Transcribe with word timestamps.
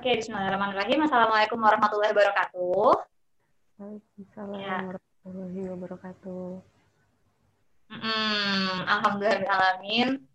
Oke, 0.00 0.16
Bismillahirrahmanirrahim. 0.16 1.04
Assalamualaikum 1.04 1.60
warahmatullahi 1.60 2.16
wabarakatuh. 2.16 2.88
Waalaikumsalam 3.76 4.56
ya. 4.56 4.96
warahmatullahi 4.96 5.60
wabarakatuh. 5.76 6.44
Hmm, 7.92 8.76
Alhamdulillah, 8.88 9.76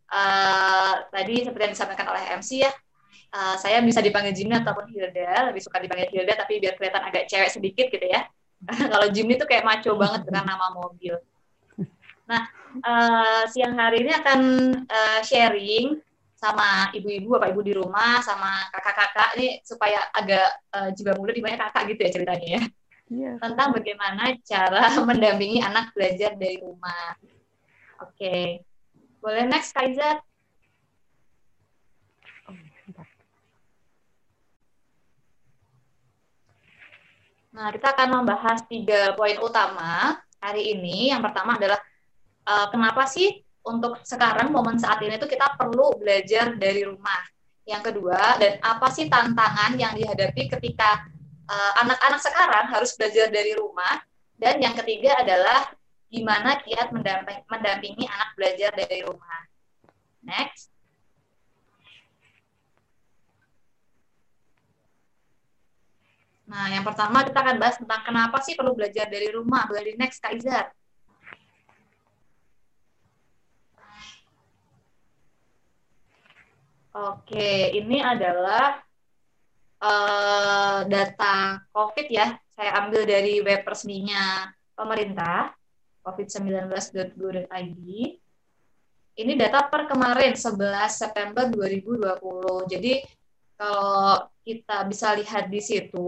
Uh, 0.05 1.01
tadi 1.09 1.41
seperti 1.41 1.63
yang 1.65 1.73
disampaikan 1.73 2.13
oleh 2.13 2.37
MC 2.37 2.61
ya, 2.61 2.69
uh, 3.33 3.57
saya 3.57 3.81
bisa 3.81 4.05
dipanggil 4.05 4.37
Jimmy 4.37 4.53
ataupun 4.61 4.85
Hilda, 4.85 5.49
lebih 5.49 5.65
suka 5.65 5.81
dipanggil 5.81 6.13
Hilda 6.13 6.45
tapi 6.45 6.61
biar 6.61 6.77
kelihatan 6.77 7.01
agak 7.01 7.25
cewek 7.25 7.49
sedikit 7.49 7.89
gitu 7.89 8.05
ya. 8.05 8.21
Kalau 8.93 9.09
Jimmy 9.09 9.33
itu 9.33 9.49
kayak 9.49 9.65
maco 9.65 9.97
banget 9.97 10.29
dengan 10.29 10.45
nama 10.45 10.77
mobil. 10.77 11.17
Nah, 12.29 12.53
uh, 12.85 13.49
siang 13.49 13.73
hari 13.73 14.05
ini 14.05 14.13
akan 14.13 14.39
uh, 14.85 15.25
sharing 15.25 16.05
sama 16.35 16.91
ibu-ibu, 16.91 17.39
bapak 17.39 17.55
ibu 17.55 17.61
di 17.63 17.73
rumah, 17.73 18.19
sama 18.19 18.67
kakak-kakak 18.75 19.39
ini 19.39 19.63
supaya 19.63 20.03
agak 20.11 20.47
uh, 20.75 20.89
juga 20.91 21.15
muda 21.15 21.31
di 21.31 21.41
banyak 21.41 21.59
kakak 21.59 21.83
gitu 21.95 22.01
ya 22.03 22.11
ceritanya 22.11 22.49
ya. 22.59 22.63
Yeah. 23.05 23.35
Tentang 23.39 23.69
bagaimana 23.71 24.35
cara 24.43 24.83
mendampingi 25.07 25.63
anak 25.63 25.95
belajar 25.95 26.35
dari 26.35 26.59
rumah. 26.59 27.15
Oke. 28.03 28.11
Okay. 28.19 28.43
Boleh 29.23 29.47
next, 29.49 29.73
Kaizat? 29.73 30.21
Nah, 37.55 37.71
kita 37.71 37.95
akan 37.95 38.19
membahas 38.19 38.67
tiga 38.67 39.15
poin 39.15 39.39
utama 39.39 40.19
hari 40.43 40.75
ini. 40.75 41.15
Yang 41.15 41.31
pertama 41.31 41.55
adalah 41.55 41.79
uh, 42.43 42.67
kenapa 42.67 43.07
sih 43.07 43.44
untuk 43.65 43.97
sekarang 44.05 44.53
momen 44.53 44.77
saat 44.77 45.01
ini 45.01 45.17
tuh 45.17 45.25
kita 45.25 45.57
perlu 45.57 45.97
belajar 45.97 46.53
dari 46.53 46.85
rumah. 46.85 47.21
Yang 47.65 47.91
kedua, 47.91 48.37
dan 48.37 48.61
apa 48.61 48.93
sih 48.93 49.09
tantangan 49.09 49.73
yang 49.73 49.97
dihadapi 49.97 50.53
ketika 50.53 51.01
eh, 51.49 51.73
anak-anak 51.81 52.21
uh, 52.21 52.25
sekarang 52.29 52.65
harus 52.69 52.93
belajar 52.93 53.33
dari 53.33 53.57
rumah? 53.57 54.05
Dan 54.37 54.61
yang 54.61 54.77
ketiga 54.77 55.17
adalah 55.17 55.73
gimana 56.05 56.61
kiat 56.61 56.93
mendamping, 56.93 57.41
mendampingi 57.49 58.05
anak 58.05 58.37
belajar 58.37 58.69
dari 58.69 59.01
rumah. 59.01 59.41
Next. 60.21 60.69
Nah, 66.45 66.69
yang 66.69 66.85
pertama 66.85 67.25
kita 67.25 67.41
akan 67.41 67.57
bahas 67.57 67.81
tentang 67.81 68.01
kenapa 68.05 68.37
sih 68.45 68.53
perlu 68.53 68.77
belajar 68.77 69.09
dari 69.09 69.33
rumah. 69.33 69.65
Boleh 69.65 69.89
di 69.89 69.93
next, 69.97 70.21
Kak 70.21 70.37
Izar. 70.37 70.69
Oke, 76.95 77.75
ini 77.75 77.99
adalah 77.99 78.79
uh, 79.83 80.87
data 80.87 81.59
COVID 81.75 82.07
ya. 82.07 82.39
Saya 82.55 82.87
ambil 82.87 83.03
dari 83.03 83.43
web 83.43 83.67
resminya 83.67 84.47
pemerintah, 84.71 85.51
covid19.go.id. 86.07 87.87
Ini 89.15 89.33
data 89.35 89.67
per 89.67 89.91
kemarin, 89.91 90.39
11 90.39 90.55
September 90.87 91.51
2020. 91.51 92.71
Jadi, 92.71 93.03
kalau 93.59 94.31
kita 94.47 94.87
bisa 94.87 95.11
lihat 95.19 95.51
di 95.51 95.59
situ, 95.59 96.07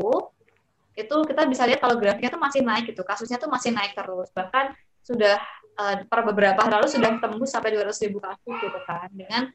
itu 0.95 1.15
kita 1.27 1.43
bisa 1.51 1.67
lihat 1.67 1.83
kalau 1.83 1.99
grafiknya 1.99 2.31
itu 2.31 2.39
masih 2.39 2.63
naik 2.63 2.95
gitu, 2.95 3.03
kasusnya 3.03 3.35
tuh 3.35 3.51
masih 3.51 3.75
naik 3.75 3.91
terus. 3.91 4.31
Bahkan 4.31 4.71
sudah 5.03 5.35
uh, 5.83 6.07
per 6.07 6.23
beberapa 6.23 6.63
hari 6.63 6.79
lalu 6.79 6.87
sudah 6.87 7.11
tembus 7.19 7.51
sampai 7.51 7.75
200 7.75 7.91
ribu 8.07 8.23
kasus 8.23 8.55
gitu 8.55 8.79
kan, 8.87 9.11
dengan 9.11 9.51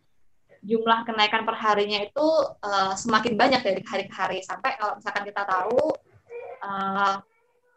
jumlah 0.62 1.02
kenaikan 1.02 1.42
perharinya 1.42 1.98
itu 2.06 2.26
uh, 2.62 2.94
semakin 2.94 3.34
banyak 3.34 3.60
dari 3.66 3.82
hari 3.82 4.04
ke 4.06 4.14
hari. 4.14 4.38
Sampai 4.46 4.78
kalau 4.78 4.94
misalkan 4.96 5.26
kita 5.26 5.42
tahu 5.42 5.90
uh, 6.62 7.18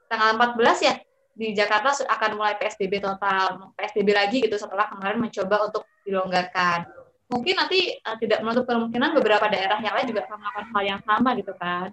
tanggal 0.06 0.30
14 0.38 0.86
ya 0.86 0.94
di 1.36 1.52
Jakarta 1.52 1.92
akan 2.06 2.32
mulai 2.38 2.56
PSBB 2.62 3.02
total. 3.02 3.74
PSBB 3.74 4.10
lagi 4.14 4.38
gitu 4.46 4.56
setelah 4.56 4.86
kemarin 4.88 5.18
mencoba 5.18 5.66
untuk 5.66 5.84
dilonggarkan. 6.06 6.86
Mungkin 7.26 7.58
nanti 7.58 7.98
uh, 8.06 8.18
tidak 8.22 8.46
menutup 8.46 8.70
kemungkinan 8.70 9.18
beberapa 9.18 9.50
daerah 9.50 9.82
yang 9.82 9.98
lain 9.98 10.08
juga 10.14 10.30
akan 10.30 10.38
melakukan 10.38 10.66
hal 10.70 10.84
yang 10.86 11.02
sama 11.02 11.30
gitu 11.34 11.54
kan. 11.58 11.90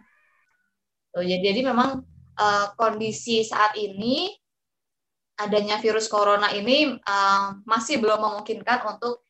Tuh, 1.13 1.25
ya, 1.25 1.41
jadi 1.41 1.61
memang 1.65 2.05
uh, 2.37 2.67
kondisi 2.77 3.41
saat 3.45 3.77
ini 3.81 4.33
adanya 5.41 5.81
virus 5.81 6.07
corona 6.13 6.53
ini 6.53 6.93
uh, 7.01 7.57
masih 7.65 7.97
belum 7.97 8.21
memungkinkan 8.21 8.85
untuk 8.85 9.25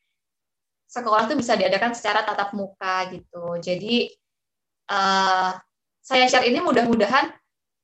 sekolah 0.93 1.25
itu 1.25 1.35
bisa 1.41 1.57
diadakan 1.57 1.97
secara 1.97 2.21
tatap 2.21 2.53
muka 2.53 3.09
gitu. 3.09 3.57
Jadi 3.57 4.13
uh, 4.93 5.57
saya 5.97 6.25
share 6.29 6.45
ini 6.45 6.61
mudah-mudahan 6.61 7.33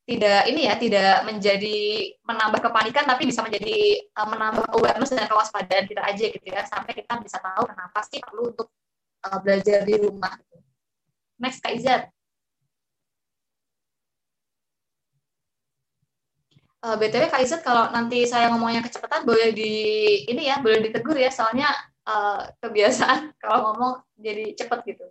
tidak 0.05 0.41
ini 0.49 0.65
ya 0.65 0.73
tidak 0.77 1.21
menjadi 1.25 1.77
menambah 2.25 2.61
kepanikan 2.65 3.05
tapi 3.05 3.29
bisa 3.29 3.45
menjadi 3.45 4.09
uh, 4.17 4.27
menambah 4.29 4.65
awareness 4.77 5.13
dan 5.13 5.29
kewaspadaan 5.29 5.85
kita 5.85 6.01
aja 6.01 6.25
gitu 6.33 6.47
ya 6.49 6.65
sampai 6.65 6.97
kita 6.97 7.13
bisa 7.21 7.37
tahu 7.37 7.69
kenapa 7.69 7.99
sih 8.09 8.21
perlu 8.21 8.53
untuk 8.53 8.69
uh, 9.25 9.37
belajar 9.41 9.85
di 9.85 9.95
rumah. 9.97 10.33
Next 11.41 11.61
Kak 11.65 11.73
Izat. 11.77 12.01
Uh, 16.79 16.95
BTW 16.95 17.29
Kak 17.29 17.41
Izat 17.43 17.61
kalau 17.61 17.89
nanti 17.93 18.25
saya 18.25 18.49
ngomongnya 18.53 18.81
kecepatan 18.85 19.25
boleh 19.29 19.53
di 19.53 19.73
ini 20.25 20.49
ya 20.49 20.57
boleh 20.57 20.79
ditegur 20.89 21.17
ya 21.17 21.29
soalnya 21.29 21.69
uh, 22.09 22.41
kebiasaan 22.59 23.31
kalau 23.41 23.71
ngomong 23.71 23.93
jadi 24.17 24.57
cepet 24.57 24.79
gitu. 24.89 25.05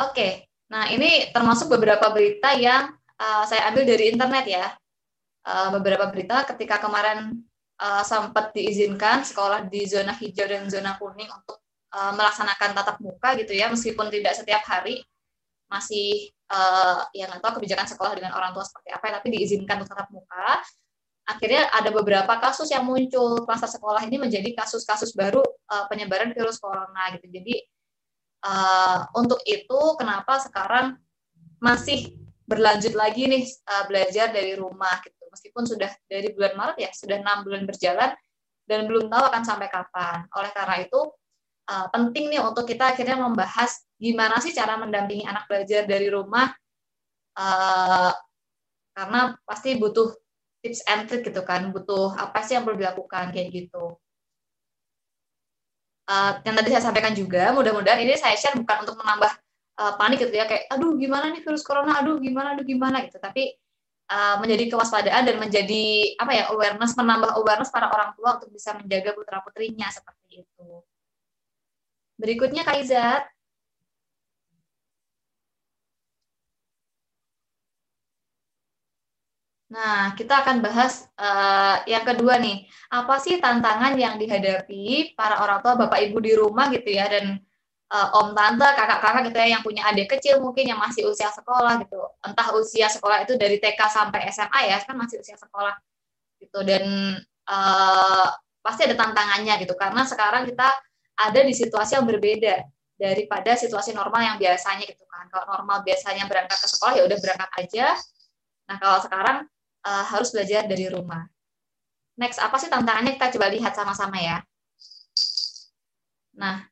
Oke, 0.00 0.16
okay. 0.16 0.32
nah 0.72 0.88
ini 0.88 1.28
termasuk 1.28 1.68
beberapa 1.68 2.08
berita 2.08 2.56
yang 2.56 2.88
uh, 3.20 3.44
saya 3.44 3.68
ambil 3.68 3.84
dari 3.84 4.10
internet 4.10 4.44
ya. 4.48 4.66
Uh, 5.40 5.72
beberapa 5.76 6.08
berita 6.12 6.44
ketika 6.52 6.80
kemarin 6.80 7.44
uh, 7.80 8.04
sempat 8.04 8.52
diizinkan 8.52 9.24
sekolah 9.24 9.68
di 9.68 9.88
zona 9.88 10.12
hijau 10.12 10.44
dan 10.44 10.68
zona 10.68 11.00
kuning 11.00 11.28
untuk 11.28 11.64
uh, 11.96 12.12
melaksanakan 12.16 12.76
tatap 12.76 12.96
muka 13.00 13.36
gitu 13.40 13.52
ya, 13.56 13.68
meskipun 13.68 14.08
tidak 14.08 14.36
setiap 14.36 14.64
hari, 14.64 15.04
masih 15.68 16.32
uh, 16.48 17.04
ya 17.12 17.28
nggak 17.28 17.40
tahu 17.44 17.60
kebijakan 17.60 17.88
sekolah 17.88 18.12
dengan 18.16 18.32
orang 18.36 18.56
tua 18.56 18.64
seperti 18.64 18.88
apa, 18.92 19.20
tapi 19.20 19.28
diizinkan 19.36 19.84
untuk 19.84 19.92
tatap 19.92 20.08
muka 20.12 20.64
akhirnya 21.30 21.70
ada 21.70 21.94
beberapa 21.94 22.36
kasus 22.42 22.68
yang 22.74 22.82
muncul 22.82 23.46
kluster 23.46 23.70
sekolah 23.70 24.02
ini 24.06 24.18
menjadi 24.18 24.50
kasus-kasus 24.58 25.14
baru 25.14 25.40
uh, 25.42 25.84
penyebaran 25.86 26.34
virus 26.34 26.58
corona 26.58 27.14
gitu. 27.14 27.30
Jadi 27.30 27.54
uh, 28.42 29.06
untuk 29.14 29.38
itu 29.46 29.80
kenapa 29.94 30.42
sekarang 30.42 30.98
masih 31.62 32.18
berlanjut 32.44 32.98
lagi 32.98 33.30
nih 33.30 33.46
uh, 33.70 33.86
belajar 33.86 34.34
dari 34.34 34.58
rumah 34.58 34.98
gitu. 35.06 35.22
Meskipun 35.30 35.62
sudah 35.64 35.90
dari 36.10 36.34
bulan 36.34 36.58
Maret 36.58 36.76
ya 36.82 36.90
sudah 36.90 37.22
enam 37.22 37.46
bulan 37.46 37.62
berjalan 37.62 38.10
dan 38.66 38.90
belum 38.90 39.06
tahu 39.06 39.24
akan 39.30 39.42
sampai 39.46 39.68
kapan. 39.70 40.26
Oleh 40.34 40.50
karena 40.50 40.82
itu 40.82 41.00
penting 41.70 42.34
nih 42.34 42.42
untuk 42.42 42.66
kita 42.66 42.90
akhirnya 42.90 43.14
membahas 43.14 43.86
gimana 43.94 44.42
sih 44.42 44.50
cara 44.50 44.74
mendampingi 44.74 45.22
anak 45.22 45.46
belajar 45.46 45.86
dari 45.86 46.10
rumah 46.10 46.50
karena 48.90 49.38
pasti 49.46 49.78
butuh 49.78 50.10
tips 50.60 50.80
and 50.88 51.08
trick 51.08 51.24
gitu 51.24 51.40
kan 51.44 51.72
butuh 51.72 52.12
apa 52.16 52.44
sih 52.44 52.56
yang 52.56 52.64
perlu 52.64 52.78
dilakukan 52.80 53.32
kayak 53.32 53.48
gitu. 53.52 53.96
Uh, 56.10 56.42
yang 56.42 56.58
tadi 56.58 56.68
saya 56.74 56.82
sampaikan 56.90 57.14
juga 57.14 57.54
mudah-mudahan 57.54 58.02
ini 58.02 58.18
saya 58.18 58.34
share 58.34 58.58
bukan 58.58 58.82
untuk 58.82 58.98
menambah 58.98 59.30
uh, 59.78 59.94
panik 59.94 60.26
gitu 60.26 60.34
ya 60.34 60.44
kayak 60.44 60.66
aduh 60.68 60.98
gimana 60.98 61.32
nih 61.32 61.40
virus 61.40 61.64
corona? 61.64 62.02
Aduh 62.02 62.18
gimana 62.20 62.58
aduh 62.58 62.66
gimana? 62.66 63.06
gitu. 63.06 63.16
Tapi 63.22 63.56
uh, 64.10 64.36
menjadi 64.42 64.68
kewaspadaan 64.74 65.22
dan 65.24 65.36
menjadi 65.38 66.18
apa 66.18 66.32
ya 66.34 66.44
awareness 66.52 66.92
menambah 66.98 67.30
awareness 67.40 67.70
para 67.70 67.88
orang 67.88 68.12
tua 68.18 68.36
untuk 68.36 68.50
bisa 68.52 68.74
menjaga 68.76 69.14
putra 69.14 69.38
putrinya 69.40 69.88
seperti 69.88 70.44
itu. 70.44 70.68
Berikutnya 72.20 72.66
Kaizat 72.68 73.24
Nah, 79.70 80.18
kita 80.18 80.42
akan 80.42 80.66
bahas 80.66 81.06
uh, 81.14 81.78
yang 81.86 82.02
kedua 82.02 82.42
nih. 82.42 82.66
Apa 82.90 83.22
sih 83.22 83.38
tantangan 83.38 83.94
yang 83.94 84.18
dihadapi 84.18 85.14
para 85.14 85.38
orang 85.46 85.62
tua, 85.62 85.78
bapak 85.78 86.10
ibu 86.10 86.18
di 86.18 86.34
rumah 86.34 86.66
gitu 86.74 86.90
ya, 86.90 87.06
dan 87.06 87.38
uh, 87.94 88.18
om 88.18 88.34
tante, 88.34 88.66
kakak-kakak 88.66 89.30
gitu 89.30 89.38
ya, 89.38 89.48
yang 89.54 89.62
punya 89.62 89.86
adik 89.86 90.10
kecil 90.10 90.42
mungkin 90.42 90.74
yang 90.74 90.80
masih 90.82 91.06
usia 91.06 91.30
sekolah 91.30 91.86
gitu. 91.86 92.02
Entah 92.26 92.50
usia 92.58 92.90
sekolah 92.90 93.22
itu 93.22 93.38
dari 93.38 93.62
TK 93.62 93.78
sampai 93.86 94.26
SMA 94.34 94.60
ya, 94.74 94.82
kan 94.82 94.98
masih 94.98 95.22
usia 95.22 95.38
sekolah 95.38 95.78
gitu. 96.42 96.58
Dan 96.66 97.14
uh, 97.46 98.26
pasti 98.66 98.90
ada 98.90 98.98
tantangannya 98.98 99.54
gitu, 99.62 99.78
karena 99.78 100.02
sekarang 100.02 100.50
kita 100.50 100.66
ada 101.14 101.40
di 101.46 101.54
situasi 101.54 101.94
yang 101.94 102.10
berbeda 102.10 102.66
daripada 102.98 103.54
situasi 103.54 103.94
normal 103.94 104.34
yang 104.34 104.36
biasanya 104.36 104.82
gitu 104.82 105.06
kan. 105.06 105.30
Kalau 105.30 105.46
normal 105.46 105.86
biasanya 105.86 106.26
berangkat 106.26 106.58
ke 106.58 106.68
sekolah 106.68 106.92
ya 106.98 107.02
udah 107.06 107.18
berangkat 107.22 107.50
aja. 107.54 107.86
Nah 108.66 108.76
kalau 108.82 108.98
sekarang 108.98 109.38
uh, 109.84 110.04
harus 110.08 110.32
belajar 110.32 110.66
dari 110.66 110.86
rumah. 110.88 111.24
Next, 112.20 112.38
apa 112.40 112.56
sih 112.60 112.68
tantangannya? 112.68 113.16
Kita 113.16 113.32
coba 113.36 113.48
lihat 113.48 113.72
sama-sama 113.72 114.18
ya. 114.20 114.38
Nah, 116.36 116.70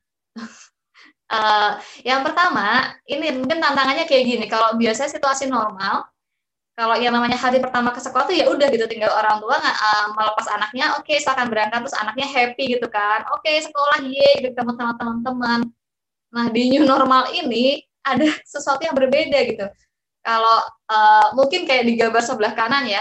Uh, 1.29 1.77
yang 2.09 2.25
pertama, 2.25 2.95
ini 3.05 3.35
mungkin 3.37 3.59
tantangannya 3.61 4.09
kayak 4.09 4.25
gini. 4.25 4.47
Kalau 4.49 4.79
biasanya 4.79 5.11
situasi 5.13 5.51
normal, 5.51 6.07
kalau 6.79 6.95
yang 6.95 7.11
namanya 7.11 7.35
hari 7.35 7.59
pertama 7.59 7.91
ke 7.91 7.99
sekolah 7.99 8.31
tuh 8.31 8.39
ya 8.39 8.47
udah 8.47 8.71
gitu 8.71 8.87
tinggal 8.87 9.11
orang 9.11 9.43
tua 9.43 9.59
nggak 9.59 9.79
uh, 9.83 10.07
melepas 10.15 10.47
anaknya, 10.47 10.95
oke 10.95 11.11
okay, 11.11 11.19
silakan 11.19 11.51
berangkat 11.51 11.83
terus 11.83 11.99
anaknya 11.99 12.27
happy 12.31 12.65
gitu 12.79 12.87
kan, 12.87 13.27
oke 13.35 13.43
okay, 13.43 13.67
sekolah 13.67 13.99
ye 14.07 14.29
gitu 14.39 14.55
ketemu 14.55 14.73
teman-teman. 14.79 15.61
Nah 16.31 16.47
di 16.55 16.63
new 16.71 16.87
normal 16.87 17.35
ini 17.35 17.83
ada 18.07 18.31
sesuatu 18.55 18.87
yang 18.87 18.95
berbeda 18.95 19.39
gitu. 19.51 19.67
Kalau 20.29 20.61
uh, 20.93 21.27
mungkin 21.33 21.65
kayak 21.65 21.89
di 21.89 21.97
gambar 21.97 22.21
sebelah 22.21 22.53
kanan 22.53 22.85
ya, 22.85 23.01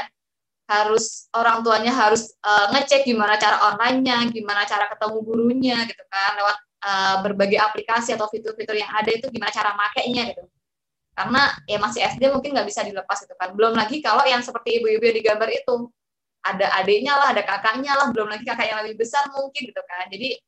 harus 0.68 1.27
orang 1.35 1.59
tuanya 1.59 1.91
harus 1.91 2.31
uh, 2.39 2.71
ngecek 2.71 3.03
gimana 3.03 3.35
cara 3.35 3.59
online-nya, 3.68 4.31
gimana 4.31 4.63
cara 4.63 4.88
ketemu 4.88 5.18
gurunya 5.27 5.77
gitu 5.88 6.03
kan 6.07 6.39
lewat 6.39 6.57
uh, 6.88 7.15
berbagai 7.27 7.59
aplikasi 7.59 8.15
atau 8.15 8.31
fitur-fitur 8.31 8.79
yang 8.79 8.91
ada 8.95 9.12
itu 9.12 9.27
gimana 9.27 9.51
cara 9.51 9.75
makainya 9.75 10.31
gitu. 10.31 10.44
Karena 11.12 11.51
ya 11.68 11.77
masih 11.83 12.00
SD 12.15 12.31
mungkin 12.31 12.56
nggak 12.56 12.68
bisa 12.71 12.88
dilepas 12.88 13.19
itu 13.27 13.35
kan. 13.35 13.51
Belum 13.59 13.75
lagi 13.75 14.00
kalau 14.00 14.23
yang 14.23 14.39
seperti 14.39 14.80
ibu-ibu 14.80 15.03
yang 15.03 15.18
digambar 15.19 15.50
itu 15.51 15.91
ada 16.47 16.68
adiknya 16.80 17.13
lah, 17.19 17.27
ada 17.35 17.44
kakaknya 17.44 17.91
lah, 17.91 18.07
belum 18.15 18.31
lagi 18.31 18.47
kakak 18.47 18.71
yang 18.71 18.80
lebih 18.88 19.03
besar 19.03 19.27
mungkin 19.35 19.68
gitu 19.68 19.81
kan. 19.83 20.07
Jadi 20.07 20.39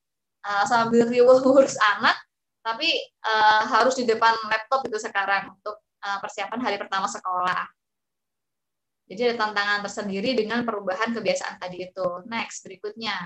uh, 0.48 0.64
sambil 0.64 1.12
riuh 1.12 1.44
ngurus 1.44 1.76
anak, 2.00 2.16
tapi 2.64 2.88
uh, 3.28 3.68
harus 3.68 4.00
di 4.00 4.08
depan 4.08 4.32
laptop 4.48 4.88
itu 4.88 4.96
sekarang 5.00 5.52
untuk 5.60 5.80
persiapan 6.00 6.60
hari 6.64 6.78
pertama 6.80 7.06
sekolah. 7.06 7.68
Jadi 9.10 9.22
ada 9.26 9.36
tantangan 9.42 9.80
tersendiri 9.82 10.38
dengan 10.38 10.62
perubahan 10.62 11.10
kebiasaan 11.12 11.58
tadi 11.58 11.90
itu. 11.90 12.08
Next, 12.30 12.62
berikutnya. 12.62 13.26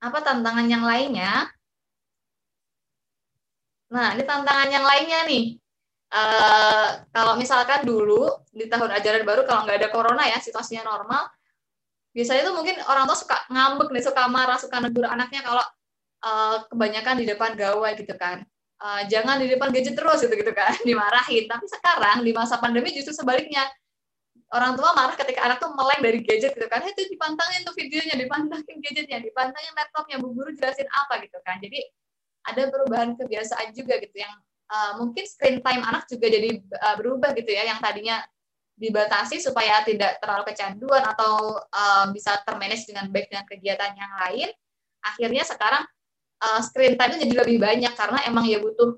Apa 0.00 0.22
tantangan 0.22 0.66
yang 0.70 0.86
lainnya? 0.86 1.50
Nah, 3.90 4.14
ini 4.14 4.22
tantangan 4.22 4.70
yang 4.70 4.86
lainnya 4.86 5.26
nih. 5.26 5.58
Uh, 6.10 7.06
kalau 7.14 7.38
misalkan 7.38 7.86
dulu 7.86 8.42
di 8.50 8.66
tahun 8.66 8.90
ajaran 8.98 9.22
baru 9.22 9.46
kalau 9.46 9.62
nggak 9.62 9.78
ada 9.78 9.90
corona 9.94 10.26
ya 10.26 10.42
situasinya 10.42 10.82
normal 10.82 11.30
biasanya 12.10 12.50
tuh 12.50 12.54
mungkin 12.58 12.82
orang 12.82 13.06
tua 13.06 13.14
suka 13.14 13.38
ngambek 13.46 13.94
nih 13.94 14.02
suka 14.02 14.26
marah 14.26 14.58
suka 14.58 14.82
negur 14.82 15.06
anaknya 15.06 15.46
kalau 15.46 15.62
uh, 16.26 16.66
kebanyakan 16.66 17.14
di 17.22 17.30
depan 17.30 17.54
gawai 17.54 17.94
gitu 17.94 18.10
kan 18.18 18.42
uh, 18.80 19.02
jangan 19.06 19.38
di 19.38 19.46
depan 19.52 19.68
gadget 19.70 19.94
terus 19.94 20.18
gitu 20.24 20.34
gitu 20.34 20.52
kan 20.56 20.72
dimarahin. 20.88 21.44
Tapi 21.46 21.66
sekarang 21.68 22.24
di 22.24 22.32
masa 22.32 22.56
pandemi 22.58 22.90
justru 22.96 23.14
sebaliknya. 23.14 23.64
Orang 24.50 24.74
tua 24.74 24.90
marah 24.98 25.14
ketika 25.14 25.46
anak 25.46 25.62
tuh 25.62 25.70
meleng 25.78 26.02
dari 26.02 26.26
gadget 26.26 26.58
gitu 26.58 26.66
kan. 26.66 26.82
Itu 26.82 27.06
dipantangin 27.06 27.62
tuh 27.62 27.70
videonya 27.78 28.18
dipantangin 28.18 28.82
gadgetnya 28.82 29.22
dipantangin 29.22 29.72
laptopnya 29.78 30.18
bu 30.18 30.34
guru 30.34 30.50
jelasin 30.58 30.90
apa 30.90 31.22
gitu 31.22 31.38
kan. 31.46 31.62
Jadi 31.62 31.78
ada 32.50 32.66
perubahan 32.66 33.14
kebiasaan 33.14 33.70
juga 33.70 34.02
gitu 34.02 34.16
yang 34.18 34.34
uh, 34.74 34.98
mungkin 34.98 35.22
screen 35.22 35.62
time 35.62 35.86
anak 35.86 36.10
juga 36.10 36.26
jadi 36.26 36.50
uh, 36.58 36.94
berubah 36.98 37.30
gitu 37.38 37.46
ya. 37.46 37.62
Yang 37.70 37.78
tadinya 37.78 38.26
dibatasi 38.74 39.38
supaya 39.38 39.84
tidak 39.86 40.18
terlalu 40.18 40.50
kecanduan 40.50 41.04
atau 41.04 41.62
uh, 41.70 42.10
bisa 42.10 42.40
termanage 42.42 42.88
dengan 42.90 43.06
baik 43.12 43.30
dengan 43.30 43.44
kegiatan 43.44 43.92
yang 43.92 44.12
lain 44.24 44.48
akhirnya 45.04 45.44
sekarang 45.44 45.84
uh, 46.40 46.60
screen 46.64 46.96
time 46.96 47.20
jadi 47.20 47.34
lebih 47.44 47.60
banyak 47.60 47.92
karena 47.94 48.18
emang 48.26 48.48
ya 48.48 48.58
butuh 48.58 48.96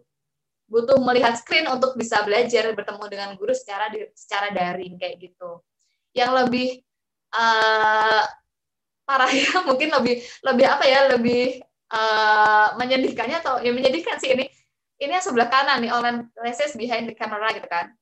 butuh 0.73 0.97
melihat 1.05 1.37
screen 1.37 1.69
untuk 1.69 1.93
bisa 2.01 2.25
belajar 2.25 2.73
bertemu 2.73 3.05
dengan 3.13 3.29
guru 3.37 3.53
secara 3.53 3.93
di, 3.93 4.09
secara 4.17 4.49
daring 4.57 4.97
kayak 4.97 5.21
gitu. 5.21 5.61
Yang 6.17 6.31
lebih 6.33 6.69
uh, 7.37 8.25
parah 9.05 9.29
ya 9.29 9.61
mungkin 9.69 9.93
lebih 9.93 10.25
lebih 10.41 10.65
apa 10.65 10.85
ya 10.89 11.13
lebih 11.13 11.61
uh, 11.93 12.73
menyedihkannya 12.81 13.45
atau 13.45 13.61
ya 13.61 13.69
menyedihkan 13.69 14.17
sih 14.17 14.33
ini. 14.33 14.49
Ini 14.97 15.19
yang 15.21 15.25
sebelah 15.25 15.53
kanan 15.53 15.85
nih 15.85 15.93
online 15.93 16.33
classes 16.33 16.73
behind 16.79 17.05
the 17.05 17.13
camera 17.13 17.53
gitu 17.53 17.69
kan. 17.69 17.93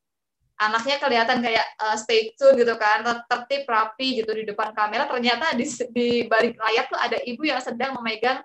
Anaknya 0.60 1.00
kelihatan 1.00 1.40
kayak 1.40 1.66
uh, 1.81 1.96
stay 1.96 2.36
tune 2.36 2.54
gitu 2.54 2.76
kan 2.76 3.02
tertib 3.26 3.64
rapi 3.66 4.22
gitu 4.22 4.31
di 4.31 4.44
depan 4.46 4.76
kamera. 4.76 5.10
Ternyata 5.10 5.56
di, 5.58 5.66
di 5.90 6.08
balik 6.28 6.54
layar 6.60 6.86
tuh 6.86 7.00
ada 7.00 7.19
ibu 7.25 7.43
yang 7.48 7.58
sedang 7.58 7.96
memegang 7.98 8.44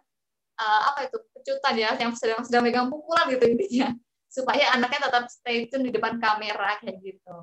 uh, 0.60 0.82
apa 0.94 1.08
itu 1.08 1.18
pecutan 1.36 1.74
ya 1.76 1.90
yang 2.00 2.12
sedang 2.16 2.42
sedang 2.44 2.64
megang 2.64 2.88
pukulan 2.88 3.28
gitu 3.32 3.46
intinya 3.46 3.94
supaya 4.36 4.76
anaknya 4.76 5.08
tetap 5.08 5.24
stay 5.32 5.68
tune 5.72 5.88
di 5.88 5.92
depan 5.96 6.20
kamera 6.20 6.76
kayak 6.84 7.00
gitu. 7.00 7.36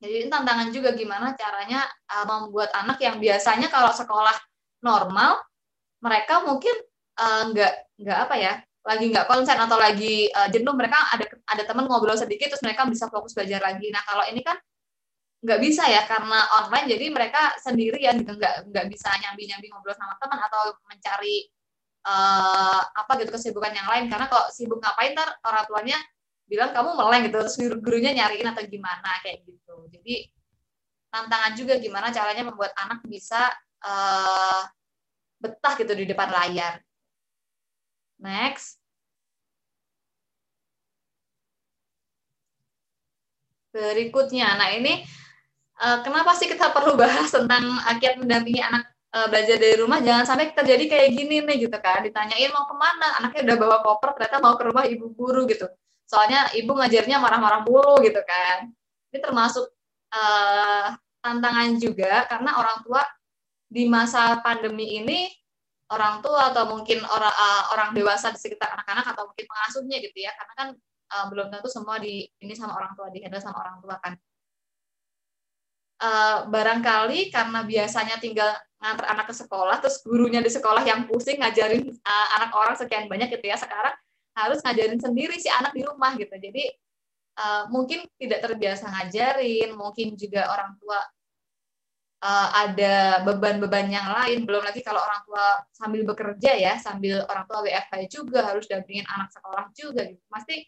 Jadi 0.00 0.14
ini 0.24 0.28
tantangan 0.28 0.68
juga 0.68 0.92
gimana 0.92 1.32
caranya 1.32 1.84
uh, 2.12 2.26
membuat 2.28 2.72
anak 2.76 3.00
yang 3.00 3.16
biasanya 3.16 3.72
kalau 3.72 3.92
sekolah 3.92 4.36
normal 4.84 5.40
mereka 6.04 6.44
mungkin 6.44 6.76
uh, 7.16 7.48
nggak 7.52 7.72
nggak 8.04 8.18
apa 8.28 8.34
ya 8.36 8.54
lagi 8.84 9.08
nggak 9.08 9.24
konsen 9.24 9.56
atau 9.56 9.80
lagi 9.80 10.28
uh, 10.28 10.48
jenuh 10.52 10.76
mereka 10.76 11.00
ada 11.08 11.24
ada 11.48 11.62
teman 11.64 11.88
ngobrol 11.88 12.16
sedikit 12.20 12.52
terus 12.52 12.60
mereka 12.60 12.84
bisa 12.84 13.08
fokus 13.08 13.32
belajar 13.32 13.64
lagi. 13.64 13.88
Nah 13.88 14.04
kalau 14.04 14.28
ini 14.28 14.44
kan 14.44 14.60
nggak 15.44 15.60
bisa 15.60 15.84
ya 15.88 16.08
karena 16.08 16.40
online 16.60 16.88
jadi 16.88 17.04
mereka 17.12 17.52
sendirian 17.60 18.16
gitu 18.24 18.32
nggak 18.36 18.72
nggak 18.72 18.86
bisa 18.88 19.12
nyambi 19.20 19.44
nyambi 19.44 19.68
ngobrol 19.68 19.92
sama 19.92 20.16
teman 20.16 20.40
atau 20.40 20.72
mencari 20.88 21.48
uh, 22.04 22.80
apa 22.84 23.12
gitu 23.20 23.32
kesibukan 23.34 23.72
yang 23.72 23.88
lain. 23.88 24.06
Karena 24.12 24.28
kalau 24.28 24.46
sibuk 24.52 24.78
ngapain 24.78 25.16
ntar 25.16 25.40
orang 25.44 25.64
tuanya 25.66 25.98
bilang 26.44 26.70
kamu 26.76 26.90
meleng 26.94 27.22
gitu. 27.28 27.36
Terus 27.40 27.56
guru 27.58 27.76
gurunya 27.80 28.12
nyariin 28.12 28.48
atau 28.48 28.62
gimana 28.68 29.10
kayak 29.24 29.42
gitu. 29.48 29.76
Jadi 29.90 30.28
tantangan 31.10 31.52
juga 31.56 31.74
gimana 31.80 32.10
caranya 32.10 32.44
membuat 32.46 32.72
anak 32.76 33.00
bisa 33.06 33.50
uh, 33.86 34.62
betah 35.40 35.74
gitu 35.80 35.92
di 35.96 36.04
depan 36.08 36.30
layar. 36.30 36.80
Next. 38.20 38.78
Berikutnya. 43.74 44.54
Nah 44.54 44.70
ini 44.70 45.02
uh, 45.82 45.98
kenapa 46.06 46.32
sih 46.38 46.46
kita 46.46 46.70
perlu 46.70 46.94
bahas 46.94 47.30
tentang 47.34 47.82
kiat 47.98 48.22
mendampingi 48.22 48.62
anak 48.62 48.93
uh, 49.14 49.26
belajar 49.30 49.56
dari 49.56 49.76
rumah 49.78 50.02
jangan 50.02 50.24
sampai 50.26 50.50
terjadi 50.50 50.84
kayak 50.90 51.08
gini 51.14 51.36
nih 51.46 51.56
gitu 51.70 51.78
kan. 51.78 52.02
Ditanyain 52.02 52.50
mau 52.50 52.66
ke 52.66 52.74
mana 52.74 53.08
anaknya 53.22 53.40
udah 53.46 53.56
bawa 53.62 53.76
koper 53.86 54.10
ternyata 54.18 54.36
mau 54.42 54.54
ke 54.58 54.64
rumah 54.66 54.84
ibu 54.90 55.06
guru 55.14 55.46
gitu. 55.46 55.70
Soalnya 56.04 56.50
ibu 56.58 56.74
ngajarnya 56.74 57.16
marah-marah 57.22 57.62
mulu 57.62 58.02
gitu 58.02 58.20
kan. 58.26 58.68
Ini 59.14 59.18
termasuk 59.22 59.70
uh, 60.10 60.86
tantangan 61.22 61.78
juga 61.78 62.26
karena 62.26 62.58
orang 62.58 62.82
tua 62.82 63.02
di 63.70 63.88
masa 63.88 64.38
pandemi 64.44 65.00
ini 65.00 65.30
orang 65.88 66.20
tua 66.20 66.50
atau 66.52 66.68
mungkin 66.68 67.00
orang 67.06 67.34
uh, 67.34 67.62
orang 67.72 67.90
dewasa 67.94 68.34
di 68.34 68.38
sekitar 68.42 68.74
anak-anak 68.74 69.14
atau 69.14 69.30
mungkin 69.30 69.46
pengasuhnya 69.46 69.96
gitu 70.02 70.18
ya. 70.18 70.34
Karena 70.34 70.54
kan 70.58 70.68
uh, 71.14 71.24
belum 71.30 71.46
tentu 71.54 71.70
semua 71.70 71.96
di 72.02 72.26
ini 72.42 72.52
sama 72.52 72.74
orang 72.76 72.92
tua 72.98 73.08
dihandle 73.14 73.40
sama 73.40 73.62
orang 73.62 73.78
tua 73.80 73.96
kan. 74.02 74.14
Uh, 75.94 76.50
barangkali 76.50 77.32
karena 77.32 77.64
biasanya 77.64 78.18
tinggal 78.20 78.50
ngantar 78.84 79.06
anak 79.16 79.32
ke 79.32 79.34
sekolah, 79.34 79.80
terus 79.80 80.04
gurunya 80.04 80.44
di 80.44 80.52
sekolah 80.52 80.84
yang 80.84 81.08
pusing 81.08 81.40
ngajarin 81.40 81.88
uh, 81.88 82.28
anak 82.36 82.52
orang 82.52 82.76
sekian 82.76 83.08
banyak 83.08 83.32
gitu 83.32 83.48
ya, 83.48 83.56
sekarang 83.56 83.96
harus 84.36 84.60
ngajarin 84.60 85.00
sendiri 85.00 85.40
si 85.40 85.48
anak 85.48 85.72
di 85.72 85.82
rumah 85.88 86.12
gitu. 86.20 86.36
Jadi 86.36 86.68
uh, 87.40 87.64
mungkin 87.72 88.04
tidak 88.20 88.44
terbiasa 88.44 88.92
ngajarin, 88.92 89.72
mungkin 89.72 90.20
juga 90.20 90.52
orang 90.52 90.76
tua 90.76 91.00
uh, 92.20 92.48
ada 92.68 93.24
beban-beban 93.24 93.88
yang 93.88 94.08
lain. 94.10 94.44
Belum 94.44 94.60
lagi 94.60 94.84
kalau 94.84 95.00
orang 95.00 95.22
tua 95.24 95.46
sambil 95.72 96.02
bekerja 96.04 96.52
ya, 96.56 96.76
sambil 96.76 97.24
orang 97.24 97.48
tua 97.48 97.64
WFH 97.64 98.12
juga 98.12 98.44
harus 98.44 98.68
dampingin 98.68 99.08
anak 99.08 99.32
sekolah 99.32 99.72
juga 99.72 100.02
gitu. 100.08 100.24
Pasti 100.28 100.66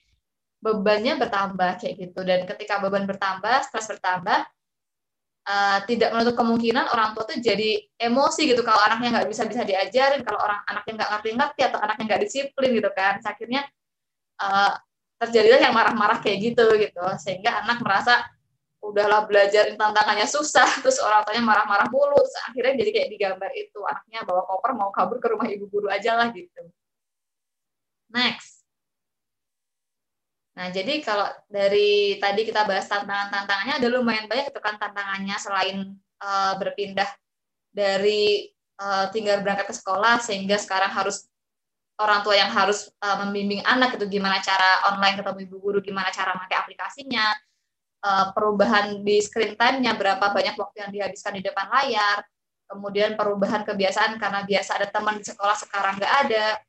bebannya 0.61 1.20
bertambah 1.20 1.70
kayak 1.85 1.94
gitu. 2.00 2.20
Dan 2.25 2.49
ketika 2.49 2.80
beban 2.80 3.04
bertambah, 3.04 3.66
stres 3.66 3.87
bertambah, 3.92 4.46
uh, 5.46 5.78
tidak 5.86 6.10
menutup 6.12 6.34
kemungkinan 6.34 6.90
orang 6.90 7.14
tua 7.14 7.24
tuh 7.24 7.38
jadi 7.38 7.78
emosi 7.96 8.50
gitu 8.50 8.66
kalau 8.66 8.82
anaknya 8.82 9.22
nggak 9.22 9.28
bisa 9.30 9.42
bisa 9.46 9.62
diajarin 9.62 10.20
kalau 10.26 10.42
orang 10.42 10.60
anaknya 10.66 10.92
nggak 11.02 11.10
ngerti-ngerti 11.16 11.60
atau 11.62 11.78
anaknya 11.80 12.04
nggak 12.10 12.22
disiplin 12.26 12.70
gitu 12.74 12.90
kan. 12.92 13.22
Akhirnya 13.22 13.62
uh, 14.42 14.72
terjadilah 15.22 15.60
yang 15.62 15.74
marah-marah 15.74 16.18
kayak 16.20 16.38
gitu 16.52 16.66
gitu. 16.76 17.04
Sehingga 17.22 17.64
anak 17.64 17.80
merasa 17.80 18.26
udahlah 18.82 19.24
belajar 19.24 19.72
tantangannya 19.78 20.26
susah. 20.26 20.66
Terus 20.82 20.98
orang 21.00 21.22
tuanya 21.24 21.42
marah-marah 21.46 21.88
mulu. 21.88 22.18
Terus 22.18 22.36
akhirnya 22.50 22.74
jadi 22.82 22.90
kayak 22.92 23.08
digambar 23.14 23.50
itu 23.54 23.80
anaknya 23.86 24.20
bawa 24.26 24.42
koper 24.44 24.70
mau 24.74 24.90
kabur 24.90 25.22
ke 25.22 25.28
rumah 25.30 25.46
ibu 25.46 25.70
guru 25.70 25.86
aja 25.88 26.18
lah 26.18 26.34
gitu. 26.34 26.66
Next 28.10 28.55
Nah, 30.56 30.72
jadi 30.72 31.04
kalau 31.04 31.28
dari 31.52 32.16
tadi 32.16 32.48
kita 32.48 32.64
bahas 32.64 32.88
tantangan-tantangannya 32.88 33.76
ada 33.76 33.88
lumayan 33.92 34.25
banyak 34.25 34.48
itu 34.48 34.60
kan 34.64 34.80
tantangannya 34.80 35.36
selain 35.36 36.00
uh, 36.25 36.56
berpindah 36.56 37.08
dari 37.68 38.48
uh, 38.80 39.12
tinggal 39.12 39.44
berangkat 39.44 39.68
ke 39.68 39.75
sekolah 39.76 40.16
sehingga 40.25 40.56
sekarang 40.56 40.88
harus 40.88 41.28
orang 42.00 42.20
tua 42.25 42.36
yang 42.36 42.48
harus 42.52 42.88
uh, 43.04 43.16
membimbing 43.25 43.60
anak 43.64 44.00
itu 44.00 44.08
gimana 44.08 44.40
cara 44.40 44.92
online 44.92 45.16
ketemu 45.20 45.38
ibu 45.48 45.56
guru, 45.60 45.78
gimana 45.84 46.08
cara 46.12 46.36
pakai 46.36 46.56
aplikasinya, 46.60 47.36
uh, 48.04 48.26
perubahan 48.36 49.00
di 49.00 49.20
screen 49.20 49.56
time-nya, 49.56 49.96
berapa 49.96 50.32
banyak 50.32 50.56
waktu 50.56 50.76
yang 50.84 50.90
dihabiskan 50.92 51.40
di 51.40 51.42
depan 51.44 51.68
layar, 51.72 52.25
kemudian 52.68 53.16
perubahan 53.16 53.64
kebiasaan 53.64 54.20
karena 54.20 54.44
biasa 54.44 54.76
ada 54.76 54.88
teman 54.92 55.16
di 55.20 55.25
sekolah 55.25 55.56
sekarang 55.56 55.96
nggak 55.96 56.14
ada, 56.28 56.60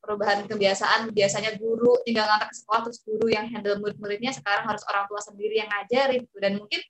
perubahan 0.00 0.48
kebiasaan 0.48 1.12
biasanya 1.12 1.60
guru 1.60 2.00
tinggal 2.08 2.24
ngantar 2.24 2.48
ke 2.48 2.56
sekolah 2.56 2.80
terus 2.88 3.00
guru 3.04 3.28
yang 3.28 3.46
handle 3.52 3.76
murid-muridnya 3.78 4.32
sekarang 4.32 4.64
harus 4.64 4.80
orang 4.88 5.04
tua 5.06 5.20
sendiri 5.20 5.60
yang 5.60 5.68
ngajarin 5.68 6.24
gitu. 6.24 6.38
dan 6.40 6.56
mungkin 6.56 6.80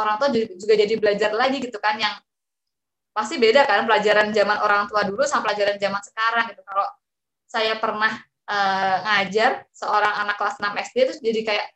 orang 0.00 0.16
tua 0.16 0.28
juga 0.32 0.74
jadi 0.74 0.94
belajar 0.96 1.30
lagi 1.36 1.60
gitu 1.60 1.76
kan 1.76 2.00
yang 2.00 2.14
pasti 3.12 3.34
beda 3.36 3.66
kan 3.66 3.84
pelajaran 3.84 4.30
zaman 4.30 4.62
orang 4.62 4.86
tua 4.86 5.02
dulu 5.02 5.26
sama 5.26 5.50
pelajaran 5.50 5.76
zaman 5.76 6.00
sekarang 6.06 6.44
gitu. 6.54 6.62
Kalau 6.62 6.86
saya 7.50 7.74
pernah 7.80 8.12
uh, 8.46 8.96
ngajar 9.02 9.66
seorang 9.74 10.14
anak 10.22 10.38
kelas 10.38 10.56
6 10.62 10.86
SD 10.92 10.96
terus 11.08 11.20
jadi 11.20 11.40
kayak 11.42 11.66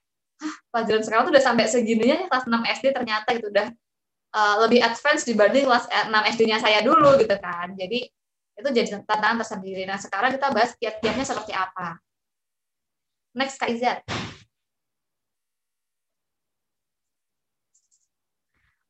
Hah, 0.43 0.55
pelajaran 0.75 1.03
sekarang 1.07 1.23
tuh 1.31 1.33
udah 1.39 1.45
sampai 1.45 1.71
segininya 1.71 2.17
ya 2.19 2.27
kelas 2.27 2.47
6 2.51 2.75
SD 2.83 2.87
ternyata 2.91 3.29
gitu. 3.39 3.47
Udah 3.55 3.69
uh, 4.35 4.57
lebih 4.67 4.83
advance 4.83 5.23
dibanding 5.23 5.71
kelas 5.71 5.87
6 5.87 6.11
SD-nya 6.35 6.59
saya 6.59 6.83
dulu 6.83 7.15
gitu 7.19 7.37
kan. 7.39 7.75
Jadi 7.79 8.11
itu 8.63 8.71
jadi 8.71 8.89
tantangan 9.03 9.43
tersendiri. 9.43 9.83
Nah, 9.85 9.99
sekarang 9.99 10.31
kita 10.39 10.49
bahas 10.55 10.73
kiat-kiatnya 10.79 11.27
seperti 11.27 11.53
apa. 11.53 11.99
Next, 13.35 13.59
Kak 13.59 13.71
Izat. 13.75 13.99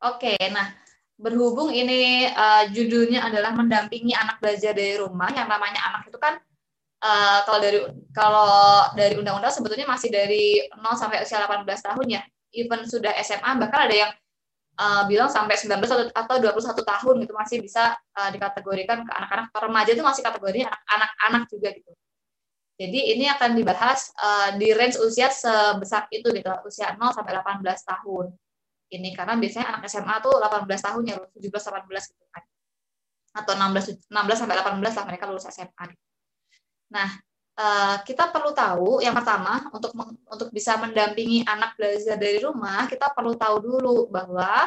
Oke, 0.02 0.34
nah 0.50 0.74
berhubung 1.14 1.70
ini 1.70 2.26
uh, 2.26 2.66
judulnya 2.74 3.22
adalah 3.30 3.54
mendampingi 3.54 4.10
anak 4.18 4.42
belajar 4.42 4.74
dari 4.74 4.98
rumah, 4.98 5.30
yang 5.30 5.46
namanya 5.46 5.78
anak 5.94 6.10
itu 6.10 6.18
kan 6.18 6.42
uh, 6.98 7.38
kalau 7.46 7.60
dari 7.62 7.78
kalau 8.10 8.50
dari 8.98 9.14
undang-undang 9.14 9.54
sebetulnya 9.54 9.86
masih 9.86 10.10
dari 10.10 10.58
0 10.74 10.82
sampai 10.98 11.22
usia 11.22 11.38
18 11.46 11.62
tahun 11.62 12.06
ya. 12.18 12.22
Even 12.52 12.82
sudah 12.84 13.14
SMA 13.22 13.50
bahkan 13.62 13.86
ada 13.86 13.94
yang 13.94 14.10
uh, 14.78 15.02
bilang 15.08 15.28
sampai 15.28 15.58
19 15.58 16.12
atau 16.12 16.36
21 16.40 16.72
tahun 16.80 17.14
gitu 17.26 17.32
masih 17.36 17.58
bisa 17.60 17.96
uh, 18.16 18.30
dikategorikan 18.32 19.04
ke 19.04 19.12
anak-anak 19.12 19.52
remaja 19.52 19.90
itu 19.92 20.04
masih 20.04 20.22
kategorinya 20.24 20.72
anak-anak 20.88 21.48
juga 21.50 21.68
gitu. 21.76 21.92
Jadi 22.80 23.14
ini 23.14 23.28
akan 23.28 23.52
dibahas 23.52 24.10
uh, 24.16 24.56
di 24.56 24.72
range 24.72 24.96
usia 24.98 25.28
sebesar 25.28 26.08
itu 26.08 26.32
gitu, 26.32 26.48
usia 26.64 26.96
0 26.96 27.12
sampai 27.12 27.38
18 27.38 27.62
tahun. 27.62 28.26
Ini 28.92 29.08
karena 29.16 29.36
biasanya 29.38 29.66
anak 29.76 29.88
SMA 29.88 30.16
tuh 30.24 30.34
18 30.40 30.68
tahun 30.68 31.02
ya, 31.08 31.16
17 31.36 31.48
18 31.48 32.10
gitu 32.12 32.24
kan. 32.32 32.42
Atau 33.32 33.52
16 33.56 34.08
16 34.08 34.40
sampai 34.40 34.56
18 34.60 34.98
lah 34.98 35.04
mereka 35.08 35.24
lulus 35.28 35.46
SMA. 35.48 35.84
Gitu. 35.88 36.02
Nah, 36.92 37.08
uh, 37.62 37.96
kita 38.02 38.34
perlu 38.34 38.50
tahu 38.50 38.98
yang 38.98 39.14
pertama 39.14 39.70
untuk 39.70 39.94
untuk 40.26 40.48
bisa 40.50 40.74
mendampingi 40.82 41.46
anak 41.46 41.78
belajar 41.78 42.18
dari 42.18 42.42
rumah 42.42 42.90
kita 42.90 43.14
perlu 43.14 43.38
tahu 43.38 43.56
dulu 43.62 43.96
bahwa 44.10 44.66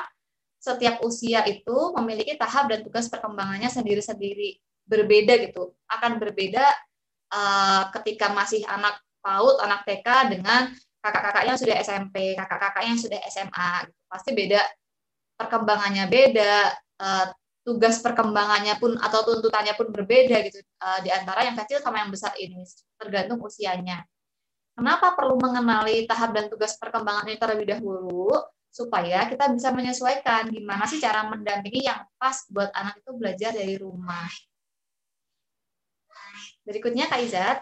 setiap 0.57 1.03
usia 1.05 1.45
itu 1.45 1.93
memiliki 1.99 2.39
tahap 2.39 2.71
dan 2.71 2.81
tugas 2.81 3.11
perkembangannya 3.11 3.69
sendiri-sendiri 3.69 4.57
berbeda 4.87 5.37
gitu 5.43 5.75
akan 5.91 6.17
berbeda 6.17 6.65
uh, 7.35 7.91
ketika 7.99 8.31
masih 8.33 8.63
anak 8.65 8.97
PAUD 9.21 9.61
anak 9.61 9.81
TK 9.85 10.07
dengan 10.37 10.61
kakak-kakaknya 11.01 11.53
yang 11.53 11.61
sudah 11.61 11.75
SMP 11.85 12.15
kakak-kakaknya 12.33 12.89
yang 12.97 13.01
sudah 13.01 13.19
SMA 13.29 13.71
gitu. 13.85 14.01
pasti 14.09 14.29
beda 14.33 14.61
perkembangannya 15.37 16.05
beda 16.09 16.53
uh, 17.01 17.25
tugas 17.65 17.97
perkembangannya 17.97 18.77
pun 18.77 18.93
atau 19.01 19.25
tuntutannya 19.25 19.73
pun 19.73 19.89
berbeda 19.89 20.37
gitu 20.45 20.61
uh, 20.85 21.01
di 21.01 21.09
antara 21.09 21.49
yang 21.49 21.57
kecil 21.57 21.81
sama 21.81 22.05
yang 22.05 22.13
besar 22.13 22.37
ini 22.37 22.61
tergantung 23.01 23.41
usianya. 23.41 24.05
Kenapa 24.77 25.17
perlu 25.17 25.41
mengenali 25.41 26.05
tahap 26.05 26.35
dan 26.35 26.45
tugas 26.51 26.77
perkembangan 26.77 27.25
ini 27.25 27.41
terlebih 27.41 27.67
dahulu 27.73 28.29
supaya 28.69 29.25
kita 29.31 29.49
bisa 29.55 29.71
menyesuaikan 29.71 30.51
gimana 30.51 30.83
sih 30.85 30.99
cara 30.99 31.25
mendampingi 31.25 31.87
yang 31.87 32.05
pas 32.19 32.43
buat 32.51 32.69
anak 32.75 33.01
itu 33.01 33.11
belajar 33.17 33.51
dari 33.55 33.75
rumah. 33.79 34.29
Berikutnya 36.67 37.07
Kak 37.07 37.21
Izat. 37.23 37.57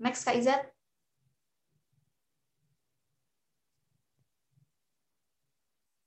Next 0.00 0.24
Kak 0.24 0.36
Izat. 0.40 0.75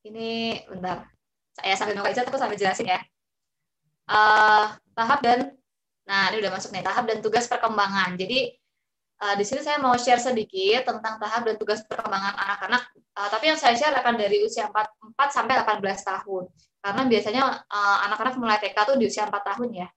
Ini 0.10 0.60
bentar. 0.66 1.06
Saya 1.54 1.78
sambil 1.78 1.98
nunggu 1.98 2.10
aja 2.10 2.26
aku 2.26 2.40
sambil 2.40 2.58
jelasin 2.58 2.90
ya. 2.90 3.00
Uh, 4.10 4.74
tahap 4.98 5.22
dan 5.22 5.54
nah 6.10 6.34
ini 6.34 6.42
udah 6.42 6.52
masuk 6.58 6.74
nih. 6.74 6.82
Tahap 6.82 7.06
dan 7.06 7.22
tugas 7.22 7.46
perkembangan. 7.46 8.18
Jadi 8.18 8.58
uh, 9.22 9.36
di 9.38 9.46
sini 9.46 9.62
saya 9.62 9.78
mau 9.78 9.94
share 9.96 10.22
sedikit 10.22 10.90
tentang 10.90 11.22
tahap 11.22 11.46
dan 11.46 11.56
tugas 11.62 11.86
perkembangan 11.86 12.34
anak-anak. 12.36 12.84
Uh, 13.14 13.30
tapi 13.30 13.54
yang 13.54 13.60
saya 13.60 13.78
share 13.78 13.94
akan 13.94 14.18
dari 14.18 14.42
usia 14.42 14.68
4, 14.68 15.14
4 15.14 15.30
sampai 15.30 15.56
18 15.62 15.82
tahun. 16.02 16.44
Karena 16.80 17.02
biasanya 17.06 17.44
anak-anak 18.08 18.36
uh, 18.36 18.40
mulai 18.40 18.58
TK 18.58 18.78
tuh 18.88 18.96
di 18.98 19.06
usia 19.06 19.28
4 19.28 19.36
tahun 19.36 19.70
ya. 19.76 19.88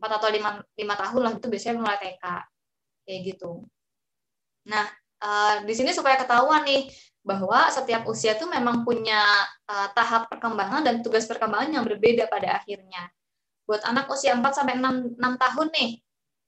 4 0.00 0.18
atau 0.18 0.28
5, 0.32 0.80
5 0.80 1.02
tahun 1.02 1.20
lah 1.20 1.32
itu 1.36 1.46
biasanya 1.52 1.76
mulai 1.76 1.98
TK 2.00 2.24
kayak 3.04 3.20
gitu. 3.26 3.66
Nah 4.70 4.86
uh, 5.22 5.54
di 5.66 5.74
sini 5.74 5.90
supaya 5.90 6.16
ketahuan 6.18 6.62
nih 6.64 6.86
bahwa 7.22 7.70
setiap 7.70 8.02
usia 8.10 8.34
itu 8.34 8.46
memang 8.50 8.82
punya 8.82 9.22
uh, 9.70 9.88
tahap 9.94 10.26
perkembangan 10.26 10.82
dan 10.82 11.06
tugas 11.06 11.24
perkembangan 11.30 11.70
yang 11.70 11.84
berbeda 11.86 12.26
pada 12.26 12.58
akhirnya. 12.58 13.10
Buat 13.62 13.86
anak 13.86 14.10
usia 14.10 14.34
4 14.34 14.42
sampai 14.50 14.74
6, 14.74 15.22
6 15.22 15.22
tahun 15.22 15.68
nih, 15.70 15.90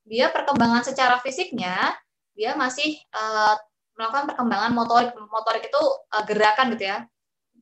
dia 0.05 0.27
perkembangan 0.35 0.83
secara 0.83 1.23
fisiknya 1.23 1.95
dia 2.35 2.59
masih 2.59 2.99
uh, 3.15 3.55
melakukan 3.95 4.35
perkembangan 4.35 4.75
motorik. 4.75 5.15
Motorik 5.15 5.71
itu 5.71 5.83
uh, 6.11 6.25
gerakan 6.27 6.75
gitu 6.75 6.91
ya. 6.91 7.07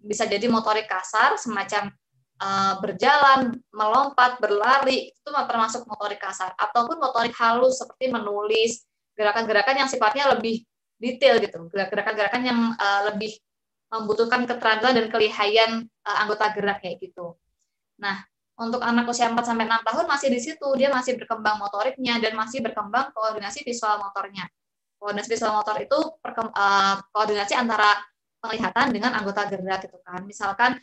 Bisa 0.03 0.25
jadi 0.25 0.49
motorik 0.49 0.89
kasar 0.89 1.37
semacam 1.37 1.93
uh, 2.41 2.75
berjalan, 2.81 3.61
melompat, 3.71 4.41
berlari, 4.41 5.13
itu 5.13 5.29
termasuk 5.29 5.85
motorik 5.85 6.19
kasar 6.19 6.57
ataupun 6.57 6.97
motorik 6.97 7.37
halus 7.37 7.79
seperti 7.79 8.09
menulis, 8.09 8.83
gerakan-gerakan 9.15 9.85
yang 9.85 9.89
sifatnya 9.93 10.33
lebih 10.33 10.65
detail 11.03 11.43
gitu 11.43 11.67
gerakan-gerakan 11.67 12.43
yang 12.47 12.61
uh, 12.79 13.11
lebih 13.11 13.35
membutuhkan 13.91 14.47
keterampilan 14.47 14.95
dan 14.95 15.07
kelihayan 15.11 15.71
uh, 16.07 16.17
anggota 16.23 16.55
gerak 16.55 16.79
kayak 16.81 17.03
gitu. 17.03 17.35
Nah, 17.99 18.23
untuk 18.57 18.79
anak 18.81 19.11
usia 19.11 19.27
4 19.27 19.37
sampai 19.43 19.67
6 19.67 19.83
tahun 19.83 20.05
masih 20.07 20.29
di 20.31 20.41
situ, 20.41 20.69
dia 20.79 20.89
masih 20.89 21.19
berkembang 21.19 21.59
motoriknya 21.59 22.23
dan 22.23 22.39
masih 22.39 22.63
berkembang 22.63 23.11
koordinasi 23.11 23.67
visual 23.67 23.99
motornya. 23.99 24.47
Koordinasi 25.03 25.29
visual 25.35 25.53
motor 25.59 25.77
itu 25.83 25.99
uh, 25.99 26.97
koordinasi 27.11 27.59
antara 27.59 27.99
penglihatan 28.39 28.95
dengan 28.95 29.19
anggota 29.19 29.51
gerak 29.51 29.91
gitu 29.91 29.99
kan. 30.07 30.23
Misalkan 30.23 30.79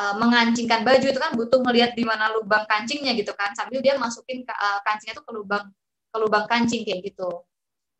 mengancingkan 0.00 0.80
baju 0.80 1.12
itu 1.12 1.20
kan 1.20 1.36
butuh 1.36 1.60
melihat 1.60 1.92
di 1.92 2.08
mana 2.08 2.32
lubang 2.32 2.64
kancingnya 2.64 3.12
gitu 3.20 3.36
kan, 3.36 3.52
sambil 3.52 3.84
dia 3.84 4.00
masukin 4.00 4.40
kancingnya 4.80 5.12
itu 5.12 5.20
ke 5.20 5.32
lubang 5.34 5.68
ke 6.08 6.16
lubang 6.16 6.48
kancing 6.48 6.88
kayak 6.88 7.04
gitu. 7.04 7.44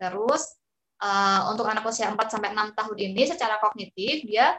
Terus 0.00 0.59
uh, 1.00 1.50
untuk 1.50 1.66
anak 1.66 1.82
usia 1.88 2.12
4 2.12 2.16
sampai 2.28 2.52
6 2.52 2.76
tahun 2.76 2.96
ini 2.96 3.22
secara 3.26 3.58
kognitif 3.58 4.24
dia 4.28 4.56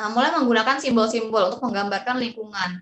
uh, 0.00 0.10
mulai 0.12 0.32
menggunakan 0.36 0.80
simbol-simbol 0.80 1.52
untuk 1.52 1.62
menggambarkan 1.64 2.16
lingkungan 2.20 2.80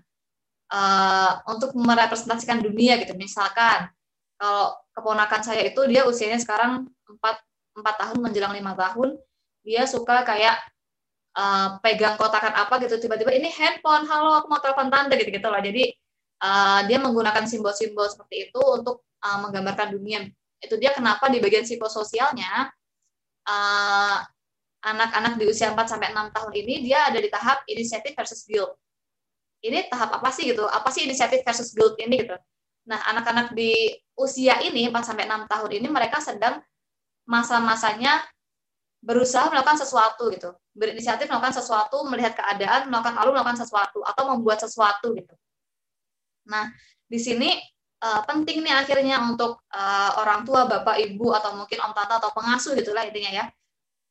uh, 0.71 1.31
untuk 1.51 1.75
merepresentasikan 1.75 2.63
dunia 2.63 2.99
gitu. 3.03 3.13
Misalkan 3.15 3.91
kalau 4.35 4.75
keponakan 4.91 5.41
saya 5.43 5.63
itu 5.63 5.79
dia 5.87 6.03
usianya 6.07 6.39
sekarang 6.39 6.87
4 7.07 7.19
4 7.75 7.83
tahun 7.83 8.17
menjelang 8.23 8.55
lima 8.55 8.71
tahun, 8.71 9.19
dia 9.67 9.83
suka 9.83 10.23
kayak 10.23 10.55
uh, 11.35 11.75
pegang 11.83 12.15
kotakan 12.15 12.55
apa 12.55 12.79
gitu 12.79 12.95
tiba-tiba 13.03 13.35
ini 13.35 13.51
handphone, 13.51 14.07
halo 14.07 14.39
aku 14.39 14.47
mau 14.47 14.63
telepon 14.63 14.87
tante 14.87 15.19
gitu-gitu 15.19 15.43
loh. 15.51 15.59
Jadi 15.59 15.91
uh, 16.39 16.87
dia 16.87 16.97
menggunakan 17.03 17.43
simbol-simbol 17.43 18.07
seperti 18.07 18.47
itu 18.47 18.61
untuk 18.63 19.03
uh, 19.27 19.37
menggambarkan 19.43 19.91
dunia 19.91 20.23
itu 20.65 20.75
dia 20.81 20.91
kenapa 20.91 21.29
di 21.29 21.37
bagian 21.37 21.63
psikososialnya 21.63 22.73
uh, 23.45 24.17
anak-anak 24.85 25.41
di 25.41 25.45
usia 25.49 25.73
4 25.73 25.77
sampai 25.85 26.13
6 26.13 26.35
tahun 26.35 26.51
ini 26.61 26.73
dia 26.85 27.09
ada 27.09 27.17
di 27.17 27.29
tahap 27.29 27.65
inisiatif 27.65 28.13
versus 28.13 28.45
guilt. 28.45 28.77
Ini 29.65 29.89
tahap 29.89 30.21
apa 30.21 30.29
sih 30.29 30.53
gitu? 30.53 30.65
Apa 30.69 30.93
sih 30.93 31.09
inisiatif 31.09 31.41
versus 31.41 31.73
guilt 31.73 31.97
ini 31.97 32.21
gitu? 32.21 32.37
Nah, 32.85 33.01
anak-anak 33.09 33.57
di 33.57 33.73
usia 34.13 34.61
ini 34.61 34.85
4 34.93 35.01
sampai 35.01 35.25
6 35.25 35.49
tahun 35.49 35.71
ini 35.81 35.87
mereka 35.89 36.21
sedang 36.21 36.61
masa-masanya 37.25 38.21
berusaha 39.01 39.49
melakukan 39.49 39.81
sesuatu 39.81 40.29
gitu. 40.29 40.53
Berinisiatif 40.77 41.25
melakukan 41.29 41.57
sesuatu, 41.57 42.05
melihat 42.05 42.37
keadaan, 42.37 42.93
melakukan 42.93 43.17
lalu 43.17 43.37
melakukan 43.37 43.65
sesuatu 43.65 44.05
atau 44.05 44.23
membuat 44.37 44.61
sesuatu 44.61 45.17
gitu. 45.17 45.33
Nah, 46.45 46.69
di 47.09 47.17
sini 47.17 47.57
uh, 48.01 48.21
penting 48.27 48.65
nih 48.65 48.75
akhirnya 48.75 49.21
untuk 49.23 49.63
uh, 49.71 50.11
orang 50.19 50.43
tua, 50.43 50.67
bapak, 50.67 50.99
ibu 50.99 51.31
atau 51.31 51.55
mungkin 51.55 51.79
om 51.83 51.93
tante 51.95 52.17
atau 52.17 52.31
pengasuh 52.33 52.75
gitulah 52.75 53.05
intinya 53.07 53.31
ya. 53.31 53.45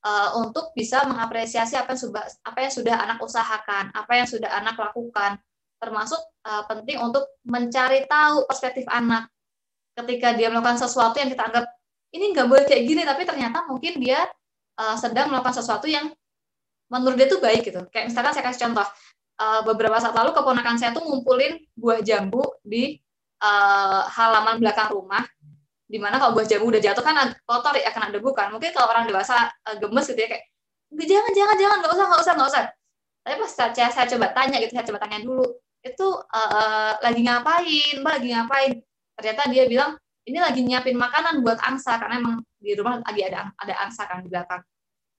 Uh, 0.05 0.45
untuk 0.45 0.77
bisa 0.77 1.01
mengapresiasi 1.09 1.81
apa 1.81 1.97
yang 1.97 2.01
sudah 2.05 2.25
apa 2.45 2.59
yang 2.61 2.73
sudah 2.73 2.95
anak 3.09 3.19
usahakan, 3.25 3.89
apa 3.97 4.13
yang 4.13 4.29
sudah 4.29 4.53
anak 4.53 4.77
lakukan, 4.77 5.41
termasuk 5.81 6.21
uh, 6.45 6.61
penting 6.69 7.01
untuk 7.01 7.25
mencari 7.49 8.05
tahu 8.05 8.45
perspektif 8.45 8.85
anak 8.93 9.33
ketika 9.97 10.37
dia 10.37 10.53
melakukan 10.53 10.77
sesuatu 10.77 11.17
yang 11.17 11.33
kita 11.33 11.49
anggap 11.49 11.65
ini 12.13 12.37
nggak 12.37 12.47
boleh 12.47 12.65
kayak 12.69 12.85
gini, 12.85 13.03
tapi 13.03 13.25
ternyata 13.25 13.65
mungkin 13.65 13.97
dia 13.97 14.29
uh, 14.77 14.97
sedang 15.01 15.33
melakukan 15.33 15.57
sesuatu 15.57 15.89
yang 15.89 16.13
menurut 16.93 17.17
dia 17.17 17.29
tuh 17.31 17.41
baik 17.41 17.65
gitu. 17.65 17.81
Kayak 17.89 18.13
misalkan 18.13 18.33
saya 18.37 18.45
kasih 18.45 18.61
contoh, 18.69 18.87
uh, 19.41 19.61
beberapa 19.67 19.97
saat 19.99 20.15
lalu 20.15 20.31
keponakan 20.37 20.77
saya 20.77 20.93
tuh 20.93 21.03
ngumpulin 21.03 21.59
buah 21.75 22.05
jambu 22.05 22.45
di 22.63 23.01
uh, 23.41 24.07
halaman 24.11 24.61
belakang 24.61 24.93
rumah 24.93 25.25
di 25.85 26.01
mana 26.01 26.17
kalau 26.17 26.35
buah 26.35 26.49
jambu 26.49 26.73
udah 26.73 26.83
jatuh 26.83 27.05
kan 27.05 27.33
kotor 27.45 27.75
ya 27.79 27.91
kena 27.95 28.11
debu 28.11 28.31
kan. 28.35 28.51
Mungkin 28.51 28.71
kalau 28.75 28.91
orang 28.91 29.07
dewasa 29.07 29.51
uh, 29.51 29.77
gemes 29.79 30.07
gitu 30.11 30.19
ya 30.19 30.29
kayak 30.31 30.45
jangan 30.95 31.33
jangan 31.35 31.57
jangan 31.59 31.77
nggak 31.83 31.93
usah 31.95 32.07
nggak 32.07 32.23
usah 32.23 32.33
nggak 32.35 32.51
usah. 32.51 32.65
Tapi 33.25 33.35
pas 33.41 33.51
saya, 33.57 33.89
saya 33.89 34.07
coba 34.11 34.27
tanya 34.37 34.57
gitu 34.61 34.73
saya 34.77 34.85
coba 34.85 35.01
tanya 35.01 35.19
dulu 35.25 35.45
itu 35.85 36.07
uh, 36.33 36.93
lagi 37.01 37.21
ngapain? 37.25 37.95
Mbak 38.01 38.13
lagi 38.21 38.29
ngapain? 38.33 38.73
Ternyata 39.21 39.43
dia 39.53 39.65
bilang 39.69 39.91
ini 40.25 40.39
lagi 40.41 40.65
nyiapin 40.65 40.97
makanan 40.97 41.45
buat 41.45 41.61
angsa 41.61 42.01
karena 42.01 42.17
emang 42.21 42.41
di 42.57 42.73
rumah 42.73 43.05
lagi 43.05 43.23
ada 43.29 43.53
ada 43.61 43.75
angsa 43.85 44.09
kan 44.09 44.25
di 44.25 44.33
belakang. 44.33 44.65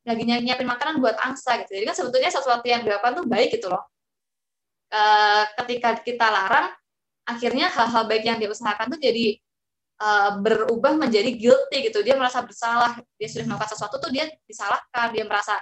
Lagi 0.05 0.21
nyiapin 0.25 0.65
makanan 0.65 0.97
buat 0.97 1.17
angsa 1.21 1.61
gitu. 1.61 1.77
Jadi 1.77 1.85
kan 1.85 1.95
sebetulnya 1.95 2.31
sesuatu 2.33 2.65
yang 2.65 2.81
dilakukan 2.81 3.21
tuh 3.21 3.25
baik 3.29 3.53
gitu 3.57 3.69
loh. 3.69 3.85
E, 4.89 5.01
ketika 5.61 5.97
kita 6.01 6.25
larang 6.29 6.73
akhirnya 7.25 7.67
hal-hal 7.73 8.05
baik 8.05 8.23
yang 8.23 8.37
diusahakan 8.37 8.93
tuh 8.95 9.01
jadi 9.01 9.37
e, 9.97 10.09
berubah 10.39 10.93
menjadi 10.95 11.33
guilty 11.33 11.89
gitu. 11.89 12.05
Dia 12.05 12.15
merasa 12.15 12.45
bersalah 12.45 13.01
dia 13.17 13.27
sudah 13.27 13.45
melakukan 13.49 13.71
sesuatu 13.73 13.97
tuh 13.97 14.13
dia 14.13 14.29
disalahkan. 14.45 15.11
Dia 15.11 15.25
merasa 15.25 15.57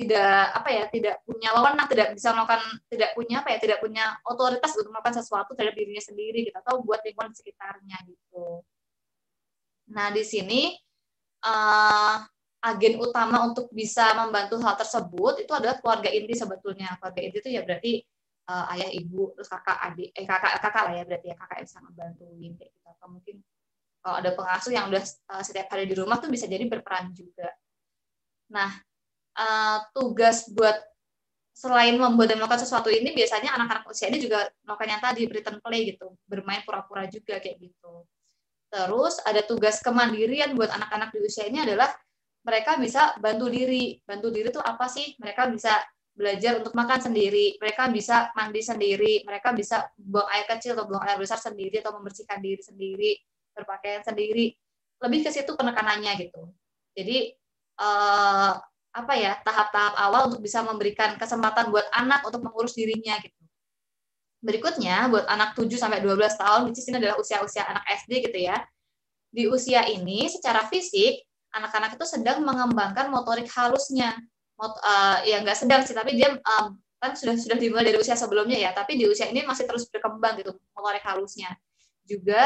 tidak 0.00 0.44
apa 0.56 0.68
ya 0.72 0.84
tidak 0.88 1.16
punya 1.28 1.48
wewenang 1.52 1.84
tidak 1.84 2.08
bisa 2.16 2.32
melakukan 2.32 2.64
tidak 2.88 3.10
punya 3.12 3.44
apa 3.44 3.48
ya 3.52 3.58
tidak 3.60 3.78
punya 3.84 4.04
otoritas 4.24 4.72
untuk 4.80 4.96
melakukan 4.96 5.20
sesuatu 5.20 5.52
terhadap 5.52 5.76
dirinya 5.76 6.00
sendiri 6.00 6.48
gitu 6.48 6.56
atau 6.56 6.80
buat 6.80 7.04
lingkungan 7.04 7.36
sekitarnya 7.36 8.00
gitu. 8.08 8.64
Nah 9.92 10.08
di 10.08 10.24
sini 10.24 10.72
uh, 11.44 12.16
agen 12.60 12.96
utama 12.96 13.44
untuk 13.44 13.68
bisa 13.72 14.12
membantu 14.16 14.56
hal 14.64 14.76
tersebut 14.80 15.44
itu 15.44 15.52
adalah 15.52 15.76
keluarga 15.80 16.08
inti 16.08 16.32
sebetulnya. 16.32 16.96
Keluarga 16.96 17.20
inti 17.20 17.36
itu 17.40 17.50
ya 17.52 17.60
berarti 17.60 17.92
uh, 18.50 18.64
ayah 18.74 18.90
ibu 18.90 19.30
terus 19.38 19.46
kakak 19.46 19.78
adik 19.78 20.10
eh 20.18 20.26
kakak 20.26 20.58
kakak 20.58 20.82
lah 20.90 20.94
ya 20.98 21.02
berarti 21.06 21.26
ya 21.30 21.36
kakak 21.38 21.56
yang 21.62 21.66
bisa 21.70 21.78
ngebantuin 21.86 22.52
kayak 22.58 22.70
gitu. 22.74 22.86
Atau 22.90 23.06
mungkin 23.06 23.36
kalau 24.00 24.16
ada 24.18 24.30
pengasuh 24.34 24.72
yang 24.74 24.86
udah 24.90 25.04
uh, 25.30 25.42
setiap 25.46 25.66
hari 25.70 25.84
di 25.86 25.94
rumah 25.94 26.18
tuh 26.18 26.30
bisa 26.32 26.50
jadi 26.50 26.66
berperan 26.66 27.14
juga. 27.14 27.48
Nah 28.50 28.70
uh, 29.38 29.78
tugas 29.94 30.50
buat 30.50 30.74
selain 31.54 31.94
membuat 32.00 32.32
dan 32.32 32.40
melakukan 32.40 32.64
sesuatu 32.64 32.88
ini 32.88 33.12
biasanya 33.12 33.52
anak-anak 33.52 33.84
usia 33.92 34.08
ini 34.08 34.16
juga 34.16 34.48
melakukan 34.64 34.90
yang 34.90 35.02
tadi 35.04 35.22
pretend 35.28 35.58
play 35.60 35.94
gitu. 35.94 36.16
Bermain 36.24 36.64
pura-pura 36.64 37.04
juga 37.06 37.38
kayak 37.38 37.60
gitu. 37.60 38.08
Terus 38.70 39.18
ada 39.26 39.42
tugas 39.44 39.82
kemandirian 39.82 40.56
buat 40.56 40.70
anak-anak 40.72 41.10
di 41.12 41.18
usia 41.26 41.44
ini 41.50 41.60
adalah 41.60 41.90
mereka 42.46 42.80
bisa 42.80 43.12
bantu 43.20 43.52
diri. 43.52 44.00
Bantu 44.00 44.32
diri 44.32 44.48
itu 44.48 44.62
apa 44.62 44.86
sih? 44.88 45.18
Mereka 45.20 45.52
bisa 45.52 45.74
belajar 46.14 46.60
untuk 46.60 46.74
makan 46.76 47.00
sendiri 47.00 47.56
mereka 47.56 47.88
bisa 47.88 48.28
mandi 48.36 48.60
sendiri 48.60 49.24
mereka 49.24 49.54
bisa 49.56 49.88
buang 49.96 50.28
air 50.34 50.44
kecil 50.50 50.76
atau 50.76 50.84
buang 50.90 51.02
air 51.06 51.16
besar 51.16 51.38
sendiri 51.40 51.80
atau 51.80 51.96
membersihkan 51.96 52.42
diri 52.42 52.60
sendiri 52.60 53.12
berpakaian 53.56 54.04
sendiri 54.04 54.52
lebih 55.00 55.20
ke 55.24 55.30
situ 55.32 55.56
penekanannya 55.56 56.12
gitu 56.20 56.50
jadi 56.92 57.32
uh, 57.80 58.52
apa 58.90 59.14
ya 59.14 59.38
tahap-tahap 59.46 59.94
awal 60.02 60.20
untuk 60.30 60.42
bisa 60.42 60.66
memberikan 60.66 61.14
kesempatan 61.14 61.70
buat 61.70 61.86
anak 61.94 62.26
untuk 62.26 62.42
mengurus 62.42 62.74
dirinya 62.74 63.14
gitu. 63.22 63.38
Berikutnya 64.40 65.06
buat 65.12 65.28
anak 65.28 65.54
7 65.54 65.68
sampai 65.76 66.00
12 66.00 66.16
tahun, 66.40 66.60
which 66.66 66.80
ini 66.88 66.96
adalah 66.96 67.20
usia-usia 67.20 67.68
anak 67.68 67.84
SD 67.86 68.24
gitu 68.24 68.38
ya. 68.40 68.56
Di 69.30 69.46
usia 69.46 69.86
ini 69.86 70.26
secara 70.26 70.66
fisik 70.66 71.22
anak-anak 71.54 71.94
itu 72.00 72.06
sedang 72.08 72.42
mengembangkan 72.42 73.12
motorik 73.12 73.46
halusnya. 73.52 74.16
Uh, 74.60 75.24
ya 75.24 75.40
nggak 75.40 75.56
sedang 75.56 75.80
sih, 75.88 75.96
tapi 75.96 76.20
dia 76.20 76.36
um, 76.36 76.76
kan 77.00 77.16
sudah 77.16 77.32
sudah 77.32 77.56
dimulai 77.56 77.88
dari 77.88 77.96
usia 77.96 78.12
sebelumnya 78.12 78.60
ya, 78.60 78.76
tapi 78.76 79.00
di 79.00 79.08
usia 79.08 79.32
ini 79.32 79.40
masih 79.48 79.64
terus 79.64 79.88
berkembang 79.88 80.36
gitu 80.36 80.52
motorik 80.76 81.00
halusnya. 81.00 81.56
Juga 82.04 82.44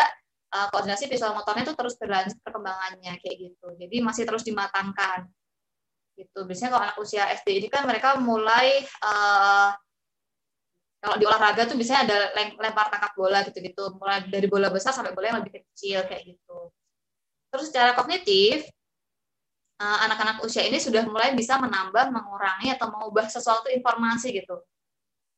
uh, 0.55 0.71
koordinasi 0.71 1.11
visual 1.11 1.35
motornya 1.35 1.67
itu 1.67 1.75
terus 1.75 1.99
berlanjut 1.99 2.39
perkembangannya 2.39 3.19
kayak 3.19 3.37
gitu. 3.51 3.67
Jadi 3.75 3.97
masih 3.99 4.23
terus 4.31 4.47
dimatangkan 4.47 5.27
gitu 6.15 6.47
biasanya 6.47 6.71
kalau 6.71 6.85
anak 6.87 6.99
usia 7.03 7.27
SD 7.43 7.49
ini 7.59 7.69
kan 7.71 7.83
mereka 7.87 8.15
mulai 8.23 8.87
uh, 9.03 9.75
kalau 11.03 11.17
di 11.21 11.27
olahraga 11.29 11.69
tuh 11.69 11.77
biasanya 11.77 12.07
ada 12.09 12.17
lempar 12.39 12.89
tangkap 12.89 13.13
bola 13.19 13.45
gitu-gitu 13.45 13.99
mulai 13.99 14.25
dari 14.31 14.47
bola 14.49 14.71
besar 14.71 14.95
sampai 14.95 15.13
bola 15.13 15.35
yang 15.35 15.39
lebih 15.43 15.61
kecil 15.61 16.07
kayak 16.07 16.23
gitu 16.25 16.59
terus 17.51 17.69
secara 17.69 17.93
kognitif 17.99 18.65
uh, 19.81 19.99
anak-anak 20.07 20.43
usia 20.47 20.63
ini 20.67 20.79
sudah 20.79 21.03
mulai 21.07 21.35
bisa 21.35 21.59
menambah 21.59 22.13
mengurangi 22.15 22.75
atau 22.75 22.91
mengubah 22.93 23.27
sesuatu 23.27 23.71
informasi 23.71 24.35
gitu. 24.35 24.61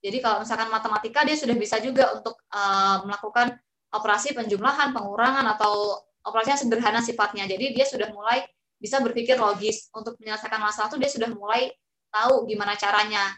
Jadi 0.04 0.20
kalau 0.20 0.44
misalkan 0.44 0.68
matematika 0.68 1.24
dia 1.24 1.36
sudah 1.38 1.56
bisa 1.56 1.80
juga 1.80 2.12
untuk 2.14 2.36
uh, 2.52 3.02
melakukan 3.08 3.56
operasi 3.90 4.36
penjumlahan 4.36 4.92
pengurangan 4.92 5.46
atau 5.56 6.04
operasinya 6.26 6.58
sederhana 6.58 7.00
sifatnya. 7.00 7.48
Jadi 7.48 7.72
dia 7.72 7.86
sudah 7.88 8.12
mulai 8.12 8.44
bisa 8.76 9.00
berpikir 9.00 9.40
logis. 9.40 9.88
Untuk 9.96 10.20
menyelesaikan 10.20 10.60
masalah 10.60 10.92
itu 10.92 10.98
dia 11.00 11.10
sudah 11.10 11.30
mulai 11.32 11.72
tahu 12.12 12.44
gimana 12.44 12.76
caranya. 12.76 13.34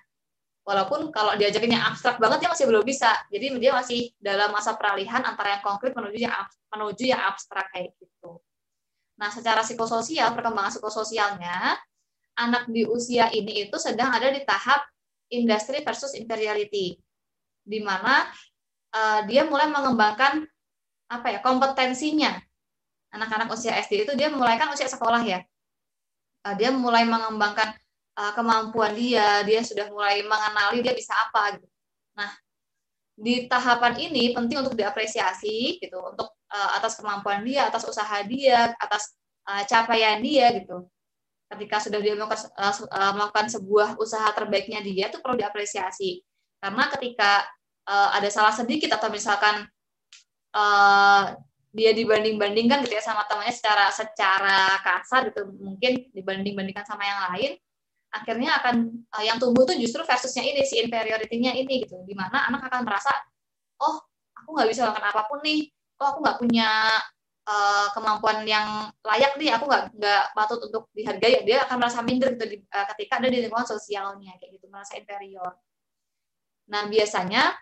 Walaupun 0.67 1.09
kalau 1.09 1.33
diajakin 1.41 1.81
yang 1.81 1.85
abstrak 1.89 2.21
banget 2.21 2.45
dia 2.45 2.51
masih 2.53 2.67
belum 2.69 2.85
bisa. 2.85 3.17
Jadi 3.33 3.57
dia 3.57 3.73
masih 3.73 4.13
dalam 4.21 4.53
masa 4.53 4.77
peralihan 4.77 5.25
antara 5.25 5.57
yang 5.57 5.63
konkret 5.65 5.97
menuju 5.97 6.29
yang 6.29 6.35
menuju 6.69 7.05
yang 7.09 7.23
abstrak 7.25 7.73
kayak 7.73 7.97
gitu 7.97 8.43
nah 9.18 9.35
secara 9.35 9.66
psikososial 9.66 10.31
perkembangan 10.33 10.78
psikososialnya 10.78 11.74
anak 12.38 12.70
di 12.70 12.87
usia 12.87 13.28
ini 13.35 13.66
itu 13.66 13.76
sedang 13.83 14.14
ada 14.14 14.31
di 14.31 14.46
tahap 14.46 14.87
industri 15.28 15.83
versus 15.83 16.14
inferiority 16.14 16.94
di 17.68 17.85
mana 17.85 18.31
uh, 18.96 19.20
dia 19.28 19.44
mulai 19.44 19.68
mengembangkan 19.68 20.46
apa 21.09 21.26
ya 21.37 21.40
kompetensinya. 21.44 22.37
Anak-anak 23.12 23.48
usia 23.52 23.76
SD 23.81 24.04
itu 24.09 24.12
dia 24.16 24.28
mulai 24.33 24.61
kan 24.61 24.72
usia 24.72 24.88
sekolah 24.88 25.20
ya. 25.24 25.40
Uh, 26.44 26.54
dia 26.57 26.72
mulai 26.72 27.04
mengembangkan 27.04 27.76
uh, 28.16 28.33
kemampuan 28.33 28.96
dia 28.96 29.44
dia 29.44 29.61
sudah 29.61 29.92
mulai 29.92 30.24
mengenali 30.24 30.81
dia 30.81 30.96
bisa 30.96 31.12
apa 31.12 31.61
gitu. 31.61 31.68
Nah 32.16 32.33
di 33.18 33.50
tahapan 33.50 33.98
ini 33.98 34.31
penting 34.33 34.62
untuk 34.62 34.78
diapresiasi 34.78 35.83
gitu 35.83 35.98
untuk 35.98 36.38
uh, 36.53 36.71
atas 36.81 36.99
kemampuan 36.99 37.45
dia 37.45 37.69
atas 37.69 37.85
usaha 37.85 38.25
dia 38.25 38.73
atas 38.77 39.15
uh, 39.49 39.63
capaian 39.65 40.21
dia 40.21 40.53
gitu. 40.57 40.89
Ketika 41.49 41.81
sudah 41.81 42.01
dia 42.05 42.13
melakukan, 42.13 42.53
uh, 42.61 43.13
melakukan 43.17 43.49
sebuah 43.49 43.97
usaha 43.97 44.29
terbaiknya 44.37 44.85
dia 44.85 45.09
itu 45.09 45.21
perlu 45.25 45.41
diapresiasi. 45.41 46.21
Karena 46.59 46.91
ketika 46.91 47.47
ada 47.89 48.29
salah 48.29 48.53
sedikit 48.53 48.93
atau 49.01 49.09
misalkan 49.09 49.65
dia 51.73 51.97
dibanding-bandingkan 51.97 52.85
gitu 52.85 53.01
ya 53.01 53.01
sama 53.01 53.25
temannya 53.25 53.55
secara 53.57 53.89
secara 53.89 54.77
kasar 54.85 55.33
gitu 55.33 55.49
mungkin 55.57 56.13
dibanding-bandingkan 56.13 56.85
sama 56.85 57.09
yang 57.09 57.21
lain 57.33 57.57
akhirnya 58.09 58.57
akan 58.61 59.05
uh, 59.13 59.25
yang 59.25 59.37
tumbuh 59.37 59.69
tuh 59.69 59.77
justru 59.77 60.01
versusnya 60.05 60.45
ini 60.45 60.65
si 60.65 60.81
inferiority-nya 60.81 61.53
ini 61.57 61.85
gitu. 61.85 62.01
Di 62.09 62.15
mana 62.17 62.49
anak 62.49 62.69
akan 62.73 62.83
merasa 62.85 63.13
oh 63.85 64.01
aku 64.33 64.49
nggak 64.57 64.69
bisa 64.73 64.89
melakukan 64.89 65.07
apa 65.13 65.23
pun 65.29 65.39
nih 65.45 65.69
oh 65.99 66.07
aku 66.15 66.19
nggak 66.23 66.39
punya 66.39 66.71
uh, 67.47 67.87
kemampuan 67.93 68.47
yang 68.47 68.91
layak 69.03 69.35
nih 69.37 69.55
aku 69.55 69.67
nggak 69.67 69.85
nggak 69.99 70.25
patut 70.33 70.61
untuk 70.63 70.87
dihargai 70.95 71.43
dia 71.43 71.67
akan 71.67 71.77
merasa 71.83 72.01
minder 72.03 72.35
gitu 72.39 72.47
di, 72.47 72.57
uh, 72.71 72.87
ketika 72.95 73.19
ada 73.19 73.29
di 73.31 73.39
lingkungan 73.43 73.67
sosialnya 73.67 74.35
kayak 74.39 74.59
gitu 74.59 74.67
merasa 74.71 74.95
inferior 74.97 75.59
nah 76.69 76.85
biasanya 76.87 77.57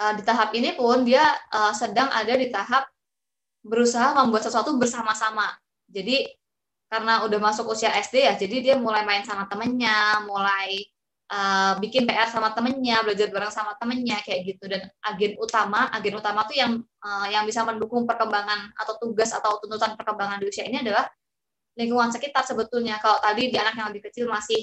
uh, 0.00 0.12
di 0.14 0.22
tahap 0.22 0.50
ini 0.54 0.74
pun 0.74 1.06
dia 1.06 1.22
uh, 1.52 1.72
sedang 1.74 2.10
ada 2.10 2.34
di 2.34 2.50
tahap 2.50 2.88
berusaha 3.64 4.12
membuat 4.12 4.44
sesuatu 4.44 4.76
bersama-sama. 4.76 5.56
Jadi 5.88 6.28
karena 6.92 7.24
udah 7.26 7.40
masuk 7.40 7.72
usia 7.72 7.90
SD 7.90 8.22
ya, 8.22 8.34
jadi 8.36 8.56
dia 8.60 8.74
mulai 8.76 9.02
main 9.02 9.24
sama 9.24 9.48
temennya, 9.48 10.22
mulai 10.28 10.84
uh, 11.30 11.72
bikin 11.80 12.04
PR 12.04 12.28
sama 12.28 12.52
temennya, 12.52 13.00
belajar 13.06 13.28
bareng 13.32 13.52
sama 13.54 13.72
temennya 13.80 14.20
kayak 14.20 14.40
gitu. 14.44 14.64
Dan 14.68 14.84
agen 15.04 15.38
utama, 15.40 15.88
agen 15.94 16.14
utama 16.18 16.44
tuh 16.44 16.56
yang 16.56 16.82
uh, 17.04 17.26
yang 17.30 17.48
bisa 17.48 17.64
mendukung 17.64 18.04
perkembangan 18.04 18.74
atau 18.76 18.94
tugas 19.00 19.32
atau 19.32 19.56
tuntutan 19.62 19.96
perkembangan 19.96 20.42
di 20.42 20.50
usia 20.50 20.66
ini 20.68 20.84
adalah 20.84 21.08
lingkungan 21.78 22.10
sekitar 22.12 22.44
sebetulnya. 22.44 23.00
Kalau 23.00 23.18
tadi 23.22 23.48
di 23.48 23.56
anak 23.56 23.74
yang 23.78 23.88
lebih 23.90 24.10
kecil 24.10 24.28
masih 24.28 24.60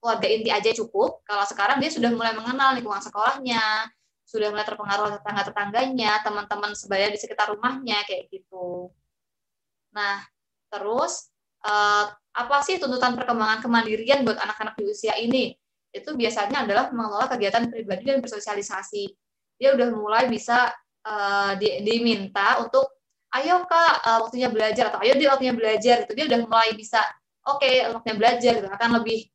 keluarga 0.00 0.28
inti 0.28 0.50
aja 0.52 0.70
cukup, 0.76 1.24
kalau 1.24 1.44
sekarang 1.48 1.80
dia 1.80 1.88
sudah 1.88 2.12
mulai 2.12 2.36
mengenal 2.36 2.76
lingkungan 2.76 3.00
sekolahnya, 3.00 3.88
sudah 4.28 4.52
mulai 4.52 4.66
terpengaruh 4.68 5.16
tetangga-tetangganya, 5.20 6.20
teman-teman 6.20 6.76
sebaya 6.76 7.08
di 7.08 7.16
sekitar 7.16 7.48
rumahnya 7.56 8.04
kayak 8.04 8.28
gitu. 8.28 8.92
Nah, 9.96 10.20
terus 10.68 11.32
uh, 11.64 12.12
apa 12.34 12.56
sih 12.66 12.76
tuntutan 12.76 13.16
perkembangan 13.16 13.64
kemandirian 13.64 14.26
buat 14.28 14.36
anak-anak 14.36 14.76
di 14.76 14.84
usia 14.92 15.16
ini? 15.16 15.56
Itu 15.94 16.18
biasanya 16.18 16.66
adalah 16.66 16.90
mengelola 16.90 17.30
kegiatan 17.30 17.70
pribadi 17.70 18.02
dan 18.10 18.18
bersosialisasi. 18.18 19.06
Dia 19.54 19.78
udah 19.78 19.88
mulai 19.94 20.26
bisa 20.26 20.74
uh, 21.06 21.54
di, 21.54 21.78
diminta 21.86 22.58
untuk 22.58 22.90
ayo 23.38 23.62
kak 23.70 23.94
uh, 24.02 24.18
waktunya 24.26 24.50
belajar 24.50 24.90
atau 24.90 24.98
ayo 25.06 25.14
dia 25.14 25.30
waktunya 25.30 25.54
belajar 25.54 25.96
itu 26.06 26.12
dia 26.14 26.26
udah 26.30 26.40
mulai 26.46 26.70
bisa 26.74 27.02
oke 27.46 27.62
okay, 27.62 27.82
waktunya 27.90 28.16
belajar 28.18 28.52
gitu 28.62 28.68
akan 28.70 28.90
lebih 29.02 29.26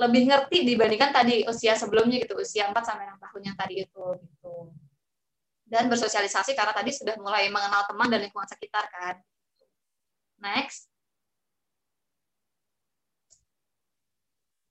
lebih 0.00 0.22
ngerti 0.32 0.64
dibandingkan 0.64 1.12
tadi 1.12 1.44
usia 1.44 1.76
sebelumnya 1.76 2.24
gitu, 2.24 2.40
usia 2.40 2.72
4 2.72 2.80
sampai 2.80 3.04
6 3.12 3.20
tahun 3.20 3.42
yang 3.52 3.56
tadi 3.60 3.74
itu 3.84 4.04
gitu. 4.24 4.54
Dan 5.68 5.86
bersosialisasi 5.92 6.56
karena 6.56 6.72
tadi 6.72 6.90
sudah 6.90 7.14
mulai 7.20 7.52
mengenal 7.52 7.84
teman 7.84 8.08
dan 8.08 8.24
lingkungan 8.24 8.48
sekitar 8.48 8.88
kan. 8.88 9.20
Next. 10.40 10.88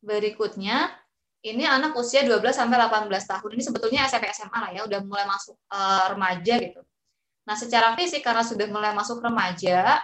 Berikutnya, 0.01 0.97
ini 1.39 1.63
anak 1.63 1.95
usia 1.95 2.28
12 2.28 2.52
sampai 2.52 2.75
18 2.75 3.08
tahun. 3.08 3.49
Ini 3.56 3.63
sebetulnya 3.63 3.99
SMP 4.12 4.28
SMA 4.36 4.58
lah 4.60 4.71
ya, 4.75 4.82
udah 4.84 4.99
mulai 5.08 5.23
masuk 5.23 5.56
uh, 5.71 6.12
remaja 6.12 6.60
gitu. 6.60 6.82
Nah, 7.47 7.56
secara 7.56 7.95
fisik 7.95 8.21
karena 8.21 8.43
sudah 8.43 8.67
mulai 8.67 8.91
masuk 8.91 9.23
remaja, 9.23 10.04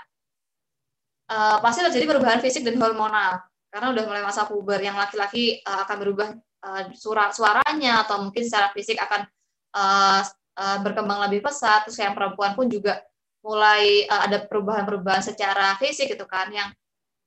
uh, 1.29 1.57
pasti 1.61 1.81
terjadi 1.85 2.05
perubahan 2.15 2.39
fisik 2.41 2.65
dan 2.65 2.77
hormonal 2.77 3.41
karena 3.75 3.91
udah 3.91 4.03
mulai 4.07 4.23
masa 4.23 4.47
puber 4.47 4.79
yang 4.79 4.95
laki-laki 4.95 5.59
uh, 5.67 5.83
akan 5.83 5.95
berubah 5.99 6.27
uh, 6.63 6.83
suara 6.95 7.33
suaranya 7.35 8.07
atau 8.07 8.23
mungkin 8.23 8.47
secara 8.47 8.71
fisik 8.71 8.95
akan 8.95 9.27
uh, 9.75 10.21
uh, 10.55 10.77
berkembang 10.79 11.27
lebih 11.27 11.43
pesat 11.43 11.83
terus 11.83 11.99
yang 11.99 12.15
perempuan 12.15 12.55
pun 12.55 12.71
juga 12.71 13.03
mulai 13.43 14.07
uh, 14.07 14.31
ada 14.31 14.47
perubahan-perubahan 14.47 15.27
secara 15.27 15.75
fisik 15.75 16.07
gitu 16.07 16.23
kan 16.23 16.47
yang 16.55 16.71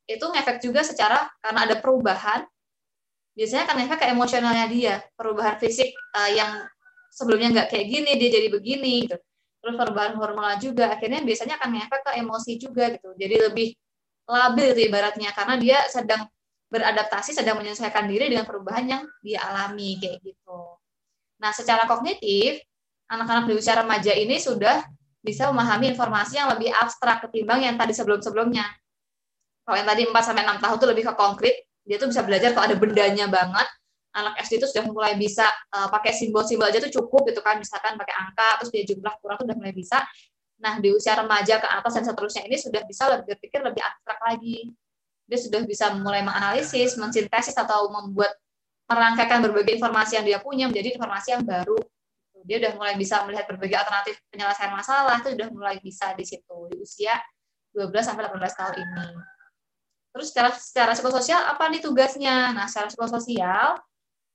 itu 0.08 0.24
ngefek 0.24 0.64
juga 0.64 0.80
secara 0.80 1.28
karena 1.44 1.68
ada 1.68 1.76
perubahan 1.84 2.48
biasanya 3.38 3.64
kan 3.70 3.78
ngefek 3.78 3.98
ke 4.02 4.06
emosionalnya 4.10 4.66
dia 4.66 4.94
perubahan 5.14 5.62
fisik 5.62 5.94
uh, 6.18 6.30
yang 6.34 6.66
sebelumnya 7.14 7.54
nggak 7.54 7.68
kayak 7.70 7.86
gini 7.86 8.10
dia 8.18 8.30
jadi 8.34 8.48
begini 8.50 9.06
gitu 9.06 9.16
terus 9.62 9.74
perubahan 9.78 10.18
hormonal 10.18 10.58
juga 10.58 10.90
akhirnya 10.90 11.22
biasanya 11.22 11.54
akan 11.62 11.70
ngefek 11.78 12.02
ke 12.02 12.12
emosi 12.18 12.52
juga 12.58 12.84
gitu 12.98 13.14
jadi 13.14 13.46
lebih 13.46 13.78
labil 14.26 14.74
tuh 14.74 14.84
ibaratnya 14.90 15.30
karena 15.32 15.54
dia 15.56 15.78
sedang 15.86 16.26
beradaptasi 16.68 17.32
sedang 17.32 17.56
menyesuaikan 17.56 18.04
diri 18.04 18.28
dengan 18.28 18.44
perubahan 18.44 18.84
yang 18.84 19.02
dia 19.24 19.40
alami 19.40 19.96
kayak 19.96 20.20
gitu. 20.20 20.76
Nah, 21.40 21.50
secara 21.56 21.88
kognitif, 21.88 22.60
anak-anak 23.08 23.48
di 23.48 23.54
usia 23.56 23.72
remaja 23.72 24.12
ini 24.12 24.36
sudah 24.36 24.84
bisa 25.24 25.48
memahami 25.48 25.96
informasi 25.96 26.36
yang 26.36 26.52
lebih 26.52 26.68
abstrak 26.76 27.24
ketimbang 27.24 27.64
yang 27.64 27.80
tadi 27.80 27.96
sebelum-sebelumnya. 27.96 28.68
Kalau 29.64 29.76
yang 29.76 29.88
tadi 29.88 30.02
4 30.08 30.12
sampai 30.12 30.44
6 30.44 30.60
tahun 30.60 30.76
itu 30.76 30.86
lebih 30.88 31.04
ke 31.08 31.14
konkret, 31.16 31.56
dia 31.88 31.96
tuh 31.96 32.12
bisa 32.12 32.20
belajar 32.20 32.52
kalau 32.52 32.68
ada 32.68 32.76
bendanya 32.76 33.26
banget. 33.32 33.68
Anak 34.12 34.40
SD 34.44 34.60
itu 34.60 34.66
sudah 34.68 34.84
mulai 34.88 35.16
bisa 35.16 35.48
uh, 35.72 35.88
pakai 35.88 36.12
simbol-simbol 36.12 36.68
aja 36.68 36.80
tuh 36.84 36.92
cukup 36.92 37.32
gitu 37.32 37.40
kan, 37.40 37.56
misalkan 37.56 37.96
pakai 37.96 38.12
angka 38.12 38.48
terus 38.60 38.70
dia 38.72 38.84
jumlah 38.84 39.14
kurang 39.24 39.40
tuh 39.40 39.46
udah 39.48 39.56
mulai 39.56 39.72
bisa. 39.72 40.04
Nah, 40.58 40.76
di 40.82 40.90
usia 40.92 41.16
remaja 41.16 41.56
ke 41.56 41.68
atas 41.70 41.92
dan 41.96 42.04
seterusnya 42.04 42.42
ini 42.44 42.56
sudah 42.60 42.82
bisa 42.84 43.08
lebih 43.08 43.32
berpikir 43.36 43.62
lebih 43.62 43.80
abstrak 43.80 44.18
lagi 44.20 44.74
dia 45.28 45.38
sudah 45.38 45.60
bisa 45.68 45.92
mulai 45.92 46.24
menganalisis, 46.24 46.96
mensintesis 46.96 47.52
atau 47.52 47.92
membuat 47.92 48.32
merangkaikan 48.88 49.44
berbagai 49.44 49.76
informasi 49.76 50.16
yang 50.16 50.24
dia 50.24 50.38
punya 50.40 50.64
menjadi 50.64 50.96
informasi 50.96 51.36
yang 51.36 51.44
baru. 51.44 51.76
Dia 52.48 52.64
sudah 52.64 52.72
mulai 52.80 52.94
bisa 52.96 53.20
melihat 53.28 53.44
berbagai 53.44 53.76
alternatif 53.76 54.16
penyelesaian 54.32 54.72
masalah, 54.72 55.20
itu 55.20 55.36
sudah 55.36 55.48
mulai 55.52 55.76
bisa 55.84 56.16
di 56.16 56.24
situ 56.24 56.56
di 56.72 56.80
usia 56.80 57.20
12 57.76 57.92
sampai 58.00 58.24
18 58.24 58.40
tahun 58.56 58.74
ini. 58.80 59.04
Terus 60.12 60.26
secara 60.32 60.50
secara 60.56 60.92
psikososial 60.96 61.42
apa 61.44 61.68
nih 61.68 61.84
tugasnya? 61.84 62.56
Nah, 62.56 62.66
secara 62.66 62.88
psikososial 62.88 63.78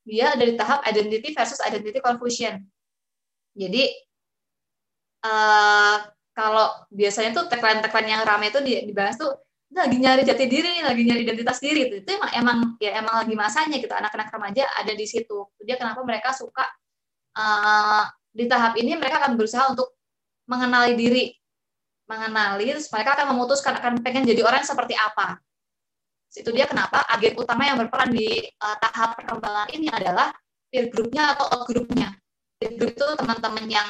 dia 0.04 0.36
ada 0.36 0.44
di 0.44 0.54
tahap 0.60 0.84
identity 0.86 1.32
versus 1.32 1.60
identity 1.64 2.00
confusion. 2.04 2.60
Jadi 3.56 3.88
uh, 5.24 5.98
kalau 6.34 6.68
biasanya 6.92 7.32
tuh 7.32 7.46
tagline-tagline 7.48 8.10
yang 8.10 8.24
ramai 8.26 8.52
itu 8.52 8.60
dibahas 8.62 9.16
tuh 9.16 9.32
lagi 9.74 9.98
nyari 9.98 10.22
jati 10.22 10.46
diri 10.46 10.86
lagi 10.86 11.02
nyari 11.02 11.26
identitas 11.26 11.58
diri. 11.58 11.90
Itu, 11.90 11.96
itu 12.06 12.10
emang 12.14 12.32
emang 12.36 12.58
ya 12.78 13.00
emang 13.00 13.16
lagi 13.26 13.34
masanya 13.34 13.78
gitu. 13.80 13.94
Anak-anak 13.94 14.30
remaja 14.30 14.64
ada 14.78 14.94
di 14.94 15.06
situ. 15.08 15.50
Dia 15.64 15.80
kenapa 15.80 16.04
mereka 16.06 16.36
suka 16.36 16.66
uh, 17.38 18.06
di 18.34 18.46
tahap 18.50 18.78
ini 18.78 18.98
mereka 18.98 19.24
akan 19.26 19.40
berusaha 19.40 19.72
untuk 19.74 19.98
mengenali 20.46 20.94
diri. 21.00 21.26
Mengenali 22.04 22.76
terus 22.76 22.92
mereka 22.92 23.16
akan 23.16 23.32
memutuskan 23.34 23.80
akan 23.80 24.04
pengen 24.04 24.28
jadi 24.28 24.44
orang 24.44 24.68
seperti 24.68 24.92
apa 25.00 25.40
itu 26.34 26.50
dia 26.50 26.66
kenapa 26.66 27.06
agen 27.14 27.38
utama 27.38 27.64
yang 27.70 27.78
berperan 27.78 28.10
di 28.10 28.42
uh, 28.58 28.78
tahap 28.82 29.22
perkembangan 29.22 29.70
ini 29.74 29.88
adalah 29.94 30.34
peer 30.70 30.90
groupnya 30.90 31.38
atau 31.38 31.46
out 31.54 31.64
groupnya. 31.70 32.10
Peer 32.58 32.74
group 32.78 32.98
itu 32.98 33.08
teman-teman 33.20 33.66
yang 33.70 33.90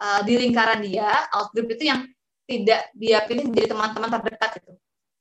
uh, 0.00 0.20
di 0.24 0.34
lingkaran 0.36 0.84
dia 0.84 1.08
out 1.32 1.48
group 1.56 1.72
itu 1.72 1.88
yang 1.88 2.04
tidak 2.44 2.92
dia 2.92 3.24
pilih 3.24 3.48
menjadi 3.48 3.72
teman-teman 3.72 4.10
terdekat 4.18 4.60
itu 4.60 4.72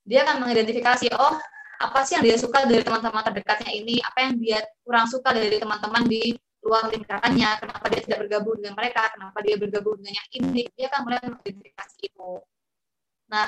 dia 0.03 0.25
akan 0.25 0.43
mengidentifikasi 0.43 1.13
oh 1.15 1.37
apa 1.81 2.05
sih 2.05 2.13
yang 2.17 2.25
dia 2.25 2.37
suka 2.37 2.69
dari 2.69 2.85
teman-teman 2.85 3.25
terdekatnya 3.25 3.73
ini? 3.73 3.97
Apa 4.05 4.29
yang 4.29 4.33
dia 4.37 4.59
kurang 4.85 5.09
suka 5.09 5.33
dari 5.33 5.57
teman-teman 5.57 6.05
di 6.05 6.37
luar 6.61 6.93
lingkarannya? 6.93 7.49
Kenapa 7.57 7.85
dia 7.89 8.01
tidak 8.05 8.19
bergabung 8.27 8.61
dengan 8.61 8.77
mereka? 8.77 9.09
Kenapa 9.09 9.37
dia 9.41 9.55
bergabung 9.57 9.97
dengan 9.97 10.13
yang 10.13 10.29
ini? 10.37 10.61
Dia 10.77 10.93
akan 10.93 11.01
mulai 11.09 11.19
mengidentifikasi 11.25 11.97
itu 12.05 12.31
nah 13.31 13.47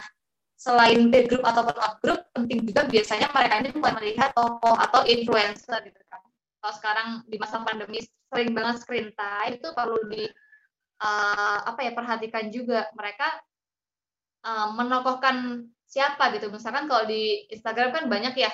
selain 0.64 1.12
peer 1.12 1.28
group 1.28 1.44
ataupun 1.44 1.76
out 1.76 2.00
group 2.00 2.24
penting 2.32 2.64
juga 2.64 2.88
biasanya 2.88 3.28
mereka 3.36 3.60
ini 3.60 3.70
mulai 3.76 3.94
melihat 4.00 4.32
tokoh 4.32 4.80
atau 4.80 5.04
influencer 5.04 5.76
gitu 5.84 6.02
kan. 6.08 6.24
Kalau 6.64 6.74
sekarang 6.80 7.10
di 7.28 7.36
masa 7.36 7.60
pandemi 7.68 8.00
sering 8.32 8.56
banget 8.56 8.80
screen 8.80 9.12
time 9.12 9.60
itu 9.60 9.68
perlu 9.76 10.00
di 10.08 10.24
uh, 11.04 11.60
apa 11.68 11.84
ya 11.84 11.92
perhatikan 11.92 12.48
juga. 12.48 12.88
Mereka 12.96 13.28
uh, 14.48 14.68
menokohkan 14.80 15.68
siapa 15.84 16.32
gitu. 16.32 16.48
Misalkan 16.48 16.88
kalau 16.88 17.04
di 17.12 17.44
Instagram 17.52 17.92
kan 17.92 18.04
banyak 18.08 18.32
ya 18.40 18.52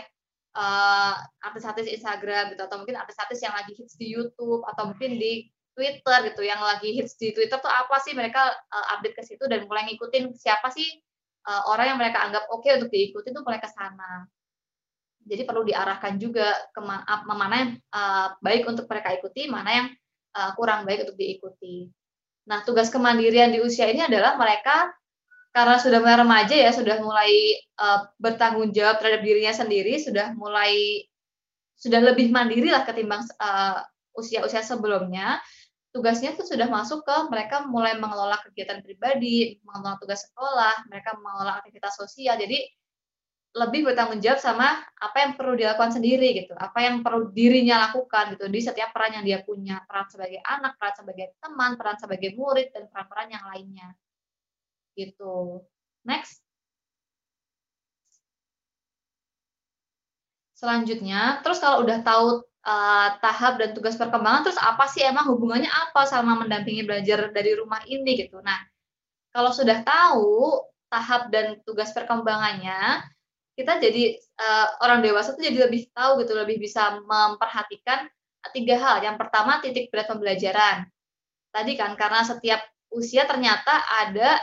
uh, 0.58 1.14
artis-artis 1.46 1.86
Instagram 1.94 2.58
gitu 2.58 2.66
atau 2.66 2.82
mungkin 2.82 2.98
artis-artis 2.98 3.38
yang 3.46 3.54
lagi 3.54 3.78
hits 3.78 3.94
di 4.02 4.10
YouTube 4.10 4.66
atau 4.66 4.90
mungkin 4.90 5.22
di 5.22 5.46
Twitter 5.78 6.34
gitu. 6.34 6.42
Yang 6.42 6.62
lagi 6.66 6.90
hits 6.90 7.14
di 7.22 7.38
Twitter 7.38 7.62
tuh 7.62 7.70
apa 7.70 8.02
sih? 8.02 8.18
Mereka 8.18 8.42
uh, 8.74 8.86
update 8.98 9.14
ke 9.14 9.22
situ 9.22 9.46
dan 9.46 9.70
mulai 9.70 9.86
ngikutin 9.94 10.34
siapa 10.34 10.74
sih 10.74 10.90
uh, 11.46 11.62
orang 11.72 11.96
yang 11.96 12.00
mereka 12.00 12.26
anggap 12.26 12.44
oke 12.50 12.66
okay 12.66 12.76
untuk 12.76 12.92
diikuti 12.92 13.30
tuh 13.32 13.44
mulai 13.46 13.62
ke 13.62 13.70
sana 13.70 14.26
jadi 15.24 15.46
perlu 15.46 15.68
diarahkan 15.68 16.18
juga 16.18 16.50
ke 16.74 16.82
mana 16.82 17.56
yang 17.56 17.72
uh, 17.94 18.28
baik 18.42 18.66
untuk 18.66 18.90
mereka 18.90 19.14
ikuti 19.14 19.46
mana 19.46 19.70
yang 19.70 19.88
uh, 20.36 20.52
kurang 20.58 20.88
baik 20.88 21.06
untuk 21.08 21.20
diikuti 21.20 21.88
nah 22.50 22.66
tugas 22.66 22.90
kemandirian 22.90 23.54
di 23.54 23.62
usia 23.62 23.86
ini 23.92 24.02
adalah 24.04 24.40
mereka 24.40 24.90
karena 25.50 25.82
sudah 25.82 25.98
mulai 25.98 26.18
remaja 26.22 26.56
ya, 26.56 26.70
sudah 26.70 27.02
mulai 27.02 27.58
uh, 27.82 28.06
bertanggung 28.22 28.70
jawab 28.70 29.02
terhadap 29.02 29.26
dirinya 29.26 29.54
sendiri, 29.54 29.98
sudah 29.98 30.38
mulai 30.38 31.04
sudah 31.80 32.00
lebih 32.00 32.30
mandiri 32.30 32.70
lah 32.70 32.86
ketimbang 32.86 33.26
usia 33.26 34.46
usia-usia 34.46 34.62
sebelumnya. 34.62 35.42
Tugasnya 35.90 36.38
tuh 36.38 36.46
sudah 36.46 36.70
masuk 36.70 37.02
ke 37.02 37.16
mereka 37.34 37.66
mulai 37.66 37.98
mengelola 37.98 38.38
kegiatan 38.46 38.86
pribadi, 38.86 39.58
mengelola 39.66 39.98
tugas 39.98 40.22
sekolah, 40.30 40.86
mereka 40.86 41.18
mengelola 41.18 41.58
aktivitas 41.58 41.98
sosial. 41.98 42.38
Jadi 42.38 42.62
lebih 43.58 43.82
bertanggung 43.90 44.22
jawab 44.22 44.38
sama 44.38 44.78
apa 45.02 45.18
yang 45.26 45.32
perlu 45.34 45.58
dilakukan 45.58 45.98
sendiri 45.98 46.38
gitu, 46.38 46.54
apa 46.54 46.86
yang 46.86 47.02
perlu 47.02 47.34
dirinya 47.34 47.90
lakukan 47.90 48.38
gitu 48.38 48.46
di 48.46 48.62
setiap 48.62 48.94
peran 48.94 49.18
yang 49.18 49.26
dia 49.26 49.40
punya, 49.42 49.82
peran 49.90 50.06
sebagai 50.06 50.38
anak, 50.46 50.78
peran 50.78 50.94
sebagai 50.94 51.26
teman, 51.42 51.72
peran 51.74 51.98
sebagai 51.98 52.30
murid 52.38 52.70
dan 52.70 52.86
peran-peran 52.94 53.28
yang 53.34 53.46
lainnya 53.50 53.90
gitu. 54.94 55.66
Next. 56.06 56.44
Selanjutnya, 60.54 61.40
terus 61.42 61.58
kalau 61.64 61.88
udah 61.88 62.04
tahu 62.04 62.44
uh, 62.66 63.10
tahap 63.20 63.60
dan 63.60 63.72
tugas 63.72 63.96
perkembangan, 63.96 64.48
terus 64.48 64.60
apa 64.60 64.88
sih 64.90 65.04
emang 65.04 65.30
hubungannya 65.32 65.70
apa 65.70 66.08
sama 66.08 66.36
mendampingi 66.40 66.84
belajar 66.84 67.32
dari 67.32 67.56
rumah 67.56 67.84
ini 67.88 68.20
gitu. 68.20 68.40
Nah, 68.44 68.60
kalau 69.32 69.54
sudah 69.54 69.86
tahu 69.86 70.64
tahap 70.90 71.30
dan 71.30 71.62
tugas 71.64 71.94
perkembangannya, 71.94 73.06
kita 73.54 73.78
jadi 73.78 74.16
uh, 74.40 74.68
orang 74.88 75.04
dewasa 75.04 75.36
tuh 75.36 75.44
jadi 75.44 75.68
lebih 75.68 75.92
tahu 75.92 76.24
gitu, 76.24 76.34
lebih 76.34 76.58
bisa 76.64 76.98
memperhatikan 77.04 78.08
tiga 78.56 78.80
hal. 78.80 79.04
Yang 79.04 79.20
pertama 79.20 79.60
titik 79.60 79.92
berat 79.92 80.08
pembelajaran. 80.08 80.88
Tadi 81.52 81.74
kan 81.76 81.94
karena 82.00 82.24
setiap 82.24 82.62
usia 82.90 83.28
ternyata 83.28 83.84
ada 84.06 84.40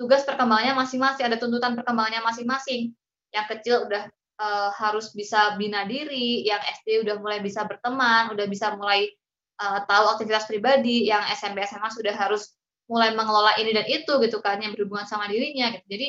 tugas 0.00 0.24
perkembangannya 0.24 0.72
masing-masing, 0.72 1.24
ada 1.28 1.36
tuntutan 1.36 1.76
perkembangannya 1.76 2.22
masing-masing. 2.24 2.94
Yang 3.34 3.46
kecil 3.58 3.84
udah 3.84 4.08
e, 4.40 4.46
harus 4.80 5.12
bisa 5.12 5.60
bina 5.60 5.84
diri, 5.84 6.48
yang 6.48 6.60
SD 6.80 7.04
udah 7.04 7.20
mulai 7.20 7.44
bisa 7.44 7.68
berteman, 7.68 8.32
udah 8.32 8.46
bisa 8.48 8.72
mulai 8.80 9.12
e, 9.60 9.66
tahu 9.84 10.04
aktivitas 10.16 10.48
pribadi, 10.48 11.04
yang 11.12 11.20
SMP 11.36 11.60
SMA 11.68 11.92
sudah 11.92 12.16
harus 12.16 12.56
mulai 12.88 13.12
mengelola 13.12 13.54
ini 13.60 13.70
dan 13.76 13.86
itu 13.86 14.12
gitu 14.24 14.40
kan, 14.40 14.58
yang 14.64 14.72
berhubungan 14.72 15.04
sama 15.04 15.28
dirinya 15.28 15.68
gitu. 15.76 15.86
Jadi 15.92 16.08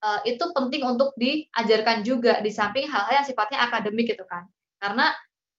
e, 0.00 0.08
itu 0.32 0.44
penting 0.56 0.82
untuk 0.88 1.12
diajarkan 1.20 2.00
juga 2.02 2.40
di 2.40 2.48
samping 2.48 2.88
hal-hal 2.88 3.22
yang 3.22 3.26
sifatnya 3.28 3.60
akademik 3.68 4.08
gitu 4.08 4.24
kan. 4.24 4.48
Karena 4.80 5.12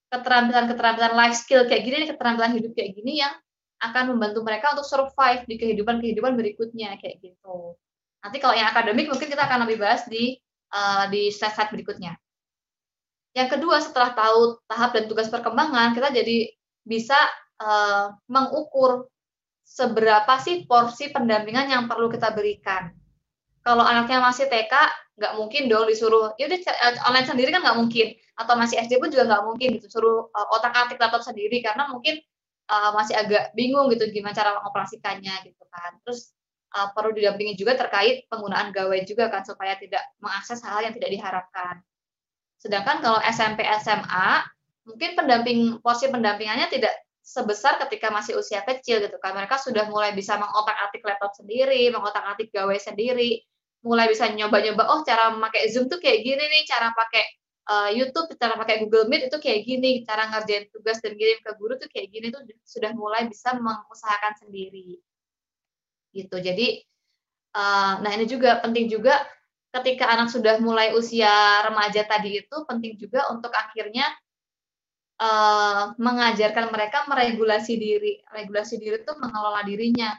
keterampilan-keterampilan 0.10 1.14
life 1.14 1.38
skill 1.38 1.70
kayak 1.70 1.86
gini, 1.86 2.10
keterampilan 2.10 2.54
hidup 2.58 2.74
kayak 2.74 2.94
gini 2.98 3.22
yang 3.22 3.34
akan 3.84 4.16
membantu 4.16 4.46
mereka 4.46 4.72
untuk 4.72 4.88
survive 4.88 5.44
di 5.44 5.56
kehidupan-kehidupan 5.60 6.40
berikutnya 6.40 6.96
kayak 7.02 7.20
gitu. 7.20 7.76
Nanti 8.24 8.38
kalau 8.40 8.56
yang 8.56 8.72
akademik 8.72 9.12
mungkin 9.12 9.28
kita 9.28 9.44
akan 9.44 9.68
lebih 9.68 9.84
bahas 9.84 10.08
di 10.08 10.40
uh, 10.74 11.06
di 11.08 11.30
slide-slide 11.30 11.72
berikutnya. 11.72 12.14
Yang 13.34 13.58
kedua, 13.58 13.82
setelah 13.82 14.14
tahu 14.14 14.62
tahap 14.70 14.94
dan 14.94 15.06
tugas 15.10 15.30
perkembangan, 15.30 15.94
kita 15.98 16.14
jadi 16.14 16.50
bisa 16.86 17.18
uh, 17.62 18.14
mengukur 18.30 19.10
seberapa 19.64 20.38
sih 20.44 20.70
porsi 20.70 21.10
pendampingan 21.10 21.72
yang 21.72 21.84
perlu 21.90 22.12
kita 22.12 22.30
berikan. 22.36 22.94
Kalau 23.64 23.82
anaknya 23.82 24.20
masih 24.20 24.52
TK, 24.52 24.74
nggak 25.18 25.34
mungkin 25.40 25.72
dong 25.72 25.88
disuruh, 25.88 26.36
ya 26.36 26.52
udah 26.52 26.60
eh, 26.60 27.00
online 27.08 27.28
sendiri 27.30 27.50
kan 27.50 27.64
nggak 27.64 27.80
mungkin. 27.80 28.08
Atau 28.36 28.54
masih 28.60 28.82
SD 28.84 29.00
pun 29.00 29.10
juga 29.14 29.30
nggak 29.30 29.44
mungkin 29.46 29.68
gitu, 29.80 29.88
suruh 29.88 30.28
uh, 30.30 30.48
otak-atik 30.60 31.00
laptop 31.00 31.24
sendiri 31.24 31.62
karena 31.62 31.88
mungkin 31.90 32.18
masih 32.74 33.14
agak 33.14 33.54
bingung 33.54 33.86
gitu 33.94 34.10
gimana 34.10 34.34
cara 34.34 34.58
mengoperasikannya 34.58 35.46
gitu 35.46 35.62
kan. 35.70 35.94
Terus 36.02 36.34
uh, 36.74 36.90
perlu 36.92 37.14
didampingi 37.14 37.54
juga 37.56 37.78
terkait 37.78 38.26
penggunaan 38.28 38.74
gawai 38.74 39.06
juga 39.06 39.30
kan 39.30 39.46
supaya 39.46 39.78
tidak 39.78 40.02
mengakses 40.20 40.60
hal-hal 40.66 40.90
yang 40.90 40.96
tidak 40.98 41.10
diharapkan. 41.14 41.76
Sedangkan 42.58 43.00
kalau 43.00 43.20
SMP 43.24 43.64
SMA 43.82 44.30
mungkin 44.84 45.16
pendamping 45.16 45.80
porsi 45.80 46.12
pendampingannya 46.12 46.68
tidak 46.68 46.94
sebesar 47.24 47.80
ketika 47.88 48.12
masih 48.12 48.36
usia 48.36 48.62
kecil 48.68 49.00
gitu 49.00 49.16
kan. 49.24 49.32
Mereka 49.32 49.56
sudah 49.56 49.88
mulai 49.88 50.12
bisa 50.12 50.36
mengotak-atik 50.36 51.00
laptop 51.08 51.32
sendiri, 51.40 51.88
mengotak-atik 51.92 52.52
gawai 52.52 52.76
sendiri, 52.76 53.40
mulai 53.84 54.12
bisa 54.12 54.28
nyoba-nyoba 54.28 54.84
oh 54.92 55.02
cara 55.08 55.32
memakai 55.32 55.72
Zoom 55.72 55.88
tuh 55.88 56.04
kayak 56.04 56.20
gini 56.24 56.44
nih, 56.44 56.64
cara 56.68 56.92
pakai 56.92 57.24
uh, 57.72 57.90
YouTube, 57.96 58.36
cara 58.36 58.60
pakai 58.60 58.84
Google 58.84 59.08
Meet 59.08 59.32
itu 59.32 59.38
kayak 59.40 59.64
gini, 59.64 60.04
cara 60.04 60.28
ngerjain 60.32 60.68
tugas 60.72 61.00
dan 61.00 61.16
kirim 61.16 61.40
ke 61.40 61.52
guru 61.56 61.80
tuh 61.80 61.88
kayak 61.88 62.12
gini 62.12 62.28
tuh 62.28 62.44
sudah 62.68 62.92
mulai 62.92 63.28
bisa 63.32 63.56
mengusahakan 63.56 64.36
sendiri. 64.44 65.00
Gitu. 66.14 66.38
Jadi 66.38 66.80
uh, 67.58 68.00
nah 68.00 68.12
ini 68.14 68.30
juga 68.30 68.62
penting 68.62 68.88
juga 68.88 69.26
ketika 69.74 70.06
anak 70.14 70.30
sudah 70.30 70.62
mulai 70.62 70.94
usia 70.94 71.66
remaja 71.66 72.06
tadi 72.06 72.46
itu 72.46 72.56
penting 72.70 72.94
juga 73.02 73.26
untuk 73.34 73.50
akhirnya 73.50 74.06
uh, 75.18 75.98
mengajarkan 75.98 76.70
mereka 76.70 77.10
meregulasi 77.10 77.74
diri. 77.82 78.22
Regulasi 78.30 78.78
diri 78.78 79.02
itu 79.02 79.14
mengelola 79.18 79.66
dirinya. 79.66 80.14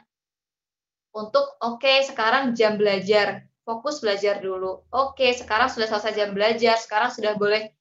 Untuk 1.15 1.55
oke 1.63 1.79
okay, 1.79 2.03
sekarang 2.03 2.51
jam 2.51 2.75
belajar, 2.75 3.47
fokus 3.63 4.03
belajar 4.03 4.43
dulu. 4.43 4.83
Oke 4.91 5.23
okay, 5.23 5.31
sekarang 5.31 5.71
sudah 5.71 5.87
selesai 5.87 6.11
jam 6.11 6.35
belajar, 6.35 6.75
sekarang 6.75 7.07
sudah 7.15 7.39
boleh 7.39 7.71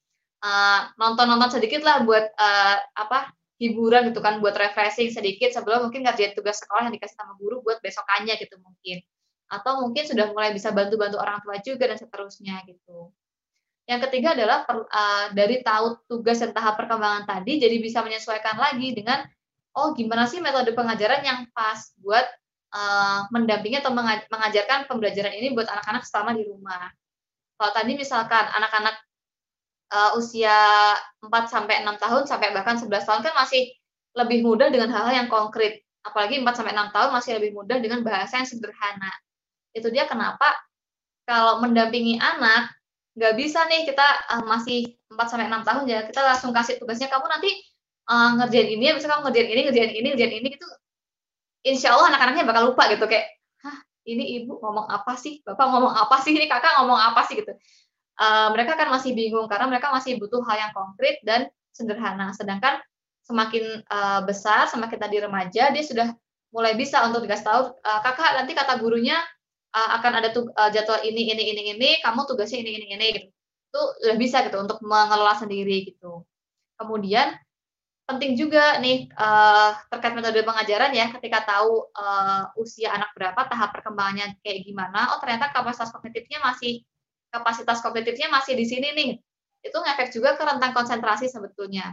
uh, 0.46 0.81
nonton-nonton 0.94 1.59
sedikit 1.59 1.83
lah 1.83 2.07
buat 2.07 2.31
uh, 2.38 2.77
apa 2.94 3.35
hiburan 3.64 4.12
gitu 4.12 4.20
kan, 4.20 4.38
buat 4.44 4.53
refreshing 4.55 5.09
sedikit 5.11 5.50
sebelum 5.57 5.88
mungkin 5.88 6.05
ngerjain 6.05 6.37
tugas 6.37 6.61
sekolah 6.61 6.88
yang 6.90 6.94
dikasih 6.94 7.16
sama 7.16 7.35
guru 7.40 7.64
buat 7.64 7.81
besokannya 7.81 8.37
gitu 8.37 8.61
mungkin 8.61 9.00
atau 9.50 9.85
mungkin 9.85 10.05
sudah 10.09 10.33
mulai 10.33 10.50
bisa 10.57 10.72
bantu-bantu 10.72 11.20
orang 11.20 11.38
tua 11.44 11.61
juga 11.61 11.87
dan 11.90 11.98
seterusnya 12.00 12.64
gitu. 12.66 13.12
Yang 13.85 14.09
ketiga 14.09 14.33
adalah 14.33 14.64
per, 14.64 14.88
uh, 14.88 15.27
dari 15.37 15.61
tahu 15.61 16.00
tugas 16.09 16.40
dan 16.40 16.57
tahap 16.57 16.81
perkembangan 16.81 17.29
tadi 17.29 17.61
jadi 17.61 17.77
bisa 17.77 18.00
menyesuaikan 18.00 18.57
lagi 18.57 18.96
dengan 18.96 19.20
oh 19.77 19.92
gimana 19.92 20.24
sih 20.24 20.40
metode 20.40 20.72
pengajaran 20.72 21.20
yang 21.20 21.44
pas 21.53 21.92
buat 22.00 22.24
uh, 22.72 23.29
mendampingi 23.29 23.85
atau 23.85 23.92
mengajarkan 24.33 24.88
pembelajaran 24.88 25.37
ini 25.37 25.53
buat 25.53 25.68
anak-anak 25.68 26.09
selama 26.09 26.33
di 26.33 26.48
rumah. 26.48 26.88
Kalau 27.61 27.72
tadi 27.77 27.92
misalkan 27.94 28.48
anak-anak 28.57 28.96
uh, 29.94 30.11
usia 30.18 30.59
4 31.22 31.30
sampai 31.46 31.87
6 31.87 32.02
tahun 32.02 32.22
sampai 32.26 32.50
bahkan 32.50 32.74
11 32.74 32.90
tahun 32.90 33.20
kan 33.22 33.35
masih 33.38 33.70
lebih 34.18 34.42
mudah 34.42 34.68
dengan 34.70 34.90
hal-hal 34.90 35.24
yang 35.24 35.28
konkret. 35.30 35.87
Apalagi 36.04 36.42
4 36.42 36.50
sampai 36.52 36.74
6 36.74 36.90
tahun 36.90 37.11
masih 37.14 37.30
lebih 37.38 37.50
mudah 37.54 37.78
dengan 37.78 38.02
bahasa 38.02 38.42
yang 38.42 38.48
sederhana. 38.48 39.12
Itu 39.72 39.88
dia 39.94 40.11
kenapa 40.11 40.50
kalau 41.24 41.62
mendampingi 41.62 42.20
anak 42.20 42.74
nggak 43.14 43.35
bisa 43.38 43.62
nih 43.70 43.87
kita 43.87 44.07
uh, 44.35 44.44
masih 44.44 44.98
4 45.07 45.30
sampai 45.30 45.46
enam 45.46 45.62
tahun 45.62 45.87
ya 45.87 46.02
kita 46.11 46.18
langsung 46.18 46.50
kasih 46.50 46.83
tugasnya 46.83 47.07
kamu 47.07 47.30
nanti 47.30 47.54
uh, 48.11 48.35
ngerjain 48.42 48.74
ini 48.74 48.90
ya 48.90 48.92
bisa 48.98 49.07
kamu 49.07 49.30
ngerjain 49.30 49.48
ini 49.54 49.61
ngerjain 49.70 49.92
ini 49.94 50.07
ngerjain 50.12 50.35
ini 50.42 50.48
gitu. 50.59 50.66
Insya 51.64 51.96
Allah 51.96 52.12
anak-anaknya 52.12 52.44
bakal 52.44 52.74
lupa 52.74 52.90
gitu 52.90 53.07
kayak 53.07 53.30
ini 54.04 54.42
ibu 54.42 54.61
ngomong 54.61 54.85
apa 54.92 55.16
sih? 55.16 55.40
Bapak 55.40 55.64
ngomong 55.64 55.96
apa 55.96 56.20
sih? 56.20 56.37
Ini 56.37 56.44
kakak 56.44 56.76
ngomong 56.83 57.00
apa 57.00 57.24
sih? 57.24 57.40
gitu 57.40 57.57
uh, 58.18 58.48
mereka 58.55 58.79
kan 58.79 58.88
masih 58.90 59.14
bingung 59.14 59.46
karena 59.46 59.66
mereka 59.70 59.90
masih 59.90 60.18
butuh 60.18 60.42
hal 60.46 60.57
yang 60.68 60.72
konkret 60.74 61.22
dan 61.27 61.50
sederhana. 61.74 62.31
Sedangkan 62.35 62.81
semakin 63.24 63.83
uh, 63.88 64.20
besar 64.29 64.68
semakin 64.68 64.98
tadi 65.00 65.16
remaja 65.22 65.72
dia 65.72 65.85
sudah 65.85 66.12
mulai 66.53 66.77
bisa 66.79 67.03
untuk 67.09 67.24
dikasih 67.24 67.46
tahu 67.46 67.62
uh, 67.72 68.00
kakak 68.05 68.31
nanti 68.38 68.53
kata 68.55 68.79
gurunya 68.79 69.18
uh, 69.74 69.90
akan 69.98 70.12
ada 70.22 70.29
tug, 70.31 70.53
uh, 70.55 70.70
jadwal 70.70 71.03
ini 71.03 71.35
ini 71.35 71.42
ini 71.50 71.62
ini 71.74 71.90
kamu 72.05 72.29
tugasnya 72.29 72.62
ini 72.62 72.70
ini 72.79 72.87
ini 72.94 73.07
gitu. 73.18 73.29
Itu 73.74 73.81
udah 74.07 74.16
bisa 74.20 74.46
gitu 74.46 74.57
untuk 74.62 74.79
mengelola 74.85 75.35
sendiri 75.35 75.90
gitu. 75.90 76.22
Kemudian 76.79 77.35
penting 78.05 78.37
juga 78.37 78.77
nih 78.85 79.09
uh, 79.16 79.72
terkait 79.88 80.12
metode 80.12 80.44
pengajaran 80.44 80.92
ya 80.92 81.09
ketika 81.16 81.40
tahu 81.48 81.88
uh, 81.96 82.53
usia 82.61 82.92
anak 82.92 83.16
berapa 83.16 83.48
tahap 83.48 83.72
perkembangannya 83.72 84.37
kayak 84.44 84.61
gimana 84.68 85.16
oh 85.16 85.18
ternyata 85.24 85.48
kapasitas 85.48 85.88
kognitifnya 85.88 86.37
masih 86.44 86.85
kapasitas 87.35 87.83
kognitifnya 87.83 88.31
masih 88.31 88.55
di 88.55 88.62
sini 88.62 88.94
nih 88.94 89.11
itu 89.66 89.75
ngefek 89.75 90.14
juga 90.14 90.38
ke 90.38 90.47
rentang 90.47 90.70
konsentrasi 90.70 91.27
sebetulnya 91.27 91.90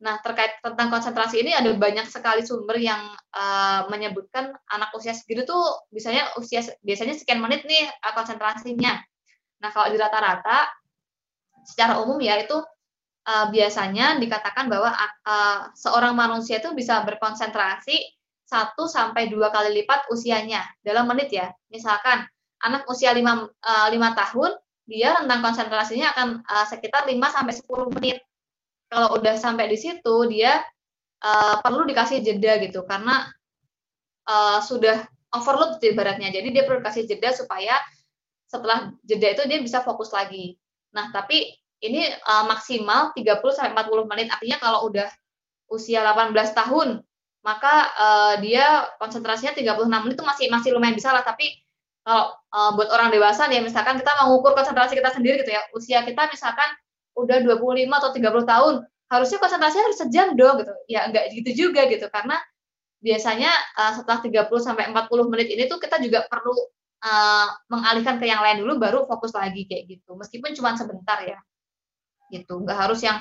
Nah, 0.00 0.16
terkait 0.24 0.56
tentang 0.64 0.88
konsentrasi 0.88 1.44
ini 1.44 1.52
ada 1.52 1.68
banyak 1.76 2.08
sekali 2.08 2.40
sumber 2.40 2.80
yang 2.80 3.12
uh, 3.36 3.84
menyebutkan 3.92 4.48
anak 4.72 4.96
usia 4.96 5.12
segitu 5.12 5.44
tuh 5.44 5.60
biasanya 5.92 6.32
usia 6.40 6.64
biasanya 6.80 7.20
sekian 7.20 7.36
menit 7.36 7.68
nih 7.68 7.84
uh, 7.84 8.12
konsentrasinya. 8.16 8.96
Nah, 9.60 9.68
kalau 9.68 9.92
di 9.92 10.00
rata-rata 10.00 10.72
secara 11.68 12.00
umum 12.00 12.16
ya 12.16 12.40
itu 12.40 12.56
uh, 13.28 13.46
biasanya 13.52 14.16
dikatakan 14.16 14.72
bahwa 14.72 14.88
uh, 14.88 15.68
seorang 15.76 16.16
manusia 16.16 16.64
itu 16.64 16.72
bisa 16.72 17.04
berkonsentrasi 17.04 18.00
satu 18.48 18.88
sampai 18.88 19.28
dua 19.28 19.52
kali 19.52 19.84
lipat 19.84 20.08
usianya 20.08 20.64
dalam 20.80 21.12
menit 21.12 21.28
ya. 21.28 21.52
Misalkan 21.68 22.24
anak 22.64 22.88
usia 22.88 23.12
5 23.12 23.20
uh, 23.20 23.88
5 23.92 23.92
tahun, 24.16 24.50
dia 24.90 25.14
rentang 25.14 25.38
konsentrasinya 25.38 26.10
akan 26.10 26.28
uh, 26.42 26.66
sekitar 26.66 27.06
5 27.06 27.14
sampai 27.14 27.54
10 27.54 27.94
menit 27.94 28.18
kalau 28.90 29.22
udah 29.22 29.38
sampai 29.38 29.70
di 29.70 29.78
situ 29.78 30.16
dia 30.26 30.58
uh, 31.22 31.62
perlu 31.62 31.86
dikasih 31.86 32.26
jeda 32.26 32.58
gitu 32.58 32.82
karena 32.82 33.30
uh, 34.26 34.58
sudah 34.58 35.06
overload 35.30 35.78
ibaratnya. 35.78 36.34
Jadi 36.34 36.50
dia 36.50 36.66
perlu 36.66 36.82
kasih 36.82 37.06
jeda 37.06 37.30
supaya 37.30 37.78
setelah 38.50 38.90
jeda 39.06 39.38
itu 39.38 39.42
dia 39.46 39.62
bisa 39.62 39.78
fokus 39.86 40.10
lagi. 40.10 40.58
Nah, 40.90 41.14
tapi 41.14 41.54
ini 41.80 42.10
uh, 42.10 42.44
maksimal 42.50 43.14
30 43.14 43.38
sampai 43.54 43.72
40 43.78 44.10
menit. 44.10 44.26
Artinya 44.34 44.58
kalau 44.58 44.90
udah 44.90 45.06
usia 45.70 46.02
18 46.02 46.34
tahun, 46.50 46.98
maka 47.46 47.74
uh, 47.94 48.34
dia 48.42 48.90
konsentrasinya 48.98 49.54
36 49.54 49.86
menit 49.86 50.14
itu 50.18 50.26
masih 50.26 50.46
masih 50.50 50.70
lumayan 50.74 50.98
bisa 50.98 51.14
lah, 51.14 51.22
tapi 51.22 51.46
kalau 52.00 52.32
uh, 52.32 52.70
buat 52.74 52.88
orang 52.88 53.12
dewasa 53.12 53.44
nih 53.46 53.60
misalkan 53.60 54.00
kita 54.00 54.12
mengukur 54.24 54.56
konsentrasi 54.56 54.96
kita 54.96 55.12
sendiri 55.12 55.44
gitu 55.44 55.52
ya. 55.52 55.62
Usia 55.76 56.00
kita 56.02 56.32
misalkan 56.32 56.68
udah 57.16 57.44
25 57.44 57.60
atau 57.92 58.10
30 58.16 58.52
tahun 58.52 58.74
harusnya 59.10 59.38
konsentrasinya 59.42 59.84
harus 59.90 59.98
sejam 60.00 60.28
dong 60.32 60.64
gitu. 60.64 60.72
Ya 60.88 61.04
enggak 61.04 61.28
gitu 61.36 61.50
juga 61.68 61.84
gitu. 61.92 62.08
Karena 62.08 62.40
biasanya 63.04 63.52
uh, 63.76 63.92
setelah 64.00 64.20
30 64.24 64.48
sampai 64.64 64.84
40 64.88 65.32
menit 65.32 65.48
ini 65.52 65.68
tuh 65.68 65.76
kita 65.76 66.00
juga 66.00 66.24
perlu 66.24 66.56
uh, 67.04 67.48
mengalihkan 67.68 68.16
ke 68.16 68.26
yang 68.28 68.40
lain 68.40 68.64
dulu 68.64 68.80
baru 68.80 68.98
fokus 69.04 69.36
lagi 69.36 69.68
kayak 69.68 69.84
gitu. 69.92 70.16
Meskipun 70.16 70.56
cuma 70.56 70.72
sebentar 70.80 71.20
ya. 71.20 71.36
Gitu. 72.32 72.54
Nggak 72.64 72.78
harus 72.88 73.04
yang 73.04 73.20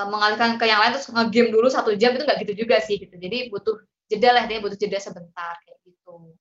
uh, 0.00 0.08
mengalihkan 0.08 0.56
ke 0.56 0.64
yang 0.64 0.80
lain 0.80 0.96
terus 0.96 1.12
ngegame 1.12 1.52
dulu 1.52 1.68
satu 1.68 1.92
jam 1.92 2.16
itu 2.16 2.24
nggak 2.24 2.40
gitu 2.48 2.64
juga 2.64 2.80
sih 2.80 2.96
gitu. 2.96 3.12
Jadi 3.20 3.52
butuh 3.52 3.76
jeda 4.08 4.32
lah 4.32 4.48
dia 4.48 4.64
butuh 4.64 4.80
jeda 4.80 4.96
sebentar 4.96 5.60
kayak 5.68 5.78
gitu 5.84 6.32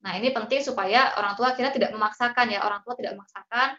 nah 0.00 0.16
ini 0.16 0.32
penting 0.32 0.64
supaya 0.64 1.12
orang 1.20 1.36
tua 1.36 1.52
akhirnya 1.52 1.72
tidak 1.72 1.90
memaksakan 1.92 2.46
ya. 2.48 2.64
Orang 2.64 2.80
tua 2.84 2.96
tidak 2.96 3.16
memaksakan 3.16 3.76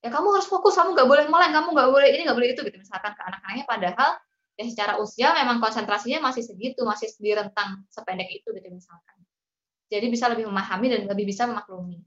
ya 0.00 0.08
kamu 0.08 0.26
harus 0.32 0.48
fokus 0.48 0.74
kamu 0.80 0.96
nggak 0.96 1.08
boleh 1.08 1.24
meleng 1.28 1.52
kamu 1.52 1.68
nggak 1.76 1.88
boleh 1.92 2.08
ini 2.08 2.22
nggak 2.26 2.38
boleh 2.38 2.50
itu 2.52 2.60
gitu. 2.66 2.76
Misalkan 2.78 3.12
ke 3.14 3.22
anak-anaknya 3.22 3.64
padahal 3.68 4.10
ya 4.58 4.64
secara 4.68 4.92
usia 5.00 5.32
memang 5.32 5.62
konsentrasinya 5.62 6.20
masih 6.28 6.42
segitu 6.44 6.84
masih 6.84 7.08
di 7.16 7.32
rentang 7.32 7.84
sependek 7.88 8.28
itu 8.28 8.48
gitu 8.52 8.68
misalkan. 8.68 9.16
Jadi 9.90 10.06
bisa 10.06 10.30
lebih 10.30 10.46
memahami 10.46 10.86
dan 10.92 11.00
lebih 11.10 11.26
bisa 11.26 11.46
memaklumi. 11.50 11.98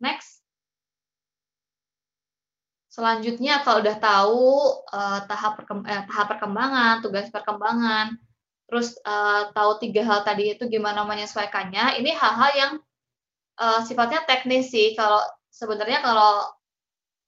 Next. 0.00 0.40
Selanjutnya 2.88 3.62
kalau 3.62 3.84
udah 3.84 3.96
tahu 4.00 4.48
uh, 4.90 5.20
tahap 5.30 5.60
perkem 5.62 5.86
eh, 5.86 6.02
tahap 6.10 6.34
perkembangan 6.34 6.98
tugas 6.98 7.30
perkembangan 7.30 8.18
terus 8.68 8.98
uh, 9.06 9.54
tahu 9.54 9.80
tiga 9.80 10.02
hal 10.04 10.20
tadi 10.26 10.52
itu 10.52 10.66
gimana 10.66 11.06
menyesuaikannya 11.06 12.02
ini 12.02 12.10
hal-hal 12.12 12.50
yang 12.52 12.72
uh, 13.60 13.80
sifatnya 13.84 14.24
teknis 14.24 14.70
sih 14.72 14.94
kalau 14.94 15.20
sebenarnya 15.50 16.00
kalau 16.00 16.46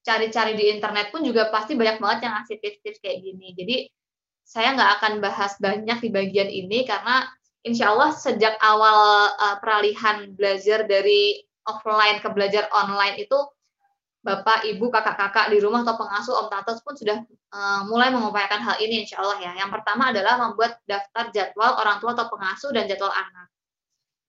cari-cari 0.01 0.57
di 0.57 0.65
internet 0.73 1.13
pun 1.13 1.21
juga 1.21 1.53
pasti 1.53 1.77
banyak 1.77 2.01
banget 2.01 2.19
yang 2.25 2.33
ngasih 2.41 2.57
tips-tips 2.57 2.99
kayak 3.03 3.21
gini. 3.21 3.53
Jadi 3.53 3.75
saya 4.41 4.73
nggak 4.73 4.91
akan 4.99 5.13
bahas 5.21 5.53
banyak 5.61 5.97
di 6.01 6.09
bagian 6.09 6.49
ini 6.49 6.83
karena 6.83 7.29
insya 7.61 7.93
Allah 7.93 8.11
sejak 8.15 8.57
awal 8.59 9.29
uh, 9.37 9.57
peralihan 9.61 10.33
belajar 10.33 10.89
dari 10.89 11.45
offline 11.69 12.17
ke 12.19 12.29
belajar 12.33 12.65
online 12.73 13.21
itu 13.21 13.37
bapak, 14.21 14.69
ibu, 14.69 14.93
kakak-kakak 14.93 15.49
di 15.49 15.57
rumah 15.57 15.81
atau 15.81 15.97
pengasuh, 15.97 16.37
om 16.37 16.47
tante 16.49 16.77
pun 16.85 16.93
sudah 16.93 17.25
uh, 17.53 17.81
mulai 17.89 18.13
mengupayakan 18.13 18.61
hal 18.61 18.77
ini 18.77 19.05
insya 19.05 19.17
Allah 19.17 19.37
ya. 19.41 19.51
Yang 19.57 19.81
pertama 19.81 20.13
adalah 20.13 20.37
membuat 20.37 20.77
daftar 20.85 21.33
jadwal 21.33 21.81
orang 21.81 21.97
tua 21.97 22.13
atau 22.13 22.29
pengasuh 22.29 22.69
dan 22.69 22.85
jadwal 22.85 23.09
anak. 23.09 23.49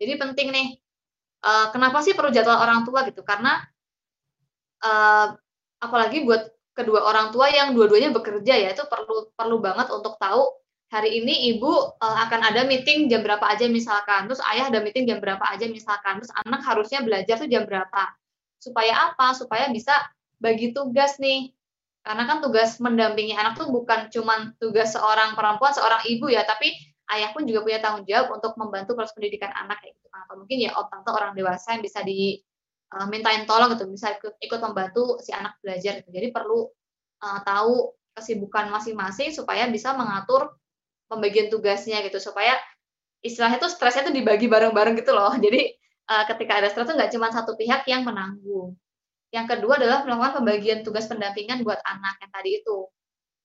Jadi 0.01 0.13
penting 0.17 0.49
nih, 0.49 0.67
uh, 1.43 1.67
kenapa 1.75 2.01
sih 2.01 2.15
perlu 2.15 2.31
jadwal 2.31 2.59
orang 2.63 2.87
tua 2.87 3.05
gitu? 3.07 3.27
Karena 3.27 3.61
uh, 4.83 5.35
apalagi 5.83 6.23
buat 6.23 6.49
kedua 6.73 7.05
orang 7.05 7.35
tua 7.35 7.53
yang 7.53 7.77
dua-duanya 7.77 8.15
bekerja 8.15 8.55
ya, 8.57 8.69
itu 8.73 8.87
perlu 8.89 9.35
perlu 9.37 9.61
banget 9.61 9.93
untuk 9.93 10.17
tahu 10.17 10.49
hari 10.89 11.25
ini 11.25 11.53
ibu 11.57 11.73
uh, 11.73 12.17
akan 12.29 12.41
ada 12.53 12.69
meeting 12.69 13.09
jam 13.09 13.25
berapa 13.25 13.45
aja 13.49 13.69
misalkan, 13.69 14.29
terus 14.29 14.41
ayah 14.53 14.69
ada 14.69 14.81
meeting 14.81 15.09
jam 15.09 15.21
berapa 15.21 15.43
aja 15.49 15.69
misalkan, 15.69 16.21
terus 16.21 16.33
anak 16.45 16.61
harusnya 16.65 17.01
belajar 17.05 17.41
tuh 17.41 17.49
jam 17.49 17.65
berapa 17.65 18.13
supaya 18.63 19.13
apa? 19.13 19.35
Supaya 19.35 19.69
bisa 19.73 19.93
bagi 20.39 20.71
tugas 20.71 21.19
nih. 21.19 21.51
Karena 22.03 22.27
kan 22.27 22.43
tugas 22.43 22.83
mendampingi 22.83 23.31
anak 23.39 23.63
tuh 23.63 23.71
bukan 23.71 24.11
cuma 24.11 24.51
tugas 24.59 24.91
seorang 24.99 25.39
perempuan, 25.39 25.71
seorang 25.71 26.03
ibu 26.11 26.27
ya, 26.27 26.43
tapi 26.43 26.75
ayah 27.19 27.31
pun 27.37 27.45
juga 27.45 27.65
punya 27.67 27.79
tanggung 27.83 28.05
jawab 28.09 28.33
untuk 28.37 28.57
membantu 28.57 28.97
proses 28.97 29.13
pendidikan 29.13 29.53
anak 29.53 29.81
kayak 29.85 29.95
gitu. 29.97 30.09
Atau 30.13 30.35
mungkin 30.41 30.57
ya 30.63 30.71
om 30.77 30.87
tante 30.89 31.11
orang 31.13 31.33
dewasa 31.37 31.77
yang 31.77 31.83
bisa 31.85 32.01
di 32.05 32.41
uh, 32.97 33.07
mintain 33.09 33.45
tolong 33.49 33.73
gitu, 33.77 33.89
bisa 33.89 34.17
ikut, 34.17 34.37
ikut 34.41 34.61
membantu 34.61 35.21
si 35.21 35.31
anak 35.33 35.57
belajar 35.61 36.01
gitu. 36.01 36.11
Jadi 36.13 36.29
perlu 36.33 36.69
uh, 37.23 37.41
tahu 37.45 37.93
kesibukan 38.13 38.69
masing-masing 38.69 39.33
supaya 39.33 39.69
bisa 39.69 39.97
mengatur 39.97 40.53
pembagian 41.09 41.49
tugasnya 41.49 42.01
gitu 42.05 42.21
supaya 42.21 42.57
istilahnya 43.25 43.61
tuh 43.61 43.73
stresnya 43.73 44.09
tuh 44.09 44.15
dibagi 44.17 44.49
bareng-bareng 44.49 44.97
gitu 45.01 45.13
loh. 45.13 45.33
Jadi 45.37 45.73
uh, 46.09 46.25
ketika 46.29 46.61
ada 46.61 46.69
stres 46.69 46.89
itu 46.89 46.95
nggak 46.97 47.11
cuma 47.13 47.29
satu 47.33 47.57
pihak 47.57 47.85
yang 47.89 48.05
menanggung. 48.05 48.77
Yang 49.33 49.57
kedua 49.57 49.81
adalah 49.81 50.05
melakukan 50.05 50.45
pembagian 50.45 50.85
tugas 50.85 51.09
pendampingan 51.09 51.65
buat 51.65 51.81
anak 51.89 52.21
yang 52.21 52.33
tadi 52.33 52.51
itu. 52.61 52.79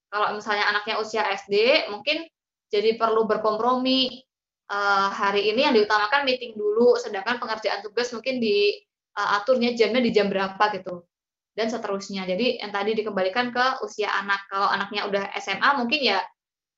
Kalau 0.07 0.27
misalnya 0.35 0.67
anaknya 0.71 0.99
usia 0.99 1.23
SD, 1.23 1.87
mungkin 1.91 2.27
jadi 2.67 2.99
perlu 2.99 3.27
berkompromi. 3.27 4.23
Uh, 4.67 5.07
hari 5.15 5.47
ini 5.47 5.63
yang 5.63 5.71
diutamakan 5.71 6.27
meeting 6.27 6.51
dulu, 6.59 6.99
sedangkan 6.99 7.39
pengerjaan 7.39 7.79
tugas 7.79 8.11
mungkin 8.11 8.43
diaturnya 8.43 9.71
uh, 9.71 9.75
jamnya 9.79 10.01
di 10.03 10.11
jam 10.11 10.27
berapa 10.27 10.59
gitu. 10.75 11.07
Dan 11.55 11.71
seterusnya. 11.71 12.27
Jadi 12.27 12.59
yang 12.59 12.75
tadi 12.75 12.91
dikembalikan 12.91 13.55
ke 13.55 13.79
usia 13.87 14.11
anak. 14.11 14.43
Kalau 14.51 14.67
anaknya 14.67 15.07
udah 15.07 15.23
SMA 15.39 15.71
mungkin 15.79 16.03
ya 16.03 16.19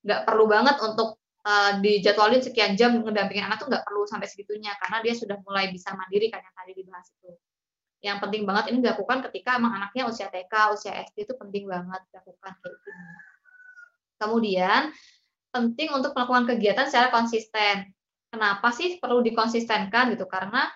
nggak 0.05 0.21
perlu 0.21 0.45
banget 0.45 0.77
untuk 0.85 1.17
uh, 1.49 1.81
dijadwalin 1.81 2.45
sekian 2.45 2.77
jam 2.77 2.93
ngedampingin 3.01 3.49
anak 3.49 3.57
tuh 3.57 3.67
nggak 3.73 3.81
perlu 3.81 4.05
sampai 4.05 4.29
segitunya 4.29 4.71
karena 4.79 5.01
dia 5.01 5.13
sudah 5.17 5.41
mulai 5.41 5.73
bisa 5.73 5.91
mandiri 5.97 6.29
kan 6.29 6.45
yang 6.45 6.55
tadi 6.55 6.71
dibahas 6.77 7.09
itu. 7.09 7.31
Yang 7.99 8.17
penting 8.23 8.43
banget 8.47 8.71
ini 8.71 8.77
dilakukan 8.79 9.25
ketika 9.27 9.59
emang 9.59 9.75
anaknya 9.75 10.07
usia 10.07 10.31
TK, 10.31 10.53
usia 10.71 10.93
SD 11.09 11.25
itu 11.27 11.33
penting 11.35 11.67
banget 11.67 11.99
dilakukan 12.13 12.53
kayak 12.63 12.77
gini. 12.79 13.03
Kemudian 14.19 14.81
penting 15.49 15.89
untuk 15.93 16.13
melakukan 16.13 16.55
kegiatan 16.55 16.85
secara 16.89 17.09
konsisten. 17.13 17.89
Kenapa 18.29 18.69
sih 18.69 19.01
perlu 19.01 19.25
dikonsistenkan 19.25 20.13
gitu? 20.13 20.29
Karena 20.29 20.69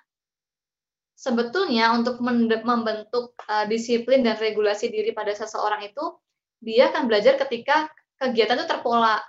sebetulnya 1.14 1.94
untuk 1.94 2.18
membentuk 2.20 3.38
uh, 3.46 3.70
disiplin 3.70 4.26
dan 4.26 4.36
regulasi 4.42 4.90
diri 4.90 5.14
pada 5.14 5.32
seseorang 5.38 5.86
itu 5.86 6.18
dia 6.58 6.90
akan 6.90 7.06
belajar 7.06 7.38
ketika 7.38 7.86
kegiatan 8.18 8.58
itu 8.58 8.66
terpola 8.66 9.22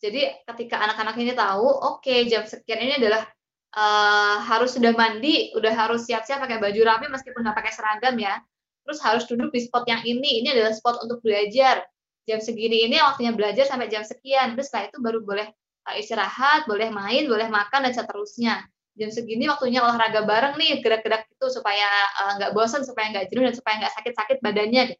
jadi 0.00 0.44
ketika 0.44 0.76
anak-anak 0.76 1.16
ini 1.16 1.32
tahu, 1.32 1.64
oke 1.64 2.04
okay, 2.04 2.28
jam 2.28 2.44
sekian 2.44 2.84
ini 2.84 3.00
adalah 3.00 3.24
uh, 3.72 4.36
harus 4.44 4.76
sudah 4.76 4.92
mandi, 4.92 5.56
udah 5.56 5.72
harus 5.72 6.04
siap-siap 6.04 6.44
pakai 6.44 6.60
baju 6.60 6.80
rapi 6.84 7.06
meskipun 7.08 7.40
nggak 7.40 7.56
pakai 7.56 7.72
seragam 7.72 8.16
ya. 8.20 8.36
Terus 8.84 8.98
harus 9.02 9.24
duduk 9.24 9.50
di 9.50 9.64
spot 9.64 9.88
yang 9.88 10.04
ini, 10.04 10.44
ini 10.44 10.52
adalah 10.52 10.76
spot 10.76 11.00
untuk 11.00 11.24
belajar. 11.24 11.82
Jam 12.26 12.42
segini 12.42 12.84
ini 12.90 12.98
waktunya 12.98 13.30
belajar 13.30 13.70
sampai 13.70 13.86
jam 13.86 14.02
sekian. 14.02 14.58
Terus 14.58 14.68
setelah 14.68 14.90
itu 14.90 14.98
baru 14.98 15.18
boleh 15.22 15.46
uh, 15.86 15.94
istirahat, 15.94 16.66
boleh 16.66 16.90
main, 16.90 17.24
boleh 17.30 17.46
makan 17.46 17.86
dan 17.86 17.92
seterusnya. 17.94 18.66
Jam 18.96 19.10
segini 19.14 19.46
waktunya 19.46 19.80
olahraga 19.80 20.26
bareng 20.26 20.58
nih, 20.58 20.82
gerak-gerak 20.82 21.30
itu 21.30 21.46
supaya 21.52 21.86
uh, 22.26 22.32
nggak 22.42 22.50
bosan, 22.52 22.82
supaya 22.82 23.14
nggak 23.14 23.30
jenuh 23.30 23.46
dan 23.46 23.54
supaya 23.54 23.74
nggak 23.78 23.94
sakit-sakit 23.94 24.38
badannya. 24.42 24.98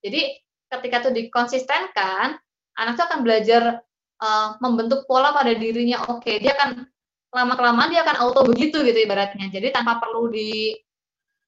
Jadi 0.00 0.20
ketika 0.72 0.96
itu 1.04 1.10
dikonsistenkan, 1.12 2.40
anak 2.76 2.92
tuh 2.96 3.04
akan 3.04 3.20
belajar 3.20 3.84
uh, 4.20 4.56
membentuk 4.60 5.04
pola 5.04 5.32
pada 5.32 5.52
dirinya 5.52 6.04
oke 6.08 6.28
dia 6.40 6.52
akan 6.56 6.84
lama 7.32 7.54
kelamaan 7.58 7.90
dia 7.92 8.00
akan 8.04 8.16
auto 8.22 8.48
begitu 8.48 8.80
gitu 8.84 8.96
ibaratnya 9.04 9.52
jadi 9.52 9.74
tanpa 9.74 10.00
perlu 10.00 10.32
di 10.32 10.72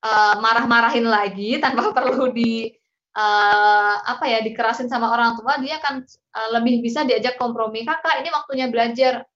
uh, 0.04 0.36
marah-marahin 0.40 1.06
lagi 1.06 1.56
tanpa 1.62 1.92
perlu 1.96 2.32
di 2.32 2.72
uh, 3.18 3.94
apa 4.06 4.24
ya 4.30 4.38
dikerasin 4.46 4.86
sama 4.86 5.10
orang 5.10 5.34
tua 5.34 5.58
dia 5.58 5.82
akan 5.82 6.06
uh, 6.06 6.48
lebih 6.58 6.78
bisa 6.78 7.02
diajak 7.02 7.34
kompromi. 7.34 7.82
Kakak 7.82 8.22
ini 8.22 8.30
waktunya 8.30 8.66
belajar. 8.70 9.26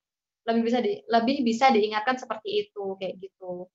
Lebih 0.43 0.63
bisa 0.67 0.79
di, 0.83 0.99
lebih 1.07 1.37
bisa 1.47 1.71
diingatkan 1.71 2.19
seperti 2.19 2.67
itu 2.67 2.99
kayak 2.99 3.15
gitu. 3.23 3.71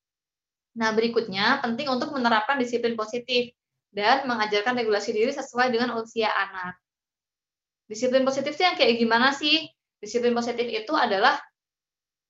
Nah 0.75 0.91
berikutnya 0.91 1.63
penting 1.63 1.87
untuk 1.87 2.11
menerapkan 2.11 2.59
disiplin 2.59 2.99
positif 2.99 3.55
dan 3.95 4.27
mengajarkan 4.27 4.75
regulasi 4.75 5.15
diri 5.15 5.31
sesuai 5.31 5.71
dengan 5.71 5.95
usia 5.95 6.27
anak. 6.27 6.75
Disiplin 7.87 8.27
positif 8.27 8.59
itu 8.59 8.67
yang 8.67 8.75
kayak 8.75 8.99
gimana 8.99 9.31
sih? 9.31 9.71
Disiplin 10.03 10.35
positif 10.35 10.67
itu 10.67 10.91
adalah 10.91 11.39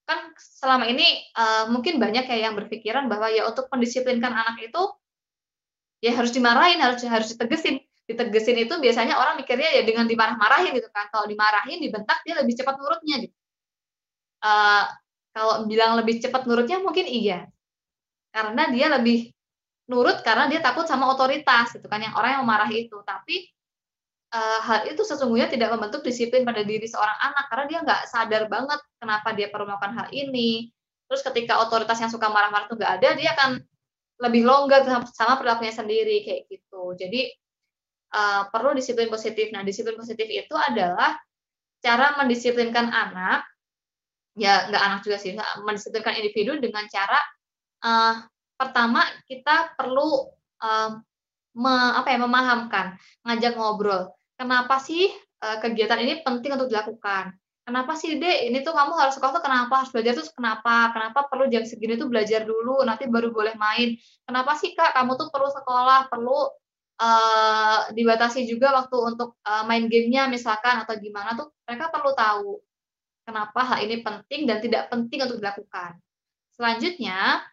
kan 0.08 0.32
selama 0.40 0.88
ini 0.88 1.04
uh, 1.36 1.68
mungkin 1.74 2.00
banyak 2.00 2.30
ya 2.30 2.48
yang 2.48 2.56
berpikiran 2.56 3.12
bahwa 3.12 3.28
ya 3.28 3.44
untuk 3.44 3.68
mendisiplinkan 3.74 4.32
anak 4.32 4.64
itu 4.64 4.82
ya 6.04 6.12
harus 6.14 6.32
dimarahin, 6.34 6.80
harus 6.82 7.02
harus 7.06 7.34
ditegesin. 7.34 7.82
Ditegesin 8.08 8.56
itu 8.56 8.74
biasanya 8.80 9.20
orang 9.20 9.36
mikirnya 9.36 9.68
ya 9.68 9.84
dengan 9.84 10.08
dimarah-marahin 10.08 10.72
gitu 10.78 10.88
kan. 10.96 11.12
Kalau 11.12 11.28
dimarahin, 11.28 11.84
dibentak 11.84 12.24
dia 12.24 12.40
lebih 12.40 12.56
cepat 12.56 12.80
nurutnya 12.80 13.16
gitu. 13.28 13.36
Uh, 14.38 14.86
kalau 15.36 15.66
bilang 15.68 16.00
lebih 16.00 16.24
cepat 16.24 16.48
nurutnya 16.48 16.80
mungkin 16.80 17.04
iya. 17.04 17.52
Karena 18.32 18.70
dia 18.72 18.88
lebih 18.94 19.34
nurut 19.88 20.20
karena 20.24 20.52
dia 20.52 20.60
takut 20.60 20.84
sama 20.84 21.08
otoritas 21.12 21.72
gitu 21.72 21.88
kan 21.88 22.00
yang 22.00 22.16
orang 22.16 22.40
yang 22.40 22.44
memarahi 22.48 22.88
itu. 22.88 22.98
Tapi 23.04 23.52
uh, 24.32 24.60
hal 24.64 24.80
itu 24.88 25.04
sesungguhnya 25.04 25.52
tidak 25.52 25.76
membentuk 25.76 26.04
disiplin 26.04 26.48
pada 26.48 26.64
diri 26.64 26.88
seorang 26.88 27.16
anak 27.20 27.46
karena 27.52 27.66
dia 27.68 27.80
nggak 27.84 28.02
sadar 28.08 28.44
banget 28.48 28.80
kenapa 29.00 29.30
dia 29.36 29.48
perlu 29.52 29.68
melakukan 29.68 29.94
hal 29.96 30.08
ini. 30.16 30.72
Terus 31.08 31.24
ketika 31.24 31.60
otoritas 31.64 32.00
yang 32.04 32.12
suka 32.12 32.28
marah-marah 32.28 32.68
itu 32.68 32.76
nggak 32.76 32.94
ada, 33.00 33.10
dia 33.16 33.30
akan 33.36 33.50
lebih 34.18 34.46
longgar 34.46 34.82
sama 35.14 35.38
perilakunya 35.38 35.74
sendiri 35.74 36.26
kayak 36.26 36.50
gitu. 36.50 36.94
Jadi 36.98 37.30
uh, 38.18 38.50
perlu 38.50 38.74
disiplin 38.74 39.10
positif. 39.12 39.54
Nah, 39.54 39.62
disiplin 39.62 39.94
positif 39.94 40.26
itu 40.26 40.56
adalah 40.58 41.14
cara 41.78 42.18
mendisiplinkan 42.18 42.90
anak, 42.90 43.46
ya 44.34 44.70
nggak 44.70 44.84
anak 44.84 45.00
juga 45.06 45.18
sih, 45.22 45.38
mendisiplinkan 45.62 46.18
individu 46.18 46.58
dengan 46.58 46.90
cara 46.90 47.20
uh, 47.86 48.26
pertama 48.58 49.06
kita 49.30 49.78
perlu 49.78 50.34
uh, 50.66 50.92
me, 51.54 51.76
apa 51.94 52.10
ya 52.10 52.18
memahamkan, 52.18 52.98
ngajak 53.22 53.54
ngobrol 53.54 54.18
kenapa 54.38 54.78
sih 54.78 55.10
uh, 55.42 55.58
kegiatan 55.60 56.00
ini 56.00 56.22
penting 56.22 56.56
untuk 56.56 56.70
dilakukan? 56.70 57.34
Kenapa 57.68 58.00
sih, 58.00 58.16
Dek, 58.16 58.48
ini 58.48 58.64
tuh 58.64 58.72
kamu 58.72 58.96
harus 58.96 59.20
sekolah 59.20 59.34
tuh 59.36 59.44
kenapa? 59.44 59.84
Harus 59.84 59.92
belajar 59.92 60.16
tuh 60.16 60.24
kenapa? 60.32 60.96
Kenapa 60.96 61.28
perlu 61.28 61.52
jam 61.52 61.68
segini 61.68 62.00
tuh 62.00 62.08
belajar 62.08 62.48
dulu, 62.48 62.80
nanti 62.88 63.12
baru 63.12 63.36
boleh 63.36 63.60
main? 63.60 64.00
Kenapa 64.24 64.56
sih, 64.56 64.72
Kak, 64.72 64.96
kamu 64.96 65.20
tuh 65.20 65.28
perlu 65.28 65.52
sekolah, 65.52 66.08
perlu 66.08 66.48
uh, 67.02 67.80
dibatasi 67.94 68.48
juga 68.50 68.74
waktu 68.74 68.98
untuk 68.98 69.38
uh, 69.46 69.64
main 69.68 69.86
gamenya 69.92 70.32
misalkan 70.32 70.82
atau 70.84 70.96
gimana 70.98 71.38
tuh 71.38 71.54
mereka 71.68 71.94
perlu 71.94 72.12
tahu 72.18 72.64
kenapa 73.28 73.60
hal 73.68 73.80
ini 73.84 74.02
penting 74.02 74.48
dan 74.48 74.58
tidak 74.64 74.88
penting 74.88 75.28
untuk 75.28 75.38
dilakukan. 75.38 76.00
Selanjutnya, 76.56 77.44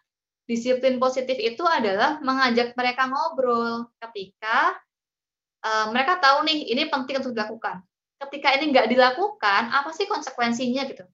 disiplin 0.49 0.97
positif 0.97 1.37
itu 1.37 1.61
adalah 1.67 2.23
mengajak 2.23 2.73
mereka 2.73 3.11
ngobrol 3.11 3.91
ketika 4.01 4.79
uh, 5.61 5.91
mereka 5.91 6.17
tahu 6.23 6.47
nih 6.47 6.71
ini 6.73 6.87
penting 6.89 7.21
untuk 7.21 7.35
dilakukan. 7.35 7.83
Ketika 8.25 8.57
ini 8.57 8.73
nggak 8.73 8.89
dilakukan, 8.89 9.69
apa 9.69 9.89
sih 9.93 10.09
konsekuensinya 10.09 10.85
gitu? 10.89 11.05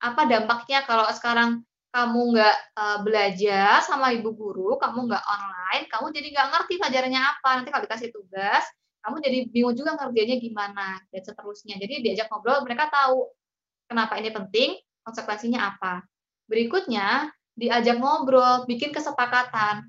Apa 0.00 0.28
dampaknya 0.28 0.86
kalau 0.86 1.08
sekarang 1.10 1.64
kamu 1.94 2.20
nggak 2.34 2.56
uh, 2.74 2.98
belajar 3.06 3.78
sama 3.86 4.10
ibu 4.10 4.34
guru, 4.34 4.74
kamu 4.82 5.06
nggak 5.06 5.24
online, 5.24 5.84
kamu 5.86 6.06
jadi 6.10 6.28
nggak 6.34 6.48
ngerti 6.50 6.74
pelajarannya 6.82 7.22
apa. 7.22 7.50
Nanti 7.62 7.70
kalau 7.70 7.84
dikasih 7.86 8.10
tugas, 8.10 8.66
kamu 9.06 9.16
jadi 9.22 9.38
bingung 9.52 9.76
juga 9.78 9.94
ngerjainnya 9.94 10.38
gimana 10.42 10.98
dan 11.14 11.22
seterusnya. 11.22 11.78
Jadi 11.78 12.02
diajak 12.02 12.26
ngobrol, 12.34 12.66
mereka 12.66 12.90
tahu 12.90 13.30
kenapa 13.86 14.18
ini 14.18 14.34
penting, 14.34 14.74
konsekuensinya 15.06 15.70
apa. 15.76 16.02
Berikutnya, 16.50 17.30
diajak 17.54 18.02
ngobrol, 18.02 18.66
bikin 18.66 18.90
kesepakatan. 18.90 19.86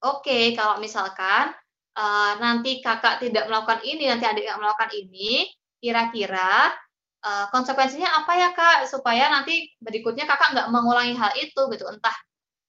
Oke, 0.00 0.56
kalau 0.56 0.80
misalkan 0.80 1.52
uh, 1.98 2.32
nanti 2.40 2.80
kakak 2.80 3.20
tidak 3.20 3.50
melakukan 3.50 3.84
ini, 3.84 4.08
nanti 4.08 4.24
adik 4.24 4.48
nggak 4.48 4.60
melakukan 4.64 4.90
ini, 4.94 5.50
kira-kira 5.78 6.74
uh, 7.22 7.46
konsekuensinya 7.50 8.22
apa 8.24 8.32
ya 8.34 8.48
kak? 8.54 8.86
Supaya 8.86 9.30
nanti 9.30 9.72
berikutnya 9.82 10.26
kakak 10.26 10.54
nggak 10.54 10.68
mengulangi 10.70 11.14
hal 11.14 11.32
itu 11.38 11.62
gitu, 11.74 11.84
entah 11.88 12.16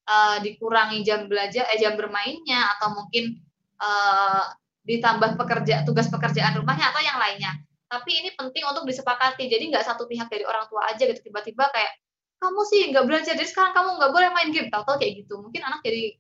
uh, 0.10 0.38
dikurangi 0.42 1.06
jam 1.06 1.30
belajar, 1.30 1.70
eh, 1.70 1.78
jam 1.78 1.94
bermainnya 1.98 2.78
atau 2.78 2.94
mungkin 2.98 3.38
uh, 3.82 4.50
ditambah 4.86 5.38
pekerja 5.38 5.86
tugas 5.86 6.10
pekerjaan 6.10 6.58
rumahnya 6.58 6.90
atau 6.90 7.02
yang 7.04 7.18
lainnya. 7.22 7.54
Tapi 7.90 8.22
ini 8.22 8.30
penting 8.38 8.64
untuk 8.70 8.86
disepakati. 8.86 9.50
Jadi 9.50 9.74
nggak 9.74 9.86
satu 9.86 10.06
pihak 10.06 10.30
dari 10.30 10.46
orang 10.46 10.70
tua 10.70 10.86
aja 10.90 11.04
gitu. 11.06 11.22
Tiba-tiba 11.26 11.70
kayak 11.74 11.94
kamu 12.40 12.62
sih 12.70 12.82
nggak 12.94 13.06
belajar 13.06 13.34
jadi 13.36 13.50
sekarang 13.50 13.74
kamu 13.74 13.90
nggak 13.98 14.12
boleh 14.14 14.30
main 14.34 14.50
game. 14.54 14.70
Tahu-tahu 14.70 15.02
kayak 15.02 15.26
gitu. 15.26 15.42
Mungkin 15.42 15.62
anak 15.66 15.82
jadi 15.82 16.14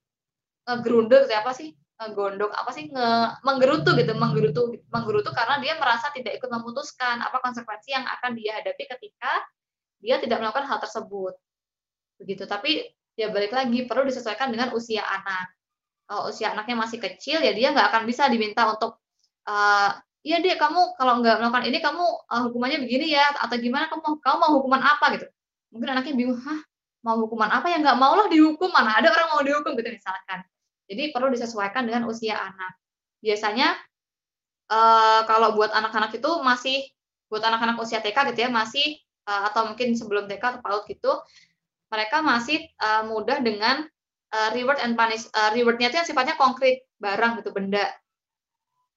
ngegerunduk 0.69 1.29
kayak 1.29 1.41
apa 1.45 1.53
sih 1.57 1.73
ngegondok 1.99 2.55
apa 2.55 2.71
sih 2.71 2.87
nge 2.87 3.43
menggerutu 3.43 3.91
gitu 3.99 4.15
menggerutu 4.15 4.71
menggerutu 4.87 5.35
karena 5.35 5.59
dia 5.59 5.75
merasa 5.75 6.07
tidak 6.15 6.39
ikut 6.39 6.47
memutuskan 6.47 7.19
apa 7.19 7.43
konsekuensi 7.43 7.91
yang 7.91 8.07
akan 8.07 8.39
dia 8.39 8.55
hadapi 8.55 8.87
ketika 8.87 9.31
dia 9.99 10.15
tidak 10.23 10.39
melakukan 10.39 10.63
hal 10.63 10.79
tersebut. 10.79 11.35
Begitu. 12.23 12.47
Tapi 12.47 12.87
ya 13.19 13.27
balik 13.27 13.51
lagi 13.51 13.83
perlu 13.83 14.07
disesuaikan 14.07 14.47
dengan 14.47 14.71
usia 14.71 15.03
anak. 15.03 15.51
Kalau 16.07 16.31
usia 16.31 16.55
anaknya 16.55 16.79
masih 16.79 17.03
kecil 17.03 17.43
ya 17.43 17.51
dia 17.51 17.75
nggak 17.75 17.91
akan 17.91 18.03
bisa 18.07 18.31
diminta 18.31 18.63
untuk 18.71 19.03
uh, 19.45 19.91
iya 20.23 20.39
deh 20.39 20.55
kamu 20.55 20.95
kalau 20.95 21.19
nggak 21.19 21.35
melakukan 21.43 21.67
ini 21.67 21.83
kamu 21.83 22.03
uh, 22.31 22.41
hukumannya 22.47 22.79
begini 22.79 23.11
ya 23.11 23.27
atau 23.43 23.59
gimana 23.59 23.91
kamu 23.91 24.23
kamu 24.23 24.35
mau 24.39 24.51
hukuman 24.55 24.81
apa? 24.81 25.19
Gitu. 25.19 25.27
Mungkin 25.75 25.87
anaknya 25.91 26.15
bingung 26.15 26.39
hah 26.39 26.63
mau 27.03 27.19
hukuman 27.19 27.51
apa 27.51 27.67
yang 27.71 27.83
nggak 27.83 27.99
mau 27.99 28.15
lah 28.15 28.27
dihukum 28.27 28.71
mana 28.71 28.99
ada 28.99 29.07
orang 29.11 29.27
mau 29.31 29.41
dihukum 29.43 29.71
gitu 29.79 29.87
misalkan 29.91 30.43
jadi 30.89 31.13
perlu 31.13 31.29
disesuaikan 31.29 31.85
dengan 31.85 32.09
usia 32.09 32.35
anak. 32.35 32.73
Biasanya 33.21 33.77
uh, 34.73 35.21
kalau 35.29 35.53
buat 35.53 35.69
anak-anak 35.69 36.17
itu 36.17 36.31
masih 36.41 36.81
buat 37.29 37.45
anak-anak 37.45 37.77
usia 37.77 38.01
TK 38.01 38.33
gitu 38.33 38.49
ya 38.49 38.49
masih 38.49 38.97
uh, 39.29 39.53
atau 39.53 39.69
mungkin 39.69 39.93
sebelum 39.93 40.25
TK 40.25 40.41
atau 40.41 40.61
PAUD 40.65 40.83
gitu 40.89 41.13
mereka 41.93 42.25
masih 42.25 42.65
uh, 42.81 43.05
mudah 43.05 43.39
dengan 43.41 43.85
reward 44.53 44.77
and 44.85 44.93
punish 44.93 45.25
rewardnya 45.57 45.89
itu 45.89 45.97
yang 45.97 46.05
sifatnya 46.05 46.37
konkret 46.37 46.85
barang 47.01 47.41
gitu 47.41 47.49
benda. 47.49 47.89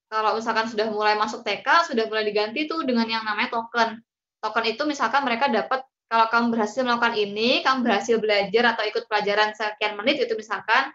Kalau 0.05 0.37
misalkan 0.37 0.69
sudah 0.69 0.93
mulai 0.93 1.17
masuk 1.17 1.41
TK 1.41 1.89
sudah 1.89 2.05
mulai 2.05 2.21
diganti 2.21 2.69
tuh 2.69 2.85
dengan 2.85 3.09
yang 3.09 3.25
namanya 3.25 3.49
token. 3.49 3.97
Token 4.37 4.65
itu 4.69 4.85
misalkan 4.85 5.25
mereka 5.25 5.49
dapat 5.49 5.81
kalau 6.13 6.29
kamu 6.29 6.53
berhasil 6.53 6.85
melakukan 6.85 7.17
ini, 7.17 7.65
kamu 7.65 7.81
berhasil 7.81 8.21
belajar 8.21 8.77
atau 8.77 8.85
ikut 8.85 9.09
pelajaran 9.09 9.57
sekian 9.57 9.97
menit 9.97 10.21
itu 10.21 10.37
misalkan, 10.37 10.93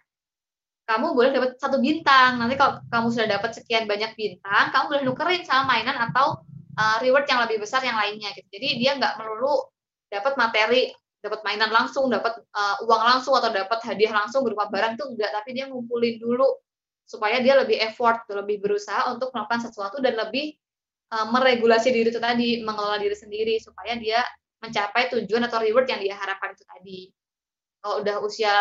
kamu 0.89 1.13
boleh 1.13 1.31
dapat 1.37 1.61
satu 1.61 1.77
bintang. 1.85 2.41
Nanti 2.41 2.57
kalau 2.57 2.81
kamu 2.89 3.07
sudah 3.13 3.29
dapat 3.29 3.53
sekian 3.53 3.85
banyak 3.85 4.17
bintang, 4.17 4.73
kamu 4.73 4.85
boleh 4.89 5.03
nukerin 5.05 5.45
sama 5.45 5.69
mainan 5.69 6.01
atau 6.09 6.41
uh, 6.81 6.97
reward 7.05 7.29
yang 7.29 7.45
lebih 7.45 7.61
besar 7.61 7.85
yang 7.85 8.01
lainnya 8.01 8.33
gitu. 8.33 8.49
Jadi 8.49 8.69
dia 8.81 8.97
nggak 8.97 9.21
melulu 9.21 9.69
dapat 10.09 10.41
materi, 10.41 10.89
dapat 11.21 11.45
mainan 11.45 11.69
langsung, 11.69 12.09
dapat 12.09 12.41
uh, 12.57 12.81
uang 12.89 13.03
langsung 13.05 13.37
atau 13.37 13.53
dapat 13.53 13.85
hadiah 13.85 14.17
langsung 14.17 14.41
berupa 14.41 14.73
barang 14.73 14.97
itu 14.97 15.05
enggak, 15.13 15.31
tapi 15.37 15.53
dia 15.53 15.69
ngumpulin 15.69 16.17
dulu 16.17 16.49
supaya 17.05 17.37
dia 17.45 17.61
lebih 17.61 17.77
effort, 17.85 18.25
lebih 18.33 18.65
berusaha 18.65 19.13
untuk 19.13 19.29
melakukan 19.37 19.69
sesuatu 19.69 20.01
dan 20.01 20.17
lebih 20.17 20.57
uh, 21.13 21.29
meregulasi 21.29 21.93
diri 21.93 22.09
itu 22.09 22.21
tadi, 22.21 22.65
mengelola 22.65 22.97
diri 22.97 23.17
sendiri 23.17 23.61
supaya 23.61 23.93
dia 24.01 24.25
mencapai 24.65 25.13
tujuan 25.13 25.45
atau 25.45 25.61
reward 25.61 25.85
yang 25.85 26.01
dia 26.01 26.17
harapkan 26.17 26.57
itu 26.57 26.65
tadi. 26.65 27.01
Kalau 27.79 28.03
udah 28.03 28.17
usia 28.25 28.57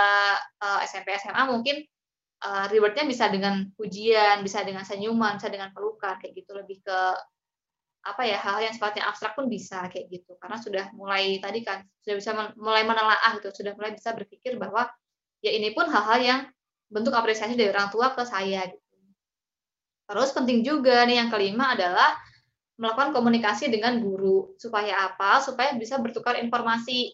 uh, 0.60 0.80
SMP 0.84 1.16
SMA 1.18 1.44
mungkin 1.48 1.88
uh, 2.44 2.66
rewardnya 2.70 3.06
bisa 3.08 3.32
dengan 3.32 3.70
pujian, 3.74 4.44
bisa 4.46 4.62
dengan 4.62 4.84
senyuman, 4.84 5.38
bisa 5.40 5.50
dengan 5.50 5.74
pelukan 5.74 6.18
kayak 6.22 6.34
gitu 6.38 6.52
lebih 6.58 6.82
ke 6.84 7.00
apa 8.08 8.24
ya 8.24 8.40
hal 8.40 8.64
yang 8.64 8.72
sifatnya 8.72 9.04
abstrak 9.04 9.36
pun 9.36 9.52
bisa 9.52 9.84
kayak 9.92 10.08
gitu 10.08 10.40
karena 10.40 10.56
sudah 10.56 10.86
mulai 10.96 11.44
tadi 11.44 11.60
kan 11.60 11.84
sudah 12.00 12.16
bisa 12.16 12.32
mulai 12.56 12.88
menelaah 12.88 13.36
gitu 13.36 13.52
sudah 13.52 13.76
mulai 13.76 13.92
bisa 13.92 14.16
berpikir 14.16 14.56
bahwa 14.56 14.88
ya 15.44 15.52
ini 15.52 15.76
pun 15.76 15.92
hal-hal 15.92 16.20
yang 16.24 16.42
bentuk 16.88 17.12
apresiasi 17.12 17.60
dari 17.60 17.70
orang 17.72 17.92
tua 17.92 18.16
ke 18.16 18.24
saya 18.24 18.64
gitu. 18.72 18.88
Terus 20.08 20.32
penting 20.32 20.64
juga 20.64 21.04
nih 21.04 21.20
yang 21.20 21.30
kelima 21.30 21.76
adalah 21.76 22.16
melakukan 22.80 23.12
komunikasi 23.12 23.68
dengan 23.68 24.00
guru 24.00 24.56
supaya 24.56 25.12
apa? 25.12 25.44
Supaya 25.44 25.76
bisa 25.76 26.00
bertukar 26.00 26.40
informasi. 26.40 27.12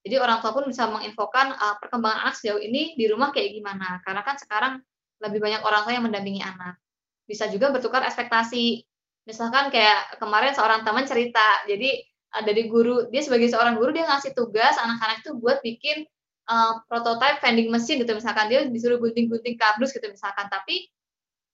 Jadi 0.00 0.16
orang 0.16 0.40
tua 0.40 0.56
pun 0.56 0.64
bisa 0.64 0.88
menginfokan 0.88 1.52
uh, 1.52 1.76
perkembangan 1.76 2.28
anak 2.28 2.34
sejauh 2.40 2.60
ini 2.60 2.96
di 2.96 3.04
rumah 3.08 3.32
kayak 3.32 3.52
gimana. 3.52 4.00
Karena 4.00 4.24
kan 4.24 4.40
sekarang 4.40 4.80
lebih 5.20 5.40
banyak 5.44 5.60
orang 5.60 5.84
tua 5.84 5.92
yang 5.92 6.04
mendampingi 6.08 6.40
anak. 6.40 6.80
Bisa 7.28 7.46
juga 7.52 7.68
bertukar 7.68 8.00
ekspektasi. 8.08 8.80
Misalkan 9.28 9.68
kayak 9.68 10.16
kemarin 10.16 10.56
seorang 10.56 10.80
teman 10.82 11.04
cerita, 11.04 11.64
jadi 11.68 12.00
uh, 12.32 12.42
dari 12.42 12.66
guru, 12.72 13.12
dia 13.12 13.20
sebagai 13.20 13.52
seorang 13.52 13.76
guru 13.76 13.92
dia 13.92 14.08
ngasih 14.08 14.32
tugas 14.32 14.80
anak-anak 14.80 15.20
itu 15.20 15.36
buat 15.36 15.60
bikin 15.60 16.08
uh, 16.50 16.72
prototype 16.90 17.38
vending 17.38 17.70
machine 17.70 18.02
gitu 18.02 18.12
misalkan 18.12 18.50
dia 18.50 18.66
disuruh 18.66 18.98
gunting-gunting 18.98 19.54
kardus 19.54 19.94
gitu 19.94 20.10
misalkan 20.10 20.50
tapi 20.50 20.90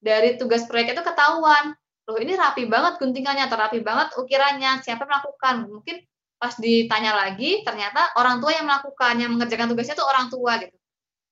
dari 0.00 0.40
tugas 0.40 0.64
proyek 0.64 0.96
itu 0.96 1.02
ketahuan 1.04 1.76
loh 2.06 2.18
ini 2.22 2.38
rapi 2.38 2.70
banget 2.70 3.02
guntingannya 3.02 3.50
atau 3.50 3.58
rapi 3.58 3.82
banget 3.82 4.14
ukirannya 4.14 4.80
siapa 4.86 5.04
melakukan 5.04 5.66
mungkin 5.66 6.00
pas 6.36 6.52
ditanya 6.60 7.16
lagi 7.16 7.64
ternyata 7.64 8.12
orang 8.20 8.44
tua 8.44 8.52
yang 8.52 8.68
melakukan 8.68 9.14
yang 9.16 9.30
mengerjakan 9.32 9.72
tugasnya 9.72 9.96
itu 9.96 10.06
orang 10.06 10.26
tua 10.28 10.52
gitu. 10.60 10.76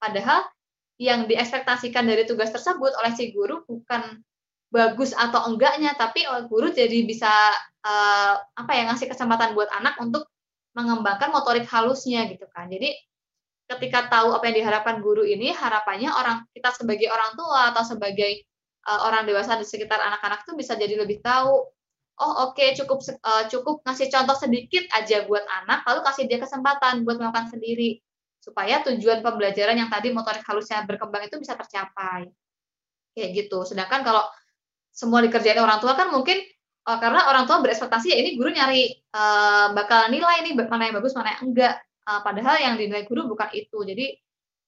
Padahal 0.01 0.49
yang 0.97 1.27
diekspektasikan 1.27 2.07
dari 2.07 2.25
tugas 2.25 2.55
tersebut 2.55 2.95
oleh 2.97 3.13
si 3.19 3.35
guru 3.35 3.67
bukan 3.67 4.23
bagus 4.73 5.15
atau 5.15 5.47
enggaknya 5.51 5.95
tapi 5.95 6.27
guru 6.51 6.71
jadi 6.71 7.07
bisa 7.07 7.31
uh, 7.87 8.35
apa 8.59 8.73
ya 8.75 8.91
ngasih 8.91 9.07
kesempatan 9.07 9.55
buat 9.55 9.71
anak 9.71 10.01
untuk 10.03 10.27
mengembangkan 10.75 11.31
motorik 11.31 11.69
halusnya 11.71 12.27
gitu 12.31 12.51
kan. 12.51 12.67
Jadi 12.67 12.91
ketika 13.71 14.11
tahu 14.11 14.35
apa 14.37 14.51
yang 14.51 14.65
diharapkan 14.65 15.01
guru 15.01 15.25
ini 15.25 15.55
harapannya 15.55 16.11
orang 16.13 16.45
kita 16.53 16.75
sebagai 16.75 17.09
orang 17.09 17.33
tua 17.39 17.73
atau 17.73 17.83
sebagai 17.87 18.45
uh, 18.89 19.09
orang 19.09 19.25
dewasa 19.25 19.57
di 19.57 19.65
sekitar 19.65 19.99
anak-anak 20.01 20.45
tuh 20.45 20.59
bisa 20.59 20.77
jadi 20.77 21.01
lebih 21.01 21.25
tahu 21.25 21.65
oh 22.21 22.51
oke 22.51 22.59
okay, 22.59 22.77
cukup 22.79 23.03
uh, 23.25 23.45
cukup 23.51 23.83
ngasih 23.83 24.07
contoh 24.11 24.37
sedikit 24.39 24.87
aja 24.95 25.27
buat 25.27 25.43
anak 25.65 25.83
lalu 25.89 26.01
kasih 26.07 26.25
dia 26.31 26.39
kesempatan 26.39 27.03
buat 27.03 27.19
melakukan 27.19 27.51
sendiri 27.51 28.05
supaya 28.45 28.85
tujuan 28.85 29.25
pembelajaran 29.25 29.81
yang 29.81 29.89
tadi 29.89 30.13
motorik 30.13 30.45
halusnya 30.45 30.85
berkembang 30.85 31.25
itu 31.25 31.41
bisa 31.41 31.57
tercapai. 31.57 32.29
Kayak 33.17 33.29
gitu. 33.41 33.65
Sedangkan 33.65 34.05
kalau 34.05 34.29
semua 34.93 35.25
dikerjain 35.25 35.57
orang 35.57 35.81
tua 35.81 35.97
kan 35.97 36.13
mungkin 36.13 36.45
uh, 36.85 36.99
karena 37.01 37.25
orang 37.33 37.49
tua 37.49 37.65
berekspektasi 37.65 38.13
ya 38.13 38.21
ini 38.21 38.37
guru 38.37 38.53
nyari 38.53 38.93
uh, 39.17 39.73
bakal 39.73 40.13
nilai 40.13 40.45
ini 40.45 40.53
mana 40.61 40.93
yang 40.93 41.01
bagus 41.01 41.17
mana 41.17 41.41
yang 41.41 41.43
enggak. 41.49 41.81
Uh, 42.05 42.21
padahal 42.21 42.61
yang 42.61 42.77
dinilai 42.77 43.09
guru 43.09 43.25
bukan 43.25 43.49
itu. 43.57 43.81
Jadi 43.81 44.13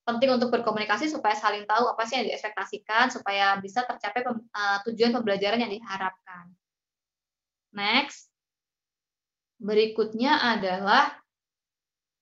penting 0.08 0.32
untuk 0.32 0.48
berkomunikasi 0.56 1.12
supaya 1.12 1.36
saling 1.36 1.68
tahu 1.68 1.92
apa 1.92 2.00
sih 2.08 2.16
yang 2.16 2.32
diekspektasikan 2.32 3.12
supaya 3.12 3.60
bisa 3.60 3.84
tercapai 3.84 4.24
pem, 4.24 4.40
uh, 4.56 4.78
tujuan 4.88 5.12
pembelajaran 5.12 5.60
yang 5.60 5.68
diharapkan. 5.68 6.48
Next. 7.76 8.32
Berikutnya 9.60 10.40
adalah 10.40 11.12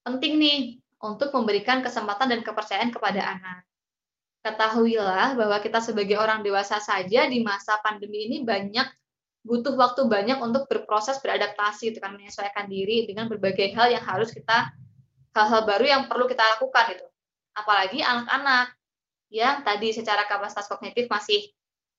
penting 0.03 0.43
nih 0.43 0.59
untuk 0.99 1.31
memberikan 1.31 1.81
kesempatan 1.81 2.35
dan 2.35 2.41
kepercayaan 2.43 2.91
kepada 2.91 3.23
anak. 3.23 3.63
Ketahuilah 4.45 5.39
bahwa 5.39 5.57
kita 5.63 5.81
sebagai 5.81 6.19
orang 6.19 6.43
dewasa 6.43 6.83
saja 6.83 7.31
di 7.31 7.41
masa 7.41 7.81
pandemi 7.81 8.29
ini 8.29 8.45
banyak 8.45 8.85
butuh 9.45 9.73
waktu 9.79 10.05
banyak 10.05 10.41
untuk 10.41 10.69
berproses 10.69 11.21
beradaptasi, 11.21 11.93
itu 11.95 11.99
kan 12.01 12.17
menyesuaikan 12.17 12.69
diri 12.69 13.09
dengan 13.09 13.29
berbagai 13.29 13.73
hal 13.77 13.93
yang 13.93 14.05
harus 14.05 14.33
kita 14.33 14.73
hal-hal 15.35 15.63
baru 15.67 15.85
yang 15.85 16.03
perlu 16.07 16.31
kita 16.31 16.41
lakukan 16.57 16.95
gitu 16.95 17.07
apalagi 17.55 18.03
anak-anak 18.03 18.75
yang 19.31 19.67
tadi 19.67 19.91
secara 19.91 20.27
kapasitas 20.31 20.71
kognitif 20.71 21.11
masih 21.11 21.51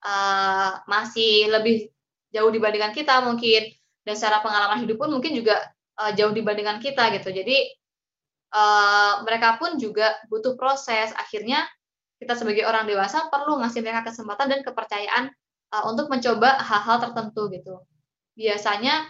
uh, 0.04 0.80
masih 0.88 1.52
lebih 1.52 1.92
jauh 2.36 2.52
dibandingkan 2.52 2.92
kita 2.92 3.24
mungkin 3.24 3.72
dan 4.04 4.14
secara 4.20 4.44
pengalaman 4.44 4.84
hidup 4.84 5.00
pun 5.00 5.10
mungkin 5.16 5.32
juga 5.32 5.56
uh, 5.96 6.12
jauh 6.12 6.36
dibandingkan 6.36 6.84
kita 6.84 7.16
gitu 7.16 7.32
jadi 7.32 7.58
uh, 8.52 9.24
mereka 9.24 9.56
pun 9.56 9.80
juga 9.80 10.20
butuh 10.28 10.60
proses 10.60 11.16
akhirnya 11.16 11.64
kita 12.20 12.36
sebagai 12.36 12.68
orang 12.68 12.84
dewasa 12.84 13.32
perlu 13.32 13.60
ngasih 13.64 13.80
mereka 13.80 14.12
kesempatan 14.12 14.52
dan 14.52 14.60
kepercayaan 14.68 15.32
uh, 15.72 15.84
untuk 15.88 16.12
mencoba 16.12 16.60
hal-hal 16.60 17.00
tertentu 17.00 17.48
gitu 17.56 17.76
biasanya 18.36 19.08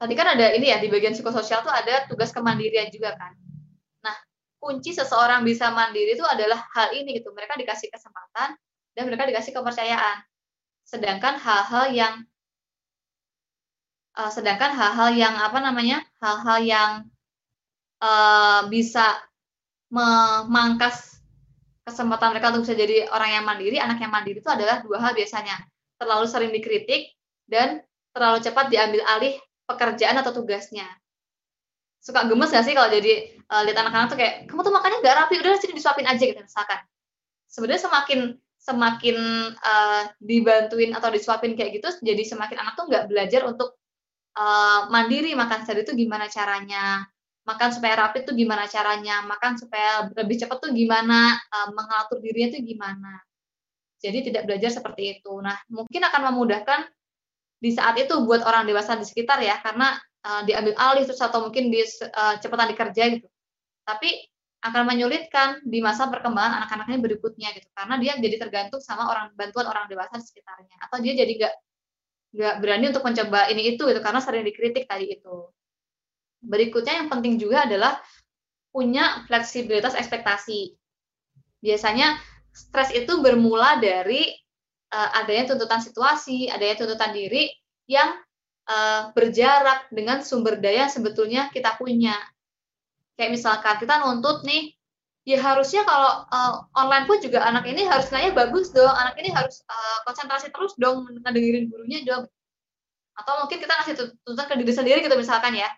tadi 0.00 0.16
kan 0.16 0.32
ada 0.32 0.56
ini 0.56 0.72
ya 0.72 0.80
di 0.80 0.88
bagian 0.88 1.12
psikososial 1.12 1.60
tuh 1.60 1.72
ada 1.72 2.08
tugas 2.08 2.32
kemandirian 2.32 2.88
juga 2.88 3.12
kan 3.20 3.36
kunci 4.64 4.96
seseorang 4.96 5.44
bisa 5.44 5.68
mandiri 5.68 6.16
itu 6.16 6.24
adalah 6.24 6.64
hal 6.72 6.96
ini 6.96 7.20
gitu. 7.20 7.36
Mereka 7.36 7.60
dikasih 7.60 7.92
kesempatan 7.92 8.56
dan 8.96 9.02
mereka 9.04 9.28
dikasih 9.28 9.52
kepercayaan. 9.52 10.24
Sedangkan 10.84 11.40
hal-hal 11.40 11.90
yang 11.92 12.14
uh, 14.16 14.30
sedangkan 14.30 14.72
hal-hal 14.72 15.10
yang 15.16 15.34
apa 15.40 15.58
namanya? 15.60 16.04
hal-hal 16.20 16.58
yang 16.64 16.90
uh, 18.00 18.64
bisa 18.72 19.20
memangkas 19.92 21.20
kesempatan 21.84 22.32
mereka 22.32 22.52
untuk 22.56 22.64
bisa 22.64 22.76
jadi 22.76 23.08
orang 23.12 23.30
yang 23.40 23.44
mandiri, 23.44 23.76
anak 23.76 24.00
yang 24.00 24.12
mandiri 24.12 24.40
itu 24.40 24.48
adalah 24.48 24.80
dua 24.80 25.00
hal 25.00 25.12
biasanya. 25.12 25.56
Terlalu 26.00 26.26
sering 26.28 26.52
dikritik 26.52 27.12
dan 27.44 27.84
terlalu 28.16 28.40
cepat 28.40 28.72
diambil 28.72 29.04
alih 29.04 29.36
pekerjaan 29.68 30.16
atau 30.20 30.32
tugasnya 30.32 30.88
suka 32.04 32.28
gemes 32.28 32.52
gak 32.52 32.68
sih 32.68 32.76
kalau 32.76 32.92
jadi 32.92 33.32
uh, 33.48 33.64
lihat 33.64 33.80
anak-anak 33.80 34.12
tuh 34.12 34.18
kayak 34.20 34.44
kamu 34.44 34.60
tuh 34.60 34.74
makannya 34.76 35.00
nggak 35.00 35.16
rapi 35.24 35.34
udah 35.40 35.56
sini 35.56 35.72
disuapin 35.72 36.04
aja 36.04 36.20
gitu 36.20 36.36
misalkan 36.36 36.84
sebenarnya 37.48 37.88
semakin 37.88 38.20
semakin 38.64 39.16
uh, 39.52 40.02
dibantuin 40.24 40.96
atau 40.96 41.12
disuapin 41.12 41.52
kayak 41.52 41.78
gitu 41.78 41.88
jadi 42.00 42.24
semakin 42.24 42.64
anak 42.64 42.74
tuh 42.80 42.88
nggak 42.88 43.12
belajar 43.12 43.44
untuk 43.44 43.76
uh, 44.38 44.90
mandiri 44.90 45.32
makan 45.34 45.62
sehari 45.64 45.86
itu 45.86 45.94
gimana 45.94 46.26
caranya. 46.28 47.06
Makan 47.44 47.76
supaya 47.76 47.94
rapi 48.08 48.24
tuh 48.24 48.34
gimana 48.34 48.64
caranya. 48.66 49.22
Makan 49.24 49.60
supaya 49.60 50.08
lebih 50.16 50.36
cepat 50.40 50.58
tuh 50.64 50.72
gimana. 50.72 51.36
Uh, 51.50 51.68
mengatur 51.72 52.18
dirinya 52.20 52.58
tuh 52.58 52.62
gimana. 52.64 53.20
Jadi 54.02 54.32
tidak 54.32 54.44
belajar 54.48 54.70
seperti 54.74 55.20
itu. 55.20 55.32
Nah 55.40 55.56
mungkin 55.70 56.02
akan 56.04 56.22
memudahkan 56.32 56.80
di 57.60 57.72
saat 57.72 57.96
itu 57.96 58.12
buat 58.28 58.44
orang 58.44 58.68
dewasa 58.68 58.92
di 59.00 59.06
sekitar 59.08 59.40
ya 59.40 59.56
karena 59.64 59.96
uh, 60.24 60.44
diambil 60.44 60.76
alih 60.76 61.08
terus 61.08 61.22
atau 61.24 61.48
mungkin 61.48 61.72
di 61.72 61.80
uh, 61.80 62.36
cepatan 62.40 62.68
dikerja 62.76 63.02
gitu. 63.16 63.28
Tapi 63.84 64.33
akan 64.64 64.82
menyulitkan 64.88 65.60
di 65.60 65.84
masa 65.84 66.08
perkembangan 66.08 66.64
anak-anak 66.64 66.86
ini 66.88 66.98
berikutnya 67.04 67.52
gitu. 67.52 67.68
Karena 67.76 68.00
dia 68.00 68.16
jadi 68.16 68.36
tergantung 68.40 68.80
sama 68.80 69.12
orang 69.12 69.36
bantuan 69.36 69.68
orang 69.68 69.84
dewasa 69.92 70.16
di 70.16 70.24
sekitarnya. 70.24 70.80
Atau 70.80 71.04
dia 71.04 71.12
jadi 71.12 71.32
nggak 71.36 71.54
nggak 72.34 72.54
berani 72.64 72.84
untuk 72.90 73.04
mencoba 73.04 73.46
ini 73.52 73.76
itu 73.76 73.82
gitu 73.84 74.00
karena 74.00 74.20
sering 74.24 74.42
dikritik 74.42 74.88
tadi 74.88 75.12
itu. 75.12 75.52
Berikutnya 76.40 77.04
yang 77.04 77.12
penting 77.12 77.36
juga 77.36 77.68
adalah 77.68 78.00
punya 78.72 79.22
fleksibilitas 79.28 79.94
ekspektasi. 79.94 80.72
Biasanya 81.60 82.16
stres 82.50 82.90
itu 82.96 83.20
bermula 83.20 83.78
dari 83.78 84.32
uh, 84.90 85.10
adanya 85.20 85.54
tuntutan 85.54 85.84
situasi 85.84 86.48
adanya 86.48 86.80
tuntutan 86.80 87.12
diri 87.12 87.52
yang 87.84 88.16
uh, 88.70 89.12
berjarak 89.12 89.92
dengan 89.92 90.24
sumber 90.24 90.56
daya 90.56 90.88
yang 90.88 90.92
sebetulnya 90.92 91.42
kita 91.52 91.76
punya 91.76 92.16
kayak 93.14 93.30
misalkan 93.34 93.78
kita 93.78 94.02
nuntut 94.02 94.42
nih 94.42 94.74
ya 95.24 95.40
harusnya 95.40 95.88
kalau 95.88 96.28
uh, 96.28 96.68
online 96.76 97.08
pun 97.08 97.16
juga 97.24 97.40
anak 97.48 97.64
ini 97.64 97.88
harus 97.88 98.12
nanya 98.12 98.36
bagus 98.36 98.68
dong 98.76 98.92
anak 98.92 99.16
ini 99.16 99.32
harus 99.32 99.64
uh, 99.72 99.98
konsentrasi 100.04 100.52
terus 100.52 100.76
dong 100.76 101.08
ngedengerin 101.08 101.72
gurunya 101.72 102.04
dong. 102.04 102.28
Atau 103.14 103.46
mungkin 103.46 103.58
kita 103.62 103.72
ngasih 103.72 103.94
tuntutan 104.26 104.46
ke 104.50 104.54
diri 104.60 104.72
sendiri 104.74 104.98
gitu 105.00 105.16
misalkan 105.16 105.56
ya 105.56 105.70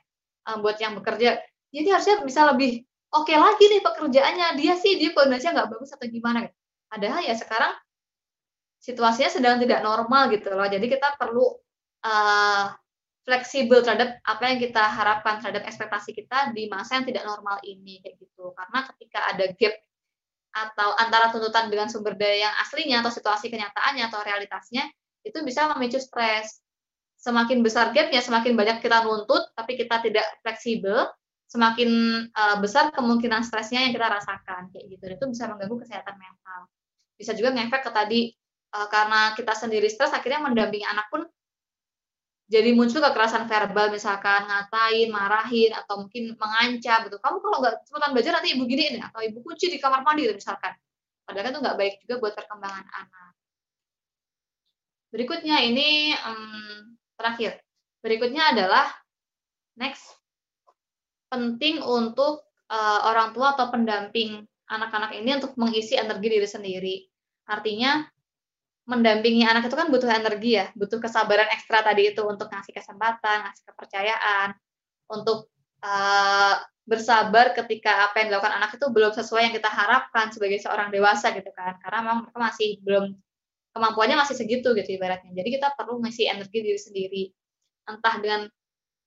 uh, 0.50 0.58
buat 0.58 0.80
yang 0.82 0.98
bekerja. 0.98 1.38
Jadi 1.70 1.88
harusnya 1.92 2.16
bisa 2.26 2.42
lebih 2.50 2.82
oke 3.14 3.30
okay 3.30 3.38
lagi 3.38 3.64
nih 3.70 3.80
pekerjaannya 3.86 4.46
dia 4.58 4.74
sih 4.74 4.98
dia 4.98 5.14
koordinasinya 5.14 5.62
nggak 5.62 5.70
bagus 5.78 5.94
atau 5.94 6.06
gimana 6.10 6.48
gitu. 6.50 6.56
padahal 6.86 7.20
ya 7.22 7.34
sekarang 7.34 7.74
situasinya 8.78 9.30
sedang 9.30 9.56
tidak 9.62 9.82
normal 9.82 10.30
gitu 10.34 10.50
loh. 10.50 10.66
Jadi 10.66 10.86
kita 10.90 11.14
perlu 11.18 11.54
uh, 12.02 12.64
fleksibel 13.26 13.82
terhadap 13.82 14.22
apa 14.22 14.44
yang 14.46 14.62
kita 14.62 14.78
harapkan 14.86 15.42
terhadap 15.42 15.66
ekspektasi 15.66 16.14
kita 16.14 16.54
di 16.54 16.70
masa 16.70 17.02
yang 17.02 17.06
tidak 17.10 17.26
normal 17.26 17.58
ini 17.66 17.98
kayak 17.98 18.22
gitu. 18.22 18.54
Karena 18.54 18.86
ketika 18.94 19.20
ada 19.34 19.44
gap 19.58 19.74
atau 20.56 20.94
antara 20.96 21.34
tuntutan 21.34 21.68
dengan 21.68 21.90
sumber 21.90 22.14
daya 22.14 22.48
yang 22.48 22.54
aslinya 22.62 23.02
atau 23.04 23.12
situasi 23.12 23.50
kenyataannya 23.52 24.08
atau 24.08 24.22
realitasnya 24.22 24.86
itu 25.26 25.42
bisa 25.42 25.66
memicu 25.74 25.98
stres. 25.98 26.62
Semakin 27.18 27.66
besar 27.66 27.90
gapnya 27.90 28.22
semakin 28.22 28.54
banyak 28.54 28.78
kita 28.78 29.02
nuntut 29.02 29.50
tapi 29.58 29.74
kita 29.74 29.98
tidak 30.06 30.24
fleksibel 30.46 31.10
semakin 31.50 31.90
uh, 32.30 32.56
besar 32.62 32.94
kemungkinan 32.94 33.42
stresnya 33.42 33.82
yang 33.82 33.92
kita 33.92 34.06
rasakan 34.06 34.70
kayak 34.70 34.86
gitu. 34.86 35.04
Itu 35.18 35.24
bisa 35.26 35.50
mengganggu 35.50 35.82
kesehatan 35.82 36.14
mental. 36.14 36.70
Bisa 37.18 37.34
juga 37.34 37.50
ngefek 37.50 37.82
ke 37.82 37.90
tadi 37.90 38.20
uh, 38.70 38.86
karena 38.86 39.34
kita 39.34 39.50
sendiri 39.50 39.90
stres 39.90 40.14
akhirnya 40.14 40.46
mendampingi 40.46 40.86
anak 40.86 41.10
pun 41.10 41.26
jadi 42.46 42.70
muncul 42.78 43.02
kekerasan 43.02 43.50
verbal 43.50 43.90
misalkan 43.90 44.46
ngatain, 44.46 45.10
marahin 45.10 45.74
atau 45.74 46.06
mungkin 46.06 46.38
mengancam 46.38 47.10
gitu. 47.10 47.18
Kamu 47.18 47.42
kalau 47.42 47.58
nggak 47.58 47.82
cepetan 47.90 48.10
belajar 48.14 48.32
nanti 48.38 48.54
ibu 48.54 48.64
gini 48.70 48.82
ini 48.94 49.00
atau 49.02 49.18
ibu 49.18 49.42
kunci 49.42 49.66
di 49.66 49.82
kamar 49.82 50.06
mandi 50.06 50.30
gitu 50.30 50.38
misalkan. 50.38 50.78
Padahal 51.26 51.50
itu 51.50 51.58
nggak 51.58 51.76
baik 51.76 51.94
juga 52.06 52.14
buat 52.22 52.32
perkembangan 52.38 52.86
anak. 52.86 53.32
Berikutnya 55.10 55.58
ini 55.66 56.14
um, 56.22 56.94
terakhir. 57.18 57.58
Berikutnya 57.98 58.54
adalah 58.54 58.86
next 59.74 60.06
penting 61.26 61.82
untuk 61.82 62.46
uh, 62.70 63.00
orang 63.10 63.34
tua 63.34 63.58
atau 63.58 63.74
pendamping 63.74 64.46
anak-anak 64.70 65.18
ini 65.18 65.34
untuk 65.34 65.58
mengisi 65.58 65.98
energi 65.98 66.30
diri 66.30 66.46
sendiri. 66.46 66.96
Artinya 67.50 68.06
mendampingi 68.86 69.42
anak 69.42 69.66
itu 69.66 69.74
kan 69.74 69.90
butuh 69.90 70.06
energi 70.06 70.62
ya, 70.62 70.70
butuh 70.78 71.02
kesabaran 71.02 71.50
ekstra 71.50 71.82
tadi 71.82 72.14
itu 72.14 72.22
untuk 72.22 72.46
ngasih 72.46 72.70
kesempatan, 72.70 73.42
ngasih 73.42 73.64
kepercayaan, 73.66 74.54
untuk 75.10 75.50
uh, 75.82 76.54
bersabar 76.86 77.50
ketika 77.58 78.06
apa 78.06 78.22
yang 78.22 78.30
dilakukan 78.30 78.54
anak 78.62 78.78
itu 78.78 78.86
belum 78.94 79.10
sesuai 79.10 79.50
yang 79.50 79.54
kita 79.58 79.66
harapkan 79.66 80.30
sebagai 80.30 80.62
seorang 80.62 80.94
dewasa 80.94 81.34
gitu 81.34 81.50
kan, 81.50 81.74
karena 81.82 81.98
memang 82.06 82.18
mereka 82.30 82.38
masih 82.38 82.78
belum 82.86 83.04
kemampuannya 83.74 84.16
masih 84.22 84.38
segitu 84.38 84.70
gitu 84.78 84.90
ibaratnya. 84.94 85.34
Jadi 85.34 85.48
kita 85.58 85.74
perlu 85.74 85.98
ngisi 86.06 86.30
energi 86.30 86.58
diri 86.62 86.78
sendiri, 86.78 87.22
entah 87.90 88.14
dengan 88.22 88.46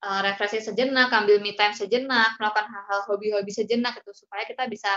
uh, 0.04 0.20
refreshing 0.28 0.60
sejenak, 0.60 1.08
ambil 1.08 1.40
me 1.40 1.56
time 1.56 1.72
sejenak, 1.72 2.36
melakukan 2.36 2.68
hal-hal 2.68 3.00
hobi-hobi 3.08 3.48
sejenak 3.48 3.96
itu 3.96 4.12
supaya 4.12 4.44
kita 4.44 4.68
bisa 4.68 4.92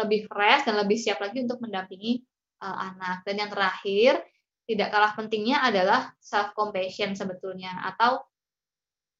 lebih 0.00 0.24
fresh 0.32 0.64
dan 0.64 0.80
lebih 0.80 0.96
siap 0.96 1.20
lagi 1.20 1.44
untuk 1.44 1.60
mendampingi 1.60 2.24
uh, 2.64 2.76
anak. 2.88 3.20
Dan 3.28 3.44
yang 3.44 3.50
terakhir, 3.52 4.24
tidak 4.64 4.88
kalah 4.88 5.12
pentingnya 5.12 5.60
adalah 5.60 6.16
self 6.24 6.56
compassion 6.56 7.12
sebetulnya 7.12 7.84
atau 7.84 8.24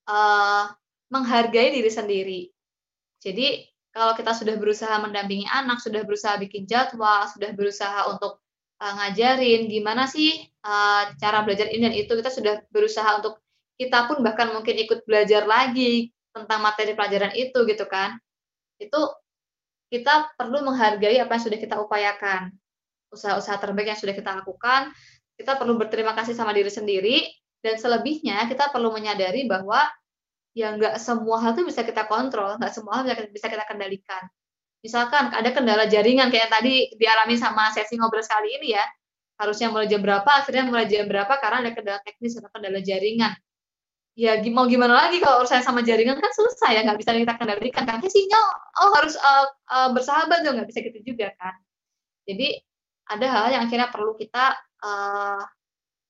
uh, 0.09 0.73
menghargai 1.13 1.77
diri 1.77 1.91
sendiri. 1.93 2.43
Jadi 3.21 3.69
kalau 3.93 4.17
kita 4.17 4.33
sudah 4.33 4.57
berusaha 4.57 4.97
mendampingi 5.05 5.45
anak, 5.47 5.79
sudah 5.85 6.03
berusaha 6.03 6.41
bikin 6.41 6.65
jadwal, 6.65 7.29
sudah 7.29 7.53
berusaha 7.53 8.09
untuk 8.09 8.41
uh, 8.81 8.93
ngajarin 8.99 9.69
gimana 9.69 10.09
sih 10.09 10.49
uh, 10.65 11.13
cara 11.21 11.45
belajar 11.45 11.69
ini 11.69 11.93
dan 11.93 11.95
itu, 11.95 12.13
kita 12.17 12.33
sudah 12.33 12.65
berusaha 12.73 13.21
untuk 13.21 13.39
kita 13.77 14.09
pun 14.09 14.25
bahkan 14.25 14.49
mungkin 14.51 14.81
ikut 14.81 15.05
belajar 15.05 15.45
lagi 15.45 16.09
tentang 16.33 16.65
materi 16.65 16.97
pelajaran 16.97 17.37
itu 17.37 17.69
gitu 17.69 17.85
kan. 17.85 18.17
Itu 18.81 19.13
kita 19.93 20.35
perlu 20.35 20.67
menghargai 20.67 21.21
apa 21.21 21.39
yang 21.39 21.45
sudah 21.47 21.59
kita 21.61 21.79
upayakan 21.79 22.51
usaha-usaha 23.15 23.57
terbaik 23.63 23.95
yang 23.95 24.01
sudah 24.01 24.15
kita 24.15 24.31
lakukan, 24.43 24.91
kita 25.39 25.55
perlu 25.55 25.79
berterima 25.79 26.13
kasih 26.19 26.35
sama 26.35 26.51
diri 26.51 26.71
sendiri, 26.71 27.17
dan 27.65 27.81
selebihnya 27.81 28.45
kita 28.51 28.69
perlu 28.69 28.93
menyadari 28.93 29.47
bahwa 29.49 29.87
ya 30.55 30.75
nggak 30.77 31.01
semua 31.03 31.43
hal 31.43 31.57
itu 31.57 31.67
bisa 31.67 31.83
kita 31.83 32.07
kontrol, 32.07 32.61
nggak 32.61 32.73
semua 32.75 33.03
hal 33.03 33.11
bisa 33.31 33.47
kita 33.51 33.65
kendalikan. 33.67 34.23
Misalkan 34.85 35.33
ada 35.33 35.49
kendala 35.49 35.89
jaringan 35.89 36.29
kayak 36.29 36.53
tadi 36.53 36.93
dialami 37.01 37.41
sama 37.41 37.73
sesi 37.73 37.97
ngobrol 37.97 38.21
sekali 38.21 38.53
ini 38.61 38.77
ya, 38.77 38.85
harusnya 39.41 39.73
mulai 39.73 39.89
jam 39.89 40.05
berapa, 40.05 40.29
akhirnya 40.29 40.69
mulai 40.69 40.85
jam 40.87 41.09
berapa 41.09 41.41
karena 41.41 41.65
ada 41.65 41.73
kendala 41.73 41.99
teknis 42.05 42.37
atau 42.37 42.53
kendala 42.53 42.79
jaringan. 42.85 43.33
Ya 44.15 44.39
mau 44.55 44.71
gimana 44.71 44.95
lagi 44.95 45.19
kalau 45.19 45.43
urusan 45.43 45.67
sama 45.67 45.83
jaringan 45.83 46.21
kan 46.23 46.31
susah 46.31 46.71
ya, 46.71 46.87
nggak 46.87 47.03
bisa 47.03 47.11
kita 47.19 47.35
kendalikan. 47.35 47.83
Karena 47.83 48.07
sinyal, 48.07 48.47
oh 48.85 48.91
harus 48.95 49.19
uh, 49.19 49.47
uh, 49.75 49.89
bersahabat 49.91 50.47
dong, 50.47 50.55
nggak 50.61 50.69
bisa 50.71 50.87
gitu 50.87 51.01
juga 51.03 51.35
kan. 51.35 51.57
Jadi 52.29 52.63
ada 53.05 53.27
hal 53.29 53.47
yang 53.53 53.63
akhirnya 53.69 53.89
perlu 53.93 54.17
kita 54.17 54.57
uh, 54.81 55.43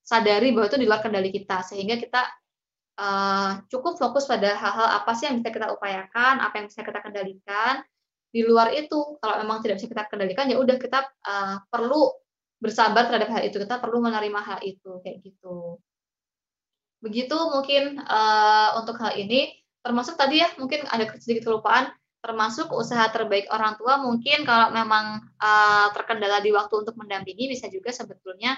sadari 0.04 0.52
bahwa 0.52 0.68
itu 0.68 0.78
di 0.78 0.86
luar 0.86 1.00
kendali 1.00 1.32
kita 1.32 1.64
sehingga 1.64 1.96
kita 1.96 2.22
uh, 3.00 3.64
cukup 3.72 3.96
fokus 3.96 4.28
pada 4.28 4.54
hal-hal 4.54 4.88
apa 5.00 5.10
sih 5.16 5.26
yang 5.26 5.40
bisa 5.40 5.50
kita 5.50 5.72
upayakan 5.74 6.44
apa 6.44 6.54
yang 6.60 6.66
bisa 6.70 6.84
kita 6.84 7.00
kendalikan. 7.00 7.82
Di 8.34 8.42
luar 8.42 8.74
itu 8.74 8.98
kalau 9.22 9.38
memang 9.46 9.62
tidak 9.62 9.78
bisa 9.78 9.86
kita 9.86 10.04
kendalikan 10.10 10.50
ya 10.50 10.58
udah 10.58 10.76
kita 10.76 11.06
uh, 11.06 11.62
perlu 11.70 12.10
bersabar 12.58 13.06
terhadap 13.06 13.30
hal 13.30 13.42
itu 13.46 13.62
kita 13.62 13.78
perlu 13.78 14.02
menerima 14.02 14.40
hal 14.42 14.58
itu 14.66 14.98
kayak 15.06 15.22
gitu. 15.22 15.78
Begitu 17.02 17.36
mungkin 17.52 18.00
uh, 18.02 18.80
untuk 18.80 18.98
hal 19.00 19.14
ini. 19.18 19.54
Termasuk 19.84 20.16
tadi 20.16 20.40
ya 20.40 20.48
mungkin 20.56 20.88
ada 20.88 21.04
sedikit 21.20 21.44
kelupaan 21.44 21.92
termasuk 22.24 22.72
usaha 22.72 23.04
terbaik 23.12 23.52
orang 23.52 23.76
tua 23.76 24.00
mungkin 24.00 24.48
kalau 24.48 24.72
memang 24.72 25.20
uh, 25.36 25.92
terkendala 25.92 26.40
di 26.40 26.56
waktu 26.56 26.72
untuk 26.72 26.96
mendampingi 26.96 27.52
bisa 27.52 27.68
juga 27.68 27.92
sebetulnya 27.92 28.56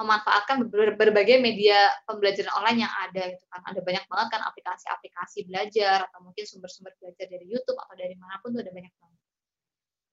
memanfaatkan 0.00 0.64
ber 0.72 0.96
berbagai 0.96 1.36
media 1.36 1.76
pembelajaran 2.08 2.48
online 2.56 2.88
yang 2.88 2.92
ada 3.04 3.36
gitu 3.36 3.44
kan. 3.52 3.60
Ada 3.68 3.80
banyak 3.84 4.04
banget 4.08 4.28
kan 4.32 4.40
aplikasi-aplikasi 4.48 5.44
belajar 5.44 6.08
atau 6.08 6.24
mungkin 6.24 6.44
sumber-sumber 6.48 6.96
belajar 6.96 7.28
dari 7.28 7.44
YouTube 7.44 7.76
atau 7.76 7.92
dari 7.92 8.16
mana 8.16 8.40
pun 8.40 8.56
tuh 8.56 8.64
ada 8.64 8.72
banyak 8.72 8.92
banget. 8.96 9.20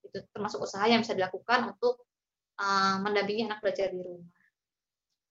Itu 0.03 0.17
termasuk 0.35 0.59
usaha 0.59 0.83
yang 0.83 0.99
bisa 0.99 1.15
dilakukan 1.15 1.71
untuk 1.71 2.03
uh, 2.59 2.99
mendampingi 2.99 3.47
anak 3.47 3.63
belajar 3.63 3.87
di 3.89 4.03
rumah. 4.03 4.27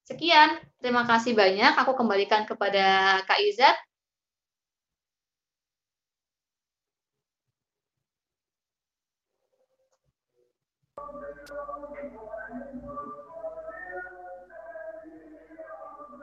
Sekian 0.09 0.57
terima 0.81 1.05
kasih 1.05 1.37
banyak. 1.37 1.77
Aku 1.85 1.93
kembalikan 1.93 2.49
kepada 2.49 3.21
Kak 3.29 3.45
Izat 3.45 3.77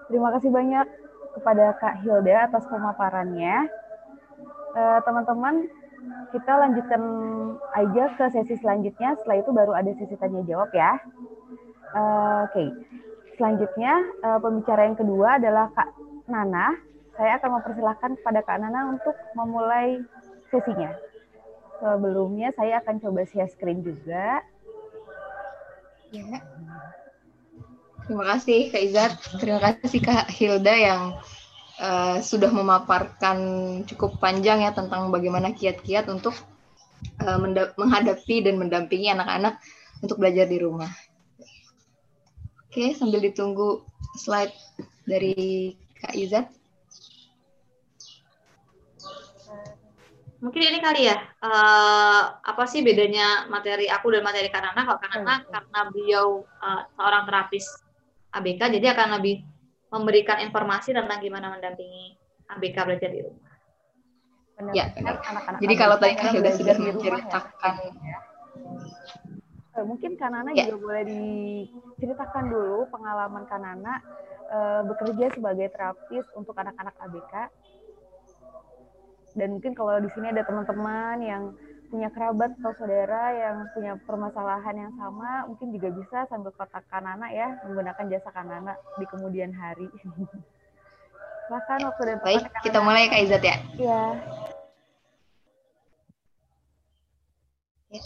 Terima 0.06 0.30
kasih 0.38 0.52
banyak 0.54 0.88
kepada 1.36 1.66
Kak 1.82 2.06
Hilda 2.06 2.48
atas 2.48 2.64
pemaparannya. 2.70 3.68
Eh, 4.76 5.00
teman-teman, 5.08 5.66
kita 6.36 6.52
lanjutkan 6.52 7.02
aja 7.74 8.04
ke 8.20 8.26
sesi 8.32 8.56
selanjutnya. 8.60 9.16
Setelah 9.18 9.38
itu 9.42 9.52
baru 9.56 9.72
ada 9.74 9.92
sesi 9.96 10.16
tanya 10.20 10.44
jawab 10.46 10.70
ya. 10.76 11.00
Uh, 11.96 12.44
Oke, 12.44 12.52
okay. 12.52 12.68
selanjutnya 13.40 14.04
uh, 14.20 14.36
pembicara 14.44 14.84
yang 14.84 15.00
kedua 15.00 15.40
adalah 15.40 15.72
Kak 15.72 15.96
Nana. 16.28 16.76
Saya 17.16 17.40
akan 17.40 17.60
mempersilahkan 17.60 18.20
kepada 18.20 18.44
Kak 18.44 18.60
Nana 18.60 18.92
untuk 18.92 19.16
memulai 19.32 20.04
sesinya. 20.52 20.92
Sebelumnya 21.80 22.52
saya 22.52 22.84
akan 22.84 23.00
coba 23.00 23.24
share 23.24 23.48
screen 23.48 23.80
juga. 23.80 24.44
Ya. 26.16 26.40
Terima 28.06 28.24
kasih 28.24 28.60
Kak 28.72 28.84
Izat. 28.86 29.12
Terima 29.42 29.60
kasih 29.60 30.00
Kak 30.00 30.28
Hilda 30.32 30.76
yang 30.78 31.02
uh, 31.82 32.18
sudah 32.24 32.54
memaparkan 32.54 33.38
cukup 33.90 34.22
panjang 34.22 34.64
ya 34.64 34.72
tentang 34.72 35.12
bagaimana 35.12 35.52
kiat-kiat 35.52 36.08
untuk 36.08 36.38
uh, 37.20 37.40
menghadapi 37.76 38.46
dan 38.46 38.62
mendampingi 38.62 39.12
anak-anak 39.12 39.60
untuk 40.00 40.22
belajar 40.22 40.48
di 40.48 40.58
rumah. 40.62 40.92
Oke, 42.70 42.94
sambil 42.94 43.24
ditunggu 43.24 43.84
slide 44.16 44.54
dari 45.04 45.74
Kak 46.00 46.14
Izat. 46.14 46.48
Mungkin 50.44 50.62
ini 50.62 50.80
kali 50.84 51.08
ya, 51.08 51.18
uh, 51.40 52.24
apa 52.44 52.64
sih 52.68 52.84
bedanya 52.84 53.48
materi 53.48 53.88
aku 53.88 54.12
dan 54.12 54.22
materi 54.22 54.52
Kanana? 54.52 54.84
Kalau 54.84 55.00
Kanana 55.00 55.34
karena 55.48 55.80
beliau 55.88 56.44
uh, 56.60 56.82
seorang 57.00 57.24
terapis 57.24 57.66
ABK, 58.36 58.62
jadi 58.80 58.92
akan 58.92 59.20
lebih 59.20 59.48
memberikan 59.96 60.44
informasi 60.44 60.92
tentang 60.92 61.24
gimana 61.24 61.56
mendampingi 61.56 62.20
ABK 62.52 62.78
belajar 62.84 63.10
di 63.10 63.20
rumah. 63.24 63.52
Benar. 64.56 64.74
Ya, 64.76 64.86
benar. 64.92 65.16
Anak 65.24 65.44
-anak 65.48 65.60
jadi 65.64 65.76
kalau 65.76 65.96
tadi 66.00 66.14
Kak 66.16 66.32
Hilda 66.32 66.52
sudah 66.56 66.76
ya. 66.76 66.84
menceritakan 66.84 67.74
ya. 68.04 68.20
Mungkin 69.84 70.12
Kanana 70.16 70.56
ya. 70.56 70.72
juga 70.72 70.80
boleh 70.80 71.04
diceritakan 71.04 72.44
dulu 72.48 72.88
pengalaman 72.88 73.44
Kanana 73.48 74.00
uh, 74.48 74.82
bekerja 74.88 75.36
sebagai 75.36 75.68
terapis 75.76 76.24
untuk 76.36 76.56
anak-anak 76.56 76.96
ABK 77.04 77.34
dan 79.36 79.60
mungkin 79.60 79.76
kalau 79.76 80.00
di 80.00 80.10
sini 80.16 80.32
ada 80.32 80.48
teman-teman 80.48 81.20
yang 81.20 81.44
punya 81.92 82.10
kerabat 82.12 82.52
atau 82.60 82.74
saudara 82.76 83.32
yang 83.36 83.56
punya 83.72 83.94
permasalahan 84.04 84.76
yang 84.76 84.94
sama, 84.98 85.46
mungkin 85.48 85.70
juga 85.76 85.94
bisa 85.94 86.28
sambil 86.28 86.52
kotak 86.56 86.84
kanana 86.90 87.30
ya, 87.30 87.60
menggunakan 87.68 88.10
jasa 88.10 88.30
kanana 88.34 88.74
di 88.98 89.06
kemudian 89.08 89.54
hari. 89.54 89.88
Silahkan 91.46 91.80
waktu 91.86 92.02
dan 92.10 92.18
Baik, 92.26 92.44
kita 92.66 92.80
mulai 92.82 93.06
Kak 93.06 93.22
Izat 93.22 93.44
ya. 93.46 93.58
Iya. 93.78 94.04
Ya. 97.94 98.02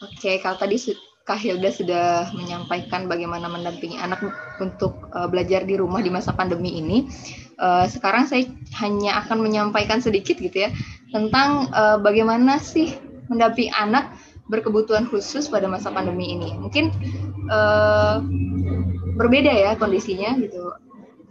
Oke, 0.00 0.32
kalau 0.44 0.56
tadi 0.60 0.76
Kak 1.24 1.40
Hilda 1.40 1.70
sudah 1.72 2.06
menyampaikan 2.36 3.08
bagaimana 3.08 3.48
mendampingi 3.48 3.96
anak 3.96 4.20
untuk 4.60 5.08
uh, 5.12 5.28
belajar 5.28 5.64
di 5.64 5.76
rumah 5.76 6.04
di 6.04 6.12
masa 6.12 6.36
pandemi 6.36 6.76
ini. 6.80 7.08
Uh, 7.60 7.84
sekarang 7.92 8.24
saya 8.24 8.48
hanya 8.80 9.20
akan 9.20 9.44
menyampaikan 9.44 10.00
sedikit 10.00 10.40
gitu 10.40 10.64
ya 10.64 10.72
tentang 11.12 11.68
uh, 11.76 12.00
bagaimana 12.00 12.56
sih 12.56 12.96
mendampingi 13.28 13.68
anak 13.76 14.16
berkebutuhan 14.48 15.04
khusus 15.06 15.46
pada 15.46 15.68
masa 15.68 15.92
pandemi 15.92 16.32
ini. 16.32 16.56
Mungkin 16.56 16.88
uh, 17.52 18.24
berbeda 19.20 19.52
ya 19.52 19.76
kondisinya 19.76 20.40
gitu 20.40 20.72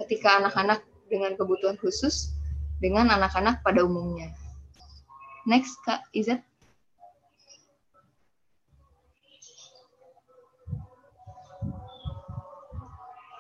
ketika 0.06 0.40
anak-anak 0.40 0.86
dengan 1.10 1.34
kebutuhan 1.34 1.76
khusus 1.82 2.38
dengan 2.78 3.10
anak-anak 3.10 3.66
pada 3.66 3.84
umumnya. 3.84 4.32
Next, 5.50 5.82
Kak 5.84 6.06
Izat. 6.14 6.46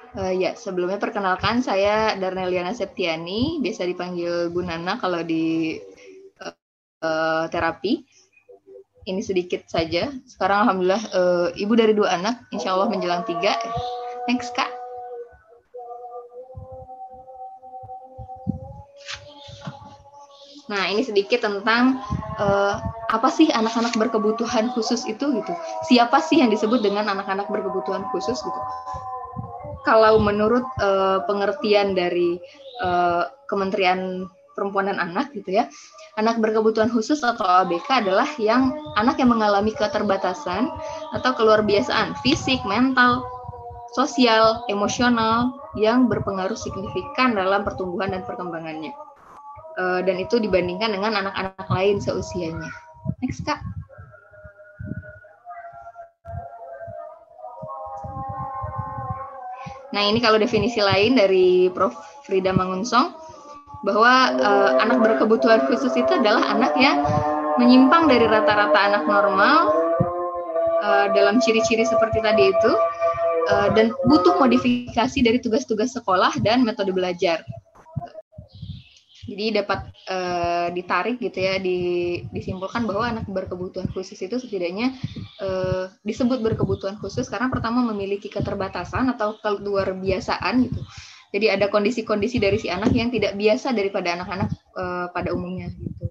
Uh, 0.10 0.34
ya, 0.34 0.58
sebelumnya 0.58 0.98
perkenalkan 0.98 1.62
saya 1.62 2.18
Darneliana 2.18 2.74
Septiani, 2.74 3.62
biasa 3.62 3.86
dipanggil 3.86 4.50
Bu 4.50 4.66
Nana 4.66 4.98
kalau 4.98 5.22
di 5.22 5.78
uh, 6.42 6.56
uh, 7.06 7.46
terapi. 7.46 8.02
Ini 9.06 9.22
sedikit 9.22 9.70
saja. 9.70 10.10
Sekarang 10.26 10.66
alhamdulillah 10.66 11.04
uh, 11.14 11.48
ibu 11.54 11.74
dari 11.78 11.94
dua 11.94 12.18
anak, 12.18 12.46
insya 12.50 12.74
Allah 12.74 12.90
menjelang 12.90 13.22
tiga. 13.30 13.54
Thanks 14.26 14.50
kak. 14.54 14.70
Nah, 20.70 20.86
ini 20.94 21.02
sedikit 21.02 21.42
tentang 21.42 21.98
uh, 22.38 22.78
apa 23.10 23.30
sih 23.34 23.50
anak-anak 23.50 23.98
berkebutuhan 23.98 24.70
khusus 24.78 25.02
itu 25.10 25.26
gitu. 25.34 25.54
Siapa 25.90 26.22
sih 26.22 26.42
yang 26.42 26.54
disebut 26.54 26.86
dengan 26.86 27.10
anak-anak 27.10 27.50
berkebutuhan 27.50 28.06
khusus 28.14 28.38
gitu? 28.38 28.62
Kalau 29.88 30.20
menurut 30.20 30.66
uh, 30.84 31.24
pengertian 31.26 31.96
dari 31.96 32.40
uh, 32.84 33.28
Kementerian 33.48 34.28
Perempuan 34.54 34.92
dan 34.92 35.00
Anak 35.00 35.32
gitu 35.32 35.56
ya, 35.56 35.72
anak 36.20 36.44
berkebutuhan 36.44 36.92
khusus 36.92 37.24
atau 37.24 37.48
ABK 37.48 38.04
adalah 38.04 38.28
yang 38.36 38.76
anak 39.00 39.16
yang 39.24 39.32
mengalami 39.32 39.72
keterbatasan 39.72 40.68
atau 41.16 41.32
keluar 41.40 41.64
biasaan 41.64 42.12
fisik, 42.20 42.60
mental, 42.68 43.24
sosial, 43.96 44.68
emosional 44.68 45.56
yang 45.80 46.12
berpengaruh 46.12 46.60
signifikan 46.60 47.40
dalam 47.40 47.64
pertumbuhan 47.64 48.12
dan 48.12 48.28
perkembangannya. 48.28 48.92
Uh, 49.80 50.04
dan 50.04 50.20
itu 50.20 50.44
dibandingkan 50.44 50.92
dengan 50.92 51.24
anak-anak 51.24 51.68
lain 51.72 52.04
seusianya. 52.04 52.68
Next, 53.24 53.48
Kak. 53.48 53.64
Nah, 59.90 60.02
ini 60.06 60.22
kalau 60.22 60.38
definisi 60.38 60.80
lain 60.80 61.18
dari 61.18 61.70
Prof. 61.74 61.94
Frida 62.30 62.54
Mangunsong, 62.54 63.18
bahwa 63.82 64.38
uh, 64.38 64.72
anak 64.86 65.02
berkebutuhan 65.02 65.66
khusus 65.66 65.90
itu 65.98 66.12
adalah 66.14 66.46
anak 66.52 66.78
yang 66.78 67.02
menyimpang 67.58 68.06
dari 68.06 68.28
rata-rata 68.28 68.78
anak 68.78 69.04
normal 69.10 69.74
uh, 70.84 71.10
dalam 71.16 71.42
ciri-ciri 71.42 71.88
seperti 71.88 72.22
tadi 72.22 72.54
itu, 72.54 72.72
uh, 73.50 73.74
dan 73.74 73.90
butuh 74.06 74.38
modifikasi 74.38 75.20
dari 75.26 75.42
tugas-tugas 75.42 75.96
sekolah 75.98 76.38
dan 76.46 76.62
metode 76.62 76.94
belajar. 76.94 77.42
Jadi 79.30 79.62
dapat 79.62 79.94
uh, 80.10 80.68
ditarik 80.74 81.22
gitu 81.22 81.38
ya, 81.38 81.62
di, 81.62 81.78
disimpulkan 82.34 82.90
bahwa 82.90 83.06
anak 83.06 83.26
berkebutuhan 83.30 83.86
khusus 83.94 84.18
itu 84.18 84.42
setidaknya 84.42 84.98
uh, 85.38 85.86
disebut 86.02 86.42
berkebutuhan 86.42 86.98
khusus 86.98 87.30
karena 87.30 87.54
pertama 87.54 87.86
memiliki 87.94 88.26
keterbatasan 88.26 89.14
atau 89.14 89.38
keluar 89.38 89.94
biasaan 89.94 90.66
gitu. 90.66 90.82
Jadi 91.30 91.46
ada 91.46 91.70
kondisi-kondisi 91.70 92.42
dari 92.42 92.58
si 92.58 92.74
anak 92.74 92.90
yang 92.90 93.14
tidak 93.14 93.38
biasa 93.38 93.70
daripada 93.70 94.18
anak-anak 94.18 94.50
uh, 94.74 95.08
pada 95.14 95.30
umumnya 95.30 95.70
gitu. 95.78 96.10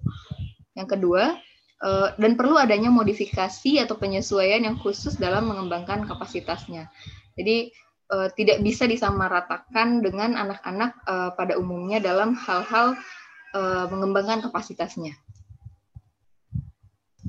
Yang 0.79 0.87
kedua, 0.95 1.35
uh, 1.83 2.15
dan 2.15 2.39
perlu 2.39 2.55
adanya 2.55 2.87
modifikasi 2.87 3.83
atau 3.83 3.99
penyesuaian 3.99 4.63
yang 4.63 4.79
khusus 4.79 5.19
dalam 5.19 5.51
mengembangkan 5.51 6.07
kapasitasnya. 6.07 6.87
Jadi 7.35 7.75
uh, 8.09 8.29
tidak 8.33 8.61
bisa 8.65 8.89
disamaratakan 8.89 10.01
dengan 10.01 10.35
anak-anak 10.35 10.91
uh, 11.05 11.29
pada 11.37 11.55
umumnya 11.55 12.01
dalam 12.01 12.33
hal-hal 12.33 12.97
uh, 13.53 13.85
mengembangkan 13.89 14.43
kapasitasnya. 14.49 15.13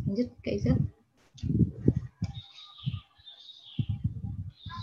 Lanjut, 0.08 0.28
Kak 0.42 0.54
Iza. 0.56 0.72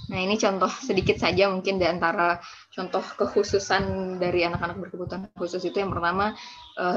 Nah, 0.08 0.24
ini 0.24 0.40
contoh 0.40 0.72
sedikit 0.72 1.20
saja 1.20 1.52
mungkin 1.52 1.84
di 1.84 1.84
antara 1.84 2.40
contoh 2.72 3.04
kekhususan 3.04 4.16
dari 4.24 4.48
anak-anak 4.48 4.80
berkebutuhan 4.80 5.28
khusus 5.36 5.60
itu 5.68 5.84
yang 5.84 5.92
pertama 5.92 6.32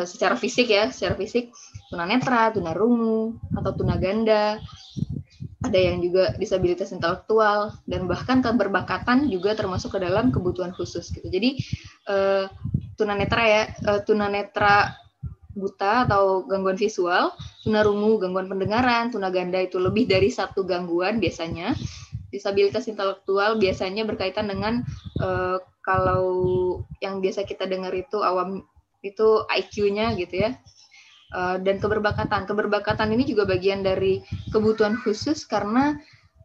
secara 0.07 0.39
fisik 0.39 0.71
ya, 0.71 0.95
secara 0.95 1.19
fisik 1.19 1.51
tunanetra, 1.91 2.55
tunarungu 2.55 3.35
atau 3.51 3.75
tunaganda 3.75 4.63
ada 5.61 5.77
yang 5.77 6.01
juga 6.01 6.33
disabilitas 6.41 6.89
intelektual 6.89 7.77
dan 7.85 8.09
bahkan 8.09 8.41
keberbakatan 8.41 9.29
juga 9.29 9.53
termasuk 9.53 9.93
ke 9.93 10.01
dalam 10.01 10.33
kebutuhan 10.33 10.73
khusus 10.73 11.13
gitu. 11.13 11.29
Jadi 11.29 11.61
uh, 12.09 12.49
tunanetra 12.97 13.45
ya, 13.45 13.63
uh, 13.85 14.01
tunanetra 14.01 14.97
buta 15.53 16.09
atau 16.09 16.49
gangguan 16.49 16.81
visual, 16.81 17.37
tunarungu 17.67 18.17
gangguan 18.25 18.49
pendengaran, 18.49 19.13
tunaganda 19.13 19.61
itu 19.61 19.77
lebih 19.77 20.09
dari 20.09 20.33
satu 20.33 20.65
gangguan 20.65 21.21
biasanya. 21.21 21.77
Disabilitas 22.31 22.87
intelektual 22.87 23.59
biasanya 23.59 24.07
berkaitan 24.07 24.49
dengan 24.49 24.87
uh, 25.21 25.59
kalau 25.83 26.33
yang 27.03 27.19
biasa 27.19 27.45
kita 27.45 27.67
dengar 27.67 27.91
itu 27.93 28.23
awam 28.23 28.63
itu 29.03 29.45
IQ-nya 29.51 30.15
gitu 30.17 30.47
ya, 30.47 30.57
uh, 31.35 31.57
dan 31.63 31.79
keberbakatan. 31.79 32.47
Keberbakatan 32.47 33.09
ini 33.15 33.27
juga 33.27 33.47
bagian 33.47 33.83
dari 33.83 34.23
kebutuhan 34.51 34.99
khusus 35.01 35.47
karena 35.47 35.99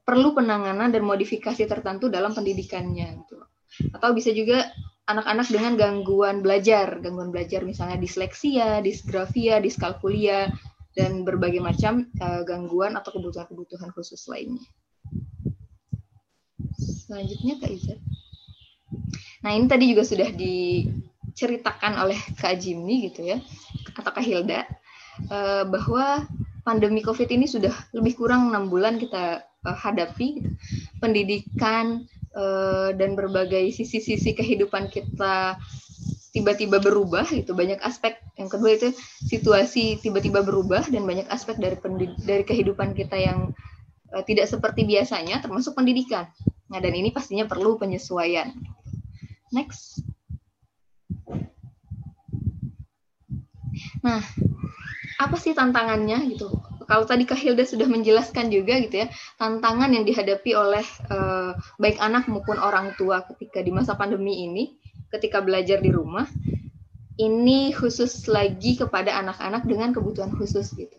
perlu 0.06 0.38
penanganan 0.38 0.94
dan 0.94 1.02
modifikasi 1.02 1.66
tertentu 1.66 2.08
dalam 2.10 2.32
pendidikannya 2.32 3.26
gitu. 3.26 3.42
Atau 3.92 4.14
bisa 4.14 4.30
juga 4.32 4.70
anak-anak 5.06 5.48
dengan 5.50 5.74
gangguan 5.78 6.42
belajar, 6.42 7.02
gangguan 7.02 7.30
belajar 7.30 7.62
misalnya 7.66 7.98
disleksia, 7.98 8.82
disgrafia, 8.82 9.62
diskalkulia 9.62 10.50
dan 10.96 11.28
berbagai 11.28 11.60
macam 11.60 12.08
uh, 12.22 12.42
gangguan 12.48 12.96
atau 12.96 13.14
kebutuhan-kebutuhan 13.18 13.92
khusus 13.92 14.26
lainnya. 14.32 14.64
Selanjutnya 16.80 17.62
Kak 17.62 17.72
Iza. 17.74 17.96
Nah 19.46 19.52
ini 19.54 19.66
tadi 19.70 19.86
juga 19.94 20.02
sudah 20.02 20.30
diceritakan 21.36 22.00
oleh 22.00 22.16
Kak 22.40 22.64
Jimmy 22.64 23.12
gitu 23.12 23.28
ya, 23.28 23.44
atau 23.92 24.08
Kak 24.16 24.24
Hilda, 24.24 24.64
eh, 25.28 25.64
bahwa 25.68 26.24
pandemi 26.64 27.04
COVID 27.04 27.28
ini 27.28 27.44
sudah 27.44 27.76
lebih 27.92 28.16
kurang 28.16 28.56
enam 28.56 28.72
bulan 28.72 28.96
kita 28.96 29.44
eh, 29.44 29.78
hadapi. 29.84 30.28
Gitu. 30.40 30.50
Pendidikan 31.04 32.08
eh, 32.32 32.90
dan 32.96 33.20
berbagai 33.20 33.68
sisi-sisi 33.76 34.32
kehidupan 34.32 34.88
kita 34.88 35.60
tiba-tiba 36.36 36.84
berubah 36.84 37.24
gitu 37.32 37.56
banyak 37.56 37.80
aspek 37.80 38.20
yang 38.36 38.52
kedua 38.52 38.76
itu 38.76 38.92
situasi 39.24 40.04
tiba-tiba 40.04 40.44
berubah 40.44 40.84
dan 40.92 41.08
banyak 41.08 41.24
aspek 41.32 41.56
dari 41.56 41.80
dari 42.28 42.44
kehidupan 42.44 42.92
kita 42.92 43.16
yang 43.16 43.56
uh, 44.12 44.20
tidak 44.28 44.52
seperti 44.52 44.84
biasanya 44.84 45.40
termasuk 45.40 45.80
pendidikan 45.80 46.28
nah 46.68 46.84
dan 46.84 46.92
ini 46.92 47.16
pastinya 47.16 47.48
perlu 47.48 47.80
penyesuaian 47.80 48.52
next 49.56 50.04
nah 54.06 54.22
apa 55.18 55.36
sih 55.42 55.58
tantangannya 55.58 56.30
gitu 56.30 56.54
kalau 56.86 57.10
tadi 57.10 57.26
Kak 57.26 57.42
Hilda 57.42 57.66
sudah 57.66 57.90
menjelaskan 57.90 58.54
juga 58.54 58.78
gitu 58.78 59.02
ya 59.02 59.08
tantangan 59.42 59.90
yang 59.90 60.06
dihadapi 60.06 60.54
oleh 60.54 60.86
uh, 61.10 61.58
baik 61.82 61.98
anak 61.98 62.30
maupun 62.30 62.62
orang 62.62 62.94
tua 62.94 63.26
ketika 63.34 63.66
di 63.66 63.74
masa 63.74 63.98
pandemi 63.98 64.46
ini 64.46 64.78
ketika 65.10 65.42
belajar 65.42 65.82
di 65.82 65.90
rumah 65.90 66.30
ini 67.16 67.72
khusus 67.72 68.28
lagi 68.28 68.76
kepada 68.76 69.16
anak-anak 69.24 69.64
dengan 69.64 69.96
kebutuhan 69.96 70.36
khusus 70.36 70.76
gitu. 70.76 70.98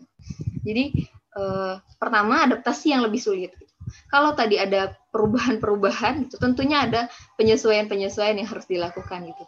Jadi 0.65 1.05
eh, 1.37 1.73
pertama 2.01 2.41
adaptasi 2.45 2.93
yang 2.93 3.05
lebih 3.05 3.21
sulit. 3.21 3.53
Gitu. 3.53 3.73
Kalau 4.11 4.35
tadi 4.35 4.59
ada 4.59 4.97
perubahan-perubahan, 5.15 6.27
itu 6.27 6.35
tentunya 6.35 6.83
ada 6.83 7.07
penyesuaian-penyesuaian 7.39 8.35
yang 8.35 8.49
harus 8.49 8.67
dilakukan 8.67 9.31
gitu. 9.31 9.43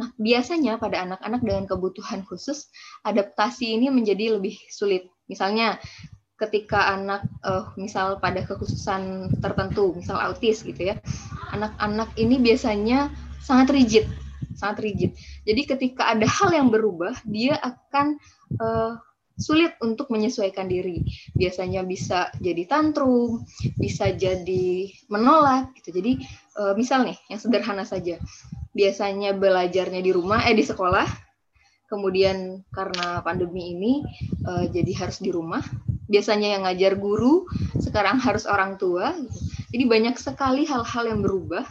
Nah 0.00 0.10
biasanya 0.18 0.76
pada 0.76 1.06
anak-anak 1.06 1.40
dengan 1.42 1.64
kebutuhan 1.70 2.26
khusus 2.26 2.70
adaptasi 3.06 3.78
ini 3.78 3.90
menjadi 3.90 4.38
lebih 4.38 4.58
sulit. 4.70 5.06
Misalnya 5.30 5.78
ketika 6.34 6.90
anak 6.90 7.24
uh, 7.46 7.70
misal 7.78 8.18
pada 8.18 8.42
kekhususan 8.42 9.30
tertentu, 9.38 9.94
misal 9.94 10.18
autis 10.18 10.66
gitu 10.66 10.90
ya, 10.92 10.98
anak-anak 11.54 12.10
ini 12.18 12.42
biasanya 12.42 13.14
sangat 13.38 13.70
rigid, 13.70 14.06
sangat 14.58 14.82
rigid. 14.82 15.14
Jadi 15.46 15.62
ketika 15.62 16.10
ada 16.10 16.26
hal 16.26 16.50
yang 16.50 16.68
berubah, 16.74 17.14
dia 17.22 17.54
akan 17.62 18.18
uh, 18.58 18.98
sulit 19.38 19.74
untuk 19.82 20.10
menyesuaikan 20.10 20.66
diri. 20.66 21.06
Biasanya 21.34 21.86
bisa 21.86 22.30
jadi 22.38 22.66
tantrum, 22.66 23.46
bisa 23.78 24.10
jadi 24.14 24.90
menolak 25.10 25.74
gitu. 25.78 25.94
Jadi 25.94 26.22
uh, 26.58 26.74
misal 26.74 27.06
nih 27.06 27.18
yang 27.30 27.38
sederhana 27.38 27.86
saja. 27.86 28.18
Biasanya 28.74 29.32
belajarnya 29.38 30.02
di 30.02 30.10
rumah 30.10 30.42
eh 30.44 30.54
di 30.54 30.66
sekolah, 30.66 31.06
kemudian 31.86 32.66
karena 32.74 33.22
pandemi 33.22 33.72
ini 33.72 33.92
uh, 34.44 34.66
jadi 34.68 34.92
harus 35.06 35.22
di 35.22 35.30
rumah. 35.30 35.62
Biasanya 36.04 36.58
yang 36.58 36.62
ngajar 36.68 37.00
guru, 37.00 37.48
sekarang 37.80 38.20
harus 38.20 38.44
orang 38.44 38.76
tua. 38.76 39.14
Jadi 39.72 39.84
banyak 39.88 40.18
sekali 40.20 40.68
hal-hal 40.68 41.08
yang 41.08 41.24
berubah 41.24 41.64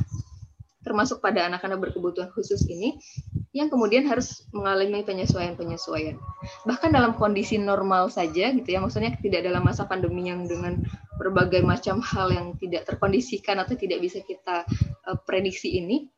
termasuk 0.83 1.23
pada 1.23 1.47
anak-anak 1.47 1.79
berkebutuhan 1.79 2.29
khusus 2.35 2.67
ini 2.67 2.99
yang 3.55 3.71
kemudian 3.71 4.03
harus 4.03 4.43
mengalami 4.51 5.01
penyesuaian-penyesuaian. 5.07 6.19
Bahkan 6.67 6.91
dalam 6.91 7.15
kondisi 7.15 7.55
normal 7.55 8.11
saja 8.11 8.51
gitu 8.51 8.67
ya, 8.67 8.83
maksudnya 8.83 9.15
tidak 9.23 9.47
dalam 9.47 9.63
masa 9.63 9.87
pandemi 9.87 10.27
yang 10.27 10.43
dengan 10.45 10.83
berbagai 11.15 11.63
macam 11.63 12.03
hal 12.03 12.29
yang 12.35 12.47
tidak 12.59 12.83
terkondisikan 12.83 13.63
atau 13.63 13.79
tidak 13.79 14.03
bisa 14.03 14.19
kita 14.25 14.67
uh, 15.07 15.17
prediksi 15.23 15.79
ini, 15.79 16.11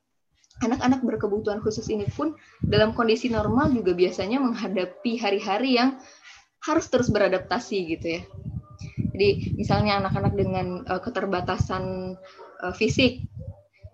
anak-anak 0.63 1.03
berkebutuhan 1.03 1.59
khusus 1.59 1.91
ini 1.91 2.07
pun 2.07 2.37
dalam 2.63 2.95
kondisi 2.95 3.27
normal 3.27 3.75
juga 3.75 3.91
biasanya 3.91 4.39
menghadapi 4.39 5.19
hari-hari 5.19 5.75
yang 5.75 5.99
harus 6.63 6.87
terus 6.87 7.11
beradaptasi 7.11 7.77
gitu 7.97 8.07
ya. 8.19 8.21
Jadi 9.15 9.55
misalnya 9.55 9.99
anak-anak 9.99 10.33
dengan 10.35 10.67
uh, 10.87 10.99
keterbatasan 10.99 12.15
uh, 12.63 12.73
fisik 12.75 13.23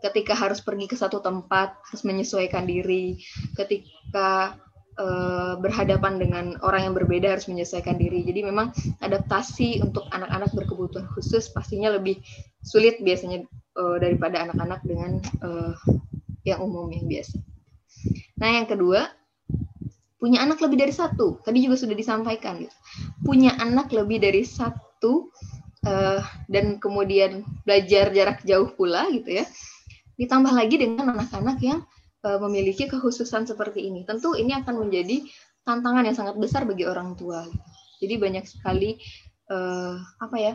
ketika 0.01 0.33
harus 0.33 0.59
pergi 0.65 0.89
ke 0.89 0.97
satu 0.97 1.21
tempat 1.21 1.77
harus 1.77 2.01
menyesuaikan 2.01 2.65
diri 2.65 3.21
ketika 3.53 4.57
uh, 4.97 5.53
berhadapan 5.61 6.17
dengan 6.17 6.45
orang 6.65 6.89
yang 6.89 6.95
berbeda 6.97 7.37
harus 7.37 7.45
menyesuaikan 7.45 8.01
diri 8.01 8.25
jadi 8.25 8.49
memang 8.49 8.73
adaptasi 9.05 9.77
untuk 9.85 10.09
anak-anak 10.09 10.49
berkebutuhan 10.57 11.05
khusus 11.13 11.53
pastinya 11.53 11.93
lebih 11.93 12.17
sulit 12.65 12.97
biasanya 13.05 13.45
uh, 13.77 14.01
daripada 14.01 14.41
anak-anak 14.49 14.81
dengan 14.81 15.21
uh, 15.45 15.77
yang 16.47 16.59
umum 16.63 16.87
yang 16.91 17.05
biasa 17.07 17.37
nah 18.37 18.49
yang 18.49 18.67
kedua 18.69 19.09
punya 20.21 20.45
anak 20.45 20.61
lebih 20.61 20.77
dari 20.85 20.93
satu 20.93 21.41
tadi 21.41 21.65
juga 21.65 21.77
sudah 21.81 21.97
disampaikan 21.97 22.61
gitu 22.61 22.75
punya 23.25 23.57
anak 23.57 23.89
lebih 23.89 24.21
dari 24.21 24.45
satu 24.45 25.33
uh, 25.85 26.21
dan 26.45 26.77
kemudian 26.77 27.41
belajar 27.65 28.13
jarak 28.13 28.45
jauh 28.45 28.69
pula 28.73 29.09
gitu 29.09 29.41
ya 29.41 29.45
ditambah 30.21 30.53
lagi 30.53 30.77
dengan 30.77 31.17
anak-anak 31.17 31.57
yang 31.65 31.81
uh, 32.25 32.39
memiliki 32.47 32.85
kekhususan 32.85 33.49
seperti 33.49 33.89
ini. 33.89 34.05
Tentu 34.05 34.37
ini 34.37 34.53
akan 34.53 34.87
menjadi 34.87 35.25
tantangan 35.65 36.05
yang 36.05 36.17
sangat 36.17 36.35
besar 36.37 36.65
bagi 36.69 36.85
orang 36.85 37.17
tua. 37.17 37.45
Jadi 38.01 38.17
banyak 38.17 38.45
sekali 38.45 38.97
uh, 39.49 39.97
apa 40.21 40.37
ya 40.37 40.53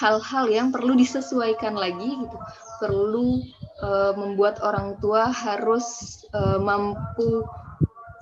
hal-hal 0.00 0.48
yang 0.48 0.72
perlu 0.72 0.96
disesuaikan 0.96 1.76
lagi 1.76 2.16
gitu. 2.16 2.36
Perlu 2.80 3.44
uh, 3.84 4.16
membuat 4.16 4.64
orang 4.64 4.96
tua 5.04 5.28
harus 5.28 5.84
uh, 6.32 6.56
mampu 6.56 7.44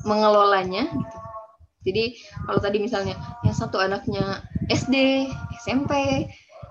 mengelolanya 0.03 0.91
gitu. 0.91 1.19
Jadi 1.89 2.05
kalau 2.45 2.61
tadi 2.61 2.79
misalnya 2.83 3.15
yang 3.47 3.55
satu 3.55 3.79
anaknya 3.79 4.43
SD, 4.69 5.25
SMP, 5.63 6.27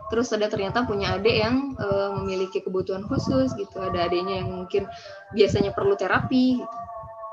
terus 0.07 0.31
ada 0.31 0.47
ternyata 0.47 0.87
punya 0.87 1.19
adik 1.19 1.35
yang 1.35 1.75
uh, 1.79 2.15
memiliki 2.19 2.63
kebutuhan 2.63 3.03
khusus 3.07 3.51
gitu 3.55 3.77
ada 3.79 4.07
adiknya 4.07 4.43
yang 4.43 4.49
mungkin 4.63 4.87
biasanya 5.35 5.75
perlu 5.75 5.99
terapi 5.99 6.63
gitu. 6.63 6.77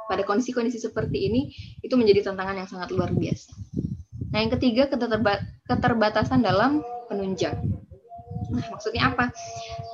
pada 0.05 0.23
kondisi-kondisi 0.27 0.83
seperti 0.83 1.31
ini 1.31 1.55
itu 1.81 1.95
menjadi 1.95 2.29
tantangan 2.31 2.61
yang 2.61 2.69
sangat 2.69 2.93
luar 2.93 3.15
biasa 3.15 3.55
nah 4.35 4.43
yang 4.43 4.51
ketiga 4.59 4.91
keterba 4.91 5.47
keterbatasan 5.71 6.43
dalam 6.43 6.83
penunjang. 7.07 7.55
Nah 8.51 8.67
maksudnya 8.75 9.15
apa? 9.15 9.31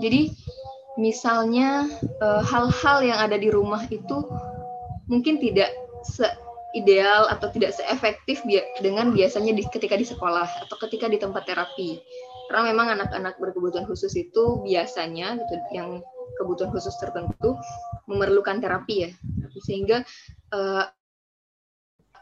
Jadi 0.01 0.32
misalnya 0.97 1.86
eh, 2.01 2.43
hal-hal 2.43 2.99
uh, 3.01 3.07
yang 3.07 3.18
ada 3.20 3.36
di 3.36 3.53
rumah 3.53 3.84
itu 3.93 4.24
mungkin 5.12 5.36
tidak 5.36 5.70
se 6.03 6.24
ideal 6.70 7.26
atau 7.26 7.51
tidak 7.51 7.74
seefektif 7.74 8.47
bi 8.47 8.62
dengan 8.78 9.11
biasanya 9.11 9.51
di, 9.59 9.66
ketika 9.66 9.99
di 9.99 10.07
sekolah 10.07 10.47
atau 10.66 10.76
ketika 10.86 11.11
di 11.11 11.18
tempat 11.18 11.43
terapi. 11.47 11.99
Karena 12.47 12.70
memang 12.70 12.99
anak-anak 12.99 13.38
berkebutuhan 13.38 13.86
khusus 13.86 14.14
itu 14.14 14.62
biasanya 14.62 15.38
gitu 15.38 15.55
yang 15.74 16.03
kebutuhan 16.38 16.70
khusus 16.70 16.95
tertentu 16.99 17.59
memerlukan 18.07 18.62
terapi 18.62 19.07
ya. 19.07 19.11
Sehingga 19.66 20.07
uh, 20.55 20.86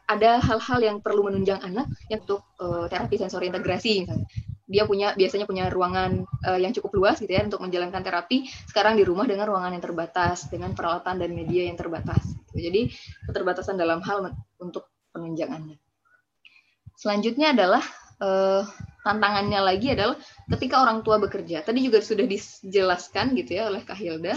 ada 0.09 0.40
hal-hal 0.40 0.80
yang 0.80 0.96
perlu 1.04 1.28
menunjang 1.28 1.61
anak 1.61 1.86
yang 2.09 2.24
untuk 2.24 2.42
uh, 2.59 2.88
terapi 2.88 3.20
sensori 3.20 3.52
integrasi 3.52 4.09
misalnya 4.09 4.26
dia 4.68 4.84
punya 4.84 5.16
biasanya 5.16 5.48
punya 5.48 5.72
ruangan 5.72 6.28
uh, 6.44 6.59
yang 6.61 6.72
cukup 6.76 6.96
luas 6.96 7.20
gitu 7.20 7.32
ya 7.32 7.44
untuk 7.44 7.61
menjalankan 7.61 8.04
terapi 8.04 8.48
sekarang 8.68 8.96
di 8.96 9.04
rumah 9.04 9.24
dengan 9.24 9.48
ruangan 9.48 9.76
yang 9.76 9.84
terbatas 9.84 10.48
dengan 10.48 10.72
peralatan 10.76 11.20
dan 11.20 11.30
media 11.32 11.68
yang 11.68 11.76
terbatas 11.76 12.20
gitu. 12.52 12.68
jadi 12.68 12.92
keterbatasan 13.28 13.80
dalam 13.80 14.00
hal 14.04 14.32
untuk 14.61 14.88
penunjangannya 15.12 15.80
selanjutnya 16.96 17.56
adalah 17.56 17.84
uh, 18.20 18.64
tantangannya 19.09 19.61
lagi 19.64 19.96
adalah 19.96 20.20
ketika 20.52 20.84
orang 20.84 21.00
tua 21.00 21.16
bekerja. 21.16 21.64
Tadi 21.64 21.80
juga 21.80 22.04
sudah 22.04 22.28
dijelaskan 22.28 23.32
gitu 23.40 23.56
ya 23.56 23.72
oleh 23.72 23.80
Kak 23.80 23.96
Hilda. 23.96 24.36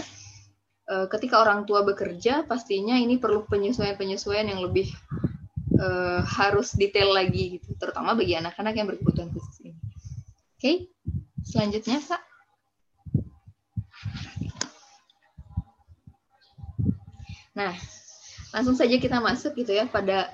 E, 0.88 0.94
ketika 1.12 1.44
orang 1.44 1.68
tua 1.68 1.84
bekerja, 1.84 2.48
pastinya 2.48 2.96
ini 2.96 3.20
perlu 3.20 3.44
penyesuaian-penyesuaian 3.52 4.48
yang 4.48 4.64
lebih 4.64 4.88
e, 5.72 5.88
harus 6.24 6.76
detail 6.76 7.12
lagi 7.12 7.58
gitu, 7.58 7.72
terutama 7.80 8.12
bagi 8.12 8.36
anak-anak 8.36 8.74
yang 8.76 8.86
berkebutuhan 8.88 9.30
khusus 9.32 9.56
ini. 9.64 9.74
Oke, 9.74 10.60
okay. 10.60 10.76
selanjutnya 11.42 11.98
Kak. 11.98 12.22
Nah, 17.52 17.76
langsung 18.52 18.76
saja 18.76 18.96
kita 18.96 19.20
masuk 19.20 19.56
gitu 19.56 19.72
ya 19.76 19.88
pada 19.88 20.32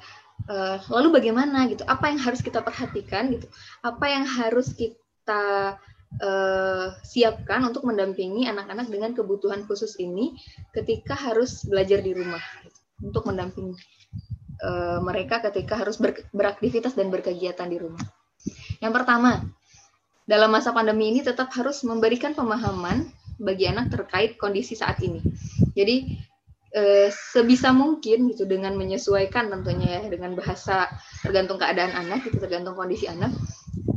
uh, 0.51 0.78
lalu 0.91 1.22
bagaimana 1.22 1.70
gitu 1.70 1.86
apa 1.86 2.11
yang 2.11 2.20
harus 2.20 2.43
kita 2.43 2.62
perhatikan 2.62 3.30
gitu 3.30 3.47
apa 3.82 4.05
yang 4.11 4.26
harus 4.26 4.74
kita 4.74 5.78
uh, 6.22 6.86
siapkan 7.07 7.62
untuk 7.66 7.86
mendampingi 7.86 8.51
anak-anak 8.51 8.91
dengan 8.91 9.14
kebutuhan 9.14 9.64
khusus 9.70 9.95
ini 10.03 10.34
ketika 10.74 11.14
harus 11.14 11.62
belajar 11.66 12.03
di 12.03 12.14
rumah 12.14 12.43
gitu, 12.66 12.80
untuk 13.07 13.22
mendampingi 13.26 13.78
uh, 14.63 14.99
mereka 15.03 15.43
ketika 15.51 15.79
harus 15.79 15.99
ber, 15.99 16.15
beraktivitas 16.31 16.95
dan 16.95 17.11
berkegiatan 17.11 17.69
di 17.69 17.79
rumah 17.79 18.03
yang 18.79 18.95
pertama 18.95 19.43
dalam 20.29 20.53
masa 20.53 20.77
pandemi 20.77 21.09
ini 21.09 21.25
tetap 21.25 21.49
harus 21.57 21.81
memberikan 21.89 22.37
pemahaman 22.37 23.09
bagi 23.41 23.65
anak 23.65 23.89
terkait 23.89 24.37
kondisi 24.37 24.77
saat 24.77 25.01
ini. 25.01 25.25
Jadi 25.73 26.21
eh, 26.77 27.09
sebisa 27.09 27.73
mungkin 27.73 28.29
gitu 28.29 28.45
dengan 28.45 28.77
menyesuaikan 28.77 29.49
tentunya 29.49 30.01
ya 30.01 30.03
dengan 30.11 30.37
bahasa 30.37 30.91
tergantung 31.25 31.57
keadaan 31.57 31.97
anak 31.97 32.29
itu 32.29 32.37
tergantung 32.37 32.77
kondisi 32.77 33.09
anak 33.09 33.33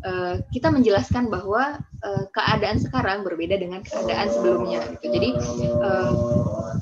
eh, 0.08 0.40
kita 0.56 0.72
menjelaskan 0.72 1.28
bahwa 1.28 1.84
eh, 2.00 2.24
keadaan 2.32 2.80
sekarang 2.80 3.28
berbeda 3.28 3.60
dengan 3.60 3.84
keadaan 3.84 4.32
sebelumnya 4.32 4.80
gitu. 5.04 5.12
jadi 5.12 5.30
eh, 5.84 6.12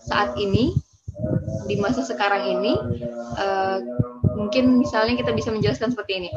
saat 0.06 0.38
ini 0.38 0.78
di 1.70 1.76
masa 1.78 2.02
sekarang 2.02 2.45
ini 2.60 2.74
eh, 3.38 3.78
mungkin 4.34 4.80
misalnya 4.80 5.20
kita 5.20 5.32
bisa 5.36 5.52
menjelaskan 5.52 5.93
seperti 5.93 6.26
ini. 6.26 6.30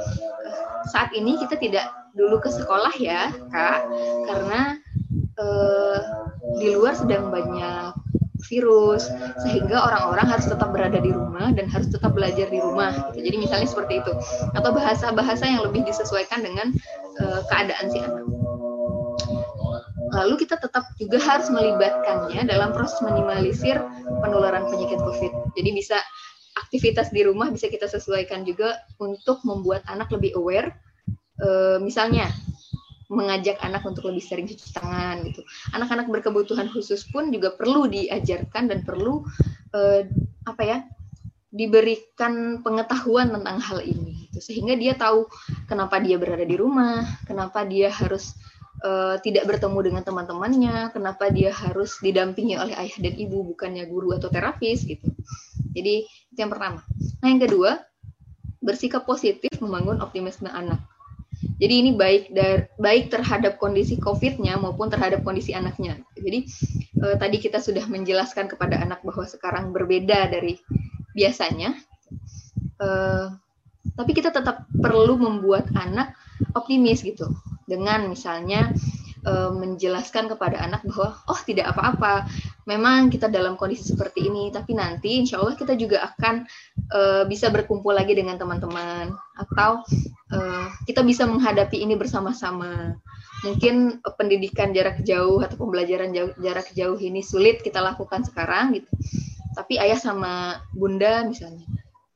Saat 0.91 1.15
ini 1.15 1.39
kita 1.39 1.57
tidak 1.57 1.87
dulu 2.13 2.43
ke 2.43 2.51
sekolah 2.53 2.93
ya 3.01 3.33
kak 3.49 3.81
karena 4.29 4.77
eh, 5.39 5.99
di 6.61 6.69
luar 6.77 6.93
sedang 6.93 7.33
banyak 7.33 7.97
virus 8.53 9.07
sehingga 9.47 9.79
orang-orang 9.79 10.27
harus 10.29 10.51
tetap 10.51 10.75
berada 10.75 10.99
di 10.99 11.15
rumah 11.15 11.55
dan 11.55 11.71
harus 11.71 11.89
tetap 11.89 12.13
belajar 12.13 12.51
di 12.51 12.59
rumah 12.59 13.15
gitu. 13.15 13.31
jadi 13.31 13.37
misalnya 13.39 13.69
seperti 13.71 14.03
itu. 14.03 14.13
Atau 14.53 14.75
bahasa-bahasa 14.75 15.47
yang 15.47 15.63
lebih 15.65 15.87
disesuaikan 15.87 16.43
dengan 16.43 16.75
uh, 17.23 17.41
keadaan 17.49 17.87
si 17.89 18.03
anak 18.03 18.42
lalu 20.13 20.45
kita 20.45 20.61
tetap 20.61 20.85
juga 21.01 21.17
harus 21.19 21.49
melibatkannya 21.49 22.45
dalam 22.45 22.77
proses 22.77 23.01
minimalisir 23.01 23.81
penularan 24.21 24.69
penyakit 24.69 25.01
COVID. 25.01 25.57
Jadi 25.57 25.71
bisa 25.73 25.97
aktivitas 26.53 27.09
di 27.09 27.25
rumah 27.25 27.49
bisa 27.49 27.73
kita 27.73 27.89
sesuaikan 27.89 28.45
juga 28.45 28.77
untuk 29.01 29.41
membuat 29.49 29.83
anak 29.89 30.13
lebih 30.13 30.37
aware. 30.37 30.69
E, 31.41 31.81
misalnya 31.81 32.29
mengajak 33.13 33.61
anak 33.61 33.85
untuk 33.85 34.09
lebih 34.09 34.25
sering 34.25 34.49
cuci 34.49 34.73
tangan 34.73 35.21
gitu. 35.29 35.45
Anak-anak 35.77 36.09
berkebutuhan 36.09 36.73
khusus 36.73 37.05
pun 37.13 37.29
juga 37.29 37.53
perlu 37.53 37.85
diajarkan 37.85 38.73
dan 38.73 38.81
perlu 38.89 39.21
uh, 39.77 40.01
apa 40.49 40.63
ya 40.65 40.79
diberikan 41.53 42.65
pengetahuan 42.65 43.29
tentang 43.29 43.61
hal 43.61 43.85
ini 43.85 44.25
gitu. 44.25 44.41
sehingga 44.41 44.73
dia 44.73 44.97
tahu 44.97 45.29
kenapa 45.69 46.01
dia 46.01 46.17
berada 46.17 46.49
di 46.49 46.57
rumah, 46.57 47.05
kenapa 47.29 47.69
dia 47.69 47.93
harus 47.93 48.33
uh, 48.83 49.17
tidak 49.23 49.47
bertemu 49.49 49.79
dengan 49.81 50.03
teman-temannya, 50.03 50.91
kenapa 50.93 51.31
dia 51.31 51.55
harus 51.55 51.97
didampingi 52.03 52.59
oleh 52.59 52.75
ayah 52.77 52.97
dan 52.99 53.15
ibu 53.15 53.47
bukannya 53.55 53.87
guru 53.87 54.15
atau 54.19 54.29
terapis 54.29 54.85
gitu. 54.85 55.09
Jadi 55.73 56.05
itu 56.05 56.39
yang 56.39 56.53
pertama. 56.53 56.85
Nah 57.23 57.29
yang 57.31 57.41
kedua 57.41 57.81
bersikap 58.63 59.09
positif 59.09 59.51
membangun 59.59 59.99
optimisme 60.03 60.51
anak. 60.51 60.83
Jadi 61.59 61.75
ini 61.75 61.91
baik 61.95 62.35
dar, 62.35 62.71
baik 62.79 63.11
terhadap 63.11 63.59
kondisi 63.59 63.99
COVID-nya 63.99 64.59
maupun 64.59 64.91
terhadap 64.91 65.27
kondisi 65.27 65.55
anaknya. 65.55 65.99
Jadi 66.15 66.47
eh, 67.03 67.17
tadi 67.19 67.37
kita 67.43 67.59
sudah 67.59 67.83
menjelaskan 67.91 68.47
kepada 68.47 68.79
anak 68.79 69.03
bahwa 69.03 69.27
sekarang 69.27 69.75
berbeda 69.75 70.31
dari 70.31 70.59
biasanya. 71.15 71.75
Eh, 72.79 73.27
tapi 73.99 74.11
kita 74.15 74.31
tetap 74.31 74.71
perlu 74.71 75.19
membuat 75.19 75.67
anak 75.75 76.15
optimis 76.55 77.03
gitu 77.03 77.31
dengan 77.73 78.05
misalnya 78.13 78.69
uh, 79.25 79.51
menjelaskan 79.57 80.29
kepada 80.29 80.61
anak 80.61 80.85
bahwa 80.85 81.17
oh 81.33 81.41
tidak 81.49 81.73
apa-apa, 81.73 82.29
memang 82.69 83.09
kita 83.09 83.33
dalam 83.33 83.57
kondisi 83.57 83.97
seperti 83.97 84.29
ini, 84.29 84.53
tapi 84.53 84.77
nanti 84.77 85.25
insya 85.25 85.41
Allah 85.41 85.57
kita 85.57 85.73
juga 85.79 86.05
akan 86.13 86.45
uh, 86.93 87.25
bisa 87.25 87.49
berkumpul 87.49 87.97
lagi 87.97 88.13
dengan 88.13 88.37
teman-teman 88.37 89.17
atau 89.41 89.81
uh, 90.37 90.67
kita 90.85 91.01
bisa 91.01 91.25
menghadapi 91.25 91.81
ini 91.81 91.97
bersama-sama. 91.97 93.01
Mungkin 93.43 93.99
pendidikan 94.15 94.71
jarak 94.71 95.03
jauh 95.03 95.43
atau 95.43 95.59
pembelajaran 95.59 96.15
jarak 96.15 96.69
jauh 96.79 96.95
ini 97.01 97.27
sulit 97.27 97.59
kita 97.67 97.83
lakukan 97.83 98.23
sekarang 98.23 98.79
gitu, 98.79 98.87
tapi 99.59 99.83
ayah 99.83 99.99
sama 99.99 100.63
bunda 100.71 101.27
misalnya 101.27 101.67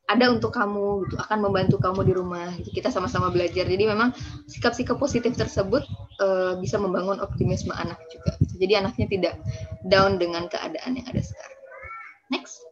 ada 0.07 0.31
untuk 0.31 0.55
kamu 0.55 1.11
gitu 1.11 1.19
akan 1.19 1.39
membantu 1.43 1.83
kamu 1.83 2.01
di 2.07 2.13
rumah 2.15 2.55
gitu. 2.63 2.71
kita 2.71 2.95
sama-sama 2.95 3.27
belajar. 3.35 3.67
Jadi 3.67 3.85
memang 3.91 4.15
sikap-sikap 4.47 5.03
positif 5.03 5.35
tersebut 5.35 5.83
uh, 6.23 6.55
bisa 6.63 6.79
membangun 6.79 7.19
optimisme 7.19 7.75
anak 7.75 7.99
juga. 8.15 8.39
Jadi 8.55 8.73
anaknya 8.79 9.07
tidak 9.11 9.35
down 9.83 10.23
dengan 10.23 10.47
keadaan 10.47 10.95
yang 10.95 11.07
ada 11.11 11.19
sekarang. 11.19 11.61
Next. 12.31 12.63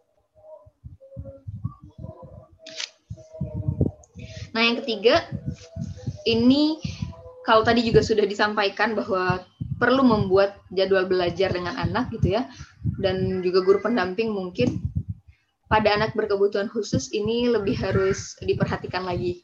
Nah 4.54 4.62
yang 4.62 4.78
ketiga 4.86 5.26
ini 6.30 6.78
kalau 7.42 7.66
tadi 7.66 7.82
juga 7.82 8.06
sudah 8.06 8.30
disampaikan 8.30 8.94
bahwa 8.94 9.42
perlu 9.82 10.06
membuat 10.06 10.62
jadwal 10.70 11.10
belajar 11.10 11.50
dengan 11.50 11.74
anak 11.82 12.14
gitu 12.14 12.38
ya. 12.38 12.46
Dan 13.02 13.42
juga 13.42 13.66
guru 13.66 13.82
pendamping 13.82 14.30
mungkin 14.30 14.93
pada 15.74 15.90
anak 15.98 16.14
berkebutuhan 16.14 16.70
khusus 16.70 17.10
ini 17.10 17.50
lebih 17.50 17.74
harus 17.82 18.38
diperhatikan 18.38 19.02
lagi. 19.02 19.42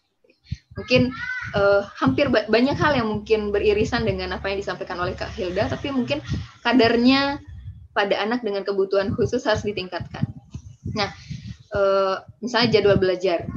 Mungkin 0.78 1.11
uh, 1.59 1.83
hampir 1.99 2.31
ba 2.31 2.47
banyak 2.47 2.78
hal 2.78 2.95
yang 2.95 3.11
mungkin 3.11 3.51
beririsan 3.51 4.07
dengan 4.07 4.39
apa 4.39 4.47
yang 4.47 4.62
disampaikan 4.62 5.03
oleh 5.03 5.18
Kak 5.18 5.35
Hilda, 5.35 5.66
tapi 5.66 5.91
mungkin 5.91 6.22
kadarnya 6.62 7.43
pada 7.91 8.22
anak 8.22 8.47
dengan 8.47 8.62
kebutuhan 8.62 9.11
khusus 9.18 9.43
harus 9.43 9.66
ditingkatkan. 9.66 10.22
Nah, 10.95 11.11
uh, 11.74 12.22
misalnya 12.39 12.78
jadwal 12.78 13.03
belajar. 13.03 13.51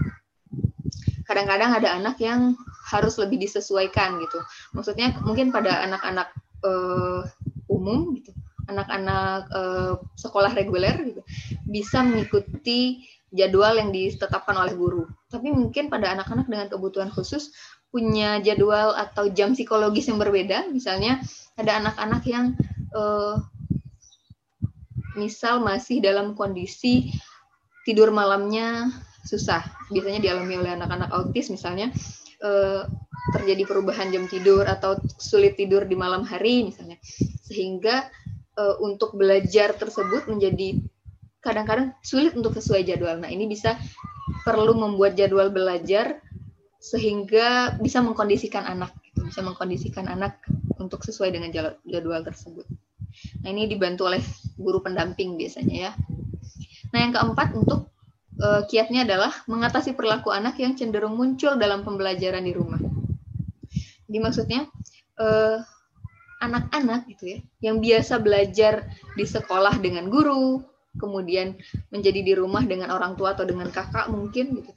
Kadang-kadang 1.30 1.78
ada 1.78 1.93
anak 1.93 2.17
yang 2.17 2.57
harus 2.89 3.21
lebih 3.21 3.38
disesuaikan 3.38 4.17
gitu. 4.17 4.41
Maksudnya 4.74 5.13
mungkin 5.21 5.53
pada 5.53 5.86
anak-anak 5.86 6.34
uh, 6.65 7.21
umum 7.69 8.17
gitu 8.17 8.34
anak-anak 8.72 9.49
uh, 9.51 9.93
sekolah 10.16 10.55
reguler 10.55 10.95
gitu 11.03 11.22
bisa 11.68 11.99
mengikuti 12.03 13.03
jadwal 13.34 13.76
yang 13.76 13.89
ditetapkan 13.89 14.53
oleh 14.53 14.78
guru. 14.78 15.03
Tapi 15.28 15.49
mungkin 15.49 15.89
pada 15.89 16.14
anak-anak 16.14 16.45
dengan 16.45 16.68
kebutuhan 16.70 17.09
khusus 17.09 17.49
punya 17.89 18.38
jadwal 18.41 18.93
atau 18.93 19.30
jam 19.34 19.57
psikologis 19.57 20.09
yang 20.09 20.22
berbeda. 20.22 20.70
Misalnya 20.70 21.22
ada 21.57 21.82
anak-anak 21.82 22.24
yang 22.30 22.53
uh, 22.93 23.41
misal 25.18 25.61
masih 25.61 26.01
dalam 26.01 26.38
kondisi 26.38 27.09
tidur 27.86 28.14
malamnya 28.14 28.93
susah. 29.26 29.66
Biasanya 29.89 30.22
dialami 30.22 30.61
oleh 30.61 30.72
anak-anak 30.78 31.09
autis 31.14 31.49
misalnya 31.49 31.89
uh, 32.45 32.86
terjadi 33.34 33.66
perubahan 33.66 34.14
jam 34.14 34.30
tidur 34.30 34.66
atau 34.66 34.97
sulit 35.18 35.57
tidur 35.57 35.89
di 35.89 35.97
malam 35.97 36.22
hari 36.22 36.66
misalnya. 36.70 37.01
Sehingga 37.45 38.09
uh, 38.58 38.76
untuk 38.82 39.18
belajar 39.18 39.74
tersebut 39.78 40.30
menjadi 40.30 40.82
kadang-kadang 41.43 41.91
sulit 41.99 42.34
untuk 42.34 42.56
sesuai 42.56 42.88
jadwal. 42.88 43.20
Nah, 43.20 43.30
ini 43.30 43.45
bisa 43.51 43.76
perlu 44.47 44.74
membuat 44.76 45.20
jadwal 45.20 45.51
belajar 45.51 46.24
sehingga 46.80 47.80
bisa 47.80 48.04
mengkondisikan 48.04 48.64
anak, 48.64 48.91
gitu. 49.08 49.24
bisa 49.28 49.39
mengkondisikan 49.43 50.08
anak 50.08 50.39
untuk 50.80 51.04
sesuai 51.04 51.32
dengan 51.32 51.51
jadwal 51.84 52.22
tersebut. 52.24 52.68
Nah, 53.43 53.49
ini 53.51 53.68
dibantu 53.68 54.08
oleh 54.08 54.24
guru 54.56 54.80
pendamping 54.84 55.36
biasanya 55.36 55.76
ya. 55.76 55.91
Nah, 56.95 56.99
yang 57.04 57.14
keempat 57.16 57.56
untuk 57.56 57.91
uh, 58.39 58.64
kiatnya 58.68 59.04
adalah 59.04 59.32
mengatasi 59.45 59.95
perilaku 59.95 60.32
anak 60.32 60.60
yang 60.60 60.74
cenderung 60.80 61.16
muncul 61.20 61.60
dalam 61.60 61.84
pembelajaran 61.84 62.43
di 62.43 62.54
rumah. 62.56 62.80
Jadi 64.08 64.18
maksudnya 64.20 64.70
uh, 65.18 65.58
anak-anak 66.44 67.08
gitu 67.16 67.38
ya 67.38 67.39
yang 67.72 67.80
biasa 67.80 68.20
belajar 68.20 68.88
di 69.16 69.26
sekolah 69.26 69.80
dengan 69.80 70.12
guru 70.12 70.60
kemudian 71.00 71.58
menjadi 71.89 72.22
di 72.22 72.34
rumah 72.38 72.62
dengan 72.62 72.94
orang 72.94 73.18
tua 73.18 73.34
atau 73.34 73.48
dengan 73.48 73.72
kakak 73.74 74.12
mungkin 74.12 74.62
gitu 74.62 74.72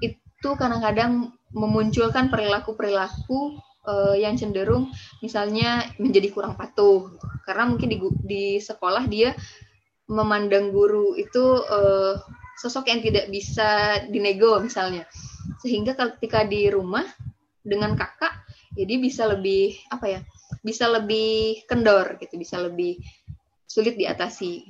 itu 0.00 0.56
kadang-kadang 0.56 1.36
memunculkan 1.52 2.32
perilaku-perilaku 2.32 3.60
uh, 3.84 4.16
yang 4.16 4.40
cenderung 4.40 4.88
misalnya 5.20 5.84
menjadi 6.00 6.32
kurang 6.32 6.56
patuh 6.56 7.12
gitu. 7.12 7.26
karena 7.44 7.68
mungkin 7.68 7.88
di, 7.92 7.98
di 8.24 8.44
sekolah 8.56 9.04
dia 9.04 9.36
memandang 10.08 10.72
guru 10.72 11.12
itu 11.14 11.60
uh, 11.60 12.16
sosok 12.56 12.88
yang 12.88 13.04
tidak 13.04 13.28
bisa 13.28 14.00
dinego 14.08 14.58
misalnya 14.64 15.04
sehingga 15.60 15.92
ketika 15.92 16.42
di 16.48 16.72
rumah 16.72 17.04
dengan 17.60 17.92
kakak 17.94 18.32
jadi 18.72 18.94
bisa 18.96 19.28
lebih 19.28 19.76
apa 19.92 20.06
ya 20.08 20.20
bisa 20.60 20.88
lebih 20.88 21.64
kendor 21.66 22.16
gitu, 22.20 22.36
bisa 22.36 22.60
lebih 22.60 23.00
sulit 23.64 23.96
diatasi. 23.96 24.66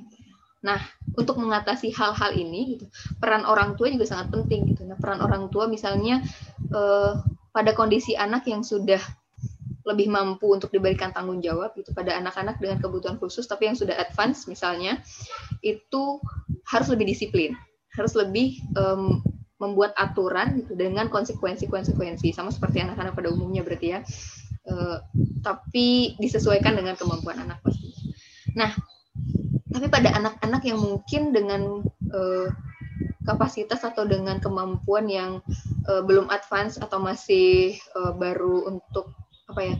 Nah, 0.61 0.77
untuk 1.17 1.41
mengatasi 1.41 1.89
hal-hal 1.91 2.31
ini 2.37 2.77
gitu, 2.77 2.85
peran 3.17 3.43
orang 3.49 3.73
tua 3.73 3.89
juga 3.89 4.05
sangat 4.05 4.29
penting 4.29 4.71
gitu. 4.75 4.85
Nah, 4.85 4.95
peran 4.95 5.19
orang 5.19 5.49
tua 5.49 5.65
misalnya 5.65 6.21
eh, 6.69 7.13
pada 7.51 7.71
kondisi 7.75 8.13
anak 8.15 8.47
yang 8.47 8.61
sudah 8.61 9.01
lebih 9.81 10.13
mampu 10.13 10.45
untuk 10.53 10.69
diberikan 10.69 11.09
tanggung 11.09 11.41
jawab 11.41 11.73
gitu 11.73 11.89
pada 11.91 12.13
anak-anak 12.21 12.61
dengan 12.61 12.77
kebutuhan 12.77 13.17
khusus 13.17 13.49
tapi 13.49 13.65
yang 13.65 13.77
sudah 13.77 13.97
advance 13.97 14.45
misalnya 14.45 15.01
itu 15.65 16.21
harus 16.69 16.87
lebih 16.93 17.09
disiplin 17.09 17.57
harus 17.97 18.13
lebih 18.13 18.61
um, 18.77 19.19
membuat 19.57 19.93
aturan 19.97 20.61
gitu 20.65 20.73
dengan 20.73 21.09
konsekuensi-konsekuensi 21.09 22.33
sama 22.33 22.49
seperti 22.49 22.81
anak-anak 22.81 23.13
pada 23.13 23.29
umumnya 23.29 23.61
berarti 23.65 23.87
ya 23.97 23.99
uh, 24.69 24.97
tapi 25.41 26.15
disesuaikan 26.21 26.77
dengan 26.77 26.93
kemampuan 26.95 27.41
anak 27.41 27.61
pasti. 27.65 27.91
Nah, 28.53 28.71
tapi 29.71 29.87
pada 29.87 30.13
anak-anak 30.15 30.61
yang 30.67 30.79
mungkin 30.79 31.33
dengan 31.33 31.81
uh, 32.13 32.47
kapasitas 33.25 33.85
atau 33.85 34.03
dengan 34.03 34.41
kemampuan 34.41 35.05
yang 35.05 35.31
uh, 35.85 36.01
belum 36.01 36.27
advance 36.33 36.81
atau 36.81 36.97
masih 36.97 37.77
uh, 37.93 38.13
baru 38.17 38.67
untuk 38.67 39.13
apa 39.51 39.61
ya 39.61 39.75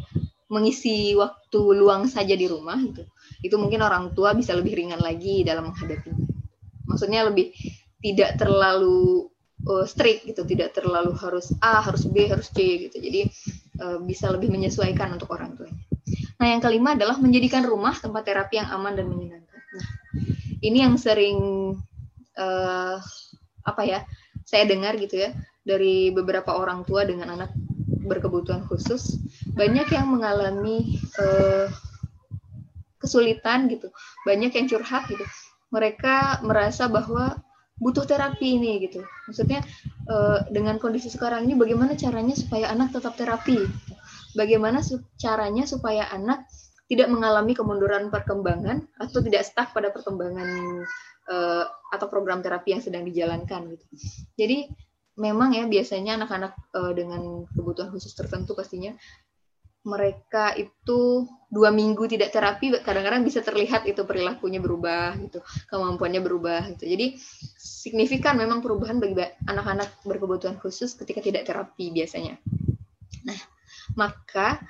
mengisi 0.51 1.15
waktu 1.15 1.61
luang 1.79 2.11
saja 2.11 2.35
di 2.35 2.43
rumah 2.45 2.75
gitu 2.75 3.07
itu 3.39 3.55
mungkin 3.55 3.81
orang 3.81 4.11
tua 4.11 4.35
bisa 4.35 4.51
lebih 4.51 4.75
ringan 4.75 4.99
lagi 4.99 5.47
dalam 5.47 5.71
menghadapi 5.71 6.11
maksudnya 6.85 7.23
lebih 7.23 7.55
tidak 8.03 8.35
terlalu 8.35 9.31
uh, 9.65 9.87
strict 9.87 10.27
gitu 10.27 10.43
tidak 10.43 10.75
terlalu 10.75 11.15
harus 11.15 11.55
A 11.63 11.79
harus 11.79 12.03
B 12.03 12.27
harus 12.27 12.51
C 12.51 12.89
gitu 12.89 12.99
jadi 12.99 13.31
bisa 14.05 14.29
lebih 14.29 14.53
menyesuaikan 14.53 15.17
untuk 15.17 15.33
orang 15.33 15.57
tuanya. 15.57 15.81
Nah 16.41 16.47
yang 16.49 16.61
kelima 16.61 16.93
adalah 16.97 17.17
menjadikan 17.21 17.65
rumah 17.65 17.93
tempat 17.97 18.25
terapi 18.25 18.57
yang 18.61 18.69
aman 18.69 18.93
dan 18.97 19.05
menyenangkan. 19.09 19.61
Nah 19.77 19.87
ini 20.61 20.77
yang 20.85 20.95
sering 20.97 21.39
uh, 22.37 22.97
apa 23.61 23.81
ya 23.85 23.99
saya 24.45 24.65
dengar 24.65 24.97
gitu 24.97 25.21
ya 25.21 25.33
dari 25.61 26.09
beberapa 26.09 26.57
orang 26.57 26.81
tua 26.85 27.05
dengan 27.05 27.37
anak 27.37 27.53
berkebutuhan 28.01 28.65
khusus 28.65 29.21
banyak 29.53 29.85
yang 29.93 30.09
mengalami 30.09 30.97
uh, 31.21 31.69
kesulitan 32.97 33.69
gitu 33.69 33.89
banyak 34.25 34.53
yang 34.53 34.65
curhat 34.69 35.05
gitu. 35.09 35.25
Mereka 35.71 36.43
merasa 36.43 36.91
bahwa 36.91 37.39
butuh 37.81 38.05
terapi 38.05 38.61
ini 38.61 38.77
gitu. 38.85 39.01
Maksudnya 39.25 39.65
uh, 40.05 40.45
dengan 40.53 40.77
kondisi 40.77 41.09
sekarang 41.09 41.49
ini 41.49 41.57
bagaimana 41.57 41.97
caranya 41.97 42.37
supaya 42.37 42.69
anak 42.69 42.93
tetap 42.93 43.17
terapi? 43.17 43.57
Bagaimana 44.37 44.79
caranya 45.17 45.65
supaya 45.65 46.07
anak 46.13 46.45
tidak 46.87 47.09
mengalami 47.09 47.57
kemunduran 47.57 48.13
perkembangan 48.13 48.85
atau 49.01 49.19
tidak 49.25 49.43
stuck 49.43 49.73
pada 49.73 49.89
perkembangan 49.89 50.47
uh, 51.31 51.65
atau 51.91 52.07
program 52.07 52.45
terapi 52.45 52.77
yang 52.77 52.83
sedang 52.83 53.03
dijalankan 53.03 53.75
gitu. 53.75 53.85
Jadi 54.37 54.69
memang 55.19 55.57
ya 55.57 55.67
biasanya 55.67 56.21
anak-anak 56.21 56.53
uh, 56.75 56.93
dengan 56.95 57.43
kebutuhan 57.51 57.91
khusus 57.91 58.15
tertentu 58.15 58.55
pastinya 58.55 58.95
mereka 59.81 60.53
itu 60.53 61.25
dua 61.49 61.73
minggu 61.73 62.05
tidak 62.05 62.31
terapi 62.31 62.71
kadang-kadang 62.85 63.25
bisa 63.25 63.41
terlihat 63.41 63.83
itu 63.89 64.05
perilakunya 64.05 64.61
berubah 64.61 65.17
gitu 65.19 65.41
kemampuannya 65.67 66.21
berubah 66.21 66.69
gitu. 66.77 66.85
Jadi 66.87 67.17
signifikan 67.57 68.37
memang 68.37 68.61
perubahan 68.61 69.01
bagi 69.01 69.17
anak-anak 69.49 70.05
berkebutuhan 70.05 70.61
khusus 70.61 70.93
ketika 70.95 71.19
tidak 71.19 71.49
terapi 71.49 71.89
biasanya. 71.89 72.37
Nah 73.25 73.39
maka 73.97 74.61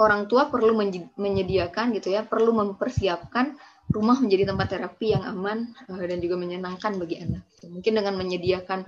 orang 0.00 0.28
tua 0.28 0.48
perlu 0.48 0.72
menyediakan 1.16 1.92
gitu 1.96 2.12
ya 2.14 2.24
perlu 2.24 2.56
mempersiapkan 2.56 3.56
rumah 3.90 4.16
menjadi 4.22 4.54
tempat 4.54 4.70
terapi 4.70 5.12
yang 5.18 5.26
aman 5.26 5.74
uh, 5.90 6.04
dan 6.06 6.22
juga 6.22 6.38
menyenangkan 6.38 6.96
bagi 6.96 7.22
anak. 7.22 7.42
Mungkin 7.66 7.92
dengan 7.98 8.14
menyediakan 8.16 8.86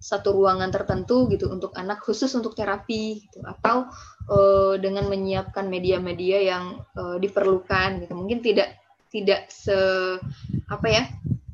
satu 0.00 0.32
ruangan 0.34 0.72
tertentu 0.74 1.30
gitu 1.30 1.52
untuk 1.52 1.76
anak 1.76 2.02
khusus 2.02 2.32
untuk 2.34 2.56
terapi 2.58 3.22
gitu 3.24 3.44
atau 3.46 3.86
uh, 4.26 4.74
dengan 4.80 5.06
menyiapkan 5.06 5.70
media-media 5.70 6.38
yang 6.42 6.64
uh, 6.98 7.16
diperlukan 7.22 8.04
gitu. 8.04 8.12
Mungkin 8.18 8.42
tidak 8.42 8.76
tidak 9.10 9.50
se 9.50 9.74
apa 10.70 10.88
ya? 10.90 11.04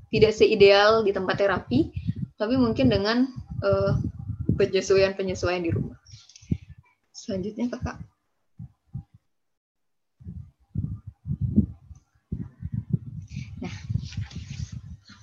tidak 0.07 0.33
seideal 0.39 1.03
di 1.03 1.11
tempat 1.11 1.35
terapi, 1.35 1.91
tapi 2.39 2.55
mungkin 2.55 2.89
dengan 2.89 3.27
penyesuaian-penyesuaian 4.55 5.67
di 5.67 5.75
rumah. 5.75 5.99
Selanjutnya 7.11 7.67
Kakak. 7.75 8.16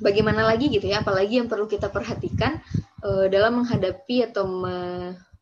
Bagaimana 0.03 0.43
lagi 0.43 0.67
gitu 0.67 0.91
ya, 0.91 0.99
apalagi 0.99 1.39
yang 1.39 1.47
perlu 1.47 1.65
kita 1.65 1.87
perhatikan 1.87 2.59
uh, 3.01 3.31
dalam 3.31 3.63
menghadapi 3.63 4.27
atau 4.27 4.43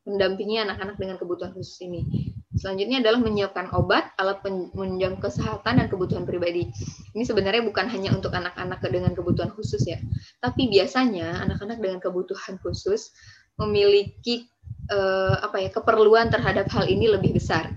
mendampingi 0.06 0.62
anak-anak 0.62 1.02
dengan 1.02 1.18
kebutuhan 1.18 1.52
khusus 1.58 1.82
ini. 1.82 2.06
Selanjutnya 2.52 3.02
adalah 3.02 3.18
menyiapkan 3.26 3.74
obat, 3.74 4.14
alat 4.22 4.46
penunjang 4.46 5.18
kesehatan 5.18 5.82
dan 5.82 5.88
kebutuhan 5.90 6.30
pribadi. 6.30 6.70
Ini 7.18 7.24
sebenarnya 7.26 7.66
bukan 7.66 7.90
hanya 7.90 8.14
untuk 8.14 8.38
anak-anak 8.38 8.86
dengan 8.86 9.18
kebutuhan 9.18 9.50
khusus 9.58 9.82
ya, 9.90 9.98
tapi 10.46 10.70
biasanya 10.70 11.42
anak-anak 11.42 11.82
dengan 11.82 11.98
kebutuhan 11.98 12.62
khusus 12.62 13.10
memiliki 13.58 14.46
uh, 14.94 15.42
apa 15.42 15.58
ya 15.58 15.70
keperluan 15.74 16.30
terhadap 16.30 16.70
hal 16.70 16.86
ini 16.86 17.10
lebih 17.10 17.34
besar. 17.34 17.74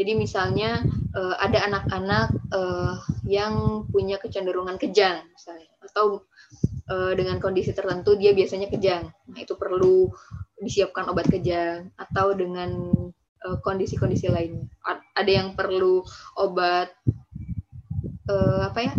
Jadi 0.00 0.16
misalnya 0.16 0.80
uh, 1.12 1.36
ada 1.36 1.60
anak-anak 1.68 2.32
uh, 2.56 2.96
yang 3.28 3.84
punya 3.92 4.16
kecenderungan 4.16 4.80
kejang 4.80 5.28
misalnya 5.28 5.68
atau 5.90 6.24
uh, 6.90 7.12
dengan 7.18 7.42
kondisi 7.42 7.74
tertentu 7.74 8.14
dia 8.14 8.30
biasanya 8.32 8.70
kejang. 8.70 9.10
Nah, 9.10 9.38
itu 9.42 9.58
perlu 9.58 10.10
disiapkan 10.60 11.08
obat 11.10 11.26
kejang 11.28 11.90
atau 11.96 12.36
dengan 12.36 12.92
kondisi-kondisi 13.64 14.28
uh, 14.28 14.32
lainnya. 14.36 14.68
Ada 15.16 15.30
yang 15.30 15.48
perlu 15.56 16.04
obat 16.36 16.92
uh, 18.28 18.70
apa 18.70 18.80
ya? 18.80 18.94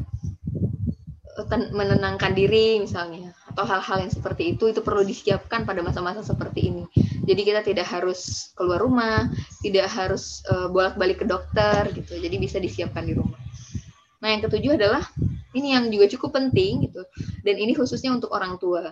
menenangkan 1.52 2.32
diri 2.38 2.80
misalnya 2.80 3.34
atau 3.52 3.68
hal-hal 3.68 4.08
yang 4.08 4.14
seperti 4.14 4.56
itu 4.56 4.72
itu 4.72 4.80
perlu 4.80 5.04
disiapkan 5.04 5.68
pada 5.68 5.84
masa-masa 5.84 6.24
seperti 6.24 6.72
ini. 6.72 6.84
Jadi 7.28 7.42
kita 7.44 7.62
tidak 7.62 7.88
harus 7.92 8.52
keluar 8.56 8.80
rumah, 8.80 9.28
tidak 9.60 9.92
harus 9.92 10.40
uh, 10.48 10.72
bolak-balik 10.72 11.20
ke 11.20 11.26
dokter 11.28 11.92
gitu. 11.92 12.16
Jadi 12.16 12.36
bisa 12.40 12.58
disiapkan 12.64 13.04
di 13.04 13.14
rumah. 13.20 13.38
Nah, 14.24 14.28
yang 14.32 14.42
ketujuh 14.46 14.80
adalah 14.80 15.04
ini 15.52 15.76
yang 15.76 15.92
juga 15.92 16.08
cukup 16.12 16.38
penting 16.38 16.88
gitu. 16.88 17.04
Dan 17.44 17.56
ini 17.60 17.76
khususnya 17.76 18.12
untuk 18.16 18.32
orang 18.32 18.56
tua. 18.58 18.88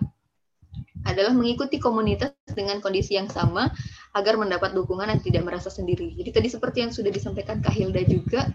Adalah 1.00 1.32
mengikuti 1.32 1.80
komunitas 1.80 2.36
dengan 2.52 2.78
kondisi 2.84 3.16
yang 3.16 3.32
sama 3.32 3.72
agar 4.12 4.36
mendapat 4.36 4.76
dukungan 4.76 5.08
dan 5.08 5.20
tidak 5.24 5.48
merasa 5.48 5.72
sendiri. 5.72 6.12
Jadi 6.12 6.30
tadi 6.30 6.48
seperti 6.52 6.84
yang 6.84 6.92
sudah 6.92 7.08
disampaikan 7.08 7.64
Kak 7.64 7.72
Hilda 7.72 8.04
juga 8.04 8.52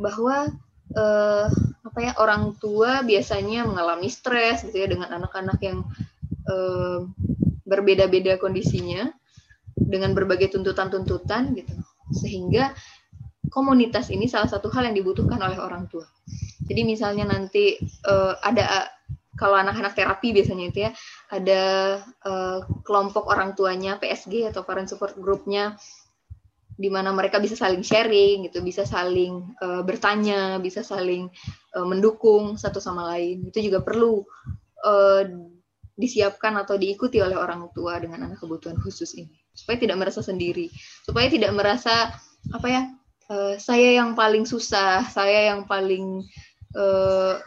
bahwa 0.00 0.50
uh, 0.96 1.46
apa 1.86 1.98
ya 2.00 2.12
orang 2.18 2.58
tua 2.58 3.06
biasanya 3.06 3.66
mengalami 3.66 4.10
stres 4.10 4.66
gitu 4.66 4.76
ya 4.82 4.88
dengan 4.90 5.10
anak-anak 5.14 5.58
yang 5.62 5.86
uh, 6.50 7.06
berbeda-beda 7.66 8.40
kondisinya 8.40 9.12
dengan 9.78 10.10
berbagai 10.16 10.50
tuntutan-tuntutan 10.50 11.54
gitu 11.54 11.74
sehingga 12.10 12.74
komunitas 13.48 14.12
ini 14.12 14.28
salah 14.28 14.50
satu 14.50 14.68
hal 14.68 14.92
yang 14.92 14.96
dibutuhkan 14.96 15.40
oleh 15.40 15.56
orang 15.56 15.88
tua. 15.88 16.04
Jadi 16.66 16.84
misalnya 16.84 17.24
nanti 17.24 17.80
uh, 18.04 18.36
ada 18.44 18.90
kalau 19.40 19.56
anak-anak 19.56 19.96
terapi 19.96 20.36
biasanya 20.36 20.64
itu 20.68 20.78
ya 20.84 20.90
ada 21.32 21.62
uh, 22.28 22.60
kelompok 22.84 23.24
orang 23.32 23.56
tuanya 23.56 23.96
PSG 23.96 24.52
atau 24.52 24.68
parent 24.68 24.92
support 24.92 25.16
groupnya 25.16 25.80
di 26.80 26.88
mana 26.88 27.12
mereka 27.12 27.36
bisa 27.40 27.56
saling 27.56 27.84
sharing 27.84 28.48
gitu, 28.48 28.64
bisa 28.64 28.88
saling 28.88 29.52
uh, 29.60 29.84
bertanya, 29.84 30.56
bisa 30.60 30.80
saling 30.80 31.28
uh, 31.76 31.84
mendukung 31.84 32.56
satu 32.56 32.80
sama 32.80 33.16
lain. 33.16 33.48
Itu 33.48 33.60
juga 33.60 33.84
perlu 33.84 34.24
uh, 34.84 35.22
disiapkan 35.96 36.56
atau 36.56 36.80
diikuti 36.80 37.20
oleh 37.20 37.36
orang 37.36 37.68
tua 37.76 38.00
dengan 38.00 38.24
anak 38.24 38.40
kebutuhan 38.40 38.80
khusus 38.80 39.12
ini 39.16 39.36
supaya 39.52 39.76
tidak 39.76 40.00
merasa 40.00 40.24
sendiri, 40.24 40.72
supaya 41.04 41.28
tidak 41.28 41.52
merasa 41.52 42.16
apa 42.56 42.66
ya 42.70 42.82
uh, 43.30 43.54
saya 43.56 44.02
yang 44.02 44.18
paling 44.18 44.44
susah, 44.44 45.06
saya 45.06 45.54
yang 45.54 45.64
paling 45.64 46.26
uh, 46.74 47.38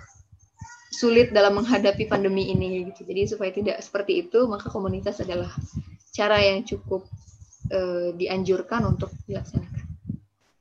sulit 0.96 1.36
dalam 1.36 1.60
menghadapi 1.60 2.08
pandemi 2.08 2.50
ini 2.50 2.90
gitu. 2.90 3.04
Jadi 3.04 3.22
supaya 3.28 3.52
tidak 3.52 3.78
seperti 3.84 4.26
itu, 4.26 4.48
maka 4.48 4.72
komunitas 4.72 5.20
adalah 5.20 5.52
cara 6.16 6.40
yang 6.40 6.64
cukup 6.64 7.04
uh, 7.70 8.16
dianjurkan 8.16 8.88
untuk 8.88 9.12
dilaksanakan. 9.28 9.86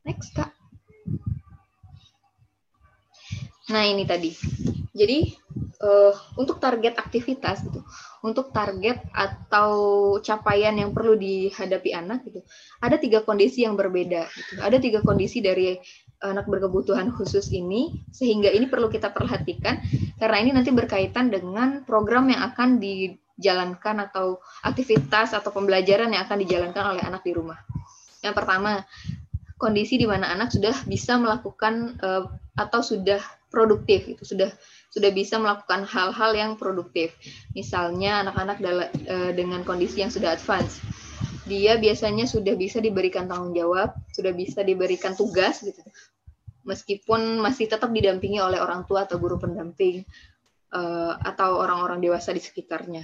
Next, 0.03 0.35
Kak. 0.35 0.51
Nah, 3.73 3.89
ini 3.89 4.05
tadi. 4.05 4.31
Jadi, 4.93 5.33
uh, 5.81 6.13
untuk 6.37 6.61
target 6.61 7.01
aktivitas 7.01 7.65
gitu, 7.65 7.81
untuk 8.21 8.53
target 8.53 9.01
atau 9.17 9.73
capaian 10.21 10.77
yang 10.77 10.93
perlu 10.93 11.17
dihadapi 11.17 11.97
anak 11.97 12.29
gitu, 12.29 12.45
ada 12.85 13.01
tiga 13.01 13.25
kondisi 13.25 13.65
yang 13.65 13.73
berbeda. 13.75 14.29
Gitu. 14.29 14.61
Ada 14.61 14.77
tiga 14.77 15.01
kondisi 15.01 15.41
dari 15.41 15.81
anak 16.21 16.47
berkebutuhan 16.47 17.11
khusus 17.17 17.49
ini, 17.51 18.05
sehingga 18.13 18.53
ini 18.53 18.69
perlu 18.69 18.93
kita 18.93 19.11
perhatikan 19.11 19.81
karena 20.21 20.37
ini 20.39 20.51
nanti 20.55 20.71
berkaitan 20.71 21.33
dengan 21.33 21.83
program 21.83 22.31
yang 22.31 22.47
akan 22.53 22.79
di 22.79 23.17
dijalankan 23.43 24.07
atau 24.07 24.39
aktivitas 24.63 25.35
atau 25.35 25.51
pembelajaran 25.51 26.15
yang 26.15 26.23
akan 26.29 26.39
dijalankan 26.47 26.85
oleh 26.95 27.03
anak 27.03 27.27
di 27.27 27.35
rumah. 27.35 27.59
Yang 28.23 28.39
pertama, 28.39 28.87
kondisi 29.59 29.99
di 29.99 30.07
mana 30.07 30.31
anak 30.31 30.55
sudah 30.55 30.87
bisa 30.87 31.19
melakukan 31.19 31.99
uh, 31.99 32.31
atau 32.55 32.81
sudah 32.87 33.19
produktif 33.53 34.09
itu 34.09 34.25
sudah 34.25 34.49
sudah 34.89 35.13
bisa 35.13 35.37
melakukan 35.37 35.85
hal-hal 35.85 36.33
yang 36.33 36.53
produktif. 36.57 37.13
Misalnya 37.53 38.25
anak-anak 38.25 38.57
uh, 38.65 39.33
dengan 39.37 39.61
kondisi 39.69 40.01
yang 40.01 40.09
sudah 40.09 40.33
advance. 40.33 40.81
Dia 41.45 41.77
biasanya 41.77 42.25
sudah 42.25 42.57
bisa 42.57 42.81
diberikan 42.81 43.29
tanggung 43.29 43.53
jawab, 43.53 43.93
sudah 44.17 44.33
bisa 44.33 44.65
diberikan 44.65 45.13
tugas 45.13 45.61
gitu. 45.61 45.85
meskipun 46.63 47.43
masih 47.43 47.67
tetap 47.67 47.91
didampingi 47.91 48.39
oleh 48.39 48.63
orang 48.63 48.87
tua 48.87 49.03
atau 49.03 49.19
guru 49.19 49.35
pendamping 49.35 50.07
uh, 50.71 51.19
atau 51.19 51.59
orang-orang 51.59 51.99
dewasa 51.99 52.31
di 52.31 52.39
sekitarnya 52.39 53.03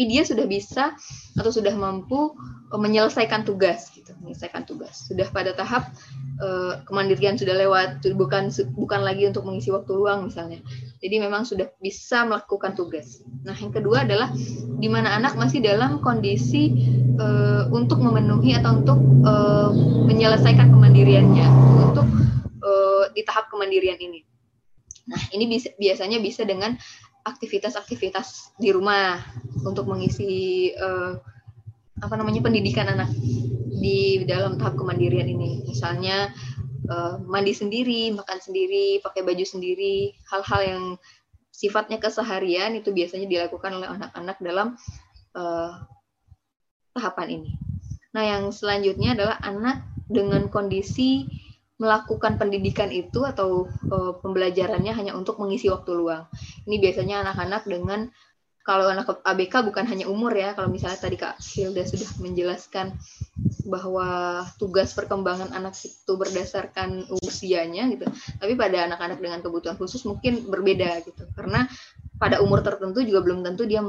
tapi 0.00 0.16
dia 0.16 0.24
sudah 0.24 0.48
bisa 0.48 0.96
atau 1.36 1.52
sudah 1.52 1.76
mampu 1.76 2.32
uh, 2.72 2.80
menyelesaikan 2.80 3.44
tugas 3.44 3.92
gitu 3.92 4.16
menyelesaikan 4.24 4.64
tugas. 4.64 5.04
Sudah 5.04 5.28
pada 5.28 5.52
tahap 5.52 5.92
uh, 6.40 6.80
kemandirian 6.88 7.36
sudah 7.36 7.52
lewat 7.52 8.00
bukan 8.16 8.48
bukan 8.72 9.04
lagi 9.04 9.28
untuk 9.28 9.44
mengisi 9.44 9.68
waktu 9.68 9.92
luang 9.92 10.32
misalnya. 10.32 10.64
Jadi 11.04 11.20
memang 11.20 11.44
sudah 11.44 11.68
bisa 11.84 12.24
melakukan 12.24 12.72
tugas. 12.80 13.20
Nah 13.44 13.52
yang 13.52 13.76
kedua 13.76 14.08
adalah 14.08 14.32
di 14.80 14.88
mana 14.88 15.20
anak 15.20 15.36
masih 15.36 15.60
dalam 15.60 16.00
kondisi 16.00 16.72
uh, 17.20 17.68
untuk 17.68 18.00
memenuhi 18.00 18.56
atau 18.56 18.80
untuk 18.80 18.96
uh, 19.28 19.68
menyelesaikan 20.08 20.72
kemandiriannya 20.72 21.44
untuk 21.76 22.08
uh, 22.64 23.04
di 23.12 23.20
tahap 23.28 23.52
kemandirian 23.52 24.00
ini. 24.00 24.24
Nah 25.12 25.20
ini 25.36 25.44
bisa, 25.44 25.76
biasanya 25.76 26.24
bisa 26.24 26.48
dengan 26.48 26.80
aktivitas-aktivitas 27.24 28.56
di 28.56 28.72
rumah 28.72 29.20
untuk 29.64 29.86
mengisi 29.88 30.70
uh, 30.76 31.18
apa 32.00 32.14
namanya 32.16 32.40
pendidikan 32.40 32.88
anak 32.88 33.12
di 33.80 34.24
dalam 34.24 34.56
tahap 34.56 34.76
kemandirian 34.76 35.28
ini. 35.28 35.64
Misalnya 35.68 36.32
uh, 36.88 37.20
mandi 37.24 37.52
sendiri, 37.52 38.12
makan 38.12 38.38
sendiri, 38.40 39.00
pakai 39.04 39.24
baju 39.24 39.44
sendiri, 39.44 40.16
hal-hal 40.28 40.60
yang 40.64 40.84
sifatnya 41.52 42.00
keseharian 42.00 42.72
itu 42.76 42.92
biasanya 42.92 43.28
dilakukan 43.28 43.76
oleh 43.76 43.88
anak-anak 43.88 44.36
dalam 44.40 44.80
uh, 45.36 45.84
tahapan 46.96 47.28
ini. 47.40 47.50
Nah, 48.10 48.24
yang 48.26 48.50
selanjutnya 48.50 49.14
adalah 49.14 49.36
anak 49.44 49.86
dengan 50.10 50.50
kondisi 50.50 51.28
melakukan 51.80 52.36
pendidikan 52.36 52.92
itu 52.92 53.24
atau 53.24 53.64
uh, 53.88 54.12
pembelajarannya 54.20 54.92
hanya 54.92 55.12
untuk 55.16 55.40
mengisi 55.40 55.72
waktu 55.72 55.96
luang. 55.96 56.28
Ini 56.68 56.76
biasanya 56.76 57.24
anak-anak 57.24 57.64
dengan 57.64 58.12
kalau 58.60 58.92
anak 58.92 59.24
ABK 59.24 59.72
bukan 59.72 59.88
hanya 59.88 60.04
umur 60.04 60.36
ya, 60.36 60.52
kalau 60.52 60.68
misalnya 60.68 61.00
tadi 61.00 61.16
Kak 61.16 61.40
Hilda 61.40 61.82
sudah 61.88 62.06
menjelaskan 62.20 62.92
bahwa 63.64 64.44
tugas 64.60 64.92
perkembangan 64.92 65.56
anak 65.56 65.74
itu 65.80 66.12
berdasarkan 66.12 67.08
usianya 67.24 67.88
gitu. 67.88 68.04
Tapi 68.36 68.52
pada 68.60 68.84
anak-anak 68.84 69.18
dengan 69.18 69.40
kebutuhan 69.40 69.80
khusus 69.80 70.04
mungkin 70.04 70.44
berbeda 70.44 71.00
gitu. 71.08 71.24
Karena 71.32 71.64
pada 72.20 72.44
umur 72.44 72.60
tertentu 72.60 73.00
juga 73.00 73.24
belum 73.24 73.40
tentu 73.40 73.64
dia 73.64 73.80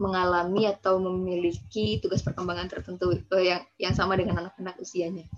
mengalami 0.00 0.64
atau 0.64 0.96
memiliki 0.96 2.00
tugas 2.00 2.24
perkembangan 2.24 2.72
tertentu 2.72 3.12
eh, 3.12 3.44
yang 3.44 3.62
yang 3.76 3.92
sama 3.92 4.16
dengan 4.16 4.48
anak-anak 4.48 4.80
usianya. 4.80 5.28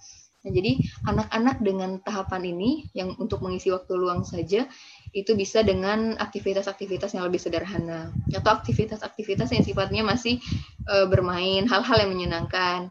Nah, 0.49 0.57
jadi 0.57 0.81
anak-anak 1.05 1.57
dengan 1.61 2.01
tahapan 2.01 2.57
ini 2.57 2.89
yang 2.97 3.13
untuk 3.21 3.45
mengisi 3.45 3.69
waktu 3.69 3.93
luang 4.01 4.25
saja 4.25 4.65
itu 5.13 5.37
bisa 5.37 5.61
dengan 5.61 6.17
aktivitas-aktivitas 6.17 7.13
yang 7.13 7.29
lebih 7.29 7.37
sederhana 7.37 8.09
atau 8.33 8.57
aktivitas-aktivitas 8.57 9.53
yang 9.53 9.61
sifatnya 9.61 10.01
masih 10.01 10.41
uh, 10.89 11.05
bermain 11.05 11.69
hal-hal 11.69 11.97
yang 12.01 12.17
menyenangkan. 12.17 12.89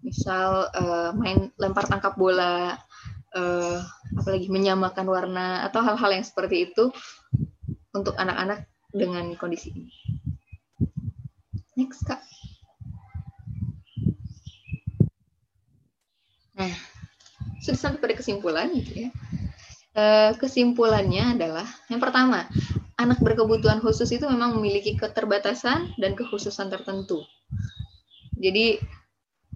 Misal 0.00 0.72
uh, 0.72 1.12
main 1.12 1.52
lempar 1.60 1.84
tangkap 1.84 2.16
bola, 2.16 2.80
uh, 3.36 3.84
apalagi 4.16 4.48
menyamakan 4.48 5.04
warna 5.04 5.68
atau 5.68 5.84
hal-hal 5.84 6.08
yang 6.08 6.24
seperti 6.24 6.72
itu 6.72 6.88
untuk 7.92 8.16
anak-anak 8.16 8.64
dengan 8.96 9.28
kondisi 9.36 9.76
ini. 9.76 9.92
Next, 11.76 12.00
Kak. 12.08 12.24
Nah, 16.54 16.93
sudah 17.64 17.80
sampai 17.80 17.98
pada 18.04 18.14
kesimpulan 18.20 18.68
gitu 18.76 19.08
ya. 19.08 19.10
E, 19.96 20.04
kesimpulannya 20.36 21.40
adalah 21.40 21.64
yang 21.88 21.98
pertama, 21.98 22.44
anak 23.00 23.16
berkebutuhan 23.24 23.80
khusus 23.80 24.12
itu 24.12 24.28
memang 24.28 24.60
memiliki 24.60 24.92
keterbatasan 25.00 25.96
dan 25.96 26.12
kekhususan 26.12 26.68
tertentu. 26.68 27.24
Jadi 28.36 28.84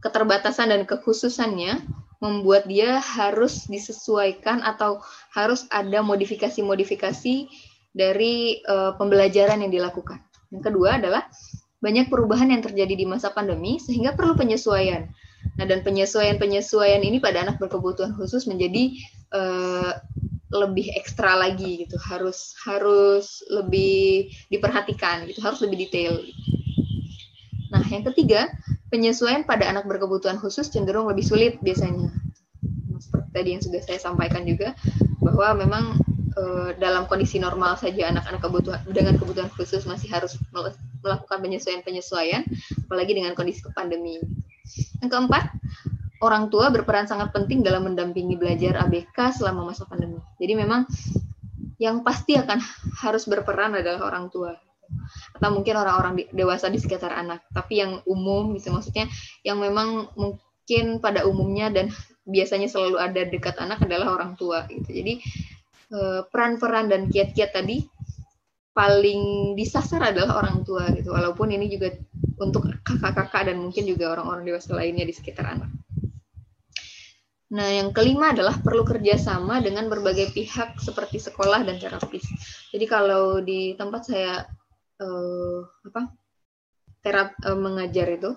keterbatasan 0.00 0.72
dan 0.72 0.82
kekhususannya 0.88 1.84
membuat 2.18 2.66
dia 2.66 2.98
harus 2.98 3.68
disesuaikan 3.70 4.64
atau 4.64 4.98
harus 5.36 5.68
ada 5.70 6.02
modifikasi-modifikasi 6.02 7.46
dari 7.92 8.64
e, 8.64 8.76
pembelajaran 8.96 9.60
yang 9.60 9.70
dilakukan. 9.70 10.18
Yang 10.48 10.72
kedua 10.72 10.96
adalah 10.96 11.28
banyak 11.78 12.10
perubahan 12.10 12.50
yang 12.50 12.62
terjadi 12.62 12.94
di 12.98 13.06
masa 13.06 13.30
pandemi 13.30 13.78
sehingga 13.78 14.18
perlu 14.18 14.34
penyesuaian. 14.34 15.06
Nah, 15.58 15.66
dan 15.66 15.82
penyesuaian-penyesuaian 15.82 17.02
ini 17.02 17.18
pada 17.18 17.42
anak 17.42 17.58
berkebutuhan 17.58 18.14
khusus 18.14 18.46
menjadi 18.46 18.94
uh, 19.34 19.98
lebih 20.54 20.94
ekstra 20.96 21.34
lagi 21.34 21.84
gitu, 21.84 21.98
harus 21.98 22.54
harus 22.62 23.42
lebih 23.50 24.30
diperhatikan 24.48 25.26
gitu, 25.26 25.42
harus 25.42 25.60
lebih 25.60 25.90
detail. 25.90 26.22
Nah, 27.68 27.84
yang 27.90 28.06
ketiga, 28.06 28.48
penyesuaian 28.88 29.44
pada 29.44 29.68
anak 29.68 29.84
berkebutuhan 29.84 30.40
khusus 30.40 30.72
cenderung 30.72 31.10
lebih 31.10 31.26
sulit 31.26 31.60
biasanya. 31.60 32.08
Seperti 32.98 33.28
tadi 33.34 33.48
yang 33.58 33.62
sudah 33.62 33.80
saya 33.84 34.00
sampaikan 34.00 34.46
juga 34.48 34.72
bahwa 35.20 35.58
memang 35.58 35.84
uh, 36.38 36.70
dalam 36.80 37.04
kondisi 37.10 37.36
normal 37.42 37.76
saja 37.76 38.08
anak-anak 38.08 38.40
kebutuhan 38.40 38.80
dengan 38.88 39.14
kebutuhan 39.20 39.50
khusus 39.52 39.84
masih 39.84 40.08
harus 40.08 40.38
melakukan 41.04 41.38
penyesuaian-penyesuaian, 41.42 42.46
apalagi 42.88 43.12
dengan 43.12 43.36
kondisi 43.36 43.60
pandemi. 43.76 44.22
Yang 45.02 45.10
keempat, 45.14 45.44
orang 46.22 46.50
tua 46.50 46.70
berperan 46.74 47.06
sangat 47.06 47.30
penting 47.30 47.62
dalam 47.62 47.86
mendampingi 47.86 48.34
belajar 48.34 48.78
ABK 48.82 49.38
selama 49.38 49.70
masa 49.70 49.86
pandemi. 49.86 50.18
Jadi 50.38 50.52
memang 50.58 50.86
yang 51.78 52.02
pasti 52.02 52.34
akan 52.34 52.58
harus 53.06 53.24
berperan 53.30 53.78
adalah 53.78 54.10
orang 54.10 54.28
tua 54.30 54.54
atau 55.36 55.52
mungkin 55.52 55.76
orang-orang 55.76 56.26
dewasa 56.32 56.72
di 56.72 56.80
sekitar 56.80 57.12
anak. 57.12 57.44
Tapi 57.52 57.84
yang 57.84 57.92
umum 58.08 58.56
gitu 58.56 58.72
maksudnya 58.74 59.06
yang 59.44 59.60
memang 59.60 60.10
mungkin 60.16 60.98
pada 60.98 61.28
umumnya 61.28 61.70
dan 61.70 61.92
biasanya 62.34 62.68
selalu 62.68 62.96
ada 63.00 63.22
dekat 63.24 63.56
anak 63.62 63.84
adalah 63.84 64.18
orang 64.18 64.34
tua 64.34 64.66
gitu. 64.68 64.90
Jadi 64.90 65.22
eh, 65.94 66.20
peran-peran 66.28 66.90
dan 66.90 67.06
kiat-kiat 67.08 67.54
tadi 67.54 67.86
paling 68.74 69.54
disasar 69.58 70.14
adalah 70.14 70.38
orang 70.38 70.62
tua 70.62 70.90
gitu. 70.94 71.10
Walaupun 71.14 71.50
ini 71.50 71.66
juga 71.66 71.94
untuk 72.38 72.70
kakak-kakak 72.86 73.52
dan 73.52 73.58
mungkin 73.58 73.84
juga 73.84 74.18
orang-orang 74.18 74.46
dewasa 74.46 74.74
lainnya 74.74 75.04
di 75.04 75.14
sekitar 75.14 75.58
anak. 75.58 75.70
Nah, 77.48 77.68
yang 77.72 77.96
kelima 77.96 78.36
adalah 78.36 78.60
perlu 78.60 78.84
kerjasama 78.84 79.64
dengan 79.64 79.88
berbagai 79.88 80.36
pihak 80.36 80.76
seperti 80.84 81.16
sekolah 81.16 81.64
dan 81.64 81.80
terapis. 81.80 82.20
Jadi 82.68 82.84
kalau 82.84 83.40
di 83.40 83.72
tempat 83.72 84.04
saya 84.04 84.44
uh, 85.00 85.64
apa 85.88 86.12
terap 87.00 87.32
uh, 87.48 87.56
mengajar 87.56 88.04
itu 88.12 88.36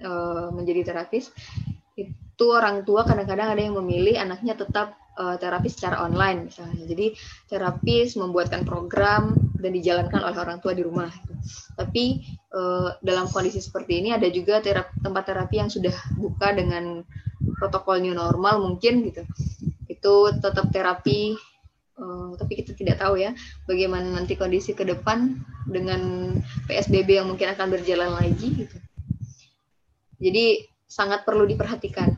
uh, 0.00 0.48
menjadi 0.48 0.96
terapis, 0.96 1.28
itu 1.92 2.44
orang 2.48 2.88
tua 2.88 3.04
kadang-kadang 3.04 3.52
ada 3.52 3.60
yang 3.60 3.76
memilih 3.76 4.16
anaknya 4.16 4.56
tetap 4.56 4.96
uh, 5.18 5.36
terapis 5.36 5.74
secara 5.74 6.06
online 6.06 6.48
misalnya. 6.48 6.86
Jadi 6.86 7.06
terapis 7.50 8.14
membuatkan 8.14 8.62
program 8.62 9.34
dan 9.58 9.74
dijalankan 9.74 10.22
oleh 10.22 10.38
orang 10.38 10.58
tua 10.62 10.72
di 10.72 10.86
rumah. 10.86 11.10
Tapi 11.74 12.22
uh, 12.54 12.94
dalam 13.02 13.26
kondisi 13.28 13.58
seperti 13.58 13.98
ini 13.98 14.14
ada 14.14 14.30
juga 14.30 14.62
terapi, 14.62 15.02
tempat 15.02 15.24
terapi 15.26 15.54
yang 15.58 15.70
sudah 15.70 15.94
buka 16.14 16.54
dengan 16.54 17.02
protokol 17.58 17.98
new 17.98 18.14
normal 18.14 18.62
mungkin 18.62 19.02
gitu. 19.10 19.26
Itu 19.90 20.30
tetap 20.38 20.70
terapi 20.70 21.34
uh, 21.98 22.38
tapi 22.38 22.62
kita 22.62 22.78
tidak 22.78 23.02
tahu 23.02 23.18
ya 23.18 23.34
bagaimana 23.66 24.14
nanti 24.14 24.38
kondisi 24.38 24.72
ke 24.72 24.86
depan 24.86 25.42
dengan 25.66 26.32
PSBB 26.70 27.18
yang 27.18 27.26
mungkin 27.26 27.50
akan 27.52 27.66
berjalan 27.74 28.14
lagi 28.14 28.66
gitu. 28.66 28.78
Jadi 30.18 30.66
sangat 30.88 31.22
perlu 31.22 31.46
diperhatikan 31.46 32.10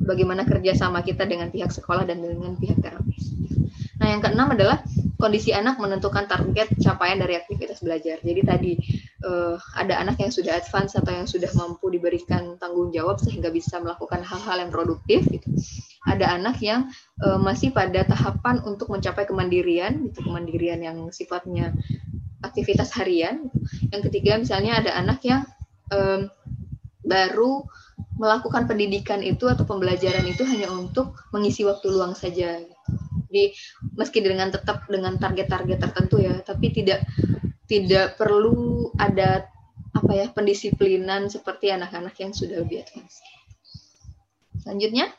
bagaimana 0.00 0.42
kerjasama 0.48 1.02
kita 1.06 1.28
dengan 1.28 1.50
pihak 1.50 1.70
sekolah 1.70 2.06
dan 2.08 2.22
dengan 2.22 2.58
pihak 2.58 2.78
terapis. 2.82 3.34
Nah, 3.98 4.10
yang 4.10 4.20
keenam 4.20 4.52
adalah 4.52 4.82
kondisi 5.16 5.54
anak 5.54 5.80
menentukan 5.80 6.28
target 6.28 6.76
capaian 6.82 7.16
dari 7.16 7.38
aktivitas 7.38 7.80
belajar. 7.80 8.20
Jadi 8.20 8.40
tadi 8.44 8.72
uh, 9.24 9.56
ada 9.78 10.02
anak 10.02 10.20
yang 10.20 10.28
sudah 10.34 10.58
advance 10.58 10.98
atau 10.98 11.14
yang 11.14 11.24
sudah 11.24 11.48
mampu 11.56 11.88
diberikan 11.88 12.58
tanggung 12.60 12.90
jawab 12.90 13.22
sehingga 13.22 13.48
bisa 13.48 13.80
melakukan 13.80 14.20
hal-hal 14.20 14.60
yang 14.60 14.70
produktif. 14.74 15.24
Gitu. 15.24 15.46
Ada 16.04 16.36
anak 16.36 16.60
yang 16.60 16.92
uh, 17.24 17.40
masih 17.40 17.72
pada 17.72 18.04
tahapan 18.04 18.60
untuk 18.66 18.92
mencapai 18.92 19.24
kemandirian, 19.24 20.10
gitu, 20.10 20.20
kemandirian 20.26 20.84
yang 20.84 21.08
sifatnya 21.08 21.72
aktivitas 22.44 22.92
harian. 22.98 23.48
Yang 23.88 24.12
ketiga 24.12 24.36
misalnya 24.36 24.84
ada 24.84 24.92
anak 25.00 25.24
yang 25.24 25.48
um, 25.88 26.28
baru 27.00 27.64
melakukan 28.14 28.70
pendidikan 28.70 29.20
itu 29.20 29.50
atau 29.50 29.66
pembelajaran 29.66 30.22
itu 30.26 30.46
hanya 30.46 30.70
untuk 30.70 31.18
mengisi 31.34 31.66
waktu 31.66 31.90
luang 31.90 32.14
saja. 32.14 32.62
Jadi 33.28 33.44
meski 33.98 34.22
dengan 34.22 34.54
tetap 34.54 34.86
dengan 34.86 35.18
target-target 35.18 35.78
tertentu 35.82 36.22
ya, 36.22 36.38
tapi 36.46 36.70
tidak 36.70 37.02
tidak 37.66 38.14
perlu 38.14 38.92
ada 38.94 39.50
apa 39.94 40.12
ya 40.14 40.26
pendisiplinan 40.30 41.26
seperti 41.30 41.74
anak-anak 41.74 42.14
yang 42.18 42.30
sudah 42.30 42.62
lebih 42.62 42.86
advance. 42.86 43.18
Selanjutnya. 44.62 45.10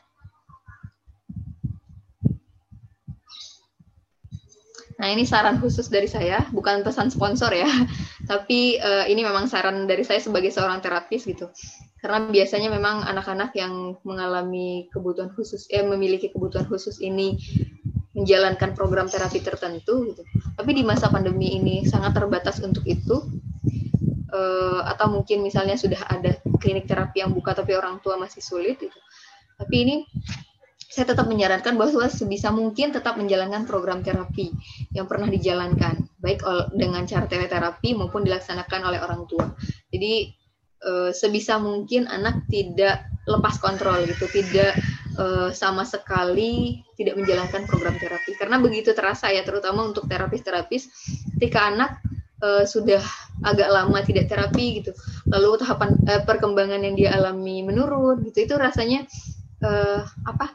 Nah, 4.95 5.11
ini 5.11 5.27
saran 5.27 5.59
khusus 5.59 5.91
dari 5.91 6.07
saya, 6.07 6.47
bukan 6.55 6.79
pesan 6.79 7.11
sponsor 7.11 7.51
ya. 7.51 7.67
Tapi 8.31 8.79
uh, 8.79 9.05
ini 9.11 9.27
memang 9.27 9.51
saran 9.51 9.83
dari 9.87 10.07
saya 10.07 10.23
sebagai 10.23 10.55
seorang 10.55 10.79
terapis 10.79 11.27
gitu. 11.27 11.51
Karena 11.99 12.31
biasanya 12.31 12.71
memang 12.71 13.03
anak-anak 13.03 13.51
yang 13.59 13.99
mengalami 14.07 14.87
kebutuhan 14.95 15.35
khusus, 15.35 15.67
eh 15.67 15.83
memiliki 15.83 16.31
kebutuhan 16.31 16.69
khusus 16.69 17.03
ini 17.03 17.35
menjalankan 18.15 18.71
program 18.71 19.11
terapi 19.11 19.43
tertentu 19.43 20.15
gitu. 20.15 20.23
Tapi 20.55 20.71
di 20.71 20.83
masa 20.87 21.11
pandemi 21.11 21.59
ini 21.59 21.83
sangat 21.83 22.15
terbatas 22.15 22.63
untuk 22.63 22.87
itu. 22.87 23.19
Uh, 24.35 24.83
atau 24.91 25.07
mungkin 25.07 25.47
misalnya 25.47 25.79
sudah 25.79 26.11
ada 26.11 26.35
klinik 26.59 26.91
terapi 26.91 27.23
yang 27.23 27.31
buka 27.31 27.55
tapi 27.55 27.71
orang 27.71 28.03
tua 28.03 28.19
masih 28.19 28.43
sulit 28.43 28.75
gitu. 28.83 28.99
Tapi 29.55 29.75
ini 29.79 29.95
saya 30.95 31.11
tetap 31.11 31.27
menyarankan 31.27 31.75
bahwa 31.75 32.07
sebisa 32.07 32.55
mungkin 32.55 32.95
tetap 32.95 33.19
menjalankan 33.19 33.67
program 33.67 33.99
terapi 33.99 34.55
yang 34.95 35.11
pernah 35.11 35.27
dijalankan, 35.27 36.07
baik 36.23 36.39
dengan 36.71 37.03
cara 37.03 37.27
teleterapi 37.27 37.99
maupun 37.99 38.23
dilaksanakan 38.23 38.79
oleh 38.87 39.03
orang 39.03 39.27
tua. 39.27 39.51
Jadi 39.91 40.31
eh, 40.87 41.11
sebisa 41.11 41.59
mungkin 41.59 42.07
anak 42.07 42.47
tidak 42.47 43.11
lepas 43.27 43.59
kontrol 43.59 44.07
gitu, 44.07 44.23
tidak 44.31 44.79
eh, 45.19 45.51
sama 45.51 45.83
sekali 45.83 46.79
tidak 46.95 47.19
menjalankan 47.19 47.67
program 47.67 47.99
terapi. 47.99 48.31
Karena 48.39 48.55
begitu 48.63 48.95
terasa 48.95 49.35
ya, 49.35 49.43
terutama 49.43 49.83
untuk 49.83 50.07
terapis-terapis, 50.07 50.87
ketika 51.35 51.75
anak 51.75 51.99
eh, 52.39 52.63
sudah 52.63 53.03
agak 53.43 53.67
lama 53.67 53.99
tidak 53.99 54.31
terapi 54.31 54.79
gitu, 54.79 54.95
lalu 55.27 55.59
tahapan 55.59 55.91
perkembangan 56.23 56.79
yang 56.87 56.95
dia 56.95 57.19
alami 57.19 57.67
menurun 57.67 58.23
gitu, 58.31 58.47
itu 58.47 58.55
rasanya 58.55 59.03
apa 60.23 60.53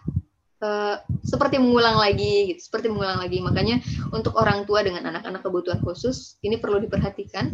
uh, 0.61 0.97
seperti 1.25 1.57
mengulang 1.61 1.97
lagi 1.97 2.55
gitu, 2.55 2.61
seperti 2.61 2.93
mengulang 2.93 3.21
lagi. 3.21 3.41
Makanya 3.41 3.77
untuk 4.13 4.37
orang 4.39 4.65
tua 4.65 4.85
dengan 4.85 5.09
anak-anak 5.11 5.41
kebutuhan 5.45 5.81
khusus 5.83 6.41
ini 6.45 6.61
perlu 6.61 6.81
diperhatikan 6.81 7.53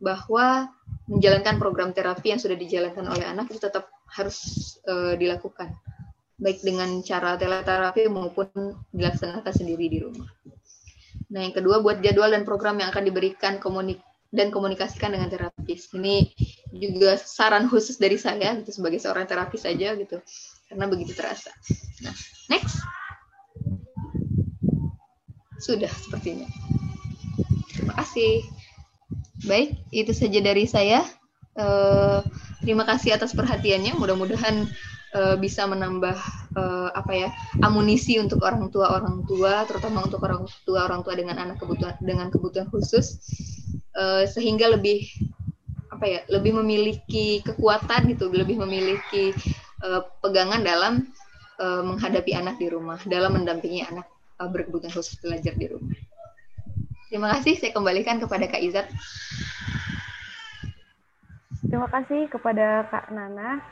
bahwa 0.00 0.68
menjalankan 1.06 1.56
program 1.56 1.94
terapi 1.94 2.34
yang 2.34 2.40
sudah 2.42 2.58
dijalankan 2.58 3.06
oleh 3.06 3.24
anak 3.24 3.48
itu 3.48 3.62
tetap 3.62 3.88
harus 4.10 4.38
uh, 4.90 5.14
dilakukan 5.14 5.72
baik 6.36 6.60
dengan 6.60 7.00
cara 7.00 7.40
teleterapi 7.40 8.12
maupun 8.12 8.48
dilaksanakan 8.92 9.52
sendiri 9.56 9.88
di 9.88 9.98
rumah. 10.04 10.28
Nah, 11.32 11.40
yang 11.42 11.54
kedua 11.56 11.80
buat 11.80 12.04
jadwal 12.04 12.28
dan 12.28 12.44
program 12.44 12.76
yang 12.76 12.92
akan 12.92 13.08
diberikan 13.08 13.56
komunik 13.56 14.04
dan 14.28 14.52
komunikasikan 14.52 15.16
dengan 15.16 15.32
terapis. 15.32 15.88
Ini 15.96 16.28
juga 16.76 17.16
saran 17.16 17.72
khusus 17.72 17.96
dari 17.96 18.20
saya 18.20 18.52
gitu 18.60 18.82
sebagai 18.82 19.00
seorang 19.00 19.24
terapis 19.24 19.64
saja 19.64 19.96
gitu 19.96 20.20
karena 20.66 20.86
begitu 20.90 21.12
terasa. 21.14 21.50
Nah, 22.02 22.14
next. 22.50 22.82
Sudah 25.62 25.90
sepertinya. 25.90 26.46
Terima 27.72 27.94
kasih. 28.02 28.44
Baik, 29.46 29.78
itu 29.94 30.12
saja 30.12 30.38
dari 30.42 30.66
saya. 30.66 31.06
Uh, 31.56 32.20
terima 32.60 32.84
kasih 32.84 33.16
atas 33.16 33.32
perhatiannya. 33.32 33.96
Mudah-mudahan 33.96 34.68
uh, 35.16 35.36
bisa 35.40 35.64
menambah 35.64 36.16
uh, 36.56 36.90
apa 36.92 37.12
ya 37.14 37.28
amunisi 37.64 38.20
untuk 38.20 38.44
orang 38.44 38.68
tua 38.68 38.92
orang 38.92 39.24
tua, 39.24 39.64
terutama 39.64 40.04
untuk 40.04 40.20
orang 40.24 40.44
tua 40.68 40.84
orang 40.84 41.00
tua 41.00 41.14
dengan 41.16 41.40
anak 41.40 41.56
kebutuhan 41.62 41.96
dengan 42.04 42.28
kebutuhan 42.28 42.68
khusus, 42.68 43.16
uh, 43.96 44.28
sehingga 44.28 44.68
lebih 44.68 45.08
apa 45.88 46.04
ya 46.04 46.20
lebih 46.28 46.60
memiliki 46.60 47.40
kekuatan 47.40 48.12
gitu, 48.12 48.28
lebih 48.28 48.60
memiliki 48.60 49.32
uh, 49.86 50.02
pegangan 50.18 50.60
dalam 50.66 51.06
uh, 51.62 51.82
menghadapi 51.86 52.34
anak 52.34 52.58
di 52.58 52.66
rumah, 52.66 52.98
dalam 53.06 53.38
mendampingi 53.38 53.86
anak 53.86 54.06
uh, 54.42 54.50
berkebutuhan 54.50 54.90
khusus 54.90 55.14
belajar 55.22 55.54
di 55.54 55.70
rumah. 55.70 55.94
Terima 57.06 57.30
kasih, 57.38 57.54
saya 57.62 57.70
kembalikan 57.70 58.18
kepada 58.18 58.50
Kak 58.50 58.62
Izat. 58.66 58.90
Terima 61.66 61.86
kasih 61.86 62.26
kepada 62.26 62.86
Kak 62.90 63.14
Nana. 63.14 63.62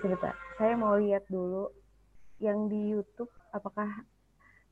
Sebentar, 0.00 0.36
saya 0.56 0.76
mau 0.76 0.96
lihat 0.96 1.24
dulu 1.28 1.68
yang 2.40 2.68
di 2.68 2.96
YouTube. 2.96 3.32
Apakah 3.52 3.88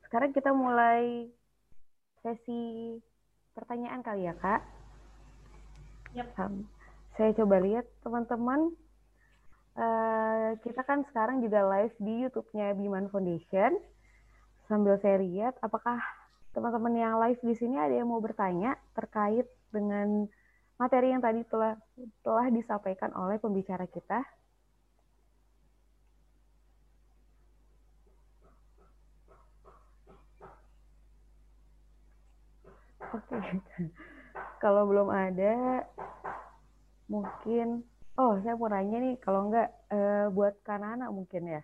sekarang 0.05 0.33
kita 0.33 0.53
mulai 0.53 1.29
sesi 2.21 2.97
pertanyaan 3.53 4.01
kali 4.05 4.29
ya, 4.29 4.33
Kak? 4.37 4.61
Yep. 6.13 6.27
Um, 6.37 6.65
saya 7.17 7.33
coba 7.33 7.61
lihat 7.61 7.85
teman-teman 8.05 8.77
Uh, 9.77 10.57
kita 10.65 10.81
kan 10.81 11.05
sekarang 11.05 11.37
juga 11.37 11.61
live 11.69 11.93
di 12.01 12.25
YouTube-nya 12.25 12.73
Biman 12.73 13.13
Foundation. 13.13 13.77
Sambil 14.65 14.97
saya 14.97 15.21
lihat, 15.21 15.53
apakah 15.61 16.01
teman-teman 16.57 16.97
yang 16.97 17.21
live 17.21 17.37
di 17.45 17.53
sini 17.53 17.77
ada 17.77 17.93
yang 17.93 18.09
mau 18.09 18.17
bertanya 18.17 18.73
terkait 18.97 19.45
dengan 19.69 20.25
materi 20.81 21.13
yang 21.13 21.21
tadi 21.21 21.45
telah 21.45 21.77
telah 22.25 22.49
disampaikan 22.49 23.13
oleh 23.13 23.37
pembicara 23.37 23.85
kita? 23.85 24.25
Oke, 33.13 33.29
okay. 33.29 33.61
kalau 34.63 34.89
belum 34.89 35.13
ada, 35.13 35.85
mungkin 37.05 37.85
Oh, 38.17 38.33
saya 38.41 38.57
mau 38.57 38.65
nanya 38.65 38.97
nih, 38.97 39.21
kalau 39.21 39.45
enggak 39.45 39.69
uh, 39.93 40.33
buat 40.33 40.57
Kanana 40.65 41.13
mungkin 41.13 41.53
ya. 41.53 41.61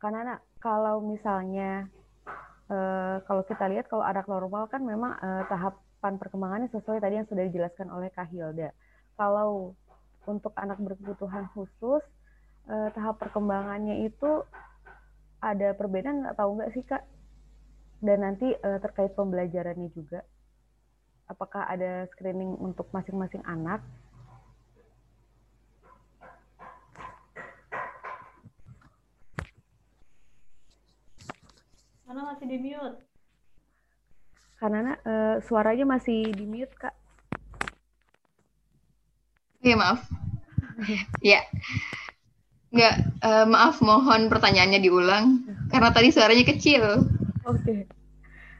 Kanana, 0.00 0.40
kalau 0.56 1.04
misalnya 1.04 1.84
uh, 2.72 3.20
kalau 3.28 3.44
kita 3.44 3.68
lihat 3.68 3.92
kalau 3.92 4.08
anak 4.08 4.24
normal 4.24 4.72
kan 4.72 4.80
memang 4.80 5.12
uh, 5.20 5.44
tahapan 5.52 6.16
perkembangannya 6.16 6.72
sesuai 6.72 7.04
tadi 7.04 7.20
yang 7.20 7.28
sudah 7.28 7.44
dijelaskan 7.44 7.92
oleh 7.92 8.08
Kak 8.08 8.32
Hilda. 8.32 8.72
Kalau 9.20 9.76
untuk 10.24 10.56
anak 10.56 10.80
berkebutuhan 10.80 11.44
khusus, 11.52 12.00
uh, 12.72 12.88
tahap 12.96 13.20
perkembangannya 13.20 14.08
itu 14.08 14.40
ada 15.44 15.76
perbedaan 15.76 16.24
atau 16.24 16.56
enggak 16.56 16.72
sih 16.72 16.88
Kak? 16.88 17.04
Dan 18.00 18.24
nanti 18.24 18.48
uh, 18.48 18.80
terkait 18.80 19.12
pembelajarannya 19.12 19.92
juga, 19.92 20.24
apakah 21.28 21.68
ada 21.68 22.08
screening 22.16 22.56
untuk 22.56 22.88
masing-masing 22.96 23.44
anak? 23.44 23.84
Karena 32.12 32.28
masih 32.28 32.44
di 32.44 32.58
mute. 32.60 32.98
Karena 34.60 34.92
uh, 35.00 35.40
suaranya 35.48 35.96
masih 35.96 36.28
di 36.28 36.44
mute, 36.44 36.76
Kak. 36.76 36.92
Iya, 39.64 39.80
maaf. 39.80 40.04
ya. 41.24 41.40
Enggak, 42.68 42.94
uh, 43.24 43.48
maaf 43.48 43.80
mohon 43.80 44.28
pertanyaannya 44.28 44.84
diulang 44.84 45.40
karena 45.72 45.88
tadi 45.88 46.12
suaranya 46.12 46.44
kecil. 46.44 47.00
Oke. 47.48 47.64
Okay. 47.64 47.80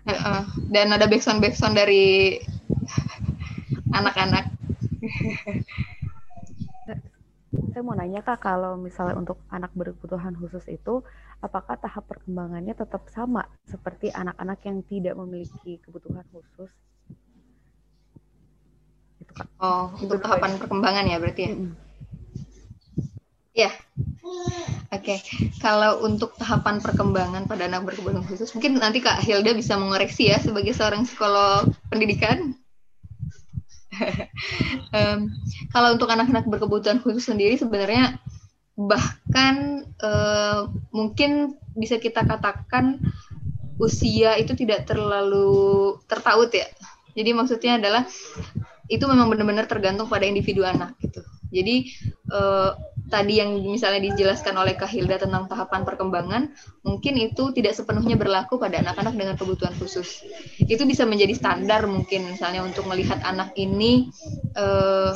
Uh, 0.09 0.17
uh, 0.17 0.43
dan 0.73 0.89
ada 0.89 1.05
backsound 1.05 1.45
backsound 1.45 1.77
dari 1.77 2.41
anak-anak. 3.93 4.49
Saya 7.53 7.85
mau 7.85 7.93
nanya 7.93 8.25
kak, 8.25 8.41
kalau 8.41 8.81
misalnya 8.81 9.13
untuk 9.13 9.45
anak 9.53 9.77
berkebutuhan 9.77 10.33
khusus 10.41 10.65
itu, 10.73 11.05
apakah 11.43 11.75
tahap 11.77 12.07
perkembangannya 12.07 12.73
tetap 12.73 13.11
sama 13.11 13.45
seperti 13.67 14.15
anak-anak 14.15 14.63
yang 14.63 14.79
tidak 14.87 15.15
memiliki 15.19 15.83
kebutuhan 15.83 16.25
khusus? 16.31 16.71
Itu 19.19 19.33
kak. 19.35 19.51
Oh, 19.59 19.91
untuk 19.99 20.23
tahapan 20.23 20.57
perkembangan 20.57 21.05
ya 21.11 21.19
berarti 21.19 21.43
ya? 21.43 21.53
Mm 21.53 21.59
-hmm. 21.59 21.75
Ya, 23.53 23.69
Oke, 24.93 25.19
okay. 25.19 25.19
kalau 25.61 26.01
untuk 26.09 26.33
tahapan 26.41 26.81
perkembangan 26.81 27.45
pada 27.45 27.69
anak 27.69 27.85
berkebutuhan 27.85 28.25
khusus, 28.25 28.49
mungkin 28.57 28.81
nanti 28.81 29.05
Kak 29.05 29.21
Hilda 29.21 29.53
bisa 29.53 29.77
mengoreksi 29.77 30.33
ya 30.33 30.41
sebagai 30.41 30.73
seorang 30.73 31.05
psikolog 31.05 31.69
pendidikan 31.93 32.57
um, 34.97 35.29
kalau 35.69 35.93
untuk 35.97 36.09
anak-anak 36.09 36.49
berkebutuhan 36.49 37.05
khusus 37.05 37.29
sendiri 37.29 37.61
sebenarnya 37.61 38.22
bahkan 38.77 39.85
uh, 40.01 40.69
mungkin 40.91 41.61
bisa 41.77 42.01
kita 42.01 42.25
katakan 42.25 43.01
usia 43.81 44.37
itu 44.41 44.53
tidak 44.57 44.89
terlalu 44.89 45.97
tertaut 46.09 46.53
ya. 46.53 46.69
Jadi 47.13 47.31
maksudnya 47.37 47.77
adalah 47.77 48.09
itu 48.89 49.05
memang 49.05 49.29
benar-benar 49.29 49.69
tergantung 49.69 50.09
pada 50.09 50.25
individu 50.25 50.65
anak 50.65 50.97
gitu. 51.01 51.21
Jadi 51.53 51.93
uh, 52.33 52.73
tadi 53.13 53.45
yang 53.45 53.61
misalnya 53.61 54.01
dijelaskan 54.09 54.57
oleh 54.57 54.73
Kak 54.73 54.89
Hilda 54.89 55.21
tentang 55.21 55.45
tahapan 55.45 55.85
perkembangan, 55.85 56.43
mungkin 56.81 57.21
itu 57.21 57.53
tidak 57.53 57.77
sepenuhnya 57.77 58.17
berlaku 58.17 58.57
pada 58.57 58.81
anak-anak 58.81 59.13
dengan 59.13 59.37
kebutuhan 59.37 59.77
khusus. 59.77 60.25
Itu 60.65 60.89
bisa 60.89 61.05
menjadi 61.05 61.37
standar 61.37 61.85
mungkin 61.85 62.33
misalnya 62.33 62.65
untuk 62.65 62.89
melihat 62.89 63.21
anak 63.21 63.53
ini 63.61 64.09
uh, 64.57 65.13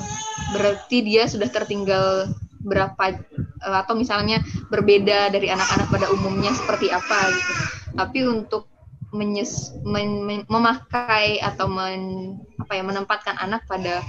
berarti 0.53 1.01
dia 1.01 1.25
sudah 1.25 1.49
tertinggal 1.49 2.29
berapa 2.67 3.23
uh, 3.63 3.77
atau 3.87 3.95
misalnya 3.95 4.43
berbeda 4.69 5.31
dari 5.31 5.47
anak-anak 5.49 5.87
pada 5.87 6.07
umumnya 6.11 6.51
seperti 6.51 6.91
apa 6.91 7.31
gitu. 7.31 7.53
Tapi 7.95 8.19
untuk 8.27 8.67
menyes, 9.15 9.73
men, 9.87 10.27
men, 10.27 10.43
memakai 10.51 11.39
atau 11.39 11.71
men, 11.71 12.35
apa 12.59 12.73
ya 12.75 12.83
menempatkan 12.83 13.39
anak 13.39 13.65
pada 13.71 14.03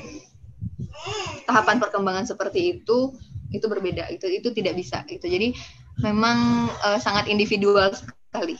tahapan 1.45 1.77
perkembangan 1.77 2.25
seperti 2.25 2.81
itu 2.81 3.13
itu 3.53 3.65
berbeda. 3.69 4.09
Itu 4.09 4.25
itu 4.27 4.49
tidak 4.51 4.75
bisa 4.75 5.05
gitu. 5.05 5.29
Jadi 5.29 5.53
memang 6.01 6.67
uh, 6.81 6.99
sangat 6.99 7.29
individual 7.29 7.93
sekali. 7.93 8.57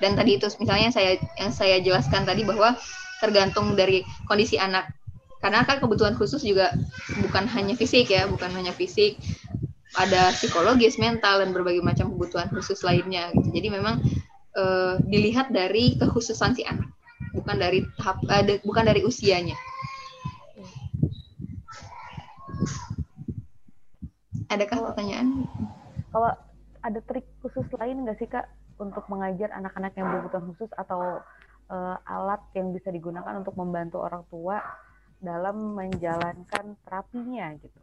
Dan 0.00 0.16
tadi 0.16 0.40
itu 0.40 0.48
misalnya 0.56 0.88
saya 0.88 1.20
yang 1.36 1.52
saya 1.52 1.76
jelaskan 1.84 2.24
tadi 2.24 2.46
bahwa 2.46 2.72
tergantung 3.20 3.76
dari 3.76 4.00
kondisi 4.24 4.56
anak 4.56 4.88
karena 5.40 5.64
kan 5.64 5.80
kebutuhan 5.80 6.14
khusus 6.16 6.44
juga 6.44 6.76
bukan 7.24 7.48
hanya 7.48 7.72
fisik 7.72 8.12
ya 8.12 8.28
bukan 8.28 8.52
hanya 8.52 8.76
fisik 8.76 9.16
ada 9.98 10.30
psikologis 10.30 11.00
mental 11.02 11.42
dan 11.42 11.50
berbagai 11.50 11.82
macam 11.82 12.14
kebutuhan 12.14 12.46
khusus 12.54 12.86
lainnya 12.86 13.34
gitu. 13.34 13.50
Jadi 13.50 13.68
memang 13.74 13.98
uh, 14.54 15.02
dilihat 15.02 15.50
dari 15.50 15.98
kekhususan 15.98 16.54
si 16.54 16.62
anak 16.62 16.86
bukan 17.34 17.56
dari 17.58 17.82
tahap 17.98 18.22
uh, 18.30 18.42
de, 18.42 18.62
bukan 18.62 18.86
dari 18.86 19.02
usianya. 19.02 19.58
Adakah 24.50 24.94
pertanyaan? 24.94 25.46
Kalau 26.10 26.30
ada 26.82 27.00
trik 27.06 27.26
khusus 27.42 27.66
lain 27.78 28.02
nggak 28.02 28.18
sih 28.18 28.26
kak 28.26 28.50
untuk 28.82 29.06
mengajar 29.06 29.50
anak-anak 29.54 29.94
yang 29.94 30.10
berkebutuhan 30.10 30.46
khusus 30.54 30.70
atau 30.74 31.22
uh, 31.70 31.96
alat 32.06 32.42
yang 32.54 32.74
bisa 32.74 32.90
digunakan 32.90 33.42
untuk 33.42 33.54
membantu 33.54 34.02
orang 34.02 34.26
tua 34.26 34.58
dalam 35.20 35.76
menjalankan 35.76 36.76
terapinya 36.84 37.52
gitu? 37.60 37.80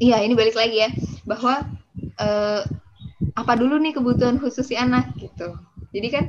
Iya, 0.00 0.24
ini 0.24 0.32
balik 0.32 0.56
lagi 0.56 0.80
ya 0.80 0.90
bahwa 1.28 1.68
uh, 2.16 2.64
apa 3.36 3.52
dulu 3.58 3.76
nih 3.76 3.92
kebutuhan 3.92 4.40
khusus 4.40 4.64
si 4.64 4.74
anak 4.78 5.12
gitu. 5.20 5.52
Jadi 5.90 6.08
kan 6.08 6.24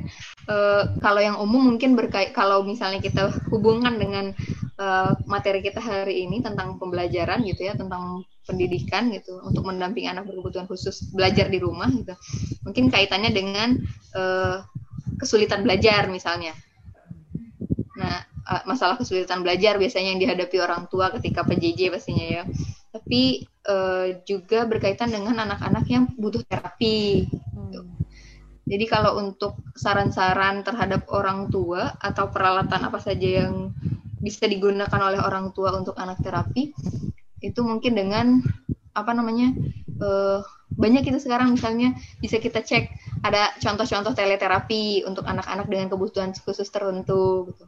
uh, 0.50 0.98
kalau 0.98 1.22
yang 1.22 1.38
umum 1.38 1.62
mungkin 1.72 1.94
berkait 1.94 2.34
kalau 2.34 2.66
misalnya 2.66 2.98
kita 2.98 3.30
hubungkan 3.48 3.94
dengan 3.94 4.34
uh, 4.76 5.14
materi 5.30 5.62
kita 5.62 5.78
hari 5.78 6.26
ini 6.26 6.42
tentang 6.42 6.76
pembelajaran 6.76 7.46
gitu 7.46 7.70
ya, 7.70 7.78
tentang 7.78 8.26
pendidikan 8.42 9.08
gitu 9.14 9.38
untuk 9.46 9.62
mendampingi 9.62 10.10
anak 10.10 10.26
berkebutuhan 10.26 10.66
khusus 10.66 11.08
belajar 11.14 11.46
di 11.46 11.62
rumah 11.62 11.88
gitu. 11.94 12.12
Mungkin 12.66 12.90
kaitannya 12.90 13.30
dengan 13.30 13.78
uh, 14.18 14.66
kesulitan 15.22 15.62
belajar 15.62 16.10
misalnya. 16.10 16.52
Uh, 18.42 18.62
masalah 18.66 18.98
kesulitan 18.98 19.46
belajar 19.46 19.78
biasanya 19.78 20.18
yang 20.18 20.22
dihadapi 20.22 20.58
orang 20.58 20.90
tua 20.90 21.14
ketika 21.14 21.46
PJJ 21.46 21.94
pastinya 21.94 22.26
ya. 22.26 22.42
Tapi 22.90 23.46
uh, 23.70 24.20
juga 24.26 24.66
berkaitan 24.66 25.14
dengan 25.14 25.38
anak-anak 25.46 25.84
yang 25.86 26.04
butuh 26.18 26.42
terapi. 26.44 27.30
Gitu. 27.30 27.80
Jadi 28.66 28.84
kalau 28.90 29.18
untuk 29.18 29.58
saran-saran 29.78 30.66
terhadap 30.66 31.06
orang 31.10 31.50
tua 31.54 31.94
atau 32.02 32.30
peralatan 32.30 32.82
apa 32.82 32.98
saja 32.98 33.46
yang 33.46 33.70
bisa 34.22 34.46
digunakan 34.46 35.00
oleh 35.02 35.18
orang 35.18 35.50
tua 35.50 35.74
untuk 35.74 35.98
anak 35.98 36.22
terapi, 36.22 36.70
itu 37.42 37.60
mungkin 37.62 37.98
dengan 37.98 38.26
apa 38.94 39.10
namanya 39.16 39.50
uh, 39.98 40.40
banyak 40.72 41.04
kita 41.04 41.18
sekarang 41.20 41.52
misalnya 41.52 41.96
bisa 42.20 42.40
kita 42.40 42.64
cek 42.64 42.92
ada 43.24 43.52
contoh-contoh 43.60 44.16
teleterapi 44.16 45.04
untuk 45.04 45.24
anak-anak 45.28 45.66
dengan 45.68 45.86
kebutuhan 45.92 46.32
khusus 46.32 46.68
tertentu 46.72 47.52
gitu 47.52 47.64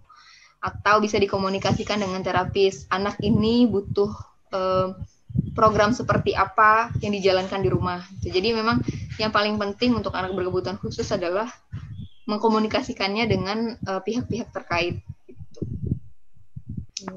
atau 0.64 0.96
bisa 1.04 1.20
dikomunikasikan 1.20 2.00
dengan 2.00 2.24
terapis 2.24 2.88
anak 2.88 3.20
ini 3.20 3.68
butuh 3.68 4.08
uh, 4.56 4.96
program 5.52 5.92
seperti 5.92 6.32
apa 6.32 6.88
yang 7.04 7.12
dijalankan 7.12 7.60
di 7.60 7.68
rumah. 7.68 8.00
Jadi 8.24 8.56
memang 8.56 8.80
yang 9.20 9.28
paling 9.28 9.60
penting 9.60 9.92
untuk 9.92 10.16
anak 10.16 10.32
berkebutuhan 10.32 10.80
khusus 10.80 11.04
adalah 11.12 11.52
mengkomunikasikannya 12.24 13.28
dengan 13.28 13.76
uh, 13.84 14.00
pihak-pihak 14.00 14.48
terkait. 14.56 15.04
Gitu. 15.28 15.60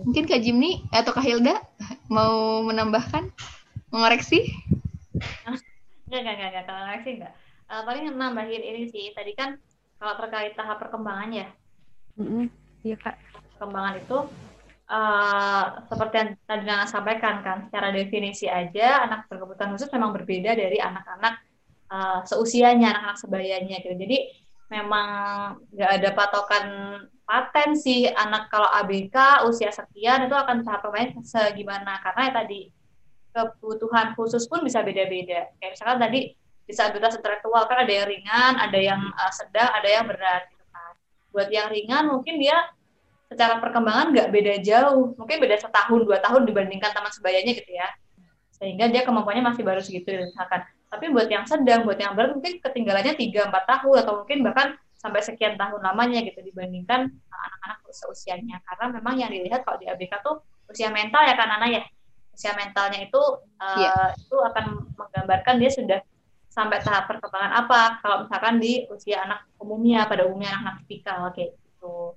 Mungkin 0.03 0.27
Kak 0.27 0.43
Jimny 0.43 0.83
atau 0.91 1.15
Kak 1.15 1.23
Hilda 1.23 1.63
mau 2.11 2.59
menambahkan, 2.67 3.31
mengoreksi? 3.95 4.51
Enggak, 6.11 6.19
enggak, 6.19 6.35
enggak, 6.35 6.49
enggak. 6.51 6.63
Kalau 6.67 6.81
ngoreksi 6.83 7.11
enggak. 7.15 7.33
Uh, 7.67 7.81
paling 7.83 8.03
nambahin 8.11 8.63
ini 8.63 8.91
sih, 8.91 9.15
tadi 9.15 9.31
kan 9.35 9.55
kalau 9.99 10.19
terkait 10.19 10.55
tahap 10.59 10.83
perkembangan 10.83 11.31
ya. 11.31 11.47
Mm 12.19 12.27
-hmm. 12.27 12.45
Iya, 12.83 12.95
Kak. 12.99 13.15
Perkembangan 13.57 13.95
itu 13.97 14.17
uh, 14.85 15.65
seperti 15.89 16.15
yang 16.15 16.29
tadi 16.45 16.63
Nana 16.63 16.85
sampaikan 16.85 17.41
kan, 17.41 17.57
secara 17.65 17.89
definisi 17.89 18.45
aja 18.45 19.01
anak 19.01 19.25
berkebutuhan 19.25 19.73
khusus 19.73 19.89
memang 19.89 20.13
berbeda 20.13 20.53
dari 20.53 20.77
anak-anak 20.77 21.41
uh, 21.89 22.21
seusianya, 22.21 22.93
anak-anak 22.93 23.17
sebayanya 23.17 23.75
gitu. 23.81 23.97
Jadi 23.97 24.17
memang 24.69 25.07
nggak 25.73 25.91
ada 25.97 26.09
patokan 26.11 26.65
paten 27.27 27.75
sih 27.75 28.07
anak 28.07 28.47
kalau 28.47 28.67
ABK 28.67 29.47
usia 29.47 29.71
sekian 29.71 30.27
itu 30.27 30.35
akan 30.35 30.63
tahap 30.63 30.83
permainan 30.83 31.23
segimana 31.23 31.99
karena 32.03 32.21
ya 32.31 32.33
tadi 32.43 32.59
kebutuhan 33.35 34.15
khusus 34.15 34.47
pun 34.47 34.63
bisa 34.63 34.81
beda-beda. 34.81 35.51
Kayak 35.59 35.71
misalkan 35.75 35.99
tadi 35.99 36.19
disabilitas 36.67 37.15
intelektual 37.15 37.63
kan 37.67 37.87
ada 37.87 37.93
yang 37.93 38.07
ringan, 38.11 38.53
ada 38.59 38.79
yang 38.79 39.01
uh, 39.15 39.31
sedang, 39.31 39.71
ada 39.71 39.87
yang 39.87 40.05
berat 40.07 40.51
gitu 40.51 40.65
kan. 40.71 40.93
Buat 41.31 41.49
yang 41.51 41.67
ringan 41.71 42.03
mungkin 42.11 42.35
dia 42.39 42.57
secara 43.27 43.59
perkembangan 43.59 44.15
nggak 44.15 44.29
beda 44.31 44.53
jauh, 44.63 45.13
mungkin 45.19 45.37
beda 45.43 45.59
setahun 45.59 46.01
dua 46.07 46.23
tahun 46.23 46.47
dibandingkan 46.47 46.95
teman 46.95 47.11
sebayanya 47.11 47.51
gitu 47.59 47.71
ya, 47.75 47.87
sehingga 48.55 48.87
dia 48.87 49.03
kemampuannya 49.03 49.43
masih 49.43 49.67
baru 49.67 49.83
segitu 49.83 50.15
misalkan. 50.15 50.63
Tapi 50.87 51.11
buat 51.11 51.27
yang 51.27 51.43
sedang, 51.43 51.83
buat 51.83 51.99
yang 51.99 52.15
berat 52.15 52.39
mungkin 52.39 52.63
ketinggalannya 52.63 53.19
tiga 53.19 53.51
empat 53.51 53.67
tahun 53.67 54.07
atau 54.07 54.23
mungkin 54.23 54.39
bahkan 54.47 54.79
sampai 54.97 55.19
sekian 55.21 55.59
tahun 55.59 55.83
lamanya 55.83 56.25
gitu 56.25 56.41
dibandingkan 56.41 57.11
anak-anak 57.29 57.77
seusianya 57.91 58.63
karena 58.65 58.85
memang 58.97 59.15
yang 59.19 59.29
dilihat 59.29 59.61
kalau 59.61 59.77
di 59.77 59.85
ABK 59.85 60.25
tuh 60.25 60.41
usia 60.71 60.89
mental 60.89 61.27
ya 61.27 61.35
kan 61.35 61.51
anak 61.59 61.69
ya? 61.69 61.83
Usia 62.31 62.55
mentalnya 62.55 63.03
itu 63.03 63.21
uh, 63.59 63.77
yeah. 63.81 64.13
itu 64.15 64.37
akan 64.39 64.87
menggambarkan 64.95 65.55
dia 65.59 65.71
sudah 65.73 65.99
sampai 66.47 66.79
tahap 66.81 67.11
perkembangan 67.11 67.65
apa. 67.65 67.99
Kalau 67.99 68.25
misalkan 68.25 68.57
di 68.63 68.87
usia 68.87 69.27
anak 69.27 69.45
umumnya 69.59 70.07
pada 70.07 70.23
umumnya 70.25 70.55
anak-anak 70.55 70.75
tipikal 70.87 71.29
kayak 71.35 71.53
gitu 71.59 72.15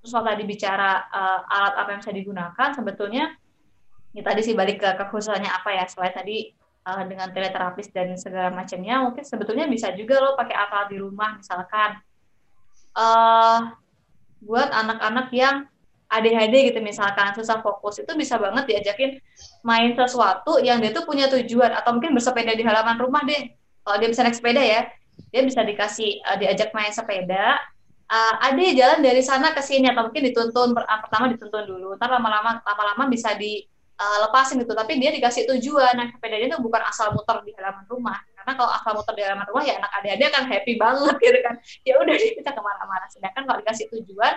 terus 0.00 0.10
kalau 0.16 0.26
tadi 0.26 0.42
bicara 0.48 1.06
uh, 1.12 1.40
alat 1.44 1.74
apa 1.76 1.88
yang 1.92 2.00
bisa 2.00 2.12
digunakan 2.16 2.68
sebetulnya 2.72 3.24
ya 4.16 4.22
tadi 4.24 4.40
sih 4.42 4.56
balik 4.56 4.80
ke 4.80 4.90
kekhususannya 4.96 5.46
apa 5.46 5.70
ya 5.76 5.84
selain 5.86 6.16
tadi 6.16 6.50
uh, 6.88 7.04
dengan 7.04 7.28
teleterapis 7.30 7.92
dan 7.92 8.16
segala 8.16 8.50
macamnya 8.50 9.04
mungkin 9.04 9.22
sebetulnya 9.22 9.68
bisa 9.68 9.92
juga 9.94 10.18
lo 10.18 10.34
pakai 10.34 10.56
alat 10.56 10.88
di 10.88 10.96
rumah 10.98 11.36
misalkan. 11.36 12.00
Uh, 12.90 13.70
buat 14.40 14.72
anak-anak 14.72 15.30
yang 15.36 15.68
ADHD 16.10 16.72
gitu 16.72 16.80
misalkan 16.82 17.30
susah 17.38 17.62
fokus 17.62 18.02
itu 18.02 18.10
bisa 18.18 18.34
banget 18.34 18.66
diajakin 18.66 19.22
main 19.62 19.94
sesuatu 19.94 20.58
yang 20.58 20.82
dia 20.82 20.90
tuh 20.90 21.06
punya 21.06 21.30
tujuan 21.30 21.70
atau 21.70 21.94
mungkin 21.94 22.16
bersepeda 22.18 22.56
di 22.56 22.66
halaman 22.66 22.98
rumah 22.98 23.22
deh. 23.22 23.52
Kalau 23.86 23.96
dia 24.02 24.08
bisa 24.10 24.26
naik 24.26 24.34
sepeda 24.34 24.58
ya 24.58 24.90
dia 25.30 25.42
bisa 25.46 25.62
dikasih 25.62 26.18
diajak 26.42 26.74
main 26.74 26.90
sepeda 26.90 27.60
uh, 28.10 28.34
ada 28.42 28.64
jalan 28.74 28.98
dari 29.00 29.22
sana 29.22 29.54
ke 29.54 29.62
sini 29.62 29.86
atau 29.86 30.10
mungkin 30.10 30.26
dituntun 30.26 30.74
uh, 30.74 31.00
pertama 31.00 31.30
dituntun 31.30 31.64
dulu. 31.64 31.94
Ntar 31.96 32.10
lama-lama 32.10 32.58
lama-lama 32.66 33.06
bisa 33.06 33.38
dilepasin 33.38 34.58
uh, 34.58 34.66
gitu. 34.66 34.72
Tapi 34.74 34.98
dia 34.98 35.14
dikasih 35.14 35.46
tujuan. 35.56 35.94
Nah 35.94 36.10
sepedanya 36.10 36.56
itu 36.56 36.58
bukan 36.58 36.82
asal 36.82 37.14
muter 37.14 37.38
di 37.46 37.54
halaman 37.54 37.86
rumah. 37.86 38.18
Karena 38.34 38.52
kalau 38.58 38.70
asal 38.74 38.92
muter 38.98 39.14
di 39.14 39.22
halaman 39.22 39.46
rumah 39.46 39.64
ya 39.64 39.74
anak 39.78 39.90
adik-adik 40.02 40.26
akan 40.34 40.44
happy 40.50 40.72
banget 40.74 41.16
gitu 41.24 41.38
kan. 41.46 41.54
Ya 41.86 41.94
udah 42.02 42.14
dia 42.18 42.30
bisa 42.34 42.50
ke 42.50 42.60
mana-mana. 42.60 43.06
Sedangkan 43.08 43.42
kalau 43.46 43.58
dikasih 43.62 43.86
tujuan 43.94 44.34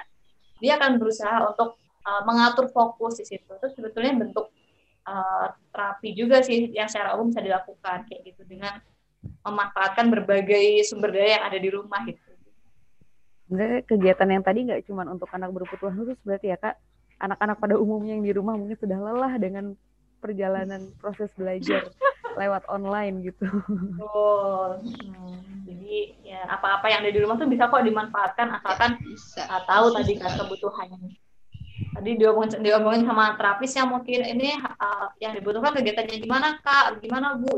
dia 0.62 0.80
akan 0.80 1.02
berusaha 1.02 1.38
untuk 1.50 1.76
uh, 2.06 2.22
mengatur 2.24 2.70
fokus 2.70 3.20
di 3.20 3.26
situ. 3.26 3.50
Itu 3.50 3.68
sebetulnya 3.74 4.14
bentuk 4.16 4.54
uh, 5.10 5.48
terapi 5.74 6.14
juga 6.14 6.46
sih 6.46 6.72
yang 6.72 6.86
secara 6.86 7.18
umum 7.18 7.34
bisa 7.34 7.42
dilakukan. 7.42 8.06
Kayak 8.06 8.22
gitu 8.32 8.46
dengan 8.46 8.78
memanfaatkan 9.44 10.12
berbagai 10.12 10.84
sumber 10.84 11.16
daya 11.16 11.40
yang 11.40 11.44
ada 11.48 11.58
di 11.60 11.70
rumah 11.72 12.04
gitu 12.04 12.33
sebenarnya 13.54 13.86
kegiatan 13.86 14.30
yang 14.34 14.42
tadi 14.42 14.66
nggak 14.66 14.82
cuma 14.90 15.06
untuk 15.06 15.30
anak 15.30 15.54
berkebutuhan 15.54 15.94
khusus 15.94 16.18
berarti 16.26 16.50
ya 16.50 16.58
kak 16.58 16.82
anak-anak 17.22 17.62
pada 17.62 17.78
umumnya 17.78 18.18
yang 18.18 18.26
di 18.26 18.34
rumah 18.34 18.58
mungkin 18.58 18.74
sudah 18.82 18.98
lelah 18.98 19.38
dengan 19.38 19.78
perjalanan 20.18 20.90
proses 20.98 21.30
belajar 21.38 21.94
lewat 22.34 22.66
online 22.66 23.22
gitu. 23.30 23.46
Oh, 24.02 24.74
hmm. 24.82 25.70
jadi 25.70 26.18
ya 26.26 26.42
apa-apa 26.50 26.90
yang 26.90 27.06
ada 27.06 27.14
di 27.14 27.22
rumah 27.22 27.38
tuh 27.38 27.46
bisa 27.46 27.70
kok 27.70 27.86
dimanfaatkan 27.86 28.58
asalkan 28.58 28.98
bisa. 29.06 29.46
Uh, 29.46 29.62
tahu 29.70 29.94
tadi 29.94 30.18
kan 30.18 30.34
kebutuhannya. 30.34 31.14
Tadi 31.94 32.10
diomongin, 32.18 32.58
diomongin 32.66 33.06
sama 33.06 33.38
terapis 33.38 33.70
yang 33.78 33.94
mungkin 33.94 34.26
ini 34.26 34.50
uh, 34.58 35.14
yang 35.22 35.38
dibutuhkan 35.38 35.78
kegiatannya 35.78 36.18
gimana 36.18 36.58
kak, 36.66 36.98
gimana 37.06 37.38
bu? 37.38 37.54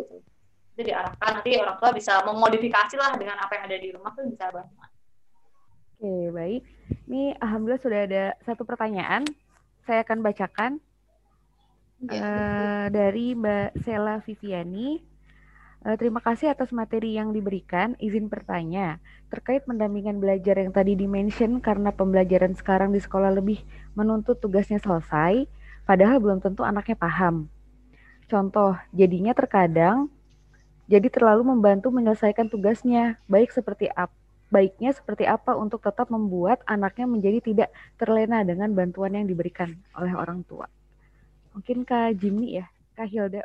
Jadi 0.75 0.91
diarahkan 0.91 1.39
nanti 1.39 1.55
orang 1.55 1.79
tua 1.79 1.95
bisa 1.95 2.19
memodifikasi 2.27 2.99
lah 2.99 3.15
dengan 3.15 3.39
apa 3.39 3.55
yang 3.55 3.63
ada 3.71 3.77
di 3.79 3.95
rumah 3.95 4.11
tuh 4.11 4.27
bisa 4.27 4.51
banget. 4.51 4.91
Oke, 6.05 6.29
baik. 6.37 6.61
Ini 7.09 7.33
alhamdulillah 7.41 7.81
sudah 7.81 7.99
ada 8.05 8.23
satu 8.45 8.61
pertanyaan. 8.61 9.25
Saya 9.89 10.05
akan 10.05 10.21
bacakan 10.21 10.77
ya. 12.05 12.21
uh, 12.21 12.85
dari 12.93 13.33
Mbak 13.33 13.81
Sela 13.81 14.21
Viviani. 14.21 15.01
Uh, 15.81 15.97
terima 15.97 16.21
kasih 16.21 16.53
atas 16.53 16.69
materi 16.69 17.17
yang 17.17 17.33
diberikan. 17.33 17.97
Izin 17.97 18.29
bertanya, 18.29 19.01
terkait 19.33 19.65
pendampingan 19.65 20.21
belajar 20.21 20.61
yang 20.61 20.69
tadi 20.69 20.93
dimention 20.93 21.57
karena 21.57 21.89
pembelajaran 21.89 22.53
sekarang 22.53 22.93
di 22.93 23.01
sekolah 23.01 23.33
lebih 23.33 23.65
menuntut 23.97 24.37
tugasnya 24.37 24.77
selesai, 24.77 25.49
padahal 25.89 26.21
belum 26.21 26.37
tentu 26.37 26.61
anaknya 26.61 27.01
paham. 27.01 27.49
Contoh, 28.29 28.77
jadinya 28.93 29.33
terkadang 29.33 30.13
jadi 30.85 31.09
terlalu 31.09 31.49
membantu 31.49 31.89
menyelesaikan 31.89 32.45
tugasnya, 32.53 33.17
baik 33.25 33.49
seperti 33.49 33.89
apa 33.89 34.13
baiknya 34.49 34.93
seperti 34.93 35.25
apa 35.25 35.57
untuk 35.57 35.81
tetap 35.81 36.07
membuat 36.13 36.61
anaknya 36.69 37.09
menjadi 37.09 37.39
tidak 37.41 37.69
terlena 37.97 38.45
dengan 38.45 38.71
bantuan 38.71 39.17
yang 39.17 39.25
diberikan 39.25 39.73
oleh 39.97 40.13
orang 40.13 40.45
tua. 40.45 40.69
Mungkin 41.57 41.87
Kak 41.87 42.19
Jimmy 42.19 42.61
ya, 42.61 42.65
Kak 42.93 43.09
Hilda 43.09 43.43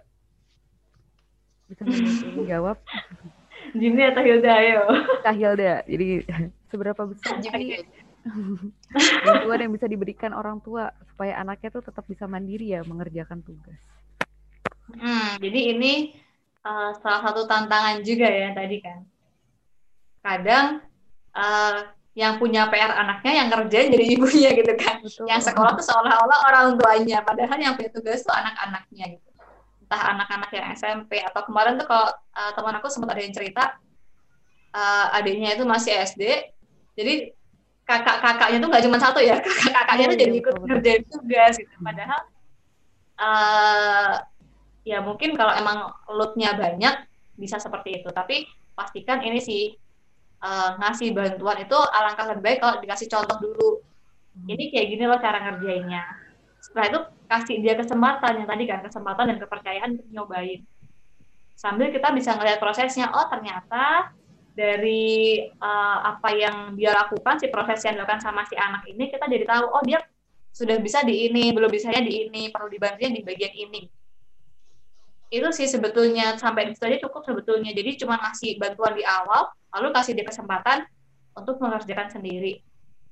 bisa 1.70 1.86
menjawab. 2.34 2.76
Jimmy 3.78 4.02
atau 4.02 4.22
Hilda 4.26 4.50
ayo. 4.58 4.82
Kak 5.22 5.34
Hilda. 5.38 5.86
Jadi 5.86 6.26
seberapa 6.66 7.06
besar 7.06 7.38
jadi 7.38 7.86
bantuan 9.24 9.58
yang 9.64 9.72
bisa 9.72 9.86
diberikan 9.88 10.34
orang 10.36 10.60
tua 10.60 10.92
supaya 11.08 11.40
anaknya 11.40 11.72
tuh 11.72 11.86
tetap 11.86 12.04
bisa 12.04 12.28
mandiri 12.28 12.76
ya 12.76 12.84
mengerjakan 12.84 13.40
tugas. 13.40 13.78
Hmm, 14.90 15.38
jadi 15.38 15.78
ini 15.78 16.18
uh, 16.66 16.90
salah 16.98 17.22
satu 17.30 17.46
tantangan 17.46 18.02
juga 18.02 18.26
ya 18.26 18.50
tadi 18.52 18.76
kan. 18.82 19.06
Kadang 20.20 20.84
uh, 21.34 21.90
yang 22.18 22.42
punya 22.42 22.66
PR 22.68 22.90
anaknya 22.90 23.32
yang 23.38 23.48
kerjain 23.48 23.88
jadi 23.94 24.04
ibunya 24.18 24.50
gitu 24.52 24.72
kan. 24.74 24.98
Betul. 25.00 25.24
Yang 25.30 25.40
sekolah 25.50 25.72
tuh 25.78 25.86
seolah-olah 25.86 26.38
orang 26.50 26.66
tuanya, 26.74 27.22
padahal 27.22 27.58
yang 27.58 27.74
punya 27.78 27.90
tugas 27.94 28.26
tuh 28.26 28.34
anak-anaknya 28.34 29.14
gitu. 29.14 29.28
Entah 29.86 30.02
anak-anak 30.18 30.50
yang 30.54 30.66
SMP 30.74 31.22
atau 31.22 31.42
kemarin 31.46 31.78
tuh 31.78 31.86
kalau 31.86 32.10
uh, 32.10 32.50
teman 32.54 32.74
aku 32.78 32.90
sempat 32.90 33.14
ada 33.14 33.22
yang 33.22 33.34
cerita 33.34 33.78
uh, 34.74 35.16
adiknya 35.18 35.54
itu 35.54 35.62
masih 35.62 35.94
SD, 35.94 36.22
jadi 36.98 37.14
kakak-kakaknya 37.86 38.58
tuh 38.62 38.68
nggak 38.70 38.84
cuma 38.86 38.98
satu 38.98 39.18
ya, 39.22 39.38
kakak-kakaknya 39.46 40.04
tuh 40.10 40.18
jadi 40.18 40.34
ikut 40.34 40.54
ngerjain 40.66 41.02
tugas 41.06 41.54
gitu. 41.62 41.74
Padahal 41.78 42.20
uh, 43.22 44.14
ya 44.82 44.98
mungkin 44.98 45.38
kalau 45.38 45.54
emang 45.54 45.94
loadnya 46.10 46.58
banyak 46.58 47.06
bisa 47.38 47.62
seperti 47.62 48.02
itu, 48.02 48.10
tapi 48.10 48.50
pastikan 48.74 49.22
ini 49.22 49.38
sih 49.38 49.78
uh, 50.40 50.76
ngasih 50.80 51.12
bantuan 51.12 51.58
itu 51.62 51.78
alangkah 51.78 52.26
lebih 52.32 52.42
baik 52.42 52.58
kalau 52.60 52.76
dikasih 52.80 53.08
contoh 53.08 53.36
dulu. 53.40 53.70
Hmm. 54.36 54.52
Ini 54.52 54.64
kayak 54.72 54.86
gini 54.96 55.04
loh 55.06 55.20
cara 55.20 55.38
ngerjainnya. 55.44 56.04
Setelah 56.60 56.86
itu 56.88 57.00
kasih 57.30 57.56
dia 57.62 57.74
kesempatan 57.78 58.32
yang 58.44 58.48
tadi 58.48 58.64
kan 58.68 58.80
kesempatan 58.84 59.24
dan 59.32 59.38
kepercayaan 59.40 59.88
untuk 59.96 60.08
nyobain. 60.12 60.60
Sambil 61.56 61.92
kita 61.92 62.12
bisa 62.16 62.36
ngeliat 62.36 62.58
prosesnya. 62.58 63.12
Oh 63.12 63.28
ternyata 63.28 64.12
dari 64.56 65.40
uh, 65.46 65.98
apa 66.04 66.28
yang 66.34 66.74
dia 66.74 66.92
lakukan 66.92 67.38
si 67.38 67.48
proses 67.48 67.80
yang 67.86 67.96
dilakukan 67.96 68.20
sama 68.20 68.42
si 68.44 68.58
anak 68.58 68.82
ini 68.90 69.08
kita 69.08 69.30
jadi 69.30 69.46
tahu 69.46 69.64
oh 69.70 69.82
dia 69.86 70.02
sudah 70.50 70.76
bisa 70.82 71.06
di 71.06 71.30
ini 71.30 71.54
belum 71.54 71.70
bisanya 71.70 72.02
di 72.02 72.26
ini 72.26 72.50
perlu 72.50 72.66
dibantunya 72.66 73.14
di 73.14 73.22
bagian 73.22 73.54
ini 73.54 73.86
itu 75.30 75.48
sih 75.54 75.70
sebetulnya 75.70 76.34
sampai 76.34 76.66
di 76.66 76.74
situ 76.74 76.84
aja 76.90 76.98
cukup 77.06 77.22
sebetulnya. 77.22 77.70
Jadi 77.70 78.02
cuma 78.02 78.18
ngasih 78.18 78.58
bantuan 78.58 78.98
di 78.98 79.06
awal 79.06 79.46
lalu 79.78 79.94
kasih 79.94 80.18
dia 80.18 80.26
kesempatan 80.26 80.82
untuk 81.38 81.62
mengerjakan 81.62 82.10
sendiri. 82.10 82.58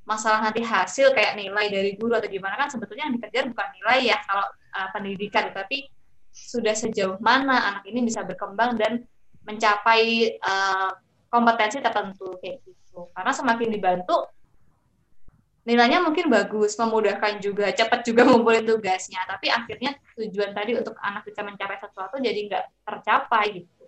Masalah 0.03 0.43
nanti 0.43 0.67
hasil 0.67 1.15
kayak 1.15 1.39
nilai 1.39 1.71
dari 1.71 1.95
guru 1.95 2.19
atau 2.19 2.27
gimana 2.27 2.59
kan 2.59 2.67
sebetulnya 2.67 3.07
yang 3.07 3.15
dikejar 3.15 3.45
bukan 3.47 3.69
nilai 3.79 3.99
ya 4.11 4.19
kalau 4.27 4.47
uh, 4.75 4.89
pendidikan. 4.91 5.55
Tapi 5.55 5.87
sudah 6.35 6.75
sejauh 6.75 7.23
mana 7.23 7.55
anak 7.75 7.85
ini 7.87 8.03
bisa 8.03 8.27
berkembang 8.27 8.75
dan 8.75 9.07
mencapai 9.47 10.35
uh, 10.43 10.91
kompetensi 11.31 11.79
tertentu 11.79 12.35
kayak 12.43 12.67
gitu. 12.67 13.07
Karena 13.15 13.31
semakin 13.31 13.69
dibantu 13.71 14.27
nilainya 15.69 16.01
mungkin 16.01 16.33
bagus, 16.33 16.73
memudahkan 16.81 17.45
juga, 17.45 17.69
cepat 17.77 18.01
juga 18.09 18.25
ngumpulin 18.25 18.65
tugasnya, 18.65 19.21
tapi 19.29 19.53
akhirnya 19.53 19.93
tujuan 20.17 20.57
tadi 20.57 20.81
untuk 20.81 20.97
anak 20.97 21.29
bisa 21.29 21.45
mencapai 21.45 21.77
sesuatu 21.77 22.17
jadi 22.17 22.41
nggak 22.49 22.65
tercapai 22.89 23.45
gitu. 23.61 23.87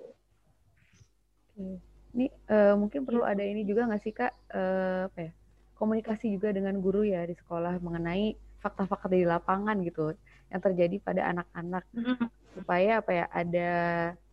Ini 2.13 2.27
uh, 2.53 2.77
mungkin 2.77 3.09
perlu 3.09 3.25
ada 3.25 3.41
ini 3.41 3.65
juga 3.65 3.89
nggak 3.89 4.03
sih 4.05 4.13
kak, 4.13 4.33
uh, 4.53 5.09
apa 5.09 5.19
ya, 5.25 5.33
komunikasi 5.81 6.37
juga 6.37 6.53
dengan 6.53 6.77
guru 6.85 7.01
ya 7.09 7.25
di 7.25 7.33
sekolah 7.33 7.81
mengenai 7.81 8.37
fakta-fakta 8.61 9.17
di 9.17 9.25
lapangan 9.25 9.81
gitu 9.81 10.13
yang 10.53 10.61
terjadi 10.61 10.97
pada 11.01 11.33
anak-anak. 11.33 11.89
Mm-hmm. 11.97 12.29
supaya 12.51 12.99
apa 12.99 13.11
ya 13.15 13.27
ada 13.31 13.71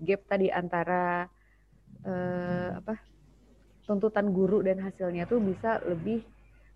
gap 0.01 0.21
tadi 0.25 0.49
antara 0.49 1.29
uh, 2.01 2.69
apa 2.81 2.97
tuntutan 3.85 4.33
guru 4.33 4.65
dan 4.65 4.81
hasilnya 4.81 5.29
tuh 5.29 5.37
bisa 5.37 5.77
lebih 5.85 6.25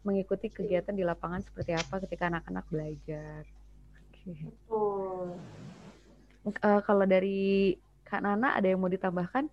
mengikuti 0.01 0.49
kegiatan 0.49 0.93
di 0.93 1.05
lapangan 1.05 1.45
seperti 1.45 1.77
apa 1.77 2.01
ketika 2.05 2.29
anak-anak 2.29 2.65
belajar. 2.69 3.45
Okay. 4.21 4.49
Uh, 6.41 6.81
kalau 6.85 7.05
dari 7.05 7.77
Kak 8.05 8.25
Nana 8.25 8.57
ada 8.57 8.65
yang 8.65 8.81
mau 8.81 8.89
ditambahkan? 8.89 9.49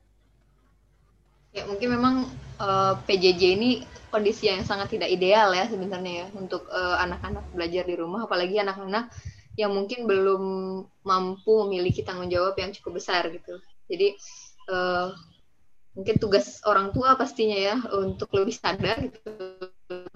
Ya 1.53 1.65
mungkin 1.65 1.97
memang 1.97 2.29
uh, 2.61 2.93
eh, 2.93 2.95
PJJ 3.09 3.43
ini 3.57 3.71
kondisi 4.13 4.53
yang 4.53 4.69
sangat 4.69 4.93
tidak 4.93 5.09
ideal 5.09 5.53
ya 5.57 5.65
sebenarnya 5.65 6.13
ya 6.25 6.27
untuk 6.37 6.69
eh, 6.69 6.97
anak-anak 7.09 7.45
uh, 7.45 7.53
belajar 7.57 7.85
di 7.89 7.95
rumah, 7.97 8.29
apalagi 8.29 8.61
anak-anak 8.61 9.09
yang 9.57 9.73
mungkin 9.73 10.07
belum 10.07 10.43
mampu 11.03 11.67
memiliki 11.67 12.05
tanggung 12.05 12.31
jawab 12.31 12.55
yang 12.61 12.71
cukup 12.71 13.01
besar 13.01 13.27
gitu. 13.33 13.59
Jadi 13.91 14.15
uh, 14.71 15.11
mungkin 15.99 16.15
tugas 16.23 16.63
orang 16.63 16.95
tua 16.95 17.19
pastinya 17.19 17.59
ya 17.59 17.75
untuk 17.91 18.31
lebih 18.31 18.55
sadar 18.55 19.03
gitu 19.03 19.58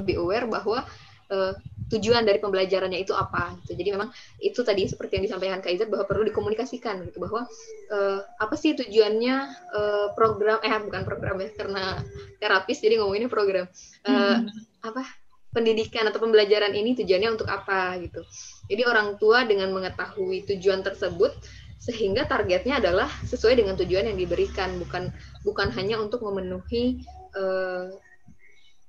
lebih 0.02 0.20
aware 0.20 0.50
bahwa 0.50 0.84
uh, 1.32 1.52
tujuan 1.92 2.24
dari 2.24 2.40
pembelajarannya 2.40 3.04
itu 3.04 3.12
apa 3.12 3.56
gitu. 3.64 3.76
Jadi 3.76 3.88
memang 3.92 4.08
itu 4.40 4.60
tadi 4.64 4.88
seperti 4.88 5.20
yang 5.20 5.24
disampaikan 5.28 5.60
Kak 5.60 5.72
Izat 5.72 5.88
bahwa 5.92 6.08
perlu 6.08 6.24
dikomunikasikan 6.28 7.04
gitu 7.08 7.20
bahwa 7.20 7.44
uh, 7.92 8.20
apa 8.40 8.54
sih 8.56 8.72
tujuannya 8.76 9.36
uh, 9.72 10.08
program 10.16 10.60
eh 10.64 10.72
bukan 10.72 11.02
program 11.04 11.36
ya 11.40 11.48
karena 11.52 12.00
terapis 12.40 12.80
jadi 12.80 13.00
ngomonginnya 13.00 13.30
program. 13.32 13.66
Uh, 14.04 14.40
hmm. 14.40 14.48
apa 14.82 15.04
pendidikan 15.52 16.08
atau 16.08 16.16
pembelajaran 16.24 16.72
ini 16.72 16.96
tujuannya 16.96 17.36
untuk 17.36 17.48
apa 17.52 18.00
gitu. 18.00 18.24
Jadi 18.72 18.82
orang 18.88 19.20
tua 19.20 19.44
dengan 19.44 19.68
mengetahui 19.76 20.48
tujuan 20.48 20.80
tersebut 20.80 21.36
sehingga 21.76 22.24
targetnya 22.24 22.80
adalah 22.80 23.10
sesuai 23.26 23.60
dengan 23.60 23.74
tujuan 23.76 24.08
yang 24.08 24.16
diberikan 24.16 24.80
bukan 24.80 25.12
bukan 25.44 25.68
hanya 25.76 26.00
untuk 26.00 26.24
memenuhi 26.24 27.04
uh, 27.36 27.92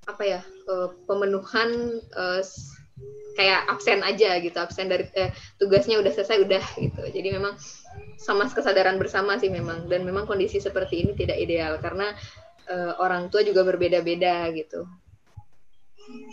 apa 0.03 0.23
ya 0.23 0.41
uh, 0.67 0.91
pemenuhan 1.07 1.99
uh, 2.15 2.41
kayak 3.33 3.65
absen 3.65 4.05
aja 4.05 4.37
gitu 4.37 4.57
absen 4.61 4.85
dari 4.85 5.09
eh, 5.17 5.33
tugasnya 5.57 5.97
udah 5.97 6.11
selesai 6.13 6.45
udah 6.45 6.63
gitu. 6.77 7.01
Jadi 7.09 7.33
memang 7.33 7.57
sama 8.21 8.45
kesadaran 8.47 9.01
bersama 9.01 9.41
sih 9.41 9.49
memang. 9.49 9.89
Dan 9.89 10.05
memang 10.05 10.29
kondisi 10.29 10.61
seperti 10.61 11.01
ini 11.01 11.11
tidak 11.17 11.41
ideal 11.41 11.81
karena 11.81 12.13
uh, 12.69 12.93
orang 13.01 13.33
tua 13.33 13.41
juga 13.41 13.65
berbeda-beda 13.65 14.53
gitu. 14.53 14.85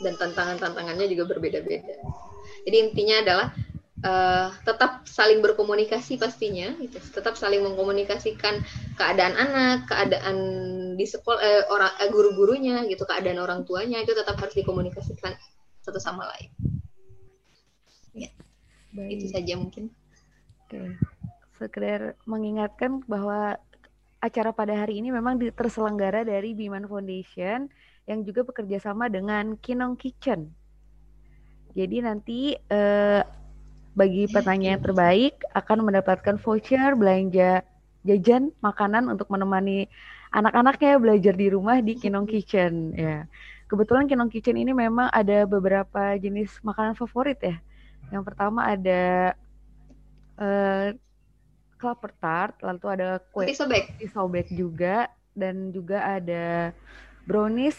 Dan 0.04 0.14
tantangan-tantangannya 0.20 1.08
juga 1.08 1.24
berbeda-beda. 1.30 1.96
Jadi 2.68 2.76
intinya 2.76 3.16
adalah 3.24 3.48
uh, 4.04 4.48
tetap 4.64 5.04
saling 5.06 5.40
berkomunikasi 5.44 6.16
pastinya 6.16 6.72
gitu. 6.80 6.98
tetap 7.12 7.36
saling 7.36 7.60
mengkomunikasikan 7.64 8.64
keadaan 8.96 9.34
anak 9.36 9.88
keadaan 9.88 10.36
di 10.96 11.06
sekolah 11.08 11.40
eh, 11.40 11.64
orang 11.68 11.92
eh, 12.00 12.08
guru-gurunya 12.12 12.84
gitu 12.88 13.04
keadaan 13.04 13.40
orang 13.40 13.64
tuanya 13.64 14.00
itu 14.00 14.12
tetap 14.12 14.36
harus 14.36 14.54
dikomunikasikan 14.56 15.36
satu 15.80 16.00
sama 16.00 16.28
lain 16.36 16.50
ya 18.12 18.30
Baik. 18.92 19.20
itu 19.20 19.26
saja 19.32 19.56
mungkin 19.56 19.92
oke 20.66 20.96
sekedar 21.60 22.16
mengingatkan 22.24 23.04
bahwa 23.04 23.60
acara 24.20 24.52
pada 24.52 24.76
hari 24.76 25.00
ini 25.00 25.12
memang 25.12 25.40
terselenggara 25.52 26.24
dari 26.24 26.52
Biman 26.52 26.84
Foundation 26.88 27.68
yang 28.04 28.20
juga 28.24 28.44
bekerja 28.44 28.80
sama 28.80 29.08
dengan 29.08 29.56
Kinong 29.60 29.96
Kitchen. 29.96 30.52
Jadi 31.72 31.96
nanti 32.04 32.52
eh, 32.52 33.22
bagi 33.94 34.30
petanya 34.30 34.76
yang 34.78 34.82
terbaik 34.82 35.42
akan 35.52 35.86
mendapatkan 35.86 36.38
voucher 36.38 36.94
belanja 36.94 37.66
jajan 38.06 38.54
makanan 38.64 39.10
untuk 39.12 39.28
menemani 39.28 39.90
anak-anaknya 40.32 40.96
belajar 40.96 41.34
di 41.36 41.46
rumah 41.50 41.82
di 41.82 41.98
Kinong 41.98 42.26
Kitchen 42.26 42.94
ya. 42.94 43.26
Kebetulan 43.66 44.06
Kinong 44.10 44.30
Kitchen 44.30 44.58
ini 44.58 44.74
memang 44.74 45.10
ada 45.10 45.46
beberapa 45.46 46.16
jenis 46.18 46.58
makanan 46.62 46.98
favorit 46.98 47.38
ya. 47.42 47.56
Yang 48.10 48.24
pertama 48.26 48.66
ada 48.66 49.34
uh, 50.38 50.90
tart, 52.18 52.58
lalu 52.60 52.86
ada 52.90 53.22
kue 53.32 53.48
sobek, 53.54 53.96
sobek 54.10 54.46
juga 54.52 55.08
dan 55.32 55.70
juga 55.70 56.02
ada 56.20 56.74
brownies 57.24 57.78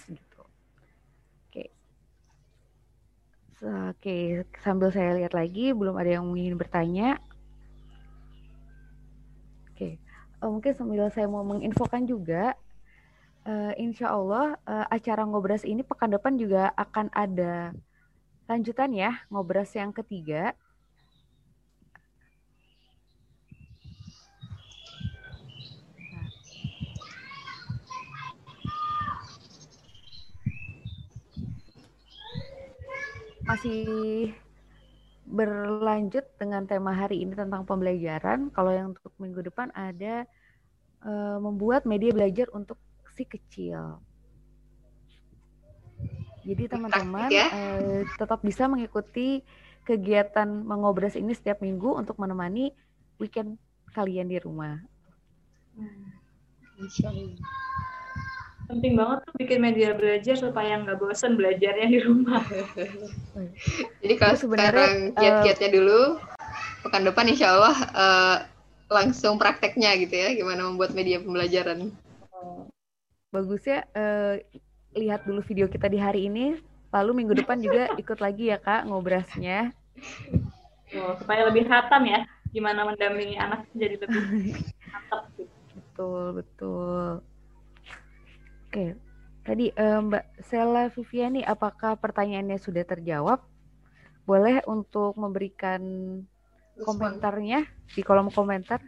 Oke, 3.61 4.41
sambil 4.65 4.89
saya 4.89 5.13
lihat 5.13 5.37
lagi, 5.37 5.69
belum 5.69 5.93
ada 5.93 6.17
yang 6.17 6.25
ingin 6.33 6.57
bertanya. 6.57 7.21
Oke, 9.69 10.01
uh, 10.41 10.49
mungkin 10.49 10.73
sambil 10.73 11.05
saya 11.13 11.29
mau 11.29 11.45
menginfokan 11.45 12.09
juga, 12.09 12.57
uh, 13.45 13.69
insya 13.77 14.09
Allah 14.17 14.57
uh, 14.65 14.89
acara 14.89 15.29
ngobras 15.29 15.61
ini 15.61 15.85
pekan 15.85 16.09
depan 16.09 16.41
juga 16.41 16.73
akan 16.73 17.13
ada 17.13 17.69
lanjutan 18.49 18.97
ya 18.97 19.21
ngobras 19.29 19.77
yang 19.77 19.93
ketiga. 19.93 20.57
Masih 33.51 34.31
berlanjut 35.27 36.23
dengan 36.39 36.63
tema 36.63 36.95
hari 36.95 37.27
ini 37.27 37.35
tentang 37.35 37.67
pembelajaran. 37.67 38.47
Kalau 38.55 38.71
yang 38.71 38.95
untuk 38.95 39.11
minggu 39.19 39.43
depan 39.43 39.67
ada 39.75 40.23
uh, 41.03 41.37
membuat 41.43 41.83
media 41.83 42.15
belajar 42.15 42.47
untuk 42.55 42.79
si 43.11 43.27
kecil. 43.27 43.99
Jadi 46.41 46.63
teman-teman 46.71 47.29
ya? 47.29 47.47
uh, 47.51 48.01
tetap 48.17 48.39
bisa 48.41 48.65
mengikuti 48.71 49.43
kegiatan 49.83 50.47
mengobras 50.47 51.19
ini 51.19 51.35
setiap 51.35 51.59
minggu 51.59 51.91
untuk 51.99 52.17
menemani 52.17 52.71
weekend 53.19 53.59
kalian 53.91 54.31
di 54.31 54.39
rumah. 54.39 54.79
Hmm 55.75 56.21
penting 58.71 58.93
banget 58.95 59.17
tuh 59.27 59.33
bikin 59.35 59.59
media 59.59 59.89
belajar 59.91 60.35
supaya 60.39 60.79
nggak 60.79 60.97
bosen 60.97 61.35
belajarnya 61.35 61.87
di 61.91 61.99
rumah. 61.99 62.43
Jadi 64.01 64.15
kalau 64.15 64.35
sekarang 64.39 65.11
kiat-kiatnya 65.19 65.69
uh, 65.69 65.75
dulu, 65.75 66.01
pekan 66.87 67.03
depan 67.03 67.25
insya 67.27 67.47
Allah 67.53 67.77
uh, 67.91 68.37
langsung 68.87 69.35
prakteknya 69.35 69.95
gitu 69.99 70.15
ya, 70.15 70.31
gimana 70.31 70.71
membuat 70.71 70.95
media 70.95 71.19
pembelajaran. 71.19 71.91
Bagus 73.31 73.63
ya, 73.67 73.83
uh, 73.95 74.39
lihat 74.95 75.23
dulu 75.27 75.43
video 75.43 75.67
kita 75.67 75.87
di 75.87 75.99
hari 75.99 76.27
ini, 76.31 76.59
lalu 76.91 77.23
minggu 77.23 77.43
depan 77.43 77.59
juga 77.59 77.91
ikut 78.01 78.19
lagi 78.19 78.51
ya 78.51 78.57
kak 78.59 78.87
ngobrasnya. 78.87 79.71
Oh, 80.91 81.15
supaya 81.19 81.47
lebih 81.47 81.67
hatam 81.71 82.03
ya, 82.03 82.27
gimana 82.51 82.83
mendampingi 82.83 83.39
anak 83.39 83.67
jadi 83.71 83.95
lebih 83.99 84.19
mantap. 84.91 85.31
Betul, 85.71 86.43
betul. 86.43 87.30
Oke, 88.71 88.95
tadi 89.43 89.67
uh, 89.75 89.99
Mbak 89.99 90.47
Sela 90.47 90.87
Viviani, 90.95 91.43
apakah 91.43 91.99
pertanyaannya 91.99 92.55
sudah 92.55 92.87
terjawab? 92.87 93.43
Boleh 94.23 94.63
untuk 94.63 95.19
memberikan 95.19 95.83
komentarnya 96.79 97.67
di 97.91 97.99
kolom 97.99 98.31
komentar. 98.31 98.79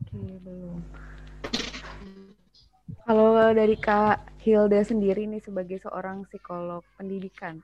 Oke, 0.00 0.16
belum. 0.40 0.80
Kalau 3.04 3.52
dari 3.56 3.76
Kak 3.80 4.40
Hilda 4.44 4.80
sendiri 4.84 5.24
nih 5.28 5.42
sebagai 5.44 5.80
seorang 5.80 6.24
psikolog 6.28 6.84
pendidikan, 6.96 7.60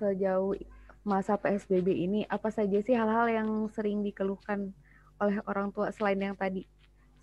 sejauh 0.00 0.56
masa 1.04 1.40
PSBB 1.40 1.88
ini 1.88 2.20
apa 2.28 2.52
saja 2.52 2.76
sih 2.84 2.92
hal-hal 2.92 3.28
yang 3.28 3.48
sering 3.72 4.04
dikeluhkan 4.04 4.72
oleh 5.18 5.40
orang 5.48 5.72
tua 5.72 5.88
selain 5.92 6.20
yang 6.20 6.36
tadi 6.36 6.64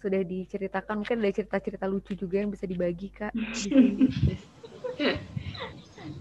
sudah 0.02 0.22
diceritakan? 0.22 1.02
Mungkin 1.02 1.22
ada 1.22 1.32
cerita-cerita 1.34 1.86
lucu 1.90 2.14
juga 2.14 2.42
yang 2.42 2.50
bisa 2.54 2.66
dibagi 2.70 3.10
kak. 3.14 3.34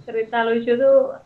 cerita 0.05 0.45
lucu 0.45 0.73
tuh 0.77 1.17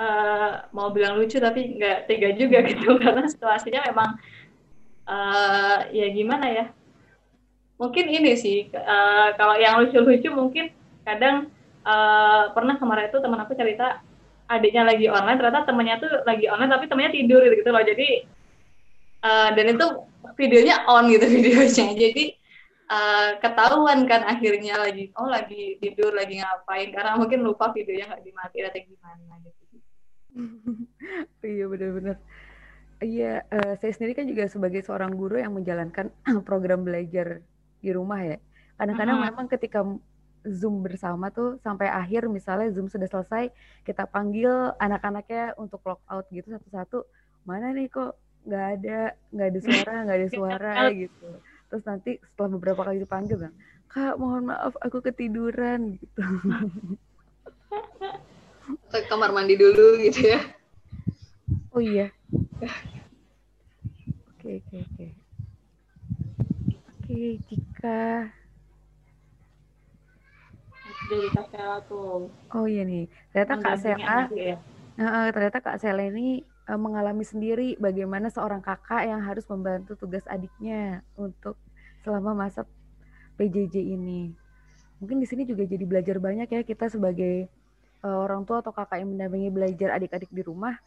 uh, 0.00 0.52
mau 0.72 0.92
bilang 0.92 1.16
lucu 1.20 1.40
tapi 1.40 1.76
nggak 1.76 2.08
tega 2.08 2.30
juga 2.36 2.64
gitu 2.64 2.96
karena 3.02 3.24
situasinya 3.28 3.80
memang 3.92 4.10
uh, 5.08 5.78
ya 5.92 6.06
gimana 6.12 6.46
ya 6.48 6.64
mungkin 7.80 8.12
ini 8.12 8.36
sih 8.36 8.68
uh, 8.76 9.32
kalau 9.40 9.56
yang 9.56 9.80
lucu-lucu 9.80 10.28
mungkin 10.28 10.68
kadang 11.00 11.48
uh, 11.88 12.52
pernah 12.52 12.76
kemarin 12.76 13.08
itu 13.08 13.18
teman 13.24 13.40
aku 13.40 13.56
cerita 13.56 14.04
adiknya 14.52 14.84
lagi 14.84 15.06
online 15.08 15.38
ternyata 15.40 15.64
temennya 15.64 15.96
tuh 16.02 16.12
lagi 16.28 16.44
online 16.52 16.70
tapi 16.76 16.84
temennya 16.92 17.12
tidur 17.16 17.40
gitu, 17.40 17.64
gitu 17.64 17.70
loh. 17.72 17.80
Jadi 17.80 18.08
uh, 19.24 19.48
dan 19.56 19.66
itu 19.72 19.86
videonya 20.36 20.76
on 20.90 21.08
gitu 21.08 21.24
videonya. 21.40 21.86
Jadi 21.96 22.24
uh, 22.92 23.28
ketahuan 23.40 24.04
kan 24.04 24.28
akhirnya 24.28 24.76
lagi 24.76 25.08
oh 25.16 25.30
lagi 25.30 25.80
tidur 25.80 26.12
lagi 26.12 26.42
ngapain 26.42 26.92
karena 26.92 27.16
mungkin 27.16 27.40
lupa 27.40 27.72
videonya 27.72 28.12
nggak 28.12 28.22
dimatiin 28.28 28.66
atau 28.68 28.80
gimana 28.84 29.34
gitu. 29.40 29.62
Iya 31.40 31.64
benar-benar 31.66 32.20
iya 33.00 33.40
uh, 33.48 33.74
saya 33.80 33.96
sendiri 33.96 34.12
kan 34.12 34.28
juga 34.28 34.44
sebagai 34.46 34.84
seorang 34.84 35.16
guru 35.16 35.40
yang 35.40 35.56
menjalankan 35.56 36.12
program 36.48 36.84
belajar 36.84 37.40
di 37.80 37.90
rumah 37.90 38.20
ya. 38.22 38.38
Kadang-kadang 38.76 39.16
uh 39.18 39.22
-huh. 39.24 39.28
memang 39.32 39.46
ketika 39.48 39.80
Zoom 40.46 40.80
bersama 40.80 41.28
tuh 41.28 41.60
sampai 41.60 41.92
akhir 41.92 42.24
misalnya 42.32 42.72
Zoom 42.72 42.88
sudah 42.88 43.08
selesai 43.08 43.52
kita 43.84 44.08
panggil 44.08 44.72
anak-anaknya 44.80 45.52
untuk 45.60 45.84
log 45.84 46.00
out 46.08 46.24
gitu 46.32 46.48
satu-satu 46.48 47.04
mana 47.44 47.76
nih 47.76 47.92
kok 47.92 48.16
nggak 48.48 48.66
ada 48.80 48.98
nggak 49.36 49.48
ada 49.52 49.60
suara 49.60 49.94
nggak 50.08 50.18
ada 50.18 50.28
suara 50.38 50.74
gitu. 50.96 51.28
Terus 51.70 51.84
nanti 51.84 52.10
setelah 52.24 52.50
beberapa 52.56 52.80
kali 52.88 53.04
dipanggil 53.04 53.38
kan 53.48 53.52
kak 53.90 54.14
mohon 54.16 54.48
maaf 54.48 54.72
aku 54.80 55.02
ketiduran 55.04 56.00
gitu. 56.00 56.22
Ke 58.88 59.04
kamar 59.10 59.34
mandi 59.34 59.60
dulu 59.60 60.00
gitu 60.00 60.30
ya. 60.30 60.40
Oh 61.74 61.82
iya. 61.84 62.08
Oke 64.40 64.62
oke 64.64 64.76
oke 64.88 65.19
oke 67.10 67.42
jika 67.50 68.30
dari 71.10 71.26
Kak 71.34 71.46
Sela 71.50 71.82
tuh. 71.90 72.30
Oh 72.54 72.70
iya 72.70 72.86
nih, 72.86 73.10
ternyata 73.34 73.54
Kak 73.58 73.76
Sela, 73.82 74.30
ya. 74.30 74.54
uh, 74.94 75.26
ternyata 75.34 75.58
Kak 75.58 75.82
Sela 75.82 76.06
ini 76.06 76.46
uh, 76.70 76.78
mengalami 76.78 77.26
sendiri 77.26 77.74
bagaimana 77.82 78.30
seorang 78.30 78.62
kakak 78.62 79.10
yang 79.10 79.18
harus 79.26 79.42
membantu 79.50 79.98
tugas 79.98 80.22
adiknya 80.30 81.02
untuk 81.18 81.58
selama 82.06 82.46
masa 82.46 82.62
PJJ 83.42 83.74
ini. 83.82 84.30
Mungkin 85.02 85.18
di 85.18 85.26
sini 85.26 85.42
juga 85.42 85.66
jadi 85.66 85.82
belajar 85.82 86.22
banyak 86.22 86.46
ya 86.46 86.62
kita 86.62 86.86
sebagai 86.86 87.50
uh, 88.06 88.22
orang 88.22 88.46
tua 88.46 88.62
atau 88.62 88.70
kakak 88.70 89.02
yang 89.02 89.10
mendampingi 89.10 89.50
belajar 89.50 89.98
adik-adik 89.98 90.30
di 90.30 90.46
rumah 90.46 90.78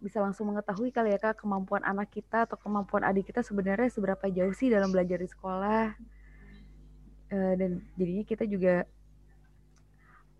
bisa 0.00 0.18
langsung 0.24 0.48
mengetahui 0.48 0.90
kali 0.90 1.12
ya 1.12 1.18
kak 1.20 1.44
kemampuan 1.44 1.84
anak 1.84 2.08
kita 2.12 2.48
atau 2.48 2.56
kemampuan 2.56 3.04
adik 3.04 3.28
kita 3.28 3.44
sebenarnya 3.44 3.92
seberapa 3.92 4.24
jauh 4.32 4.54
sih 4.56 4.72
dalam 4.72 4.88
belajar 4.88 5.20
di 5.20 5.28
sekolah. 5.28 5.94
Uh, 7.32 7.54
dan 7.56 7.80
jadinya 7.98 8.24
kita 8.24 8.44
juga 8.44 8.84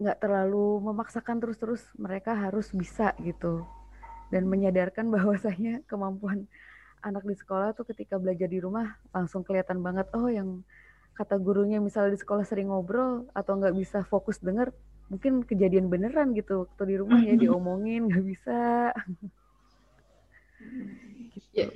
nggak 0.01 0.19
terlalu 0.21 0.83
memaksakan 0.83 1.39
terus-terus 1.39 1.85
mereka 1.97 2.33
harus 2.33 2.73
bisa 2.73 3.13
gitu. 3.21 3.65
Dan 4.33 4.49
menyadarkan 4.49 5.11
bahwasanya 5.15 5.85
kemampuan 5.85 6.49
anak 7.05 7.23
di 7.29 7.37
sekolah 7.37 7.77
tuh 7.77 7.85
ketika 7.93 8.17
belajar 8.17 8.49
di 8.49 8.59
rumah 8.59 8.97
langsung 9.13 9.45
kelihatan 9.45 9.85
banget 9.85 10.09
oh 10.17 10.33
yang 10.33 10.65
kata 11.15 11.39
gurunya 11.39 11.79
misalnya 11.79 12.17
di 12.17 12.21
sekolah 12.21 12.43
sering 12.43 12.73
ngobrol 12.73 13.29
atau 13.37 13.61
nggak 13.61 13.77
bisa 13.77 14.03
fokus 14.03 14.41
denger 14.41 14.73
mungkin 15.09 15.45
kejadian 15.45 15.93
beneran 15.93 16.33
gitu 16.33 16.65
waktu 16.65 16.83
di 16.91 16.97
rumah 17.01 17.21
ya 17.21 17.35
diomongin 17.43 18.09
nggak 18.09 18.25
bisa. 18.25 18.61
Gitu. 21.35 21.61
yeah. 21.61 21.71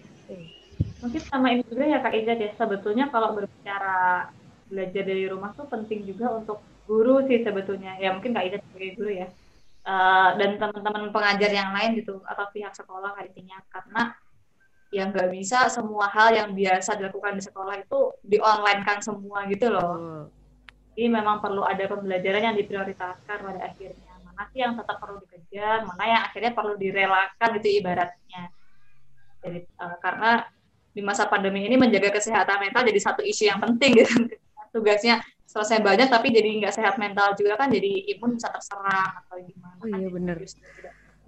mungkin 0.98 1.22
sama 1.22 1.54
ini 1.54 1.62
juga 1.68 1.84
ya 1.86 1.98
kak 2.02 2.14
Iza 2.14 2.34
ya 2.34 2.50
sebetulnya 2.58 3.06
kalau 3.12 3.36
berbicara 3.38 4.32
belajar 4.66 5.02
dari 5.06 5.24
rumah 5.30 5.54
tuh 5.54 5.70
penting 5.70 6.02
juga 6.04 6.34
untuk 6.34 6.58
guru 6.88 7.24
sih 7.28 7.44
sebetulnya. 7.44 8.00
Ya 8.00 8.16
mungkin 8.16 8.32
kak 8.34 8.44
Ida 8.48 8.58
sebagai 8.64 8.92
guru 8.96 9.10
ya. 9.12 9.28
Uh, 9.88 10.36
dan 10.36 10.60
teman-teman 10.60 11.08
pengajar 11.08 11.48
yang 11.48 11.72
lain 11.72 11.96
gitu 11.96 12.20
atau 12.24 12.44
pihak 12.52 12.72
sekolah 12.76 13.16
intinya. 13.24 13.60
Karena 13.72 14.12
ya 14.88 15.04
nggak 15.08 15.28
bisa 15.32 15.68
semua 15.68 16.08
hal 16.08 16.32
yang 16.32 16.50
biasa 16.56 16.96
dilakukan 16.96 17.36
di 17.36 17.42
sekolah 17.44 17.76
itu 17.76 18.00
di 18.24 18.40
online 18.40 18.82
kan 18.88 18.98
semua 19.04 19.44
gitu 19.44 19.68
loh 19.68 20.32
jadi 20.98 21.14
memang 21.14 21.38
perlu 21.38 21.62
ada 21.62 21.86
pembelajaran 21.86 22.42
yang 22.42 22.56
diprioritaskan 22.58 23.38
pada 23.38 23.60
akhirnya. 23.62 24.18
Mana 24.18 24.50
sih 24.50 24.58
yang 24.58 24.74
tetap 24.74 24.98
perlu 24.98 25.22
dikejar 25.22 25.86
mana 25.86 26.04
yang 26.10 26.22
akhirnya 26.26 26.50
perlu 26.58 26.74
direlakan 26.74 27.50
itu 27.62 27.68
ibaratnya. 27.78 28.50
Jadi 29.38 29.62
uh, 29.78 29.94
karena 30.02 30.42
di 30.90 30.98
masa 30.98 31.30
pandemi 31.30 31.70
ini 31.70 31.78
menjaga 31.78 32.18
kesehatan 32.18 32.58
mental 32.58 32.82
jadi 32.82 32.98
satu 32.98 33.22
isu 33.22 33.46
yang 33.46 33.62
penting 33.62 33.94
gitu. 33.94 34.26
Tugasnya 34.74 35.22
selesai 35.46 35.78
banyak 35.86 36.10
tapi 36.10 36.34
jadi 36.34 36.66
nggak 36.66 36.74
sehat 36.74 36.98
mental 36.98 37.30
juga 37.38 37.54
kan 37.54 37.70
jadi 37.70 38.18
imun 38.18 38.34
bisa 38.34 38.50
terserang 38.50 39.22
atau 39.22 39.38
gimana 39.38 39.78
oh 39.78 39.86
iya 39.86 40.08
benar 40.10 40.36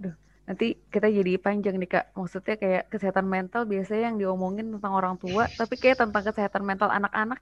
Duh, 0.03 0.13
nanti 0.51 0.75
kita 0.91 1.07
jadi 1.07 1.39
panjang 1.39 1.79
nih 1.79 1.87
kak. 1.87 2.05
Maksudnya 2.19 2.59
kayak 2.59 2.91
kesehatan 2.91 3.23
mental 3.23 3.63
biasanya 3.63 4.11
yang 4.11 4.19
diomongin 4.19 4.67
tentang 4.75 4.99
orang 4.99 5.15
tua 5.15 5.47
tapi 5.47 5.79
kayak 5.79 6.03
tentang 6.03 6.27
kesehatan 6.27 6.67
mental 6.67 6.91
anak-anak 6.91 7.39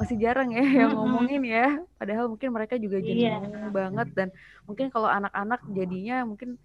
masih 0.00 0.16
jarang 0.16 0.48
ya 0.50 0.64
yang 0.64 0.96
ngomongin 0.96 1.44
ya. 1.44 1.76
Padahal 2.00 2.32
mungkin 2.32 2.48
mereka 2.56 2.80
juga 2.80 2.96
Iya. 2.98 3.36
jenuh 3.36 3.68
banget 3.70 4.08
dan 4.16 4.28
mungkin 4.64 4.88
kalau 4.88 5.06
anak-anak 5.12 5.60
jadinya 5.68 6.24
mungkin 6.24 6.56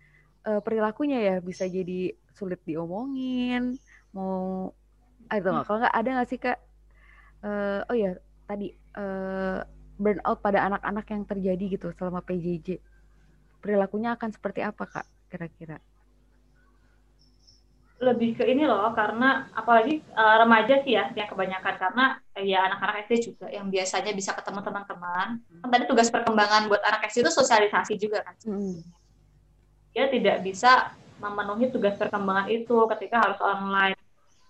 eh, 0.47 0.61
perilakunya 0.63 1.19
ya 1.19 1.35
bisa 1.43 1.67
jadi 1.67 2.15
sulit 2.31 2.63
diomongin 2.63 3.75
mau 4.15 4.71
ada 5.27 5.43
nggak? 5.51 5.65
Kalau 5.67 5.79
nggak 5.83 5.95
ada 5.95 6.09
nggak 6.15 6.29
sih 6.31 6.39
kak? 6.39 6.57
Eh, 7.43 7.79
oh 7.91 7.95
ya 7.97 8.11
tadi 8.47 8.71
eh, 8.73 9.59
burnout 9.95 10.39
pada 10.39 10.63
anak-anak 10.67 11.05
yang 11.11 11.23
terjadi 11.27 11.63
gitu 11.79 11.87
selama 11.95 12.19
PJJ 12.23 12.79
perilakunya 13.59 14.15
akan 14.15 14.29
seperti 14.31 14.61
apa 14.61 14.83
kak 14.85 15.07
kira-kira 15.27 15.79
lebih 17.95 18.35
ke 18.35 18.43
ini 18.43 18.67
loh 18.67 18.91
karena 18.91 19.47
apalagi 19.55 20.03
uh, 20.11 20.43
remaja 20.43 20.83
sih 20.83 20.99
ya 20.99 21.15
yang 21.15 21.31
kebanyakan. 21.31 21.75
Karena 21.79 22.19
uh, 22.19 22.43
ya 22.43 22.67
anak-anak 22.67 23.07
SD 23.07 23.31
juga 23.31 23.47
yang 23.47 23.71
biasanya 23.71 24.11
bisa 24.11 24.35
ketemu 24.35 24.59
teman-teman. 24.59 25.39
Kan 25.63 25.69
tadi 25.71 25.85
tugas 25.87 26.11
perkembangan 26.11 26.67
buat 26.67 26.83
anak 26.83 27.07
SD 27.07 27.23
itu 27.23 27.31
sosialisasi 27.31 27.93
juga 27.95 28.23
kan. 28.23 28.35
Mm. 28.43 28.83
dia 29.95 30.11
tidak 30.11 30.43
bisa 30.43 30.91
memenuhi 31.23 31.71
tugas 31.71 31.95
perkembangan 31.95 32.51
itu. 32.51 32.75
Ketika 32.91 33.23
harus 33.23 33.39
online 33.39 33.95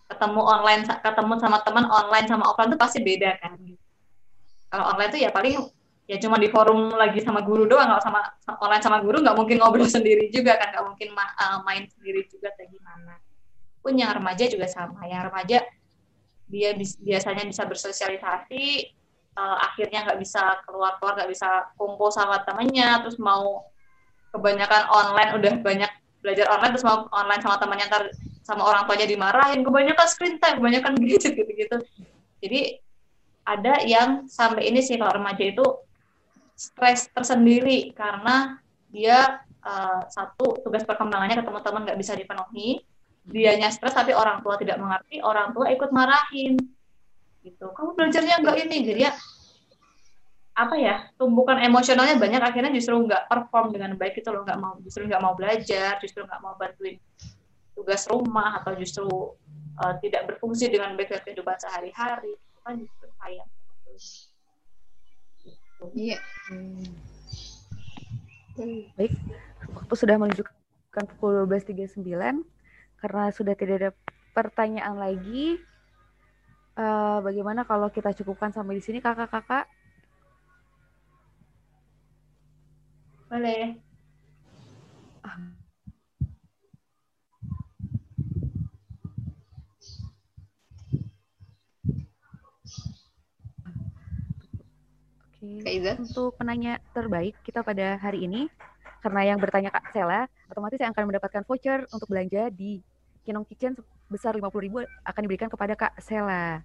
ketemu 0.09 0.41
online 0.41 0.81
ketemu 0.85 1.33
sama 1.37 1.57
teman 1.61 1.85
online 1.85 2.25
sama 2.25 2.49
offline 2.49 2.73
itu 2.73 2.79
pasti 2.81 2.99
beda 3.05 3.37
kan. 3.37 3.53
Kalau 4.73 4.85
online 4.89 5.09
tuh 5.13 5.21
ya 5.21 5.29
paling 5.29 5.61
ya 6.09 6.17
cuma 6.17 6.41
di 6.41 6.49
forum 6.49 6.97
lagi 6.97 7.21
sama 7.21 7.45
guru 7.45 7.69
doang. 7.69 7.93
Kalau 7.93 8.01
sama 8.01 8.25
online 8.57 8.81
sama 8.81 8.97
guru 9.05 9.21
nggak 9.21 9.37
mungkin 9.37 9.61
ngobrol 9.61 9.85
sendiri 10.01 10.33
juga 10.33 10.57
kan. 10.57 10.73
Nggak 10.73 10.85
mungkin 10.89 11.09
ma- 11.13 11.35
uh, 11.37 11.61
main 11.61 11.85
sendiri 11.93 12.25
juga 12.25 12.49
kayak 12.57 12.73
gimana 12.73 13.21
pun 13.85 13.93
yang 13.93 14.09
remaja 14.17 14.49
juga 14.49 14.65
sama. 14.65 15.05
Yang 15.05 15.29
remaja 15.29 15.57
dia 16.49 16.69
biasanya 16.77 17.45
bisa 17.45 17.69
bersosialisasi 17.69 18.89
uh, 19.37 19.57
akhirnya 19.61 20.09
nggak 20.09 20.19
bisa 20.21 20.61
keluar 20.65 20.97
keluar 20.97 21.17
nggak 21.21 21.31
bisa 21.33 21.69
kumpul 21.77 22.09
sama 22.09 22.41
temannya 22.45 23.01
terus 23.01 23.17
mau 23.17 23.65
kebanyakan 24.29 24.83
online 24.89 25.31
udah 25.37 25.53
banyak 25.61 25.91
belajar 26.21 26.45
online 26.49 26.71
terus 26.73 26.85
mau 26.85 27.05
online 27.13 27.41
sama 27.45 27.57
temannya 27.61 27.85
ntar 27.89 28.03
sama 28.41 28.65
orang 28.65 28.89
tuanya 28.89 29.05
dimarahin. 29.05 29.61
Kebanyakan 29.61 30.07
screen 30.09 30.37
time 30.41 30.57
kebanyakan 30.57 30.93
gadget 31.01 31.33
gitu-gitu. 31.37 31.77
Jadi 32.41 32.61
ada 33.45 33.73
yang 33.85 34.25
sampai 34.25 34.73
ini 34.73 34.81
sih 34.81 34.97
kalau 34.97 35.21
remaja 35.21 35.45
itu 35.45 35.65
stres 36.57 37.13
tersendiri 37.13 37.93
karena 37.93 38.57
dia 38.89 39.43
uh, 39.61 40.01
satu 40.09 40.61
tugas 40.65 40.81
perkembangannya 40.87 41.41
ketemu 41.43 41.59
teman 41.61 41.81
nggak 41.85 41.99
bisa 41.99 42.13
dipenuhi 42.17 42.81
dianya 43.25 43.73
stres 43.73 43.97
tapi 43.97 44.13
orang 44.13 44.45
tua 44.45 44.55
tidak 44.61 44.77
mengerti 44.77 45.17
orang 45.21 45.51
tua 45.51 45.69
ikut 45.73 45.89
marahin. 45.89 46.57
Gitu. 47.41 47.65
Kamu 47.73 47.93
belajarnya 47.97 48.41
nggak 48.41 48.57
ini 48.65 48.77
jadi 48.85 49.01
ya 49.09 49.13
apa 50.55 50.79
ya 50.79 51.11
tumbukan 51.19 51.59
emosionalnya 51.59 52.15
banyak 52.15 52.39
akhirnya 52.39 52.71
justru 52.71 52.95
nggak 52.95 53.27
perform 53.27 53.75
dengan 53.75 53.97
baik 53.97 54.21
itu 54.21 54.29
loh. 54.29 54.45
Nggak 54.45 54.59
mau 54.61 54.73
justru 54.81 55.05
nggak 55.09 55.21
mau 55.21 55.33
belajar 55.33 55.97
justru 55.99 56.23
nggak 56.25 56.41
mau 56.41 56.53
bantuin 56.55 56.97
tugas 57.75 58.07
rumah 58.07 58.63
atau 58.63 58.71
justru 58.79 59.05
uh, 59.83 59.93
tidak 59.99 60.31
berfungsi 60.31 60.71
dengan 60.71 60.95
baik 60.95 61.11
dalam 61.11 61.23
kehidupan 61.27 61.57
sehari-hari. 61.59 62.33
Itu 62.33 62.59
kan 62.63 62.73
justru 62.79 63.07
sayang. 63.19 63.49
Iya. 65.93 66.17
Baik, 68.95 69.11
waktu 69.75 69.93
sudah 69.99 70.15
menunjukkan 70.15 71.03
pukul 71.15 71.43
12.39 71.43 72.54
karena 73.05 73.29
sudah 73.29 73.53
tidak 73.53 73.75
ada 73.77 73.91
pertanyaan 74.33 74.97
lagi. 74.97 75.61
eh, 76.75 77.17
bagaimana 77.21 77.61
kalau 77.63 77.87
kita 77.93 78.11
cukupkan 78.17 78.49
sampai 78.49 78.81
di 78.81 78.83
sini 78.83 78.97
kakak-kakak? 78.99 79.69
boleh 83.29 83.77
Iza? 95.45 95.93
Untuk 96.01 96.35
penanya 96.41 96.81
terbaik 96.95 97.37
kita 97.45 97.61
pada 97.61 98.01
hari 98.01 98.25
ini, 98.25 98.49
karena 99.05 99.35
yang 99.35 99.37
bertanya 99.37 99.69
Kak 99.69 99.93
Sela, 99.93 100.25
otomatis 100.49 100.81
yang 100.81 100.89
akan 100.95 101.05
mendapatkan 101.05 101.45
voucher 101.45 101.85
untuk 101.93 102.09
belanja 102.09 102.49
di 102.49 102.81
Kinong 103.25 103.49
Kitchen 103.49 103.73
sebesar 104.05 104.37
50.000 104.37 104.85
akan 104.85 105.21
diberikan 105.25 105.49
kepada 105.49 105.73
Kak 105.73 105.97
Sela. 105.97 106.61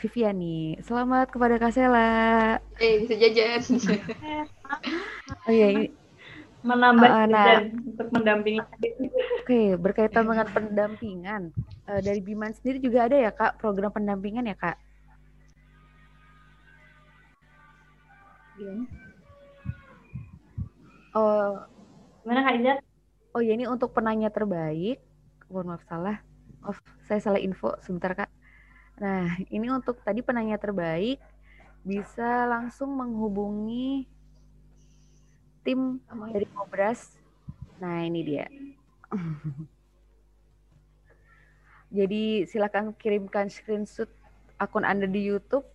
Viviani, 0.00 0.80
selamat 0.80 1.28
kepada 1.28 1.60
Kak 1.60 1.72
Sela. 1.76 2.56
Eh, 2.80 3.04
bisa 3.04 3.14
jajan. 3.20 3.60
Oh 5.44 5.52
iya, 5.52 5.68
ini 5.68 5.84
menambah 6.62 7.04
Ah, 7.04 7.26
nah. 7.26 7.44
dan 7.60 7.76
untuk 7.84 8.08
mendampingi 8.14 8.62
Oke, 9.42 9.74
berkaitan 9.76 10.24
dengan 10.24 10.48
pendampingan 10.48 11.42
eh, 11.90 12.00
dari 12.00 12.22
Biman 12.22 12.54
sendiri 12.54 12.78
juga 12.78 13.10
ada 13.10 13.18
ya 13.18 13.30
kak 13.34 13.58
program 13.58 13.90
pendampingan 13.90 14.46
ya 14.46 14.56
kak? 14.56 14.78
Gimana? 18.56 18.84
Oh, 21.12 21.60
gimana 22.24 22.40
Kak 22.46 22.54
Izat? 22.56 22.78
oh 23.32 23.40
ya 23.42 23.52
ini 23.56 23.64
untuk 23.68 23.92
penanya 23.92 24.28
terbaik. 24.32 25.00
Mohon 25.52 25.76
maaf 25.76 25.84
salah, 25.84 26.16
maaf 26.64 26.80
saya 27.04 27.20
salah 27.20 27.36
info 27.36 27.76
sebentar 27.84 28.16
kak. 28.16 28.32
Nah 28.96 29.36
ini 29.52 29.68
untuk 29.68 30.00
tadi 30.00 30.24
penanya 30.24 30.56
terbaik 30.56 31.20
bisa 31.84 32.48
langsung 32.48 32.96
menghubungi 32.96 34.08
tim 35.60 36.00
dari 36.32 36.48
Kobras. 36.48 37.20
Nah 37.84 38.00
ini 38.00 38.20
dia. 38.24 38.48
Jadi 41.92 42.48
silakan 42.48 42.96
kirimkan 42.96 43.52
screenshot 43.52 44.08
akun 44.56 44.88
Anda 44.88 45.04
di 45.04 45.20
YouTube 45.28 45.68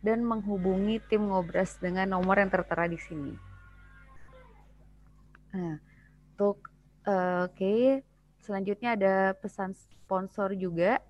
dan 0.00 0.24
menghubungi 0.24 1.04
tim 1.12 1.28
Ngobras 1.28 1.76
dengan 1.76 2.16
nomor 2.16 2.40
yang 2.40 2.48
tertera 2.48 2.88
di 2.88 2.96
sini. 2.96 3.36
Nah, 5.52 5.76
untuk 6.32 6.72
eh, 7.04 7.44
oke, 7.44 7.76
selanjutnya 8.44 8.92
ada 8.92 9.14
pesan 9.40 9.72
sponsor 9.72 10.52
juga 10.52 11.00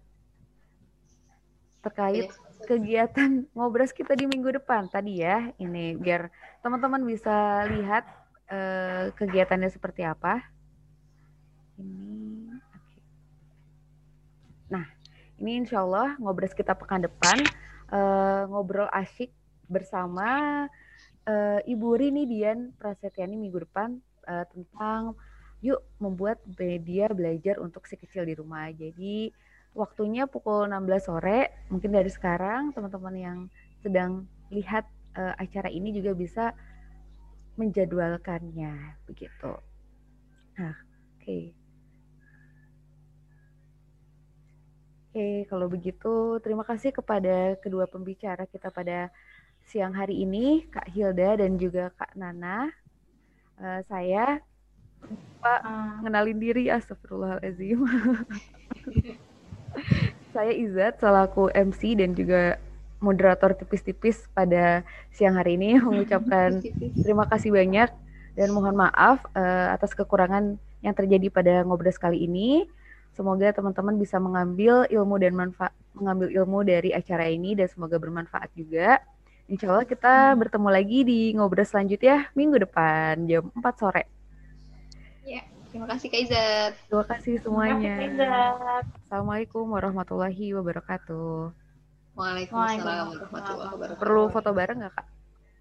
terkait 1.82 2.30
kegiatan 2.64 3.44
ngobras 3.58 3.90
kita 3.90 4.14
di 4.14 4.24
minggu 4.30 4.54
depan 4.54 4.86
tadi 4.88 5.20
ya. 5.20 5.50
Ini 5.58 5.98
biar 5.98 6.30
teman-teman 6.62 7.02
bisa 7.02 7.66
lihat 7.68 8.06
eh, 8.48 9.10
kegiatannya 9.18 9.68
seperti 9.68 10.06
apa. 10.06 10.40
Ini 11.76 12.54
oke. 12.54 13.00
Nah, 14.70 14.86
ini 15.42 15.60
insya 15.60 15.82
Allah 15.82 16.14
ngobras 16.22 16.54
kita 16.54 16.72
pekan 16.78 17.02
depan 17.02 17.42
eh, 17.90 18.42
ngobrol 18.48 18.88
asyik 18.94 19.34
bersama 19.66 20.64
eh, 21.26 21.60
Ibu 21.66 21.88
Rini 21.98 22.24
Dian 22.30 22.72
Prasetyani 22.78 23.36
minggu 23.36 23.66
depan 23.66 23.98
eh, 24.24 24.46
tentang 24.48 25.18
yuk 25.64 25.80
membuat 25.96 26.44
media 26.60 27.08
belajar 27.08 27.56
untuk 27.56 27.88
si 27.88 27.96
kecil 27.96 28.28
di 28.28 28.36
rumah. 28.36 28.68
Jadi 28.68 29.32
waktunya 29.72 30.28
pukul 30.28 30.68
16 30.68 31.08
sore. 31.08 31.48
Mungkin 31.72 31.88
dari 31.88 32.12
sekarang 32.12 32.76
teman-teman 32.76 33.16
yang 33.16 33.38
sedang 33.80 34.28
lihat 34.52 34.84
eh, 35.16 35.34
acara 35.40 35.72
ini 35.72 35.96
juga 35.96 36.12
bisa 36.12 36.52
menjadwalkannya 37.56 39.00
begitu. 39.08 39.52
Nah, 40.60 40.76
oke. 41.16 41.38
Oke, 45.14 45.46
kalau 45.46 45.70
begitu 45.70 46.42
terima 46.42 46.66
kasih 46.66 46.90
kepada 46.90 47.54
kedua 47.62 47.86
pembicara 47.86 48.50
kita 48.50 48.68
pada 48.68 49.14
siang 49.64 49.94
hari 49.96 50.26
ini, 50.26 50.66
Kak 50.68 50.90
Hilda 50.92 51.40
dan 51.40 51.56
juga 51.56 51.88
Kak 51.94 52.18
Nana. 52.18 52.68
Eh, 53.62 53.80
saya 53.86 54.42
lupa 55.04 55.54
Ah, 55.60 56.00
ngenalin 56.00 56.40
diri, 56.40 56.72
astagfirullahaladzim. 56.72 57.84
saya 60.34 60.50
Izat 60.50 60.98
selaku 61.04 61.52
MC 61.52 62.00
dan 62.00 62.16
juga 62.16 62.56
moderator 62.98 63.52
tipis-tipis 63.52 64.24
pada 64.32 64.82
siang 65.12 65.36
hari 65.36 65.60
ini 65.60 65.76
mengucapkan 65.78 66.64
terima 67.04 67.28
kasih 67.28 67.52
banyak 67.52 67.92
dan 68.34 68.48
mohon 68.50 68.74
maaf 68.74 69.20
eh, 69.36 69.68
atas 69.70 69.92
kekurangan 69.92 70.56
yang 70.80 70.94
terjadi 70.96 71.28
pada 71.28 71.54
ngobras 71.62 72.00
kali 72.00 72.24
ini. 72.24 72.64
Semoga 73.14 73.54
teman-teman 73.54 73.94
bisa 73.94 74.18
mengambil 74.18 74.90
ilmu 74.90 75.20
dan 75.22 75.38
manfaat 75.38 75.70
mengambil 75.94 76.32
ilmu 76.34 76.66
dari 76.66 76.90
acara 76.90 77.30
ini 77.30 77.54
dan 77.54 77.70
semoga 77.70 77.94
bermanfaat 78.00 78.50
juga. 78.58 78.98
Insya 79.46 79.70
Allah 79.70 79.86
kita 79.86 80.34
bertemu 80.34 80.68
lagi 80.72 80.98
di 81.06 81.20
ngobras 81.36 81.70
selanjutnya 81.70 82.32
minggu 82.34 82.58
depan 82.64 83.28
jam 83.28 83.52
4 83.54 83.62
sore. 83.76 84.13
Terima 85.74 85.90
kasih 85.90 86.06
Kak 86.06 86.20
Izat. 86.22 86.72
Terima 86.86 87.06
kasih 87.10 87.34
semuanya. 87.42 87.98
Terima 87.98 87.98
kasih, 87.98 88.30
Kak. 88.30 88.82
Assalamualaikum 89.10 89.64
warahmatullahi 89.66 90.46
wabarakatuh. 90.54 91.50
Waalaikumsalam 92.14 93.04
warahmatullahi 93.10 93.70
wabarakatuh. 93.74 93.98
Perlu 93.98 94.22
foto 94.30 94.50
bareng 94.54 94.78
nggak 94.86 94.94
kak? 94.94 95.06